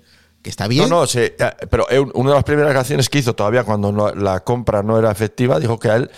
Está 0.49 0.67
bien. 0.67 0.89
No, 0.89 1.01
no, 1.01 1.07
sí, 1.07 1.19
eh, 1.21 1.35
pero 1.71 1.87
una 2.15 2.31
de 2.31 2.35
las 2.37 2.45
primeras 2.45 2.73
canciones 2.73 3.09
que 3.09 3.19
hizo 3.19 3.35
todavía 3.35 3.65
cuando 3.65 3.93
no- 3.93 4.15
la 4.15 4.41
compra 4.41 4.83
no 4.83 4.99
era 4.99 5.11
efectiva, 5.11 5.61
dijo 5.61 5.79
que 5.79 5.91
a 5.91 5.97
él, 5.97 6.11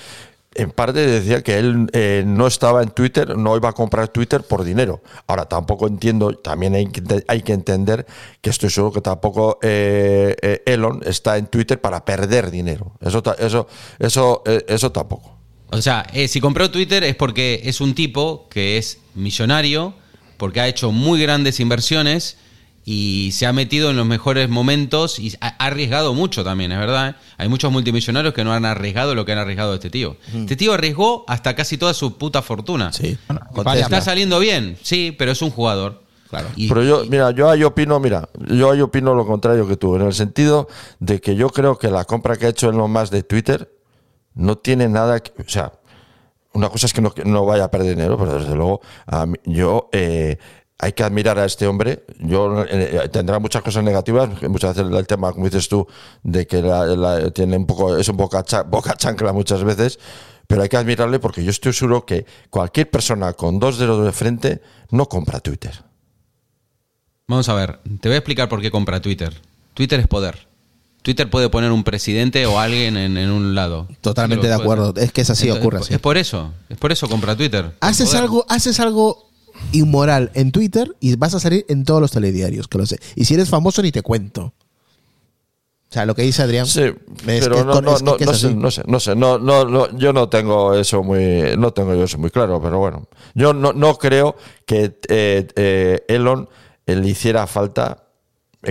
en 0.55 0.71
parte 0.71 1.05
decía 1.05 1.43
que 1.43 1.59
él 1.59 1.89
eh, 1.93 2.23
no 2.27 2.47
estaba 2.47 2.83
en 2.83 2.91
Twitter, 2.91 3.37
no 3.37 3.57
iba 3.57 3.69
a 3.69 3.73
comprar 3.73 4.09
Twitter 4.09 4.43
por 4.43 4.63
dinero. 4.65 5.03
Ahora, 5.27 5.47
tampoco 5.47 5.87
entiendo, 5.89 6.33
también 6.37 6.75
hay 6.77 6.87
que, 6.87 7.03
hay 7.27 7.43
que 7.43 7.53
entender 7.53 8.07
que 8.41 8.51
estoy 8.51 8.71
seguro 8.71 8.93
que 8.93 9.01
tampoco 9.01 9.59
eh, 9.63 10.37
eh, 10.43 10.63
Elon 10.67 11.01
está 11.05 11.37
en 11.37 11.47
Twitter 11.47 11.81
para 11.81 12.05
perder 12.05 12.51
dinero. 12.53 12.93
Eso, 13.01 13.23
eso, 13.39 13.67
eso, 13.99 14.43
eh, 14.47 14.65
eso 14.69 14.93
tampoco. 14.93 15.37
O 15.73 15.81
sea, 15.83 16.07
eh, 16.13 16.27
si 16.29 16.41
compró 16.41 16.71
Twitter 16.71 17.03
es 17.05 17.15
porque 17.17 17.63
es 17.65 17.81
un 17.81 17.95
tipo 17.95 18.49
que 18.49 18.77
es 18.79 18.99
millonario, 19.15 19.95
porque 20.37 20.61
ha 20.61 20.69
hecho 20.69 20.91
muy 20.93 21.21
grandes 21.21 21.61
inversiones 21.61 22.37
y 22.93 23.31
se 23.31 23.47
ha 23.47 23.53
metido 23.53 23.91
en 23.91 23.97
los 23.97 24.05
mejores 24.05 24.49
momentos 24.49 25.21
y 25.21 25.37
ha 25.41 25.49
arriesgado 25.65 26.13
mucho 26.13 26.43
también, 26.43 26.73
es 26.73 26.79
verdad. 26.79 27.11
¿eh? 27.11 27.15
Hay 27.39 27.49
muchos 27.49 27.71
multimillonarios 27.71 28.35
que 28.35 28.43
no 28.43 28.53
han 28.53 28.65
arriesgado 28.65 29.15
lo 29.15 29.25
que 29.25 29.31
han 29.31 29.39
arriesgado 29.39 29.75
este 29.75 29.91
tío. 29.91 30.17
Este 30.35 30.57
tío 30.57 30.73
arriesgó 30.73 31.25
hasta 31.29 31.55
casi 31.55 31.79
toda 31.79 31.95
su 31.95 32.19
puta 32.19 32.43
fortuna. 32.43 32.93
Sí. 32.93 33.17
Está 33.77 34.01
saliendo 34.01 34.41
bien, 34.41 34.77
sí, 34.83 35.15
pero 35.17 35.31
es 35.31 35.41
un 35.41 35.51
jugador. 35.51 36.03
Claro. 36.31 36.49
Y- 36.57 36.69
Pero 36.69 36.83
yo, 36.83 37.05
mira, 37.09 37.31
yo 37.31 37.49
ahí 37.49 37.63
opino, 37.63 38.01
mira, 38.01 38.29
yo 38.49 38.73
ahí 38.73 38.81
opino 38.81 39.15
lo 39.15 39.25
contrario 39.25 39.69
que 39.69 39.77
tú, 39.77 39.95
en 39.95 40.03
el 40.03 40.13
sentido 40.13 40.67
de 40.99 41.21
que 41.21 41.37
yo 41.37 41.51
creo 41.51 41.79
que 41.79 41.91
la 41.93 42.05
compra 42.07 42.37
que 42.37 42.47
ha 42.47 42.49
hecho 42.49 42.71
Elon 42.71 42.91
Musk 42.91 43.13
de 43.13 43.23
Twitter 43.23 43.73
no 44.35 44.59
tiene 44.59 44.89
nada 44.89 45.21
que, 45.21 45.31
o 45.43 45.49
sea, 45.49 45.73
una 46.53 46.69
cosa 46.69 46.87
es 46.87 46.93
que 46.93 47.01
no, 47.01 47.13
que 47.13 47.25
no 47.25 47.45
vaya 47.47 47.65
a 47.65 47.71
perder 47.71 47.95
dinero, 47.97 48.17
pero 48.19 48.39
desde 48.41 48.57
luego 48.57 48.81
a 49.07 49.27
mí- 49.27 49.39
yo 49.45 49.89
eh, 49.93 50.39
hay 50.81 50.93
que 50.93 51.03
admirar 51.05 51.39
a 51.39 51.45
este 51.45 51.67
hombre. 51.67 52.05
Yo 52.19 52.65
eh, 52.69 53.09
tendrá 53.13 53.39
muchas 53.39 53.63
cosas 53.63 53.85
negativas, 53.85 54.29
muchas 54.49 54.77
veces 54.77 54.93
el 54.93 55.07
tema, 55.07 55.33
como 55.33 55.45
dices 55.45 55.69
tú, 55.69 55.87
de 56.23 56.47
que 56.47 56.63
la- 56.63 56.87
la- 56.87 57.31
tiene 57.31 57.57
un 57.57 57.67
poco, 57.67 57.97
es 57.97 58.09
un 58.09 58.17
boca, 58.17 58.43
cha- 58.43 58.63
boca 58.77 58.95
chancla 58.97 59.33
muchas 59.33 59.63
veces. 59.65 59.99
Pero 60.47 60.63
hay 60.63 60.69
que 60.69 60.77
admirarle 60.77 61.21
porque 61.21 61.45
yo 61.45 61.51
estoy 61.51 61.73
seguro 61.73 62.05
que 62.05 62.27
cualquier 62.51 62.91
persona 62.91 63.35
con 63.35 63.61
dos 63.61 63.79
dedos 63.79 64.05
de 64.05 64.11
frente 64.11 64.61
no 64.91 65.07
compra 65.07 65.39
Twitter. 65.39 65.85
Vamos 67.29 67.49
a 67.49 67.55
ver, 67.55 67.79
te 68.01 68.09
voy 68.09 68.15
a 68.17 68.19
explicar 68.19 68.49
por 68.49 68.61
qué 68.61 68.71
compra 68.71 69.01
Twitter. 69.01 69.41
Twitter 69.75 70.01
es 70.01 70.09
poder. 70.09 70.49
Twitter 71.03 71.31
puede 71.31 71.49
poner 71.49 71.71
un 71.73 71.85
presidente 71.85 72.45
o 72.47 72.59
alguien 72.59 72.97
en, 72.97 73.17
en 73.17 73.31
un 73.31 73.55
lado. 73.55 73.87
Totalmente 74.01 74.49
de 74.49 74.55
acuerdo. 74.55 74.93
Es 74.97 75.13
que 75.13 75.21
es 75.23 75.31
así, 75.31 75.45
Entonces, 75.47 75.63
ocurre 75.65 75.79
es, 75.79 75.85
así. 75.87 75.95
Es 75.95 76.01
por 76.01 76.19
eso, 76.19 76.53
es 76.69 76.77
por 76.77 76.91
eso 76.93 77.09
compra 77.09 77.37
Twitter. 77.37 77.75
Haces 77.81 78.15
algo, 78.15 78.45
haces 78.49 78.81
algo 78.81 79.30
inmoral 79.73 80.31
en 80.35 80.53
Twitter 80.53 80.95
y 81.01 81.15
vas 81.17 81.35
a 81.35 81.41
salir 81.41 81.65
en 81.69 81.85
todos 81.85 82.01
los 82.01 82.11
telediarios, 82.11 82.69
que 82.69 82.79
lo 82.79 82.87
sé. 82.87 82.99
Y 83.15 83.25
si 83.25 83.35
eres 83.35 83.49
famoso 83.49 83.83
ni 83.83 83.93
te 83.93 84.03
cuento. 84.03 84.53
O 85.91 85.93
sea, 85.93 86.07
lo 86.07 86.15
que 86.15 86.23
dice 86.23 86.43
Adrián. 86.43 86.67
Sí, 86.67 86.93
pero 87.27 87.65
no, 87.65 87.81
no, 87.81 87.99
no, 87.99 88.17
no 88.17 88.35
sé, 88.35 88.55
no 88.55 88.71
sé, 88.71 88.83
no 88.87 89.01
sé, 89.01 89.17
no, 89.17 89.39
no, 89.39 89.65
no, 89.65 89.91
yo 89.99 90.13
no 90.13 90.29
tengo 90.29 90.75
eso 90.75 91.03
muy, 91.03 91.57
no 91.59 91.73
tengo 91.73 91.95
yo 91.97 92.05
eso 92.05 92.17
muy 92.17 92.31
claro, 92.31 92.63
pero 92.63 92.79
bueno, 92.79 93.09
yo 93.35 93.53
no, 93.53 93.73
no 93.73 93.97
creo 93.99 94.37
que 94.65 94.97
eh, 95.09 95.49
eh, 95.57 96.05
Elon 96.07 96.49
eh, 96.87 96.95
le 96.95 97.09
hiciera 97.09 97.45
falta 97.49 98.05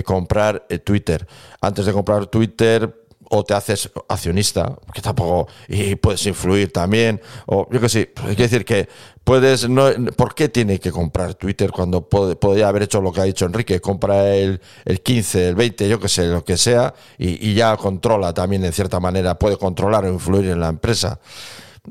comprar 0.05 0.65
Twitter. 0.85 1.27
Antes 1.59 1.85
de 1.87 1.91
comprar 1.91 2.27
Twitter, 2.27 2.98
o 3.29 3.43
te 3.43 3.53
haces 3.53 3.89
accionista, 4.07 4.75
que 4.93 5.01
tampoco, 5.01 5.47
y 5.67 5.95
puedes 5.95 6.25
influir 6.25 6.71
también, 6.73 7.21
o 7.45 7.67
yo 7.71 7.79
que 7.79 7.89
sé, 7.89 8.11
hay 8.23 8.35
que 8.35 8.43
decir 8.43 8.65
que 8.65 8.89
puedes, 9.23 9.69
no, 9.69 9.85
¿por 10.15 10.33
qué 10.33 10.49
tiene 10.49 10.79
que 10.79 10.91
comprar 10.91 11.35
Twitter 11.35 11.71
cuando 11.71 12.07
puede- 12.09 12.35
podría 12.35 12.67
haber 12.67 12.83
hecho 12.83 13.01
lo 13.01 13.11
que 13.11 13.21
ha 13.21 13.25
dicho 13.25 13.45
Enrique? 13.45 13.79
Compra 13.79 14.33
el, 14.35 14.59
el 14.85 15.01
15, 15.01 15.49
el 15.49 15.55
20, 15.55 15.87
yo 15.87 15.99
que 15.99 16.09
sé, 16.09 16.25
lo 16.27 16.43
que 16.43 16.57
sea, 16.57 16.93
y, 17.17 17.53
ya 17.53 17.77
controla 17.77 18.33
también 18.33 18.65
en 18.65 18.73
cierta 18.73 18.99
manera, 18.99 19.37
puede 19.37 19.57
controlar 19.57 20.05
o 20.05 20.11
influir 20.11 20.49
en 20.49 20.59
la 20.59 20.69
empresa. 20.69 21.19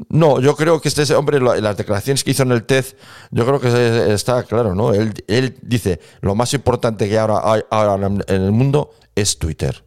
No, 0.09 0.41
yo 0.41 0.55
creo 0.57 0.81
que 0.81 0.89
este 0.89 1.13
hombre, 1.15 1.41
las 1.41 1.77
declaraciones 1.77 2.23
que 2.23 2.33
hizo 2.33 2.43
en 2.43 2.53
el 2.53 2.65
TED, 2.65 2.85
yo 3.31 3.47
creo 3.47 3.61
que 3.61 4.13
está 4.13 4.43
claro, 4.43 4.75
¿no? 4.75 4.93
Él, 4.93 5.15
él 5.29 5.57
dice, 5.63 6.01
lo 6.21 6.35
más 6.35 6.53
importante 6.55 7.09
que 7.09 7.19
ahora 7.19 7.41
hay 7.45 7.63
ahora 7.71 8.07
en 8.07 8.23
el 8.43 8.53
mundo 8.53 8.91
es 9.15 9.39
Twitter. 9.39 9.85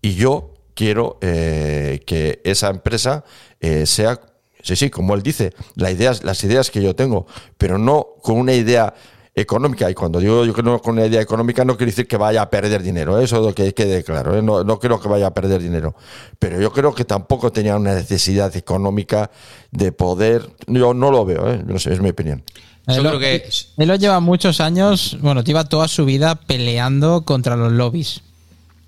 Y 0.00 0.14
yo 0.14 0.51
quiero 0.74 1.18
eh, 1.20 2.00
que 2.06 2.40
esa 2.44 2.68
empresa 2.70 3.24
eh, 3.60 3.86
sea, 3.86 4.20
sí, 4.62 4.76
sí, 4.76 4.90
como 4.90 5.14
él 5.14 5.22
dice, 5.22 5.52
la 5.76 5.90
idea, 5.90 6.12
las 6.22 6.42
ideas 6.44 6.70
que 6.70 6.82
yo 6.82 6.94
tengo, 6.94 7.26
pero 7.58 7.78
no 7.78 8.06
con 8.22 8.36
una 8.38 8.52
idea 8.54 8.94
económica. 9.34 9.90
Y 9.90 9.94
cuando 9.94 10.20
digo 10.20 10.44
yo 10.44 10.52
que 10.52 10.62
no 10.62 10.78
con 10.80 10.94
una 10.98 11.06
idea 11.06 11.20
económica, 11.22 11.64
no 11.64 11.76
quiere 11.76 11.90
decir 11.92 12.06
que 12.06 12.16
vaya 12.18 12.42
a 12.42 12.50
perder 12.50 12.82
dinero. 12.82 13.18
¿eh? 13.18 13.24
Eso 13.24 13.36
es 13.38 13.42
lo 13.46 13.54
que 13.54 13.72
quede 13.72 14.04
claro. 14.04 14.36
¿eh? 14.36 14.42
No, 14.42 14.62
no 14.62 14.78
creo 14.78 15.00
que 15.00 15.08
vaya 15.08 15.28
a 15.28 15.34
perder 15.34 15.62
dinero. 15.62 15.94
Pero 16.38 16.60
yo 16.60 16.70
creo 16.72 16.94
que 16.94 17.04
tampoco 17.06 17.50
tenía 17.50 17.76
una 17.76 17.94
necesidad 17.94 18.54
económica 18.56 19.30
de 19.70 19.90
poder. 19.92 20.50
Yo 20.66 20.92
no 20.92 21.10
lo 21.10 21.24
veo, 21.24 21.50
¿eh? 21.50 21.62
no 21.66 21.78
sé, 21.78 21.92
es 21.94 22.00
mi 22.00 22.10
opinión. 22.10 22.42
Yo 22.88 22.94
Él 22.96 23.02
lo- 23.04 23.08
creo 23.10 23.20
que- 23.20 23.48
Él 23.78 23.88
lo 23.88 23.94
lleva 23.96 24.20
muchos 24.20 24.60
años, 24.60 25.16
bueno, 25.22 25.42
lleva 25.42 25.64
toda 25.64 25.88
su 25.88 26.04
vida 26.04 26.34
peleando 26.34 27.24
contra 27.24 27.56
los 27.56 27.72
lobbies. 27.72 28.20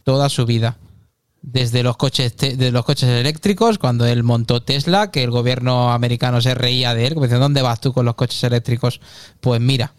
Toda 0.03 0.28
su 0.28 0.45
vida. 0.45 0.76
Desde 1.47 1.83
los 1.83 1.99
coches 1.99 2.35
de 2.39 2.71
los 2.73 2.85
coches 2.87 3.09
eléctricos, 3.09 3.77
cuando 3.79 4.07
él 4.07 4.23
montó 4.23 4.63
Tesla, 4.63 5.11
que 5.11 5.23
el 5.23 5.31
gobierno 5.31 5.93
americano 5.93 6.41
se 6.41 6.55
reía 6.55 6.95
de 6.95 7.07
él, 7.07 7.15
como 7.15 7.27
diciendo, 7.27 7.45
¿dónde 7.45 7.61
vas 7.61 7.81
tú 7.83 7.93
con 7.93 8.07
los 8.07 8.15
coches 8.15 8.43
eléctricos? 8.45 9.01
Pues 9.41 9.61
mira, 9.61 9.93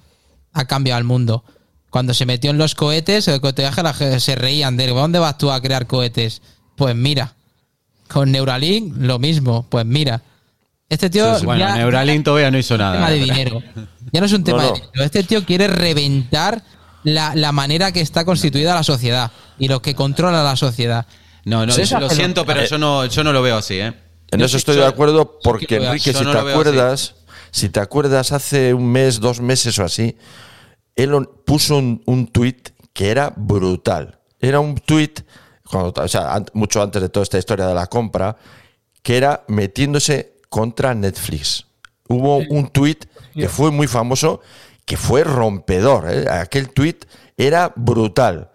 ha 0.54 0.66
cambiado 0.66 0.98
el 0.98 1.04
mundo. 1.06 1.43
Cuando 1.91 2.14
se 2.16 2.26
metió 2.26 2.50
en 2.50 2.58
los 2.58 2.74
cohetes, 2.74 3.28
el 3.28 3.41
cohetaje 3.41 4.20
se 4.20 4.36
reían 4.36 4.76
de 4.76 4.86
él. 4.86 4.89
¿Dónde 4.96 5.20
vas 5.20 5.38
tú 5.38 5.52
a 5.52 5.62
crear 5.62 5.86
cohetes? 5.86 6.41
Pues 6.76 6.96
mira. 6.96 7.36
Con 8.08 8.32
Neuralink, 8.32 8.96
lo 8.98 9.20
mismo. 9.20 9.66
Pues 9.70 9.86
mira. 9.86 10.22
Este 10.89 11.10
tío. 11.12 11.39
Bueno, 11.43 11.60
ya- 11.60 11.76
Neuralink 11.76 12.26
todavía 12.26 12.50
no 12.52 12.58
hizo 12.58 12.76
tema 12.76 12.96
nada. 12.96 13.10
de 13.12 13.16
dinero. 13.20 13.62
Ya 14.12 14.20
no 14.20 14.26
es 14.26 14.34
un 14.34 14.43
tema 14.43 14.64
No, 14.64 14.64
no. 14.70 14.74
de 14.74 14.80
dinero. 14.82 15.04
Este 15.06 15.24
tío 15.24 15.46
quiere 15.46 15.68
reventar 15.68 16.64
la, 17.04 17.36
la 17.36 17.52
manera 17.52 17.91
que 17.91 18.02
está 18.02 18.26
constituida 18.26 18.74
la 18.74 18.84
sociedad 18.84 19.32
y 19.60 19.68
lo 19.68 19.82
que 19.84 19.93
controla 19.96 20.43
la 20.43 20.56
sociedad. 20.56 21.06
No, 21.46 21.66
no, 21.66 21.72
Sí, 21.72 21.84
yo 21.86 22.00
lo 22.00 22.10
siento, 22.10 22.46
pero 22.46 22.66
yo 22.66 22.78
no, 22.78 23.06
yo 23.06 23.24
no 23.24 23.32
lo 23.32 23.41
veo 23.41 23.58
así, 23.58 23.76
¿eh? 23.80 23.93
En 24.32 24.39
Yo 24.39 24.46
eso 24.48 24.58
estoy 24.58 24.76
yo- 24.76 24.82
de 24.82 24.88
acuerdo 24.88 25.39
porque 25.43 25.76
Enrique, 25.78 26.12
si 26.14 26.24
no 26.24 26.32
te 26.32 26.38
acuerdas, 26.39 27.16
si 27.52 27.70
te 27.70 27.80
acuerdas 27.80 28.32
hace 28.32 28.74
un 28.74 28.91
mes, 28.91 29.20
dos 29.20 29.39
meses 29.39 29.78
o 29.80 29.84
así, 29.84 30.18
él 30.96 31.12
puso 31.46 31.78
un, 31.78 32.02
un 32.06 32.28
tuit 32.28 32.70
que 32.93 33.10
era 33.12 33.32
brutal. 33.36 34.20
Era 34.39 34.60
un 34.60 34.76
tuit, 34.76 35.22
cuando, 35.70 35.93
o 36.02 36.08
sea, 36.08 36.34
an- 36.34 36.48
mucho 36.54 36.82
antes 36.82 37.02
de 37.02 37.10
toda 37.10 37.24
esta 37.24 37.38
historia 37.38 37.68
de 37.68 37.74
la 37.76 37.88
compra, 37.88 38.36
que 39.04 39.16
era 39.18 39.43
metiéndose 39.48 40.34
contra 40.50 40.93
Netflix. 40.96 41.66
Hubo 42.08 42.38
un 42.38 42.68
tuit 42.70 43.06
que 43.34 43.50
fue 43.50 43.70
muy 43.72 43.88
famoso, 43.88 44.41
que 44.86 44.98
fue 44.98 45.24
rompedor. 45.24 46.06
¿eh? 46.10 46.26
Aquel 46.30 46.70
tuit 46.70 47.06
era 47.38 47.72
brutal. 47.76 48.50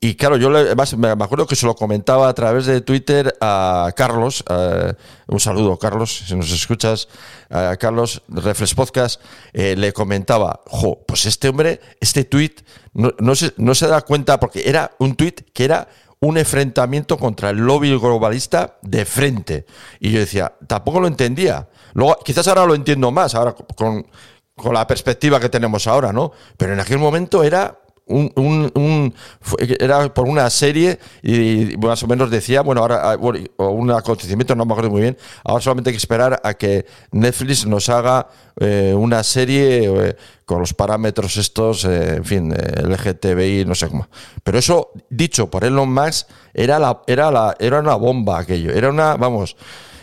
Y 0.00 0.14
claro, 0.14 0.36
yo 0.36 0.48
le- 0.48 0.76
me 0.96 1.08
acuerdo 1.24 1.46
que 1.48 1.56
se 1.56 1.66
lo 1.66 1.74
comentaba 1.74 2.28
a 2.28 2.34
través 2.34 2.66
de 2.66 2.80
Twitter 2.82 3.34
a 3.40 3.90
Carlos. 3.96 4.44
un 5.26 5.40
saludo, 5.40 5.76
Carlos, 5.76 6.22
si 6.26 6.36
nos 6.36 6.50
escuchas. 6.52 7.08
A 7.50 7.76
Carlos, 7.76 8.22
Reflex 8.28 8.74
Podcast, 8.74 9.20
eh, 9.52 9.74
le 9.76 9.92
comentaba, 9.92 10.60
jo, 10.66 11.00
pues 11.06 11.26
este 11.26 11.48
hombre, 11.48 11.80
este 11.98 12.24
tuit, 12.24 12.60
no, 12.92 13.10
no 13.18 13.34
se, 13.34 13.54
no 13.56 13.74
se 13.74 13.88
da 13.88 14.02
cuenta 14.02 14.38
porque 14.38 14.68
era 14.68 14.92
un 14.98 15.16
tuit 15.16 15.40
que 15.52 15.64
era 15.64 15.88
un 16.20 16.36
enfrentamiento 16.36 17.16
contra 17.16 17.50
el 17.50 17.56
lobby 17.58 17.96
globalista 17.98 18.76
de 18.82 19.04
frente. 19.04 19.66
Y 19.98 20.10
yo 20.12 20.20
decía, 20.20 20.52
tampoco 20.66 21.00
lo 21.00 21.06
entendía. 21.08 21.68
Luego, 21.94 22.18
quizás 22.24 22.46
ahora 22.48 22.66
lo 22.66 22.74
entiendo 22.74 23.10
más, 23.10 23.34
ahora 23.34 23.54
con, 23.76 24.06
con 24.54 24.74
la 24.74 24.86
perspectiva 24.86 25.40
que 25.40 25.48
tenemos 25.48 25.86
ahora, 25.86 26.12
¿no? 26.12 26.32
Pero 26.56 26.72
en 26.74 26.80
aquel 26.80 26.98
momento 26.98 27.42
era 27.44 27.80
un, 28.08 28.32
un- 28.36 28.70
un- 28.74 29.14
fue- 29.40 29.76
era 29.80 30.12
por 30.12 30.26
una 30.28 30.48
serie 30.50 30.98
y 31.22 31.76
más 31.78 32.02
o 32.02 32.06
menos 32.06 32.30
decía, 32.30 32.62
bueno, 32.62 32.80
ahora 32.80 33.10
ah, 33.12 33.16
bueno, 33.16 33.40
un 33.58 33.90
acontecimiento, 33.90 34.54
no 34.54 34.64
me 34.64 34.72
acuerdo 34.72 34.90
muy 34.90 35.02
bien, 35.02 35.16
ahora 35.44 35.62
solamente 35.62 35.90
hay 35.90 35.94
que 35.94 35.98
esperar 35.98 36.40
a 36.42 36.54
que 36.54 36.86
Netflix 37.12 37.66
nos 37.66 37.88
haga 37.88 38.28
eh, 38.60 38.94
una 38.96 39.22
serie 39.22 39.84
eh, 40.08 40.16
con 40.44 40.60
los 40.60 40.74
parámetros 40.74 41.36
estos, 41.36 41.84
eh, 41.84 42.16
en 42.16 42.24
fin, 42.24 42.52
eh, 42.52 42.82
LGTBI, 42.82 43.64
no 43.66 43.74
sé 43.74 43.88
cómo. 43.88 44.08
Pero 44.42 44.58
eso, 44.58 44.90
dicho 45.10 45.48
por 45.50 45.64
Elon 45.64 45.92
Musk, 45.92 46.26
era, 46.54 46.78
la, 46.78 47.02
era, 47.06 47.30
la, 47.30 47.54
era 47.58 47.80
una 47.80 47.94
bomba 47.94 48.38
aquello, 48.40 48.72
era 48.72 48.88
una, 48.90 49.16
vamos, 49.16 49.56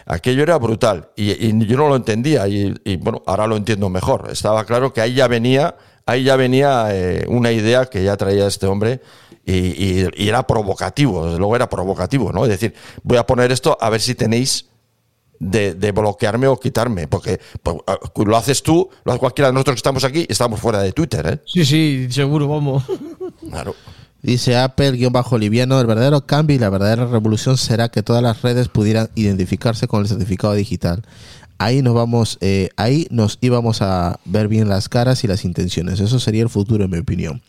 aquello 0.06 0.44
era 0.44 0.58
brutal 0.58 1.10
y, 1.16 1.32
y 1.48 1.66
yo 1.66 1.78
no 1.78 1.90
lo 1.90 1.96
entendía 1.96 2.48
y, 2.48 2.74
y, 2.86 2.96
bueno, 2.98 3.24
ahora 3.26 3.48
lo 3.48 3.58
entiendo 3.58 3.90
mejor. 3.90 4.30
Estaba 4.32 4.64
claro 4.64 4.94
que 4.94 5.02
ahí 5.02 5.16
ya 5.16 5.28
venía, 5.28 5.76
ahí 6.06 6.24
ya 6.24 6.36
venía 6.36 6.88
eh, 6.92 7.26
una 7.28 7.52
idea 7.52 7.86
que 7.86 8.04
ya 8.04 8.16
traía 8.18 8.48
este 8.48 8.66
hombre 8.68 9.02
y, 9.46 9.54
y- 9.54 10.08
y 10.16 10.28
era 10.30 10.46
provocativo, 10.48 11.26
desde 11.26 11.38
luego 11.40 11.56
era 11.56 11.70
provocativo, 11.70 12.32
¿no? 12.32 12.44
Es 12.46 12.50
decir, 12.52 12.74
voy 13.04 13.18
a 13.18 13.26
poner 13.26 13.52
esto 13.52 13.78
a 13.80 13.90
ver 13.90 14.02
si 14.02 14.16
tenéis 14.16 14.66
de, 15.40 15.74
de 15.76 15.92
bloquearme 15.92 16.48
o 16.48 16.58
quitarme, 16.60 17.08
porque 17.08 17.40
pues, 17.62 17.76
ah, 17.88 17.98
lo 18.26 18.38
haces 18.38 18.64
tú, 18.64 18.90
lo 19.04 19.12
hace 19.12 19.20
cualquiera 19.20 19.50
de 19.50 19.54
nosotros 19.54 19.76
que 19.76 19.80
estamos 19.80 20.04
aquí 20.04 20.22
y 20.28 20.32
estamos 20.32 20.60
fuera 20.60 20.80
de 20.82 20.94
Twitter, 20.94 21.28
¿eh? 21.28 21.40
Sí, 21.46 21.66
sí, 21.66 22.08
seguro, 22.10 22.48
vamos. 22.48 22.84
Claro. 23.50 23.76
Dice 24.22 24.58
Apple-Liviano, 24.58 25.80
el 25.80 25.86
verdadero 25.86 26.26
cambio 26.26 26.56
y 26.56 26.60
la 26.60 26.70
verdadera 26.70 27.06
revolución 27.06 27.58
será 27.58 27.90
que 27.90 28.02
todas 28.02 28.24
las 28.24 28.42
redes 28.42 28.70
pudieran 28.70 29.10
identificarse 29.14 29.88
con 29.88 30.02
el 30.02 30.08
certificado 30.08 30.54
digital. 30.54 31.04
Ahí 31.58 31.82
nos 31.82 31.94
vamos, 31.94 32.38
eh, 32.42 32.70
ahí 32.76 33.08
nos 33.12 33.38
íbamos 33.42 33.82
a 33.82 34.20
ver 34.26 34.48
bien 34.48 34.68
las 34.68 34.90
caras 34.90 35.24
y 35.24 35.28
las 35.28 35.46
intenciones. 35.46 36.00
Eso 36.00 36.20
sería 36.20 36.44
el 36.44 36.50
futuro, 36.50 36.84
en 36.84 36.92
mi 36.92 36.98
opinión. 36.98 37.42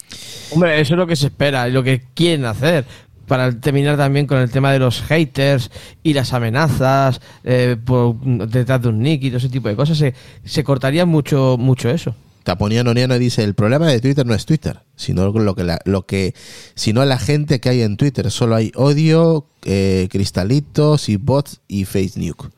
Hombre, 0.53 0.81
eso 0.81 0.95
es 0.95 0.99
lo 0.99 1.07
que 1.07 1.17
se 1.17 1.27
espera 1.27 1.69
y 1.69 1.73
lo 1.73 1.83
que 1.83 2.03
quieren 2.15 2.45
hacer. 2.45 2.85
Para 3.27 3.53
terminar 3.59 3.97
también 3.97 4.27
con 4.27 4.39
el 4.39 4.51
tema 4.51 4.71
de 4.73 4.79
los 4.79 5.03
haters 5.03 5.73
y 6.05 6.15
las 6.15 6.33
amenazas 6.33 7.21
eh, 7.43 7.77
por, 7.85 8.17
detrás 8.21 8.81
de 8.83 8.89
un 8.89 9.01
nick 9.01 9.25
y 9.25 9.29
todo 9.31 9.39
ese 9.39 9.49
tipo 9.49 9.69
de 9.69 9.75
cosas, 9.75 9.99
se, 9.99 10.15
se 10.45 10.63
cortaría 10.63 11.05
mucho, 11.05 11.57
mucho 11.59 11.91
eso. 11.91 12.15
Taponiano 12.47 12.95
Niano 12.95 13.19
dice, 13.19 13.43
el 13.43 13.55
problema 13.55 13.89
de 13.89 14.01
Twitter 14.01 14.25
no 14.25 14.33
es 14.33 14.47
Twitter, 14.47 14.79
sino 14.95 15.33
lo 15.33 15.57
que, 15.57 15.65
la, 15.65 15.81
lo 15.85 16.07
que 16.07 16.33
sino 16.77 17.05
la 17.05 17.19
gente 17.19 17.59
que 17.59 17.71
hay 17.71 17.83
en 17.83 17.97
Twitter. 17.97 18.31
Solo 18.31 18.55
hay 18.55 18.71
odio, 18.77 19.49
eh, 19.65 20.07
cristalitos 20.13 21.09
y 21.09 21.17
bots 21.17 21.61
y 21.67 21.87
face 21.87 22.13
nuke. 22.15 22.56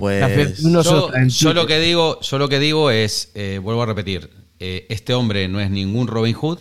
Pues... 0.00 0.62
No 0.64 0.82
Yo, 1.28 1.52
lo 1.52 1.66
que 1.66 1.78
digo, 1.78 2.20
yo 2.22 2.38
lo 2.38 2.48
que 2.48 2.58
digo 2.58 2.90
es, 2.90 3.30
eh, 3.34 3.60
vuelvo 3.62 3.82
a 3.82 3.86
repetir, 3.86 4.30
eh, 4.58 4.86
este 4.88 5.12
hombre 5.12 5.46
no 5.46 5.60
es 5.60 5.70
ningún 5.70 6.06
Robin 6.06 6.34
Hood, 6.34 6.58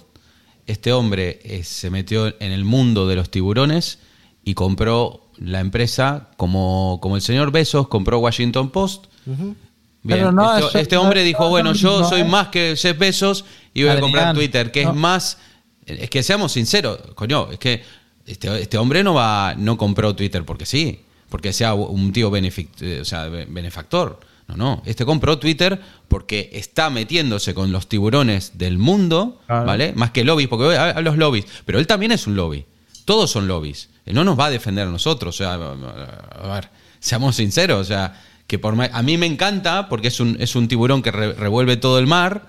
este 0.67 0.91
hombre 0.91 1.39
eh, 1.43 1.63
se 1.63 1.89
metió 1.89 2.27
en 2.27 2.51
el 2.51 2.65
mundo 2.65 3.07
de 3.07 3.15
los 3.15 3.31
tiburones 3.31 3.99
y 4.43 4.55
compró 4.55 5.31
la 5.37 5.61
empresa 5.61 6.31
como, 6.35 6.99
como 7.01 7.15
el 7.15 7.21
señor 7.21 7.51
Besos 7.51 7.87
compró 7.87 8.19
Washington 8.19 8.69
Post. 8.71 9.05
Bien, 9.25 9.55
Pero 10.05 10.31
no, 10.33 10.55
este, 10.57 10.67
eso- 10.67 10.77
este 10.77 10.97
hombre 10.97 11.21
no, 11.21 11.25
dijo, 11.25 11.43
no, 11.45 11.49
bueno, 11.49 11.69
no, 11.71 11.75
yo 11.75 12.01
no, 12.01 12.09
soy 12.09 12.21
eh. 12.21 12.25
más 12.25 12.49
que 12.49 12.75
Jeff 12.75 12.97
Bezos 12.97 13.45
y 13.73 13.83
voy 13.83 13.91
a 13.93 13.99
comprar 14.01 14.35
Twitter, 14.35 14.71
que 14.71 14.83
no. 14.83 14.91
es 14.91 14.95
más... 14.97 15.37
Es 15.85 16.09
que 16.09 16.21
seamos 16.23 16.51
sinceros, 16.51 16.99
coño, 17.15 17.49
es 17.51 17.57
que 17.57 17.81
este, 18.27 18.61
este 18.61 18.77
hombre 18.77 19.03
no 19.03 19.15
va 19.15 19.55
no 19.57 19.75
compró 19.77 20.15
Twitter 20.15 20.45
porque 20.45 20.65
sí, 20.65 21.01
porque 21.29 21.53
sea 21.53 21.73
un 21.73 22.11
tío 22.11 22.29
benefic- 22.31 22.81
eh, 22.81 22.99
o 23.01 23.05
sea, 23.05 23.27
be- 23.29 23.45
benefactor. 23.49 24.19
No, 24.47 24.57
no, 24.57 24.83
este 24.85 25.05
compró 25.05 25.37
Twitter 25.37 25.79
porque 26.07 26.49
está 26.53 26.89
metiéndose 26.89 27.53
con 27.53 27.71
los 27.71 27.87
tiburones 27.87 28.57
del 28.57 28.79
mundo, 28.79 29.39
Claro. 29.45 29.65
¿vale? 29.67 29.93
Más 29.93 30.09
que 30.11 30.23
lobbies, 30.23 30.47
porque 30.47 30.75
a, 30.75 30.89
a 30.89 31.01
los 31.01 31.17
lobbies, 31.17 31.45
pero 31.65 31.77
él 31.77 31.85
también 31.85 32.11
es 32.11 32.25
un 32.25 32.35
lobby. 32.35 32.65
Todos 33.05 33.29
son 33.29 33.47
lobbies. 33.47 33.89
Él 34.07 34.15
no 34.15 34.23
nos 34.23 34.39
va 34.39 34.45
a 34.47 34.49
defender 34.49 34.87
a 34.87 34.91
nosotros, 34.91 35.35
o 35.35 35.37
sea, 35.37 35.53
a 35.53 36.53
ver, 36.55 36.69
seamos 36.99 37.35
sinceros, 37.35 37.81
o 37.81 37.83
sea, 37.83 38.19
que 38.49 38.57
por 38.57 38.75
ma- 38.75 38.89
a 38.91 39.03
mí 39.03 39.15
me 39.15 39.27
encanta 39.27 39.87
porque 39.89 40.07
es 40.07 40.19
un, 40.19 40.35
es 40.39 40.55
un 40.55 40.67
tiburón 40.67 41.03
que 41.03 41.11
re- 41.11 41.33
revuelve 41.33 41.77
todo 41.77 41.99
el 41.99 42.07
mar. 42.07 42.47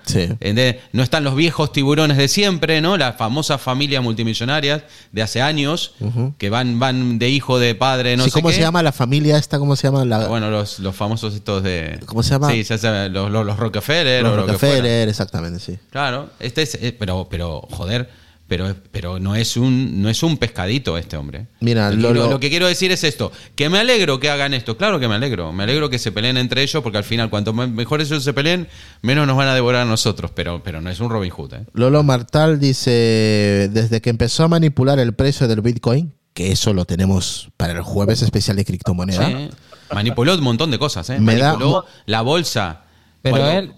No 0.93 1.03
están 1.03 1.23
los 1.23 1.35
viejos 1.35 1.71
tiburones 1.71 2.17
de 2.17 2.27
siempre, 2.27 2.81
¿no? 2.81 2.97
Las 2.97 3.15
famosas 3.17 3.61
familias 3.61 4.01
multimillonarias 4.03 4.81
de 5.11 5.21
hace 5.21 5.41
años 5.43 5.93
que 6.39 6.49
van, 6.49 6.79
van 6.79 7.19
de 7.19 7.29
hijo 7.29 7.59
de 7.59 7.75
padre, 7.75 8.17
no 8.17 8.23
Sí, 8.23 8.31
sé 8.31 8.33
¿Cómo 8.41 8.49
qué. 8.49 8.55
se 8.55 8.61
llama 8.61 8.81
la 8.81 8.91
familia 8.91 9.37
esta? 9.37 9.59
¿Cómo 9.59 9.75
se 9.75 9.87
llama 9.87 10.03
la...? 10.03 10.27
Bueno, 10.27 10.49
los, 10.49 10.79
los 10.79 10.95
famosos 10.95 11.35
estos 11.35 11.61
de. 11.61 11.99
¿Cómo 12.07 12.23
se 12.23 12.31
llama? 12.31 12.49
Sí, 12.49 12.63
ya 12.63 12.77
saben, 12.79 13.13
los, 13.13 13.29
los, 13.29 13.45
los 13.45 13.57
Rockefeller 13.57 14.23
Los 14.23 14.33
o 14.33 14.35
lo 14.37 14.45
que 14.47 14.53
fuera. 14.57 14.75
Rockefeller, 14.77 15.07
exactamente, 15.07 15.59
sí. 15.59 15.77
Claro, 15.91 16.31
este 16.39 16.63
es, 16.63 16.75
eh, 16.81 16.95
pero, 16.97 17.27
pero, 17.29 17.61
joder, 17.71 18.09
pero, 18.51 18.75
pero 18.91 19.17
no 19.17 19.33
es 19.33 19.55
un, 19.55 20.01
no 20.01 20.09
es 20.09 20.23
un 20.23 20.35
pescadito 20.35 20.97
este 20.97 21.15
hombre. 21.15 21.47
Mira, 21.61 21.89
lo, 21.89 22.11
lo- 22.13 22.37
que 22.37 22.49
quiero 22.49 22.67
decir 22.67 22.91
es 22.91 23.05
esto, 23.05 23.31
que 23.55 23.69
me 23.69 23.79
alegro 23.79 24.19
que 24.19 24.29
hagan 24.29 24.53
esto, 24.53 24.75
claro 24.75 24.99
que 24.99 25.07
me 25.07 25.15
alegro, 25.15 25.53
me 25.53 25.63
alegro 25.63 25.89
que 25.89 25.97
se 25.97 26.11
peleen 26.11 26.35
entre 26.35 26.61
ellos, 26.61 26.83
porque 26.83 26.97
al 26.97 27.05
final 27.05 27.29
cuanto 27.29 27.53
me- 27.53 27.67
mejor 27.67 28.01
ellos 28.01 28.21
se 28.25 28.33
peleen, 28.33 28.67
menos 29.01 29.25
nos 29.25 29.37
van 29.37 29.47
a 29.47 29.55
devorar 29.55 29.83
a 29.83 29.85
nosotros, 29.85 30.31
pero, 30.35 30.61
pero 30.65 30.81
no 30.81 30.89
es 30.89 30.99
un 30.99 31.09
Robin 31.09 31.29
Hood, 31.31 31.53
¿eh? 31.53 31.65
Lolo 31.71 32.03
Martal 32.03 32.59
dice, 32.59 33.69
desde 33.71 34.01
que 34.01 34.09
empezó 34.09 34.43
a 34.43 34.47
manipular 34.49 34.99
el 34.99 35.13
precio 35.13 35.47
del 35.47 35.61
Bitcoin, 35.61 36.11
que 36.33 36.51
eso 36.51 36.73
lo 36.73 36.83
tenemos 36.83 37.51
para 37.55 37.71
el 37.71 37.81
jueves 37.83 38.21
especial 38.21 38.57
de 38.57 38.65
criptomoneda. 38.65 39.27
Sí. 39.27 39.49
Manipuló 39.93 40.33
un 40.35 40.41
montón 40.43 40.71
de 40.71 40.77
cosas, 40.77 41.09
¿eh? 41.09 41.19
Me 41.21 41.37
da- 41.37 41.53
Manipuló 41.53 41.85
la 42.05 42.21
bolsa. 42.21 42.81
Pero 43.21 43.37
él, 43.49 43.73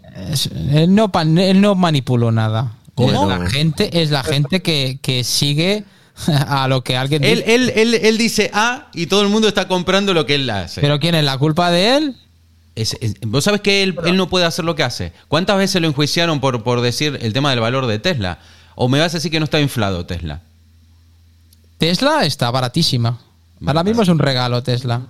no, 0.96 1.12
él 1.38 1.62
no 1.62 1.76
manipuló 1.76 2.32
nada. 2.32 2.78
¿Cómo? 2.96 3.32
Es 3.32 3.40
la 3.40 3.50
gente, 3.50 4.02
es 4.02 4.12
la 4.12 4.24
gente 4.24 4.62
que, 4.62 5.00
que 5.02 5.24
sigue 5.24 5.84
a 6.28 6.68
lo 6.68 6.84
que 6.84 6.96
alguien 6.98 7.24
Él, 7.24 7.40
dice. 7.40 7.56
él, 7.56 7.70
él, 7.76 7.94
él 7.96 8.18
dice 8.18 8.52
A 8.54 8.88
y 8.94 9.08
todo 9.08 9.22
el 9.24 9.30
mundo 9.30 9.48
está 9.48 9.68
comprando 9.68 10.14
lo 10.14 10.26
que 10.26 10.36
él 10.36 10.50
hace. 10.50 10.80
¿Pero 10.82 11.00
quién 11.00 11.16
es 11.16 11.24
la 11.24 11.38
culpa 11.38 11.72
de 11.72 11.98
él? 11.98 12.16
es- 12.76 12.98
es- 13.02 13.16
vos 13.22 13.44
sabés 13.44 13.62
que 13.62 13.84
él, 13.84 13.96
él 14.06 14.18
no 14.18 14.30
puede 14.30 14.46
hacer 14.46 14.66
lo 14.66 14.76
que 14.76 14.84
hace. 14.84 15.14
¿Cuántas 15.28 15.58
veces 15.58 15.80
lo 15.82 15.88
enjuiciaron 15.88 16.40
por, 16.40 16.64
por 16.64 16.82
decir 16.82 17.20
el 17.22 17.32
tema 17.34 17.52
del 17.52 17.60
valor 17.60 17.86
de 17.88 18.00
Tesla? 18.00 18.40
¿O 18.76 18.90
me 18.90 19.00
vas 19.00 19.14
a 19.14 19.18
decir 19.18 19.30
que 19.32 19.40
no 19.40 19.44
está 19.46 19.60
inflado 19.60 20.06
Tesla? 20.08 20.42
Tesla 21.78 22.26
está 22.26 22.50
baratísima. 22.50 23.20
Ahora 23.66 23.84
mismo 23.84 24.02
es 24.04 24.10
un 24.10 24.20
regalo 24.20 24.62
Tesla. 24.64 25.02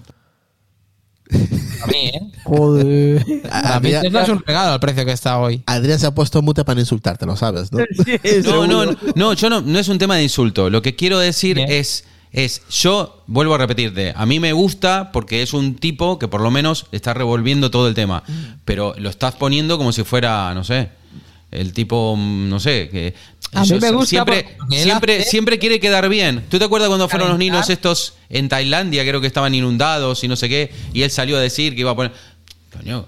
A 1.83 1.87
mí, 1.87 2.11
¿eh? 2.13 2.21
Joder. 2.43 3.41
Para 3.49 3.79
mí 3.79 3.93
Adrián, 3.93 4.23
es 4.23 4.29
un 4.29 4.43
regalo 4.45 4.73
al 4.73 4.79
precio 4.79 5.05
que 5.05 5.11
está 5.11 5.39
hoy. 5.39 5.63
Adrián 5.65 5.99
se 5.99 6.07
ha 6.07 6.11
puesto 6.15 6.41
mute 6.41 6.63
para 6.63 6.79
insultarte, 6.79 7.25
lo 7.25 7.35
sabes, 7.35 7.71
¿no? 7.71 7.79
No, 8.45 8.67
no, 8.67 8.85
no, 8.85 8.97
no, 9.15 9.33
yo 9.33 9.49
no, 9.49 9.61
no 9.61 9.79
es 9.79 9.87
un 9.87 9.97
tema 9.97 10.15
de 10.15 10.23
insulto. 10.23 10.69
Lo 10.69 10.81
que 10.81 10.95
quiero 10.95 11.19
decir 11.19 11.55
Bien. 11.55 11.71
es, 11.71 12.05
es, 12.31 12.61
yo 12.69 13.23
vuelvo 13.27 13.55
a 13.55 13.57
repetirte, 13.57 14.13
a 14.15 14.25
mí 14.25 14.39
me 14.39 14.53
gusta 14.53 15.11
porque 15.11 15.41
es 15.41 15.53
un 15.53 15.75
tipo 15.75 16.19
que 16.19 16.27
por 16.27 16.41
lo 16.41 16.51
menos 16.51 16.87
está 16.91 17.13
revolviendo 17.13 17.71
todo 17.71 17.87
el 17.87 17.93
tema, 17.93 18.23
pero 18.65 18.95
lo 18.97 19.09
estás 19.09 19.35
poniendo 19.35 19.77
como 19.77 19.91
si 19.91 20.03
fuera, 20.03 20.53
no 20.53 20.63
sé, 20.63 20.89
el 21.53 21.73
tipo, 21.73 22.15
mm, 22.17 22.49
no 22.49 22.59
sé, 22.59 22.89
que 22.89 23.13
A 23.53 23.61
mí 23.61 23.67
yo 23.67 23.79
me 23.79 23.91
gusta 23.91 24.07
siempre, 24.09 24.57
siempre, 24.71 25.19
hace- 25.19 25.29
siempre 25.29 25.59
quiere 25.59 25.79
quedar 25.79 26.09
bien. 26.09 26.43
¿Tú 26.49 26.57
te 26.59 26.65
acuerdas 26.65 26.87
cuando 26.89 27.07
fueron 27.07 27.29
los 27.29 27.37
niños 27.37 27.69
estos 27.69 28.13
en 28.29 28.49
Tailandia, 28.49 29.03
creo 29.03 29.21
que 29.21 29.27
estaban 29.27 29.53
inundados 29.53 30.23
y 30.23 30.27
no 30.27 30.35
sé 30.35 30.49
qué, 30.49 30.71
y 30.93 31.03
él 31.03 31.11
salió 31.11 31.37
a 31.37 31.41
decir 31.41 31.75
que 31.75 31.81
iba 31.81 31.91
a 31.91 31.95
poner, 31.95 32.11
coño. 32.77 33.05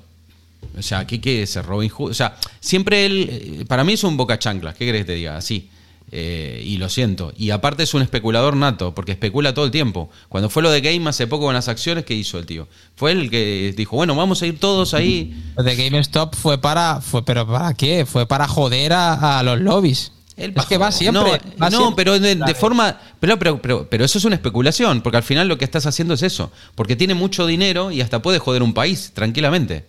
O 0.77 0.81
sea, 0.81 0.99
aquí 0.99 1.19
que 1.19 1.47
se 1.47 1.61
Robin 1.61 1.89
Hood. 1.89 2.11
O 2.11 2.13
sea, 2.13 2.35
siempre 2.59 3.05
él, 3.05 3.29
eh, 3.31 3.65
para 3.67 3.83
mí 3.83 3.93
es 3.93 4.03
un 4.03 4.17
boca 4.17 4.37
chanclas, 4.37 4.75
¿qué 4.75 4.85
querés 4.85 5.01
que 5.01 5.05
te 5.05 5.15
diga? 5.15 5.37
Así. 5.37 5.69
Eh, 6.17 6.63
y 6.65 6.77
lo 6.77 6.87
siento. 6.87 7.33
Y 7.35 7.49
aparte 7.49 7.83
es 7.83 7.93
un 7.93 8.01
especulador 8.01 8.55
nato, 8.55 8.95
porque 8.95 9.11
especula 9.11 9.53
todo 9.53 9.65
el 9.65 9.71
tiempo. 9.71 10.09
Cuando 10.29 10.49
fue 10.49 10.63
lo 10.63 10.71
de 10.71 10.79
Game 10.79 11.09
hace 11.09 11.27
poco 11.27 11.43
con 11.43 11.53
las 11.53 11.67
acciones, 11.67 12.05
¿qué 12.05 12.13
hizo 12.13 12.39
el 12.39 12.45
tío? 12.45 12.69
Fue 12.95 13.11
el 13.11 13.29
que 13.29 13.73
dijo, 13.75 13.97
bueno, 13.97 14.15
vamos 14.15 14.41
a 14.41 14.45
ir 14.45 14.57
todos 14.57 14.93
ahí. 14.93 15.35
Lo 15.57 15.63
de 15.63 15.75
GameStop 15.75 16.33
fue 16.33 16.57
para. 16.57 17.01
Fue, 17.01 17.25
¿Pero 17.25 17.45
para 17.45 17.73
qué? 17.73 18.05
Fue 18.05 18.25
para 18.25 18.47
joder 18.47 18.93
a, 18.93 19.39
a 19.39 19.43
los 19.43 19.59
lobbies. 19.59 20.13
Él 20.37 20.53
es 20.55 20.65
que 20.67 20.77
va 20.77 20.93
siempre. 20.93 21.21
No, 21.21 21.31
va 21.61 21.69
no, 21.69 21.77
siempre. 21.79 21.95
pero 22.05 22.17
de, 22.17 22.35
de 22.35 22.55
forma. 22.55 22.97
Pero, 23.19 23.37
pero, 23.37 23.61
pero, 23.61 23.89
pero 23.89 24.05
eso 24.05 24.17
es 24.17 24.23
una 24.23 24.35
especulación, 24.35 25.01
porque 25.01 25.17
al 25.17 25.23
final 25.23 25.49
lo 25.49 25.57
que 25.57 25.65
estás 25.65 25.85
haciendo 25.85 26.13
es 26.13 26.23
eso. 26.23 26.49
Porque 26.75 26.95
tiene 26.95 27.13
mucho 27.13 27.45
dinero 27.45 27.91
y 27.91 27.99
hasta 27.99 28.21
puede 28.21 28.39
joder 28.39 28.63
un 28.63 28.73
país, 28.73 29.11
tranquilamente. 29.13 29.85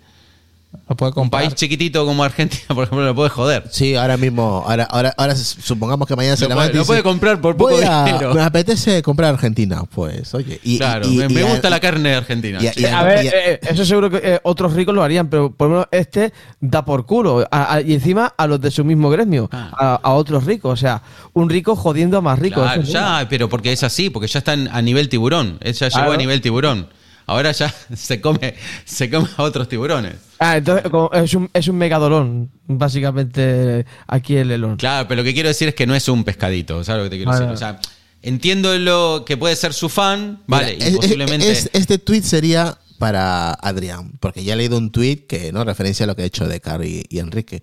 Lo 0.89 0.97
puede 0.97 1.11
Un 1.11 1.15
comprar. 1.15 1.43
país 1.43 1.55
chiquitito 1.55 2.05
como 2.07 2.23
Argentina, 2.25 2.63
por 2.75 2.85
ejemplo, 2.85 3.05
lo 3.05 3.15
puede 3.15 3.31
joder. 3.31 3.65
Sí, 3.71 3.95
ahora 3.95 4.17
mismo, 4.17 4.65
ahora, 4.67 4.85
ahora, 4.85 5.15
ahora 5.17 5.35
supongamos 5.35 6.07
que 6.09 6.17
mañana 6.17 6.37
se 6.37 6.45
Lo 6.45 6.51
levanta 6.51 6.71
puede- 6.71 6.73
y 6.73 6.77
lo 6.77 6.81
dice, 6.83 6.87
puede 6.89 7.03
comprar 7.03 7.41
por 7.41 7.57
poco 7.57 7.71
"Voy 7.73 7.85
a- 7.85 8.05
dinero". 8.05 8.35
Me 8.35 8.43
apetece 8.43 9.03
comprar 9.03 9.35
Argentina, 9.35 9.83
pues, 9.95 10.33
oye. 10.35 10.61
Y, 10.63 10.79
claro, 10.79 11.07
y- 11.07 11.17
me, 11.17 11.25
y- 11.27 11.29
me 11.29 11.41
y- 11.41 11.45
gusta 11.45 11.71
la 11.71 11.81
carne 11.81 12.11
de 12.11 12.15
Argentina. 12.17 12.59
y- 12.61 12.81
y- 12.81 12.85
A 12.87 13.03
ver, 13.03 13.27
eh, 13.27 13.61
eso 13.63 13.85
seguro 13.85 14.11
que 14.11 14.21
eh, 14.23 14.41
otros 14.43 14.73
ricos 14.75 14.95
lo 14.95 15.03
harían, 15.03 15.29
pero 15.29 15.51
por 15.51 15.69
lo 15.69 15.73
menos 15.75 15.89
este 15.91 16.33
da 16.61 16.85
por 16.85 17.07
culo. 17.07 17.47
A- 17.51 17.75
a- 17.75 17.81
y 17.81 17.95
encima 17.95 18.33
a 18.37 18.47
los 18.47 18.61
de 18.61 18.71
su 18.71 18.85
mismo 18.85 19.11
gremio, 19.11 19.49
a, 19.53 20.01
a 20.03 20.13
otros 20.15 20.45
ricos. 20.45 20.73
O 20.73 20.77
sea, 20.77 21.03
un 21.33 21.49
rico 21.51 21.77
jodiendo 21.77 22.19
a 22.19 22.21
más 22.21 22.39
ricos. 22.39 22.63
Claro, 22.63 22.83
ya, 22.83 23.27
pero 23.29 23.49
porque 23.49 23.73
es 23.73 23.83
así, 23.83 24.11
porque 24.11 24.29
ya 24.29 24.39
está 24.39 24.53
en- 24.55 24.69
a 24.69 24.81
nivel 24.83 25.09
tiburón. 25.09 25.59
Él 25.61 25.73
ya 25.75 25.89
llegó 25.89 25.97
Claro. 25.99 26.13
a 26.13 26.17
nivel 26.17 26.41
tiburón. 26.41 26.89
Ahora 27.27 27.53
ya 27.53 27.75
se 27.97 28.21
come, 28.21 28.55
se 28.85 29.11
come 29.11 29.29
a 29.37 29.43
otros 29.43 29.69
tiburones. 29.69 30.15
Ah, 30.39 30.57
entonces 30.59 30.89
como 30.91 31.11
es 31.13 31.35
un, 31.35 31.51
es 31.53 31.67
un 31.69 31.77
megadolón, 31.77 32.51
básicamente 32.67 33.85
aquí 34.07 34.37
el 34.37 34.51
elón. 34.51 34.77
Claro, 34.77 35.09
pero 35.09 35.23
lo 35.23 35.25
que 35.25 35.35
quiero 35.35 35.49
decir 35.49 35.69
es 35.69 35.75
que 35.75 35.87
no 35.87 35.95
es 35.95 36.09
un 36.09 36.25
pescadito, 36.25 36.83
¿sabes 36.85 36.99
lo 37.01 37.05
que 37.05 37.11
te 37.11 37.17
quiero 37.17 37.31
Vale. 37.33 37.47
decir? 37.47 37.55
O 37.55 37.59
sea, 37.59 37.81
entiendo 38.23 38.77
lo 38.79 39.25
que 39.27 39.37
puede 39.37 39.57
ser 39.57 39.73
su 39.73 39.89
fan, 39.89 40.43
vale, 40.47 40.75
Mira, 40.75 40.87
y 40.87 40.89
es- 40.91 40.97
posiblemente. 40.97 41.51
es- 41.51 41.71
este 41.73 41.99
tweet 41.99 42.23
sería 42.23 42.79
para 42.99 43.53
Adrián, 43.53 44.13
porque 44.21 44.43
ya 44.45 44.55
he 44.55 44.57
leído 44.57 44.79
un 44.79 44.91
tweet 44.91 45.27
que 45.29 45.53
no 45.53 45.65
referencia 45.65 46.05
a 46.05 46.07
lo 46.07 46.17
que 46.17 46.23
ha 46.23 46.27
hecho 46.27 46.49
Decar 46.49 46.85
y, 46.85 47.05
y 47.11 47.19
Enrique. 47.19 47.63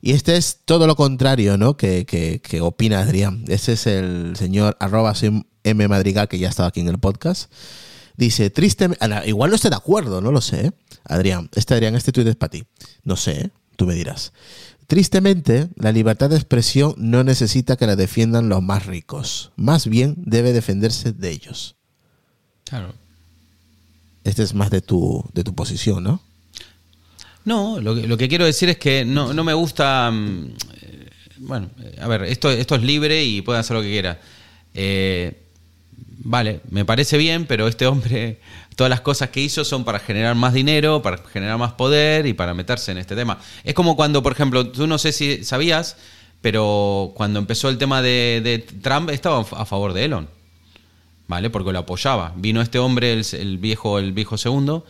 Y 0.00 0.12
este 0.12 0.36
es 0.36 0.58
todo 0.64 0.88
lo 0.88 0.96
contrario, 0.96 1.56
¿no? 1.56 1.76
Que, 1.76 2.04
que- 2.04 2.40
que 2.40 2.60
opina 2.60 2.98
Adrián. 3.00 3.44
Este 3.46 3.74
es 3.74 3.86
el 3.86 4.32
señor 4.36 4.76
arroba 4.80 5.14
M 5.64 5.86
Madrigal, 5.88 6.26
que 6.26 6.38
ya 6.40 6.48
estaba 6.48 6.68
aquí 6.70 6.80
en 6.80 6.88
el 6.88 6.98
podcast. 6.98 7.52
Dice, 8.16 8.50
triste, 8.50 8.88
igual 9.26 9.50
no 9.50 9.56
estoy 9.56 9.70
de 9.70 9.76
acuerdo, 9.76 10.20
no 10.20 10.32
lo 10.32 10.40
sé. 10.40 10.66
¿eh? 10.66 10.72
Adrián, 11.04 11.48
este 11.54 11.74
Adrián, 11.74 11.94
este 11.94 12.12
tweet 12.12 12.28
es 12.28 12.36
para 12.36 12.50
ti. 12.50 12.64
No 13.04 13.16
sé, 13.16 13.32
¿eh? 13.32 13.50
tú 13.76 13.86
me 13.86 13.94
dirás. 13.94 14.32
Tristemente, 14.86 15.68
la 15.76 15.92
libertad 15.92 16.28
de 16.28 16.36
expresión 16.36 16.94
no 16.98 17.24
necesita 17.24 17.76
que 17.76 17.86
la 17.86 17.96
defiendan 17.96 18.48
los 18.48 18.62
más 18.62 18.86
ricos. 18.86 19.52
Más 19.56 19.86
bien 19.86 20.14
debe 20.18 20.52
defenderse 20.52 21.12
de 21.12 21.30
ellos. 21.30 21.76
Claro. 22.64 22.94
Este 24.24 24.42
es 24.42 24.54
más 24.54 24.70
de 24.70 24.82
tu, 24.82 25.24
de 25.32 25.44
tu 25.44 25.54
posición, 25.54 26.04
¿no? 26.04 26.22
No, 27.44 27.80
lo 27.80 27.94
que, 27.94 28.06
lo 28.06 28.16
que 28.16 28.28
quiero 28.28 28.44
decir 28.44 28.68
es 28.68 28.78
que 28.78 29.04
no, 29.04 29.32
no 29.32 29.42
me 29.44 29.54
gusta. 29.54 30.10
mm, 30.10 30.54
eh, 30.82 31.10
bueno, 31.38 31.70
a 32.00 32.06
ver, 32.06 32.24
esto, 32.24 32.50
esto 32.50 32.76
es 32.76 32.82
libre 32.82 33.24
y 33.24 33.42
puede 33.42 33.58
hacer 33.58 33.76
lo 33.76 33.82
que 33.82 33.90
quiera. 33.90 34.20
Eh, 34.74 35.41
vale, 36.06 36.60
me 36.70 36.84
parece 36.84 37.18
bien, 37.18 37.46
pero 37.46 37.68
este 37.68 37.86
hombre, 37.86 38.40
todas 38.76 38.90
las 38.90 39.00
cosas 39.00 39.30
que 39.30 39.40
hizo 39.40 39.64
son 39.64 39.84
para 39.84 39.98
generar 39.98 40.34
más 40.34 40.54
dinero, 40.54 41.02
para 41.02 41.18
generar 41.18 41.58
más 41.58 41.72
poder 41.72 42.26
y 42.26 42.32
para 42.32 42.54
meterse 42.54 42.92
en 42.92 42.98
este 42.98 43.16
tema. 43.16 43.38
Es 43.64 43.74
como 43.74 43.96
cuando, 43.96 44.22
por 44.22 44.32
ejemplo, 44.32 44.68
tú 44.68 44.86
no 44.86 44.98
sé 44.98 45.12
si 45.12 45.44
sabías, 45.44 45.96
pero 46.40 47.12
cuando 47.14 47.38
empezó 47.38 47.68
el 47.68 47.78
tema 47.78 48.02
de, 48.02 48.40
de 48.42 48.58
Trump 48.58 49.10
estaba 49.10 49.40
a 49.40 49.64
favor 49.64 49.92
de 49.92 50.04
Elon. 50.04 50.28
¿vale? 51.32 51.48
Porque 51.48 51.72
lo 51.72 51.78
apoyaba. 51.78 52.34
Vino 52.36 52.60
este 52.60 52.78
hombre, 52.78 53.14
el, 53.14 53.24
el 53.32 53.56
viejo, 53.56 53.98
el 53.98 54.12
viejo 54.12 54.36
segundo, 54.36 54.84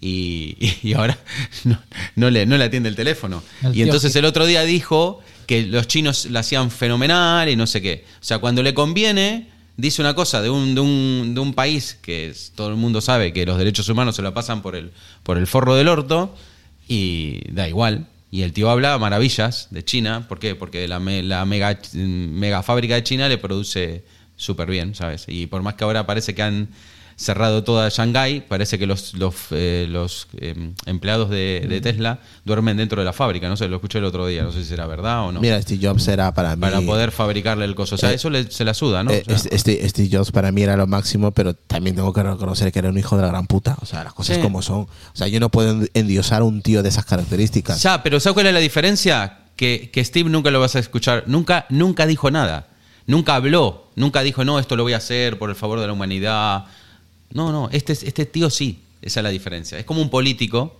y, 0.00 0.56
y 0.82 0.94
ahora 0.94 1.18
no, 1.64 1.78
no 2.16 2.30
le, 2.30 2.46
no 2.46 2.56
le 2.56 2.64
atiende 2.64 2.88
el 2.88 2.96
teléfono. 2.96 3.42
El 3.62 3.76
y 3.76 3.82
entonces 3.82 4.16
el 4.16 4.24
otro 4.24 4.46
día 4.46 4.62
dijo 4.62 5.20
que 5.46 5.62
los 5.62 5.86
chinos 5.88 6.26
la 6.30 6.40
hacían 6.40 6.70
fenomenal 6.70 7.48
y 7.50 7.56
no 7.56 7.66
sé 7.66 7.82
qué. 7.82 8.06
O 8.20 8.24
sea, 8.24 8.38
cuando 8.38 8.62
le 8.62 8.72
conviene, 8.72 9.50
dice 9.76 10.02
una 10.02 10.14
cosa 10.14 10.42
de 10.42 10.50
un, 10.50 10.74
de 10.74 10.80
un, 10.80 11.34
de 11.34 11.40
un 11.40 11.54
país 11.54 11.98
que 12.00 12.34
todo 12.54 12.68
el 12.68 12.76
mundo 12.76 13.00
sabe 13.00 13.32
que 13.32 13.46
los 13.46 13.58
derechos 13.58 13.88
humanos 13.88 14.16
se 14.16 14.22
la 14.22 14.34
pasan 14.34 14.62
por 14.62 14.76
el, 14.76 14.92
por 15.22 15.38
el 15.38 15.46
forro 15.46 15.74
del 15.74 15.88
orto, 15.88 16.34
y 16.88 17.40
da 17.52 17.68
igual. 17.68 18.06
Y 18.30 18.42
el 18.42 18.52
tío 18.52 18.70
habla 18.70 18.98
maravillas 18.98 19.68
de 19.70 19.84
China. 19.84 20.26
¿Por 20.28 20.38
qué? 20.38 20.54
Porque 20.54 20.88
la 20.88 21.00
mega, 21.00 21.44
mega 21.44 22.62
fábrica 22.62 22.94
de 22.94 23.02
China 23.02 23.28
le 23.28 23.38
produce 23.38 24.04
súper 24.36 24.70
bien, 24.70 24.94
¿sabes? 24.94 25.26
Y 25.28 25.46
por 25.46 25.62
más 25.62 25.74
que 25.74 25.84
ahora 25.84 26.06
parece 26.06 26.34
que 26.34 26.42
han 26.42 26.68
cerrado 27.22 27.62
toda 27.64 27.88
Shanghái, 27.88 28.42
parece 28.42 28.78
que 28.78 28.86
los, 28.86 29.14
los, 29.14 29.34
eh, 29.52 29.86
los 29.88 30.26
eh, 30.38 30.54
empleados 30.86 31.30
de, 31.30 31.64
de 31.68 31.80
Tesla 31.80 32.18
duermen 32.44 32.76
dentro 32.76 33.00
de 33.00 33.04
la 33.04 33.12
fábrica. 33.12 33.48
No 33.48 33.56
sé, 33.56 33.68
lo 33.68 33.76
escuché 33.76 33.98
el 33.98 34.04
otro 34.04 34.26
día, 34.26 34.42
no 34.42 34.52
sé 34.52 34.62
si 34.62 34.68
será 34.68 34.86
verdad 34.86 35.24
o 35.26 35.32
no. 35.32 35.40
Mira, 35.40 35.60
Steve 35.62 35.86
Jobs 35.86 36.06
era 36.08 36.34
para 36.34 36.56
mí. 36.56 36.60
para 36.60 36.80
poder 36.80 37.12
fabricarle 37.12 37.64
el 37.64 37.74
coso. 37.74 37.94
O 37.94 37.98
sea, 37.98 38.10
Eh, 38.10 38.14
eso 38.14 38.28
le- 38.28 38.50
se 38.50 38.64
la 38.64 38.74
suda, 38.74 39.02
¿no? 39.04 39.10
eh, 39.12 39.22
O 39.28 39.38
sea, 39.38 39.58
Steve 39.58 40.08
Jobs 40.12 40.30
para 40.32 40.50
mí 40.52 40.62
era 40.62 40.76
lo 40.76 40.86
máximo, 40.86 41.30
pero 41.32 41.54
también 41.54 41.96
tengo 41.96 42.12
que 42.12 42.22
reconocer 42.22 42.72
que 42.72 42.78
era 42.80 42.88
un 42.88 42.98
hijo 42.98 43.16
de 43.16 43.22
la 43.22 43.28
gran 43.28 43.46
puta. 43.46 43.76
O 43.80 43.86
sea, 43.86 44.04
las 44.04 44.12
cosas 44.12 44.36
Sí. 44.36 44.42
como 44.42 44.60
son. 44.60 44.80
O 44.80 44.88
sea, 45.14 45.28
yo 45.28 45.38
no 45.40 45.48
puedo 45.48 45.80
endiosar 45.94 46.42
a 46.42 46.44
un 46.44 46.60
tío 46.62 46.82
de 46.82 46.88
esas 46.88 47.04
características. 47.04 47.80
Ya, 47.82 48.02
pero 48.02 48.18
¿sabes 48.20 48.34
cuál 48.34 48.46
es 48.48 48.54
la 48.54 48.60
diferencia? 48.60 49.38
Que, 49.56 49.90
que 49.92 50.04
Steve 50.04 50.28
nunca 50.28 50.50
lo 50.50 50.58
vas 50.60 50.74
a 50.76 50.78
escuchar. 50.80 51.24
Nunca, 51.26 51.66
nunca 51.68 52.06
dijo 52.06 52.30
nada. 52.30 52.68
Nunca 53.06 53.34
habló. 53.34 53.90
Nunca 53.96 54.22
dijo, 54.22 54.44
no, 54.44 54.58
esto 54.58 54.74
lo 54.76 54.84
voy 54.84 54.94
a 54.94 54.96
hacer 54.96 55.38
por 55.38 55.50
el 55.50 55.56
favor 55.56 55.78
de 55.80 55.86
la 55.86 55.92
humanidad. 55.92 56.64
No, 57.34 57.50
no, 57.52 57.68
este, 57.72 57.92
este 57.92 58.26
tío 58.26 58.50
sí. 58.50 58.80
Esa 59.00 59.20
es 59.20 59.24
la 59.24 59.30
diferencia. 59.30 59.78
Es 59.78 59.84
como 59.84 60.00
un 60.00 60.10
político. 60.10 60.78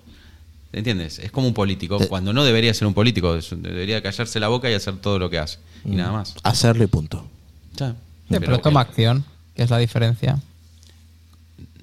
¿Entiendes? 0.73 1.19
Es 1.19 1.31
como 1.31 1.49
un 1.49 1.55
político. 1.55 1.99
Te- 1.99 2.09
Cuando 2.09 2.33
no 2.33 2.45
debería 2.45 2.73
ser 2.73 2.87
un 2.87 2.95
político. 2.95 3.35
es- 3.37 3.51
Debería 3.51 4.03
callarse 4.03 4.41
la 4.41 4.49
boca 4.49 4.71
y 4.71 4.75
hacer 4.75 4.97
todo 4.99 5.19
lo 5.19 5.29
que 5.29 5.39
hace. 5.39 5.59
Y 5.85 5.91
nada 5.97 6.13
más. 6.13 6.35
Hacerlo 6.43 6.85
y 6.85 6.87
punto. 6.87 7.27
Ya. 7.77 7.91
Sí, 7.91 7.97
pero, 8.29 8.41
Pero 8.43 8.59
toma 8.61 8.81
acción, 8.81 9.25
que 9.55 9.63
es 9.65 9.71
la 9.71 9.79
diferencia. 9.79 10.41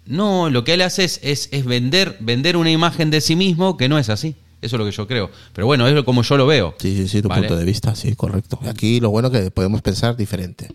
No, 0.05 0.49
lo 0.49 0.63
que 0.63 0.73
él 0.73 0.81
hace 0.81 1.03
es, 1.03 1.19
es, 1.21 1.49
es 1.51 1.65
vender, 1.65 2.17
vender 2.19 2.57
una 2.57 2.71
imagen 2.71 3.11
de 3.11 3.21
sí 3.21 3.35
mismo 3.35 3.77
que 3.77 3.87
no 3.89 3.99
es 3.99 4.09
así. 4.09 4.35
Eso 4.61 4.75
es 4.75 4.79
lo 4.79 4.85
que 4.85 4.91
yo 4.91 5.07
creo. 5.07 5.29
Pero 5.53 5.67
bueno, 5.67 5.87
es 5.87 6.03
como 6.03 6.23
yo 6.23 6.35
lo 6.37 6.47
veo. 6.47 6.75
Sí, 6.79 6.95
sí, 6.97 7.07
sí, 7.07 7.21
tu 7.21 7.27
¿Vale? 7.29 7.41
punto 7.43 7.55
de 7.57 7.65
vista, 7.65 7.93
sí, 7.95 8.15
correcto. 8.15 8.59
Aquí 8.67 8.99
lo 8.99 9.09
bueno 9.11 9.29
que 9.29 9.51
podemos 9.51 9.81
pensar 9.81 10.17
diferente. 10.17 10.67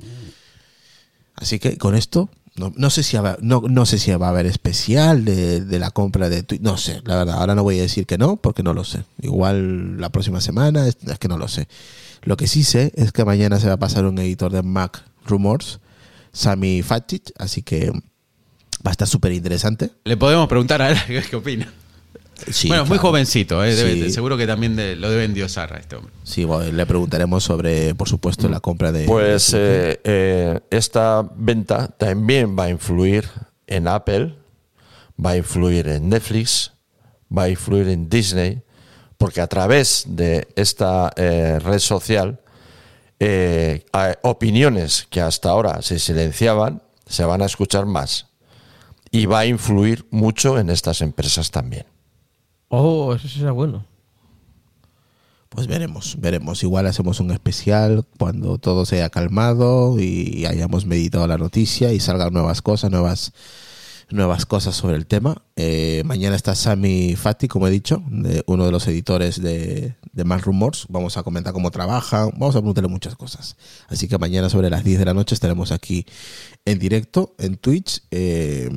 Así 1.34 1.58
que 1.58 1.76
con 1.76 1.94
esto, 1.96 2.30
no, 2.56 2.90
sé 2.90 3.02
si 3.02 3.16
va, 3.16 3.36
no, 3.40 3.62
no 3.68 3.84
sé 3.84 3.98
si 3.98 4.12
va 4.12 4.26
a 4.26 4.30
haber 4.30 4.46
especial 4.46 5.24
de, 5.24 5.60
de 5.60 5.78
la 5.80 5.90
compra 5.90 6.28
de 6.28 6.44
Twitter. 6.44 6.64
No 6.64 6.76
sé, 6.76 7.02
la 7.04 7.16
verdad. 7.16 7.38
Ahora 7.40 7.56
no 7.56 7.64
voy 7.64 7.78
a 7.80 7.82
decir 7.82 8.06
que 8.06 8.16
no, 8.16 8.36
porque 8.36 8.62
no 8.62 8.74
lo 8.74 8.84
sé. 8.84 9.04
Igual 9.20 10.00
la 10.00 10.10
próxima 10.10 10.40
semana, 10.40 10.86
es, 10.86 10.96
que 11.18 11.26
no 11.26 11.36
lo 11.36 11.48
sé. 11.48 11.66
Lo 12.22 12.36
que 12.36 12.46
sí 12.46 12.62
sé 12.62 12.92
es 12.94 13.10
que 13.10 13.24
mañana 13.24 13.58
se 13.58 13.66
va 13.66 13.74
a 13.74 13.78
pasar 13.78 14.04
un 14.04 14.18
editor 14.18 14.52
de 14.52 14.62
Mac 14.62 15.04
Rumors, 15.26 15.80
Sami 16.32 16.82
Fatic, 16.82 17.32
así 17.38 17.62
que 17.62 17.90
va 17.90 18.00
a 18.84 18.92
estar 18.92 19.08
súper 19.08 19.32
interesante. 19.32 19.90
Le 20.04 20.16
podemos 20.16 20.46
preguntar 20.46 20.80
a 20.80 20.90
él 20.90 21.24
qué 21.30 21.36
opina. 21.36 21.72
Sí, 22.50 22.68
bueno, 22.68 22.82
es 22.84 22.88
muy 22.88 22.98
jovencito, 22.98 23.62
¿eh? 23.64 23.74
Debe- 23.74 24.04
Sí. 24.06 24.10
seguro 24.12 24.36
que 24.36 24.46
también 24.46 24.76
de- 24.76 24.96
lo 24.96 25.10
deben 25.10 25.34
diosar 25.34 25.72
a 25.72 25.78
este 25.78 25.96
hombre. 25.96 26.12
Sí, 26.24 26.44
bueno, 26.44 26.70
le 26.72 26.86
preguntaremos 26.86 27.44
sobre, 27.44 27.94
por 27.94 28.08
supuesto, 28.08 28.48
la 28.48 28.60
compra 28.60 28.92
de. 28.92 29.04
Pues 29.06 29.52
de- 29.52 29.90
eh, 29.92 30.00
eh, 30.04 30.60
esta 30.70 31.22
venta 31.36 31.88
también 31.88 32.56
va 32.58 32.64
a 32.64 32.70
influir 32.70 33.28
en 33.66 33.88
Apple, 33.88 34.34
va 35.24 35.30
a 35.30 35.36
influir 35.36 35.88
en 35.88 36.08
Netflix, 36.08 36.72
va 37.36 37.44
a 37.44 37.48
influir 37.48 37.88
en 37.88 38.08
Disney, 38.08 38.62
porque 39.16 39.40
a 39.40 39.46
través 39.46 40.04
de 40.08 40.48
esta 40.56 41.12
eh, 41.16 41.58
red 41.62 41.78
social, 41.78 42.40
eh, 43.20 43.84
hay 43.92 44.14
opiniones 44.22 45.06
que 45.08 45.20
hasta 45.20 45.48
ahora 45.50 45.80
se 45.82 45.98
silenciaban 45.98 46.82
se 47.06 47.24
van 47.24 47.42
a 47.42 47.46
escuchar 47.46 47.86
más. 47.86 48.26
Y 49.10 49.26
va 49.26 49.40
a 49.40 49.46
influir 49.46 50.06
mucho 50.10 50.58
en 50.58 50.70
estas 50.70 51.00
empresas 51.02 51.50
también. 51.50 51.84
Oh, 52.68 53.14
eso 53.14 53.28
será 53.28 53.52
bueno. 53.52 53.86
Pues 55.48 55.68
veremos, 55.68 56.16
veremos. 56.18 56.62
Igual 56.62 56.86
hacemos 56.86 57.20
un 57.20 57.30
especial 57.30 58.04
cuando 58.18 58.58
todo 58.58 58.84
se 58.86 58.96
haya 58.96 59.10
calmado 59.10 60.00
y 60.00 60.46
hayamos 60.46 60.84
meditado 60.84 61.26
la 61.28 61.38
noticia 61.38 61.92
y 61.92 62.00
salgan 62.00 62.32
nuevas 62.32 62.60
cosas, 62.60 62.90
nuevas 62.90 63.32
nuevas 64.10 64.46
cosas 64.46 64.74
sobre 64.74 64.96
el 64.96 65.06
tema. 65.06 65.42
Eh, 65.56 66.02
mañana 66.04 66.36
está 66.36 66.54
Sami 66.54 67.16
Fati, 67.16 67.48
como 67.48 67.68
he 67.68 67.70
dicho, 67.70 68.02
de 68.08 68.42
uno 68.46 68.66
de 68.66 68.72
los 68.72 68.86
editores 68.86 69.40
de, 69.40 69.96
de 70.12 70.24
Más 70.24 70.42
Rumors. 70.42 70.86
Vamos 70.88 71.16
a 71.16 71.22
comentar 71.22 71.52
cómo 71.52 71.70
trabaja, 71.70 72.26
vamos 72.26 72.56
a 72.56 72.60
preguntarle 72.60 72.88
muchas 72.88 73.16
cosas. 73.16 73.56
Así 73.88 74.08
que 74.08 74.18
mañana 74.18 74.50
sobre 74.50 74.70
las 74.70 74.84
10 74.84 74.98
de 74.98 75.04
la 75.04 75.14
noche 75.14 75.34
estaremos 75.34 75.72
aquí 75.72 76.06
en 76.64 76.78
directo, 76.78 77.34
en 77.38 77.56
Twitch, 77.56 78.02
eh, 78.10 78.70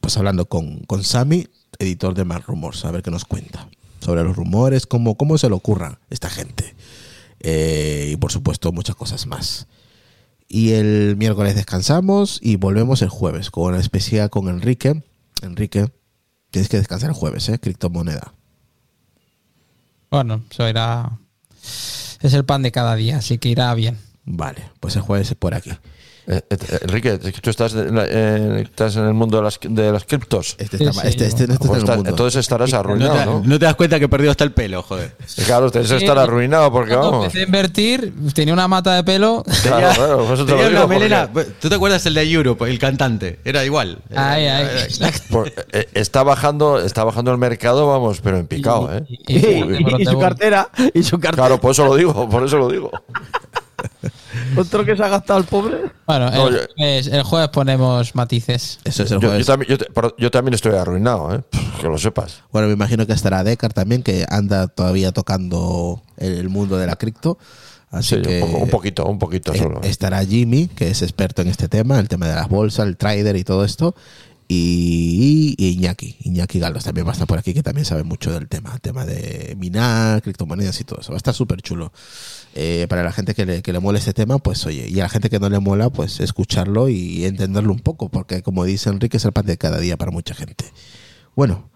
pues 0.00 0.16
hablando 0.16 0.46
con, 0.46 0.80
con 0.80 1.04
Sami, 1.04 1.46
editor 1.82 2.14
de 2.14 2.24
Más 2.24 2.46
Rumors, 2.46 2.84
a 2.84 2.90
ver 2.90 3.02
qué 3.02 3.10
nos 3.10 3.24
cuenta 3.24 3.68
sobre 4.00 4.24
los 4.24 4.36
rumores, 4.36 4.86
cómo, 4.86 5.16
cómo 5.16 5.38
se 5.38 5.48
le 5.48 5.54
ocurra 5.54 6.00
esta 6.10 6.28
gente. 6.28 6.74
Eh, 7.40 8.10
y 8.12 8.16
por 8.16 8.32
supuesto 8.32 8.72
muchas 8.72 8.96
cosas 8.96 9.26
más. 9.26 9.66
Y 10.48 10.72
el 10.72 11.16
miércoles 11.16 11.54
descansamos 11.54 12.38
y 12.42 12.56
volvemos 12.56 13.00
el 13.02 13.08
jueves 13.08 13.50
con 13.50 13.72
una 13.72 13.80
especial 13.80 14.28
con 14.28 14.48
Enrique. 14.48 15.02
Enrique, 15.40 15.90
tienes 16.50 16.68
que 16.68 16.76
descansar 16.76 17.10
el 17.10 17.16
jueves, 17.16 17.48
¿eh? 17.48 17.58
Criptomoneda. 17.58 18.34
Bueno, 20.10 20.42
eso 20.50 20.68
irá. 20.68 21.18
Es 22.20 22.34
el 22.34 22.44
pan 22.44 22.62
de 22.62 22.70
cada 22.70 22.94
día, 22.96 23.16
así 23.16 23.38
que 23.38 23.48
irá 23.48 23.74
bien. 23.74 23.98
Vale, 24.24 24.70
pues 24.78 24.94
el 24.96 25.02
jueves 25.02 25.30
es 25.30 25.36
por 25.36 25.54
aquí. 25.54 25.70
Eh, 26.26 26.40
eh, 26.50 26.56
Enrique, 26.82 27.18
tú 27.18 27.50
estás, 27.50 27.74
en 27.74 27.96
la- 27.96 28.06
eh, 28.08 28.62
estás 28.62 28.94
en 28.96 29.06
el 29.06 29.12
mundo 29.14 29.38
de 29.38 29.42
las, 29.42 29.58
de 29.62 29.90
las 29.90 30.04
criptos. 30.04 30.54
Este, 30.58 30.76
está, 30.76 30.92
sí, 30.92 31.00
este, 31.08 31.26
este 31.26 31.46
no 31.48 31.54
está 31.54 31.66
Pues 31.66 31.82
en 31.82 31.88
el 31.90 31.94
mundo. 31.96 32.10
entonces 32.10 32.38
estarás 32.40 32.70
No 32.72 32.78
arruinado, 32.78 33.14
te, 33.18 33.26
¿no? 33.26 33.42
no 33.44 33.58
te 33.58 33.64
das 33.64 33.74
cuenta 33.74 33.98
que 33.98 34.08
perdió 34.08 34.30
hasta 34.30 34.44
el 34.44 34.52
pelo, 34.52 34.82
joder. 34.82 35.16
Claro, 35.46 35.68
debes 35.70 35.90
estar 35.90 36.16
arruinado 36.18 36.70
porque 36.70 36.90
Cuando 36.92 37.10
vamos. 37.10 37.24
empecé 37.26 37.40
a 37.40 37.46
invertir, 37.46 38.12
tenía 38.34 38.54
una 38.54 38.68
mata 38.68 38.94
de 38.94 39.02
pelo. 39.02 39.42
Claro, 39.64 39.88
claro, 39.96 40.24
por 40.24 40.34
eso 40.34 40.46
te 40.46 40.52
lo 40.52 40.58
digo, 40.58 40.70
una 40.78 40.86
melena. 40.86 41.28
porque- 41.32 41.50
¿Tú 41.60 41.68
te 41.68 41.74
acuerdas 41.74 42.06
el 42.06 42.14
de 42.14 42.22
Europe, 42.30 42.70
el 42.70 42.78
cantante? 42.78 43.40
Era 43.44 43.64
igual. 43.64 43.98
Ay, 44.14 44.46
ay. 44.46 44.66
por- 45.28 45.52
eh, 45.72 45.88
está 45.94 46.22
bajando, 46.22 46.78
está 46.80 47.02
bajando 47.02 47.32
el 47.32 47.38
mercado, 47.38 47.88
vamos, 47.88 48.20
pero 48.20 48.38
en 48.38 48.46
picado, 48.46 48.96
¿eh? 48.96 49.04
Y- 49.08 49.34
y- 49.34 49.72
Y, 49.98 50.02
y 50.02 50.06
su 50.06 50.18
cartera, 50.20 50.68
y 50.94 51.02
su 51.02 51.18
cartera. 51.18 51.46
Claro, 51.48 51.60
por 51.60 51.72
eso 51.72 51.84
lo 51.84 51.96
digo, 51.96 52.28
por 52.28 52.44
eso 52.44 52.58
lo 52.58 52.68
digo. 52.68 52.90
Otro 54.56 54.84
que 54.84 54.96
se 54.96 55.02
ha 55.02 55.08
gastado 55.08 55.38
el 55.40 55.44
pobre. 55.46 55.78
Bueno, 56.06 56.30
No, 56.30 56.48
el, 56.48 56.54
yo- 56.54 56.60
jueves, 56.76 57.06
el 57.06 57.22
jueves 57.22 57.48
ponemos 57.50 58.14
matices. 58.14 58.78
Eso 58.84 59.02
es 59.04 59.10
el 59.10 59.18
jueves. 59.18 59.46
yo 59.46 59.52
también, 59.52 59.70
yo, 59.70 59.78
te- 59.78 59.88
pero 59.94 60.14
yo 60.18 60.30
también 60.30 60.54
estoy 60.54 60.74
arruinado, 60.74 61.34
¿eh? 61.34 61.40
Que 61.80 61.88
lo 61.88 61.98
sepas. 61.98 62.42
Bueno, 62.52 62.68
me 62.68 62.74
imagino 62.74 63.06
que 63.06 63.12
estará 63.12 63.44
Decar 63.44 63.72
también, 63.72 64.02
que 64.02 64.24
anda 64.28 64.68
todavía 64.68 65.12
tocando 65.12 66.02
el, 66.16 66.34
el 66.38 66.48
mundo 66.48 66.76
de 66.76 66.86
la 66.86 66.96
cripto. 66.96 67.38
Así 67.90 68.16
Sí, 68.16 68.22
que 68.22 68.42
un, 68.42 68.50
poco- 68.50 68.62
un 68.64 68.70
poquito, 68.70 69.04
un 69.06 69.18
poquito 69.18 69.52
eh, 69.52 69.58
solo. 69.58 69.76
¿eh? 69.82 69.88
estará 69.88 70.24
Jimmy, 70.24 70.68
que 70.68 70.88
es 70.90 71.02
experto 71.02 71.42
en 71.42 71.48
este 71.48 71.68
tema, 71.68 71.98
el 71.98 72.08
tema 72.08 72.26
de 72.26 72.34
las 72.34 72.48
bolsas, 72.48 72.86
el 72.86 72.96
trader 72.96 73.36
y 73.36 73.44
todo 73.44 73.64
esto. 73.64 73.94
Y, 74.54 75.54
Iñaki, 75.56 76.16
Iñaki 76.24 76.58
Galos 76.58 76.84
también 76.84 77.06
va 77.06 77.10
a 77.10 77.14
estar 77.14 77.26
por 77.26 77.38
aquí, 77.38 77.54
que 77.54 77.62
también 77.62 77.86
sabe 77.86 78.02
mucho 78.02 78.30
del 78.32 78.48
tema, 78.48 78.72
el 78.74 78.82
tema 78.82 79.06
de 79.06 79.56
minar, 79.58 80.20
criptomonedas 80.20 80.78
y 80.78 80.84
todo 80.84 81.00
eso. 81.00 81.12
Va 81.12 81.16
a 81.16 81.18
estar 81.18 81.32
súper 81.32 81.62
chulo. 81.62 81.90
Eh, 82.54 82.86
para 82.90 83.02
la 83.02 83.12
gente 83.12 83.34
que 83.34 83.46
le, 83.46 83.62
que 83.62 83.72
le 83.72 83.80
mola 83.80 83.98
este 83.98 84.12
tema, 84.12 84.36
pues 84.38 84.66
oye, 84.66 84.86
y 84.90 85.00
a 85.00 85.04
la 85.04 85.08
gente 85.08 85.30
que 85.30 85.38
no 85.38 85.48
le 85.48 85.58
mola, 85.58 85.88
pues 85.88 86.20
escucharlo 86.20 86.90
y 86.90 87.24
entenderlo 87.24 87.72
un 87.72 87.80
poco, 87.80 88.10
porque 88.10 88.42
como 88.42 88.64
dice 88.64 88.90
Enrique, 88.90 89.16
es 89.16 89.24
el 89.24 89.32
pan 89.32 89.46
de 89.46 89.56
cada 89.56 89.78
día 89.78 89.96
para 89.96 90.10
mucha 90.10 90.34
gente. 90.34 90.66
Bueno, 91.34 91.70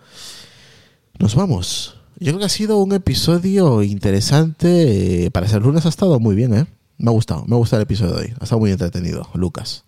nos 1.19 1.35
vamos. 1.35 1.97
Yo 2.19 2.32
creo 2.32 2.40
que 2.40 2.44
ha 2.44 2.51
sido 2.51 2.77
un 2.77 2.93
episodio 2.93 3.82
interesante. 3.82 5.24
eh, 5.24 5.31
para 5.31 5.48
ser 5.48 5.62
lunes 5.62 5.86
ha 5.86 5.89
estado 5.89 6.20
muy 6.20 6.36
bien, 6.36 6.55
¿eh? 6.55 6.66
Me 6.98 7.09
ha 7.09 7.12
gustado, 7.12 7.47
me 7.47 7.55
ha 7.55 7.59
gustado 7.59 7.81
el 7.81 7.85
episodio 7.85 8.16
de 8.16 8.20
hoy. 8.20 8.35
Ha 8.39 8.44
estado 8.44 8.61
muy 8.61 8.70
entretenido, 8.70 9.31
Lucas. 9.32 9.85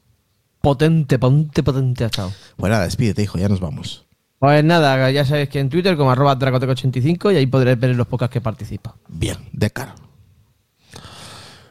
Potente, 0.60 1.18
potente, 1.18 1.62
potente 1.62 2.04
ha 2.04 2.06
estado. 2.08 2.32
Pues 2.56 2.70
nada, 2.70 2.84
despídete, 2.84 3.22
hijo, 3.22 3.38
ya 3.38 3.48
nos 3.48 3.60
vamos. 3.60 4.06
Pues 4.38 4.62
nada, 4.64 5.10
ya 5.10 5.24
sabéis 5.24 5.48
que 5.48 5.58
en 5.58 5.68
Twitter 5.68 5.96
como 5.96 6.10
arroba 6.10 6.38
dracoteco85 6.38 7.32
y 7.32 7.36
ahí 7.36 7.46
podréis 7.46 7.78
ver 7.78 7.94
los 7.96 8.06
podcasts 8.06 8.32
que 8.32 8.40
participa. 8.40 8.94
Bien, 9.08 9.36
Decar. 9.52 9.94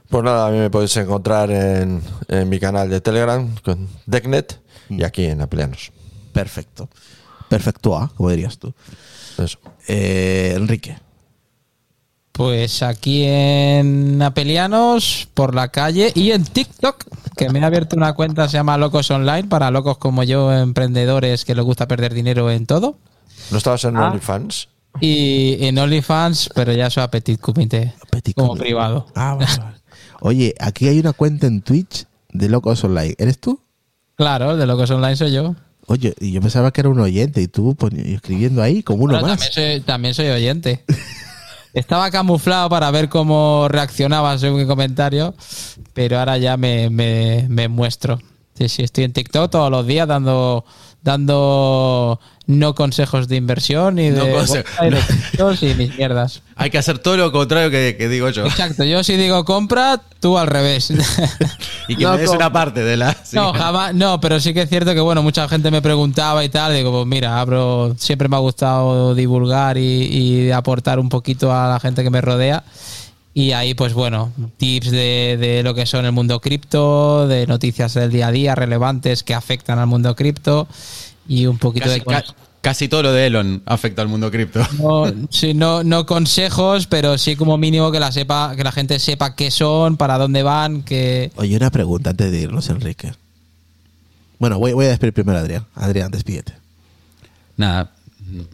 Pues 0.09 0.23
nada, 0.23 0.47
a 0.47 0.51
mí 0.51 0.57
me 0.57 0.69
podéis 0.69 0.95
encontrar 0.97 1.51
en, 1.51 2.01
en 2.29 2.49
mi 2.49 2.59
canal 2.59 2.89
de 2.89 3.01
Telegram 3.01 3.53
con 3.63 3.87
Decknet 4.05 4.61
y 4.89 5.03
aquí 5.03 5.25
en 5.25 5.41
Apleanos. 5.41 5.91
Perfecto. 6.31 6.89
Perfecto 7.49 7.97
A, 7.97 8.09
como 8.15 8.29
dirías 8.29 8.57
tú. 8.57 8.73
Eso. 9.37 9.59
Eh, 9.87 10.53
Enrique. 10.55 10.97
Pues 12.37 12.83
aquí 12.83 13.23
en 13.25 14.21
Apelianos, 14.21 15.27
por 15.33 15.55
la 15.55 15.69
calle 15.69 16.11
y 16.13 16.31
en 16.31 16.43
TikTok, 16.43 17.03
que 17.35 17.49
me 17.49 17.57
he 17.59 17.63
abierto 17.65 17.95
una 17.95 18.13
cuenta, 18.13 18.47
se 18.47 18.57
llama 18.57 18.77
Locos 18.77 19.09
Online, 19.09 19.45
para 19.47 19.71
locos 19.71 19.97
como 19.97 20.21
yo, 20.21 20.53
emprendedores 20.53 21.45
que 21.45 21.55
les 21.55 21.65
gusta 21.65 21.87
perder 21.87 22.13
dinero 22.13 22.51
en 22.51 22.67
todo. 22.67 22.99
¿No 23.49 23.57
estabas 23.57 23.83
en 23.85 23.97
Ah. 23.97 24.09
OnlyFans? 24.09 24.69
Y 25.01 25.57
en 25.65 25.79
OnlyFans, 25.79 26.51
pero 26.53 26.73
ya 26.73 26.91
soy 26.91 27.03
a 27.03 27.09
Petit 27.09 27.39
Comité, 27.39 27.93
Petit 28.11 28.35
como 28.35 28.49
Comité. 28.49 28.65
privado. 28.65 29.07
Ah, 29.15 29.33
vale, 29.33 29.47
vale. 29.57 29.77
Oye, 30.21 30.53
aquí 30.59 30.87
hay 30.87 30.99
una 30.99 31.13
cuenta 31.13 31.47
en 31.47 31.61
Twitch 31.61 32.05
de 32.29 32.49
Locos 32.49 32.83
Online. 32.83 33.15
¿Eres 33.17 33.39
tú? 33.39 33.59
Claro, 34.15 34.51
el 34.51 34.59
de 34.59 34.65
Locos 34.67 34.91
Online 34.91 35.15
soy 35.15 35.31
yo. 35.31 35.55
Oye, 35.87 36.13
y 36.19 36.33
yo 36.33 36.41
pensaba 36.41 36.71
que 36.71 36.81
era 36.81 36.89
un 36.89 36.99
oyente 36.99 37.41
y 37.41 37.47
tú 37.47 37.75
escribiendo 38.05 38.61
ahí 38.61 38.83
como 38.83 39.05
uno 39.05 39.13
Bueno, 39.13 39.27
más. 39.29 39.39
también, 39.39 39.53
soy, 39.73 39.81
también 39.81 40.13
soy 40.13 40.27
oyente. 40.27 40.83
Estaba 41.73 42.09
camuflado 42.11 42.69
para 42.69 42.89
ver 42.91 43.09
cómo 43.09 43.67
reaccionaba 43.69 44.37
según 44.37 44.61
mi 44.61 44.67
comentario, 44.67 45.33
pero 45.93 46.17
ahora 46.19 46.37
ya 46.37 46.57
me, 46.57 46.89
me- 46.89 47.45
me 47.49 47.67
muestro. 47.67 48.19
Sí, 48.55 48.69
sí, 48.69 48.83
estoy 48.83 49.03
en 49.03 49.13
TikTok 49.13 49.51
todos 49.51 49.69
los 49.69 49.85
días 49.85 50.07
dando 50.07 50.65
dando 51.03 52.19
no 52.47 52.73
consejos 52.75 53.27
de 53.27 53.35
inversión 53.35 53.95
ni 53.95 54.09
de 54.09 54.17
No 54.17 54.25
conse- 54.25 54.63
y 54.81 54.89
de 54.89 54.99
criptos 55.01 55.63
y 55.63 55.73
mis 55.75 55.95
mierdas. 55.97 56.41
Hay 56.55 56.69
que 56.69 56.77
hacer 56.77 56.97
todo 56.99 57.17
lo 57.17 57.31
contrario 57.31 57.69
que, 57.69 57.95
que 57.97 58.07
digo 58.09 58.29
yo. 58.29 58.45
Exacto, 58.45 58.83
yo 58.83 59.03
si 59.03 59.15
digo 59.17 59.45
compra, 59.45 60.01
tú 60.19 60.37
al 60.37 60.47
revés. 60.47 60.91
Y 61.89 61.95
que 61.95 62.03
No 62.03 62.11
me 62.13 62.17
des 62.17 62.29
una 62.31 62.51
parte 62.51 62.83
de 62.83 62.97
la. 62.97 63.13
sí. 63.23 63.35
No, 63.37 63.53
jamás, 63.53 63.93
no, 63.95 64.19
pero 64.19 64.39
sí 64.41 64.53
que 64.53 64.63
es 64.63 64.69
cierto 64.69 64.93
que 64.93 64.99
bueno, 64.99 65.23
mucha 65.23 65.47
gente 65.47 65.71
me 65.71 65.81
preguntaba 65.81 66.43
y 66.43 66.49
tal, 66.49 66.73
digo, 66.73 66.91
pues 66.91 67.05
mira, 67.07 67.39
abro, 67.39 67.95
siempre 67.97 68.27
me 68.27 68.35
ha 68.35 68.39
gustado 68.39 69.15
divulgar 69.15 69.77
y, 69.77 69.81
y 70.03 70.51
aportar 70.51 70.99
un 70.99 71.07
poquito 71.07 71.53
a 71.53 71.69
la 71.69 71.79
gente 71.79 72.03
que 72.03 72.09
me 72.09 72.19
rodea. 72.19 72.63
Y 73.33 73.51
ahí, 73.51 73.73
pues 73.75 73.93
bueno, 73.93 74.33
tips 74.57 74.89
de, 74.91 75.37
de 75.39 75.61
lo 75.63 75.75
que 75.75 75.85
son 75.85 76.05
el 76.05 76.11
mundo 76.11 76.41
cripto, 76.41 77.27
de 77.27 77.45
noticias 77.47 77.93
del 77.93 78.11
día 78.11 78.27
a 78.27 78.31
día 78.31 78.55
relevantes 78.55 79.23
que 79.23 79.33
afectan 79.35 79.77
al 79.79 79.85
mundo 79.87 80.15
cripto 80.15 80.67
y 81.27 81.45
un 81.45 81.57
poquito 81.57 81.85
Casi, 81.85 81.99
de... 81.99 82.05
ca- 82.05 82.23
casi 82.61 82.87
todo 82.87 83.03
lo 83.03 83.11
de 83.11 83.27
Elon 83.27 83.61
afecta 83.65 84.01
al 84.01 84.07
mundo 84.07 84.29
cripto. 84.31 84.61
No, 84.79 85.05
sí, 85.29 85.53
no, 85.53 85.83
no 85.83 86.05
consejos, 86.05 86.87
pero 86.87 87.17
sí 87.17 87.35
como 87.35 87.57
mínimo 87.57 87.91
que 87.91 87.99
la 87.99 88.11
sepa, 88.11 88.55
que 88.55 88.63
la 88.63 88.71
gente 88.71 88.99
sepa 88.99 89.35
qué 89.35 89.51
son, 89.51 89.97
para 89.97 90.17
dónde 90.17 90.43
van, 90.43 90.83
que 90.83 91.31
Oye, 91.35 91.55
una 91.57 91.69
pregunta 91.71 92.09
antes 92.11 92.31
de 92.31 92.41
irnos, 92.41 92.69
Enrique. 92.69 93.13
Bueno, 94.39 94.59
voy, 94.59 94.73
voy 94.73 94.85
a 94.85 94.89
despedir 94.89 95.13
primero 95.13 95.37
a 95.39 95.41
Adrián. 95.41 95.65
Adrián, 95.75 96.11
despídete. 96.11 96.53
Nada, 97.55 97.91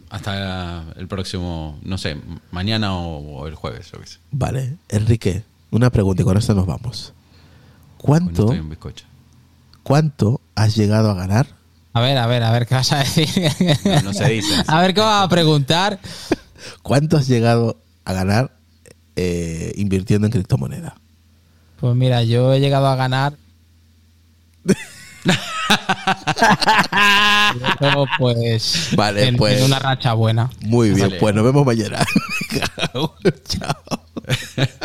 hasta 0.08 0.84
el 0.96 1.08
próximo, 1.08 1.78
no 1.82 1.98
sé, 1.98 2.16
mañana 2.50 2.94
o, 2.96 3.18
o 3.40 3.46
el 3.46 3.54
jueves, 3.54 3.90
yo 3.92 4.00
qué 4.00 4.06
sé. 4.06 4.18
Vale. 4.30 4.76
Enrique, 4.88 5.42
una 5.70 5.90
pregunta 5.90 6.22
y 6.22 6.24
con 6.24 6.36
esto 6.38 6.54
nos 6.54 6.64
vamos. 6.66 7.12
¿Cuánto, 7.98 8.42
estoy 8.44 8.58
en 8.58 8.68
bizcocho. 8.70 9.04
¿Cuánto 9.82 10.40
has 10.54 10.74
llegado 10.76 11.10
a 11.10 11.14
ganar? 11.14 11.46
A 11.94 12.00
ver, 12.00 12.18
a 12.18 12.26
ver, 12.26 12.42
a 12.42 12.50
ver, 12.50 12.66
¿qué 12.66 12.74
vas 12.74 12.90
a 12.92 12.98
decir? 12.98 13.28
No, 13.84 14.02
no 14.02 14.12
se 14.12 14.28
dice. 14.28 14.52
A 14.66 14.80
ver, 14.82 14.94
¿qué 14.94 15.00
vas 15.00 15.24
a 15.24 15.28
preguntar? 15.28 16.00
¿Cuánto 16.82 17.16
has 17.16 17.28
llegado 17.28 17.76
a 18.04 18.12
ganar 18.12 18.50
eh, 19.14 19.72
invirtiendo 19.76 20.26
en 20.26 20.32
criptomoneda? 20.32 20.96
Pues 21.78 21.94
mira, 21.94 22.24
yo 22.24 22.52
he 22.52 22.58
llegado 22.58 22.88
a 22.88 22.96
ganar. 22.96 23.34
Yo, 27.80 28.04
pues. 28.18 28.88
Vale, 28.96 29.28
en, 29.28 29.36
pues. 29.36 29.58
en 29.58 29.64
una 29.64 29.78
racha 29.78 30.14
buena. 30.14 30.50
Muy 30.62 30.90
bien, 30.90 31.08
Vale. 31.08 31.20
pues 31.20 31.34
nos 31.34 31.44
vemos 31.44 31.64
mañana. 31.64 32.04
Chao. 33.48 34.84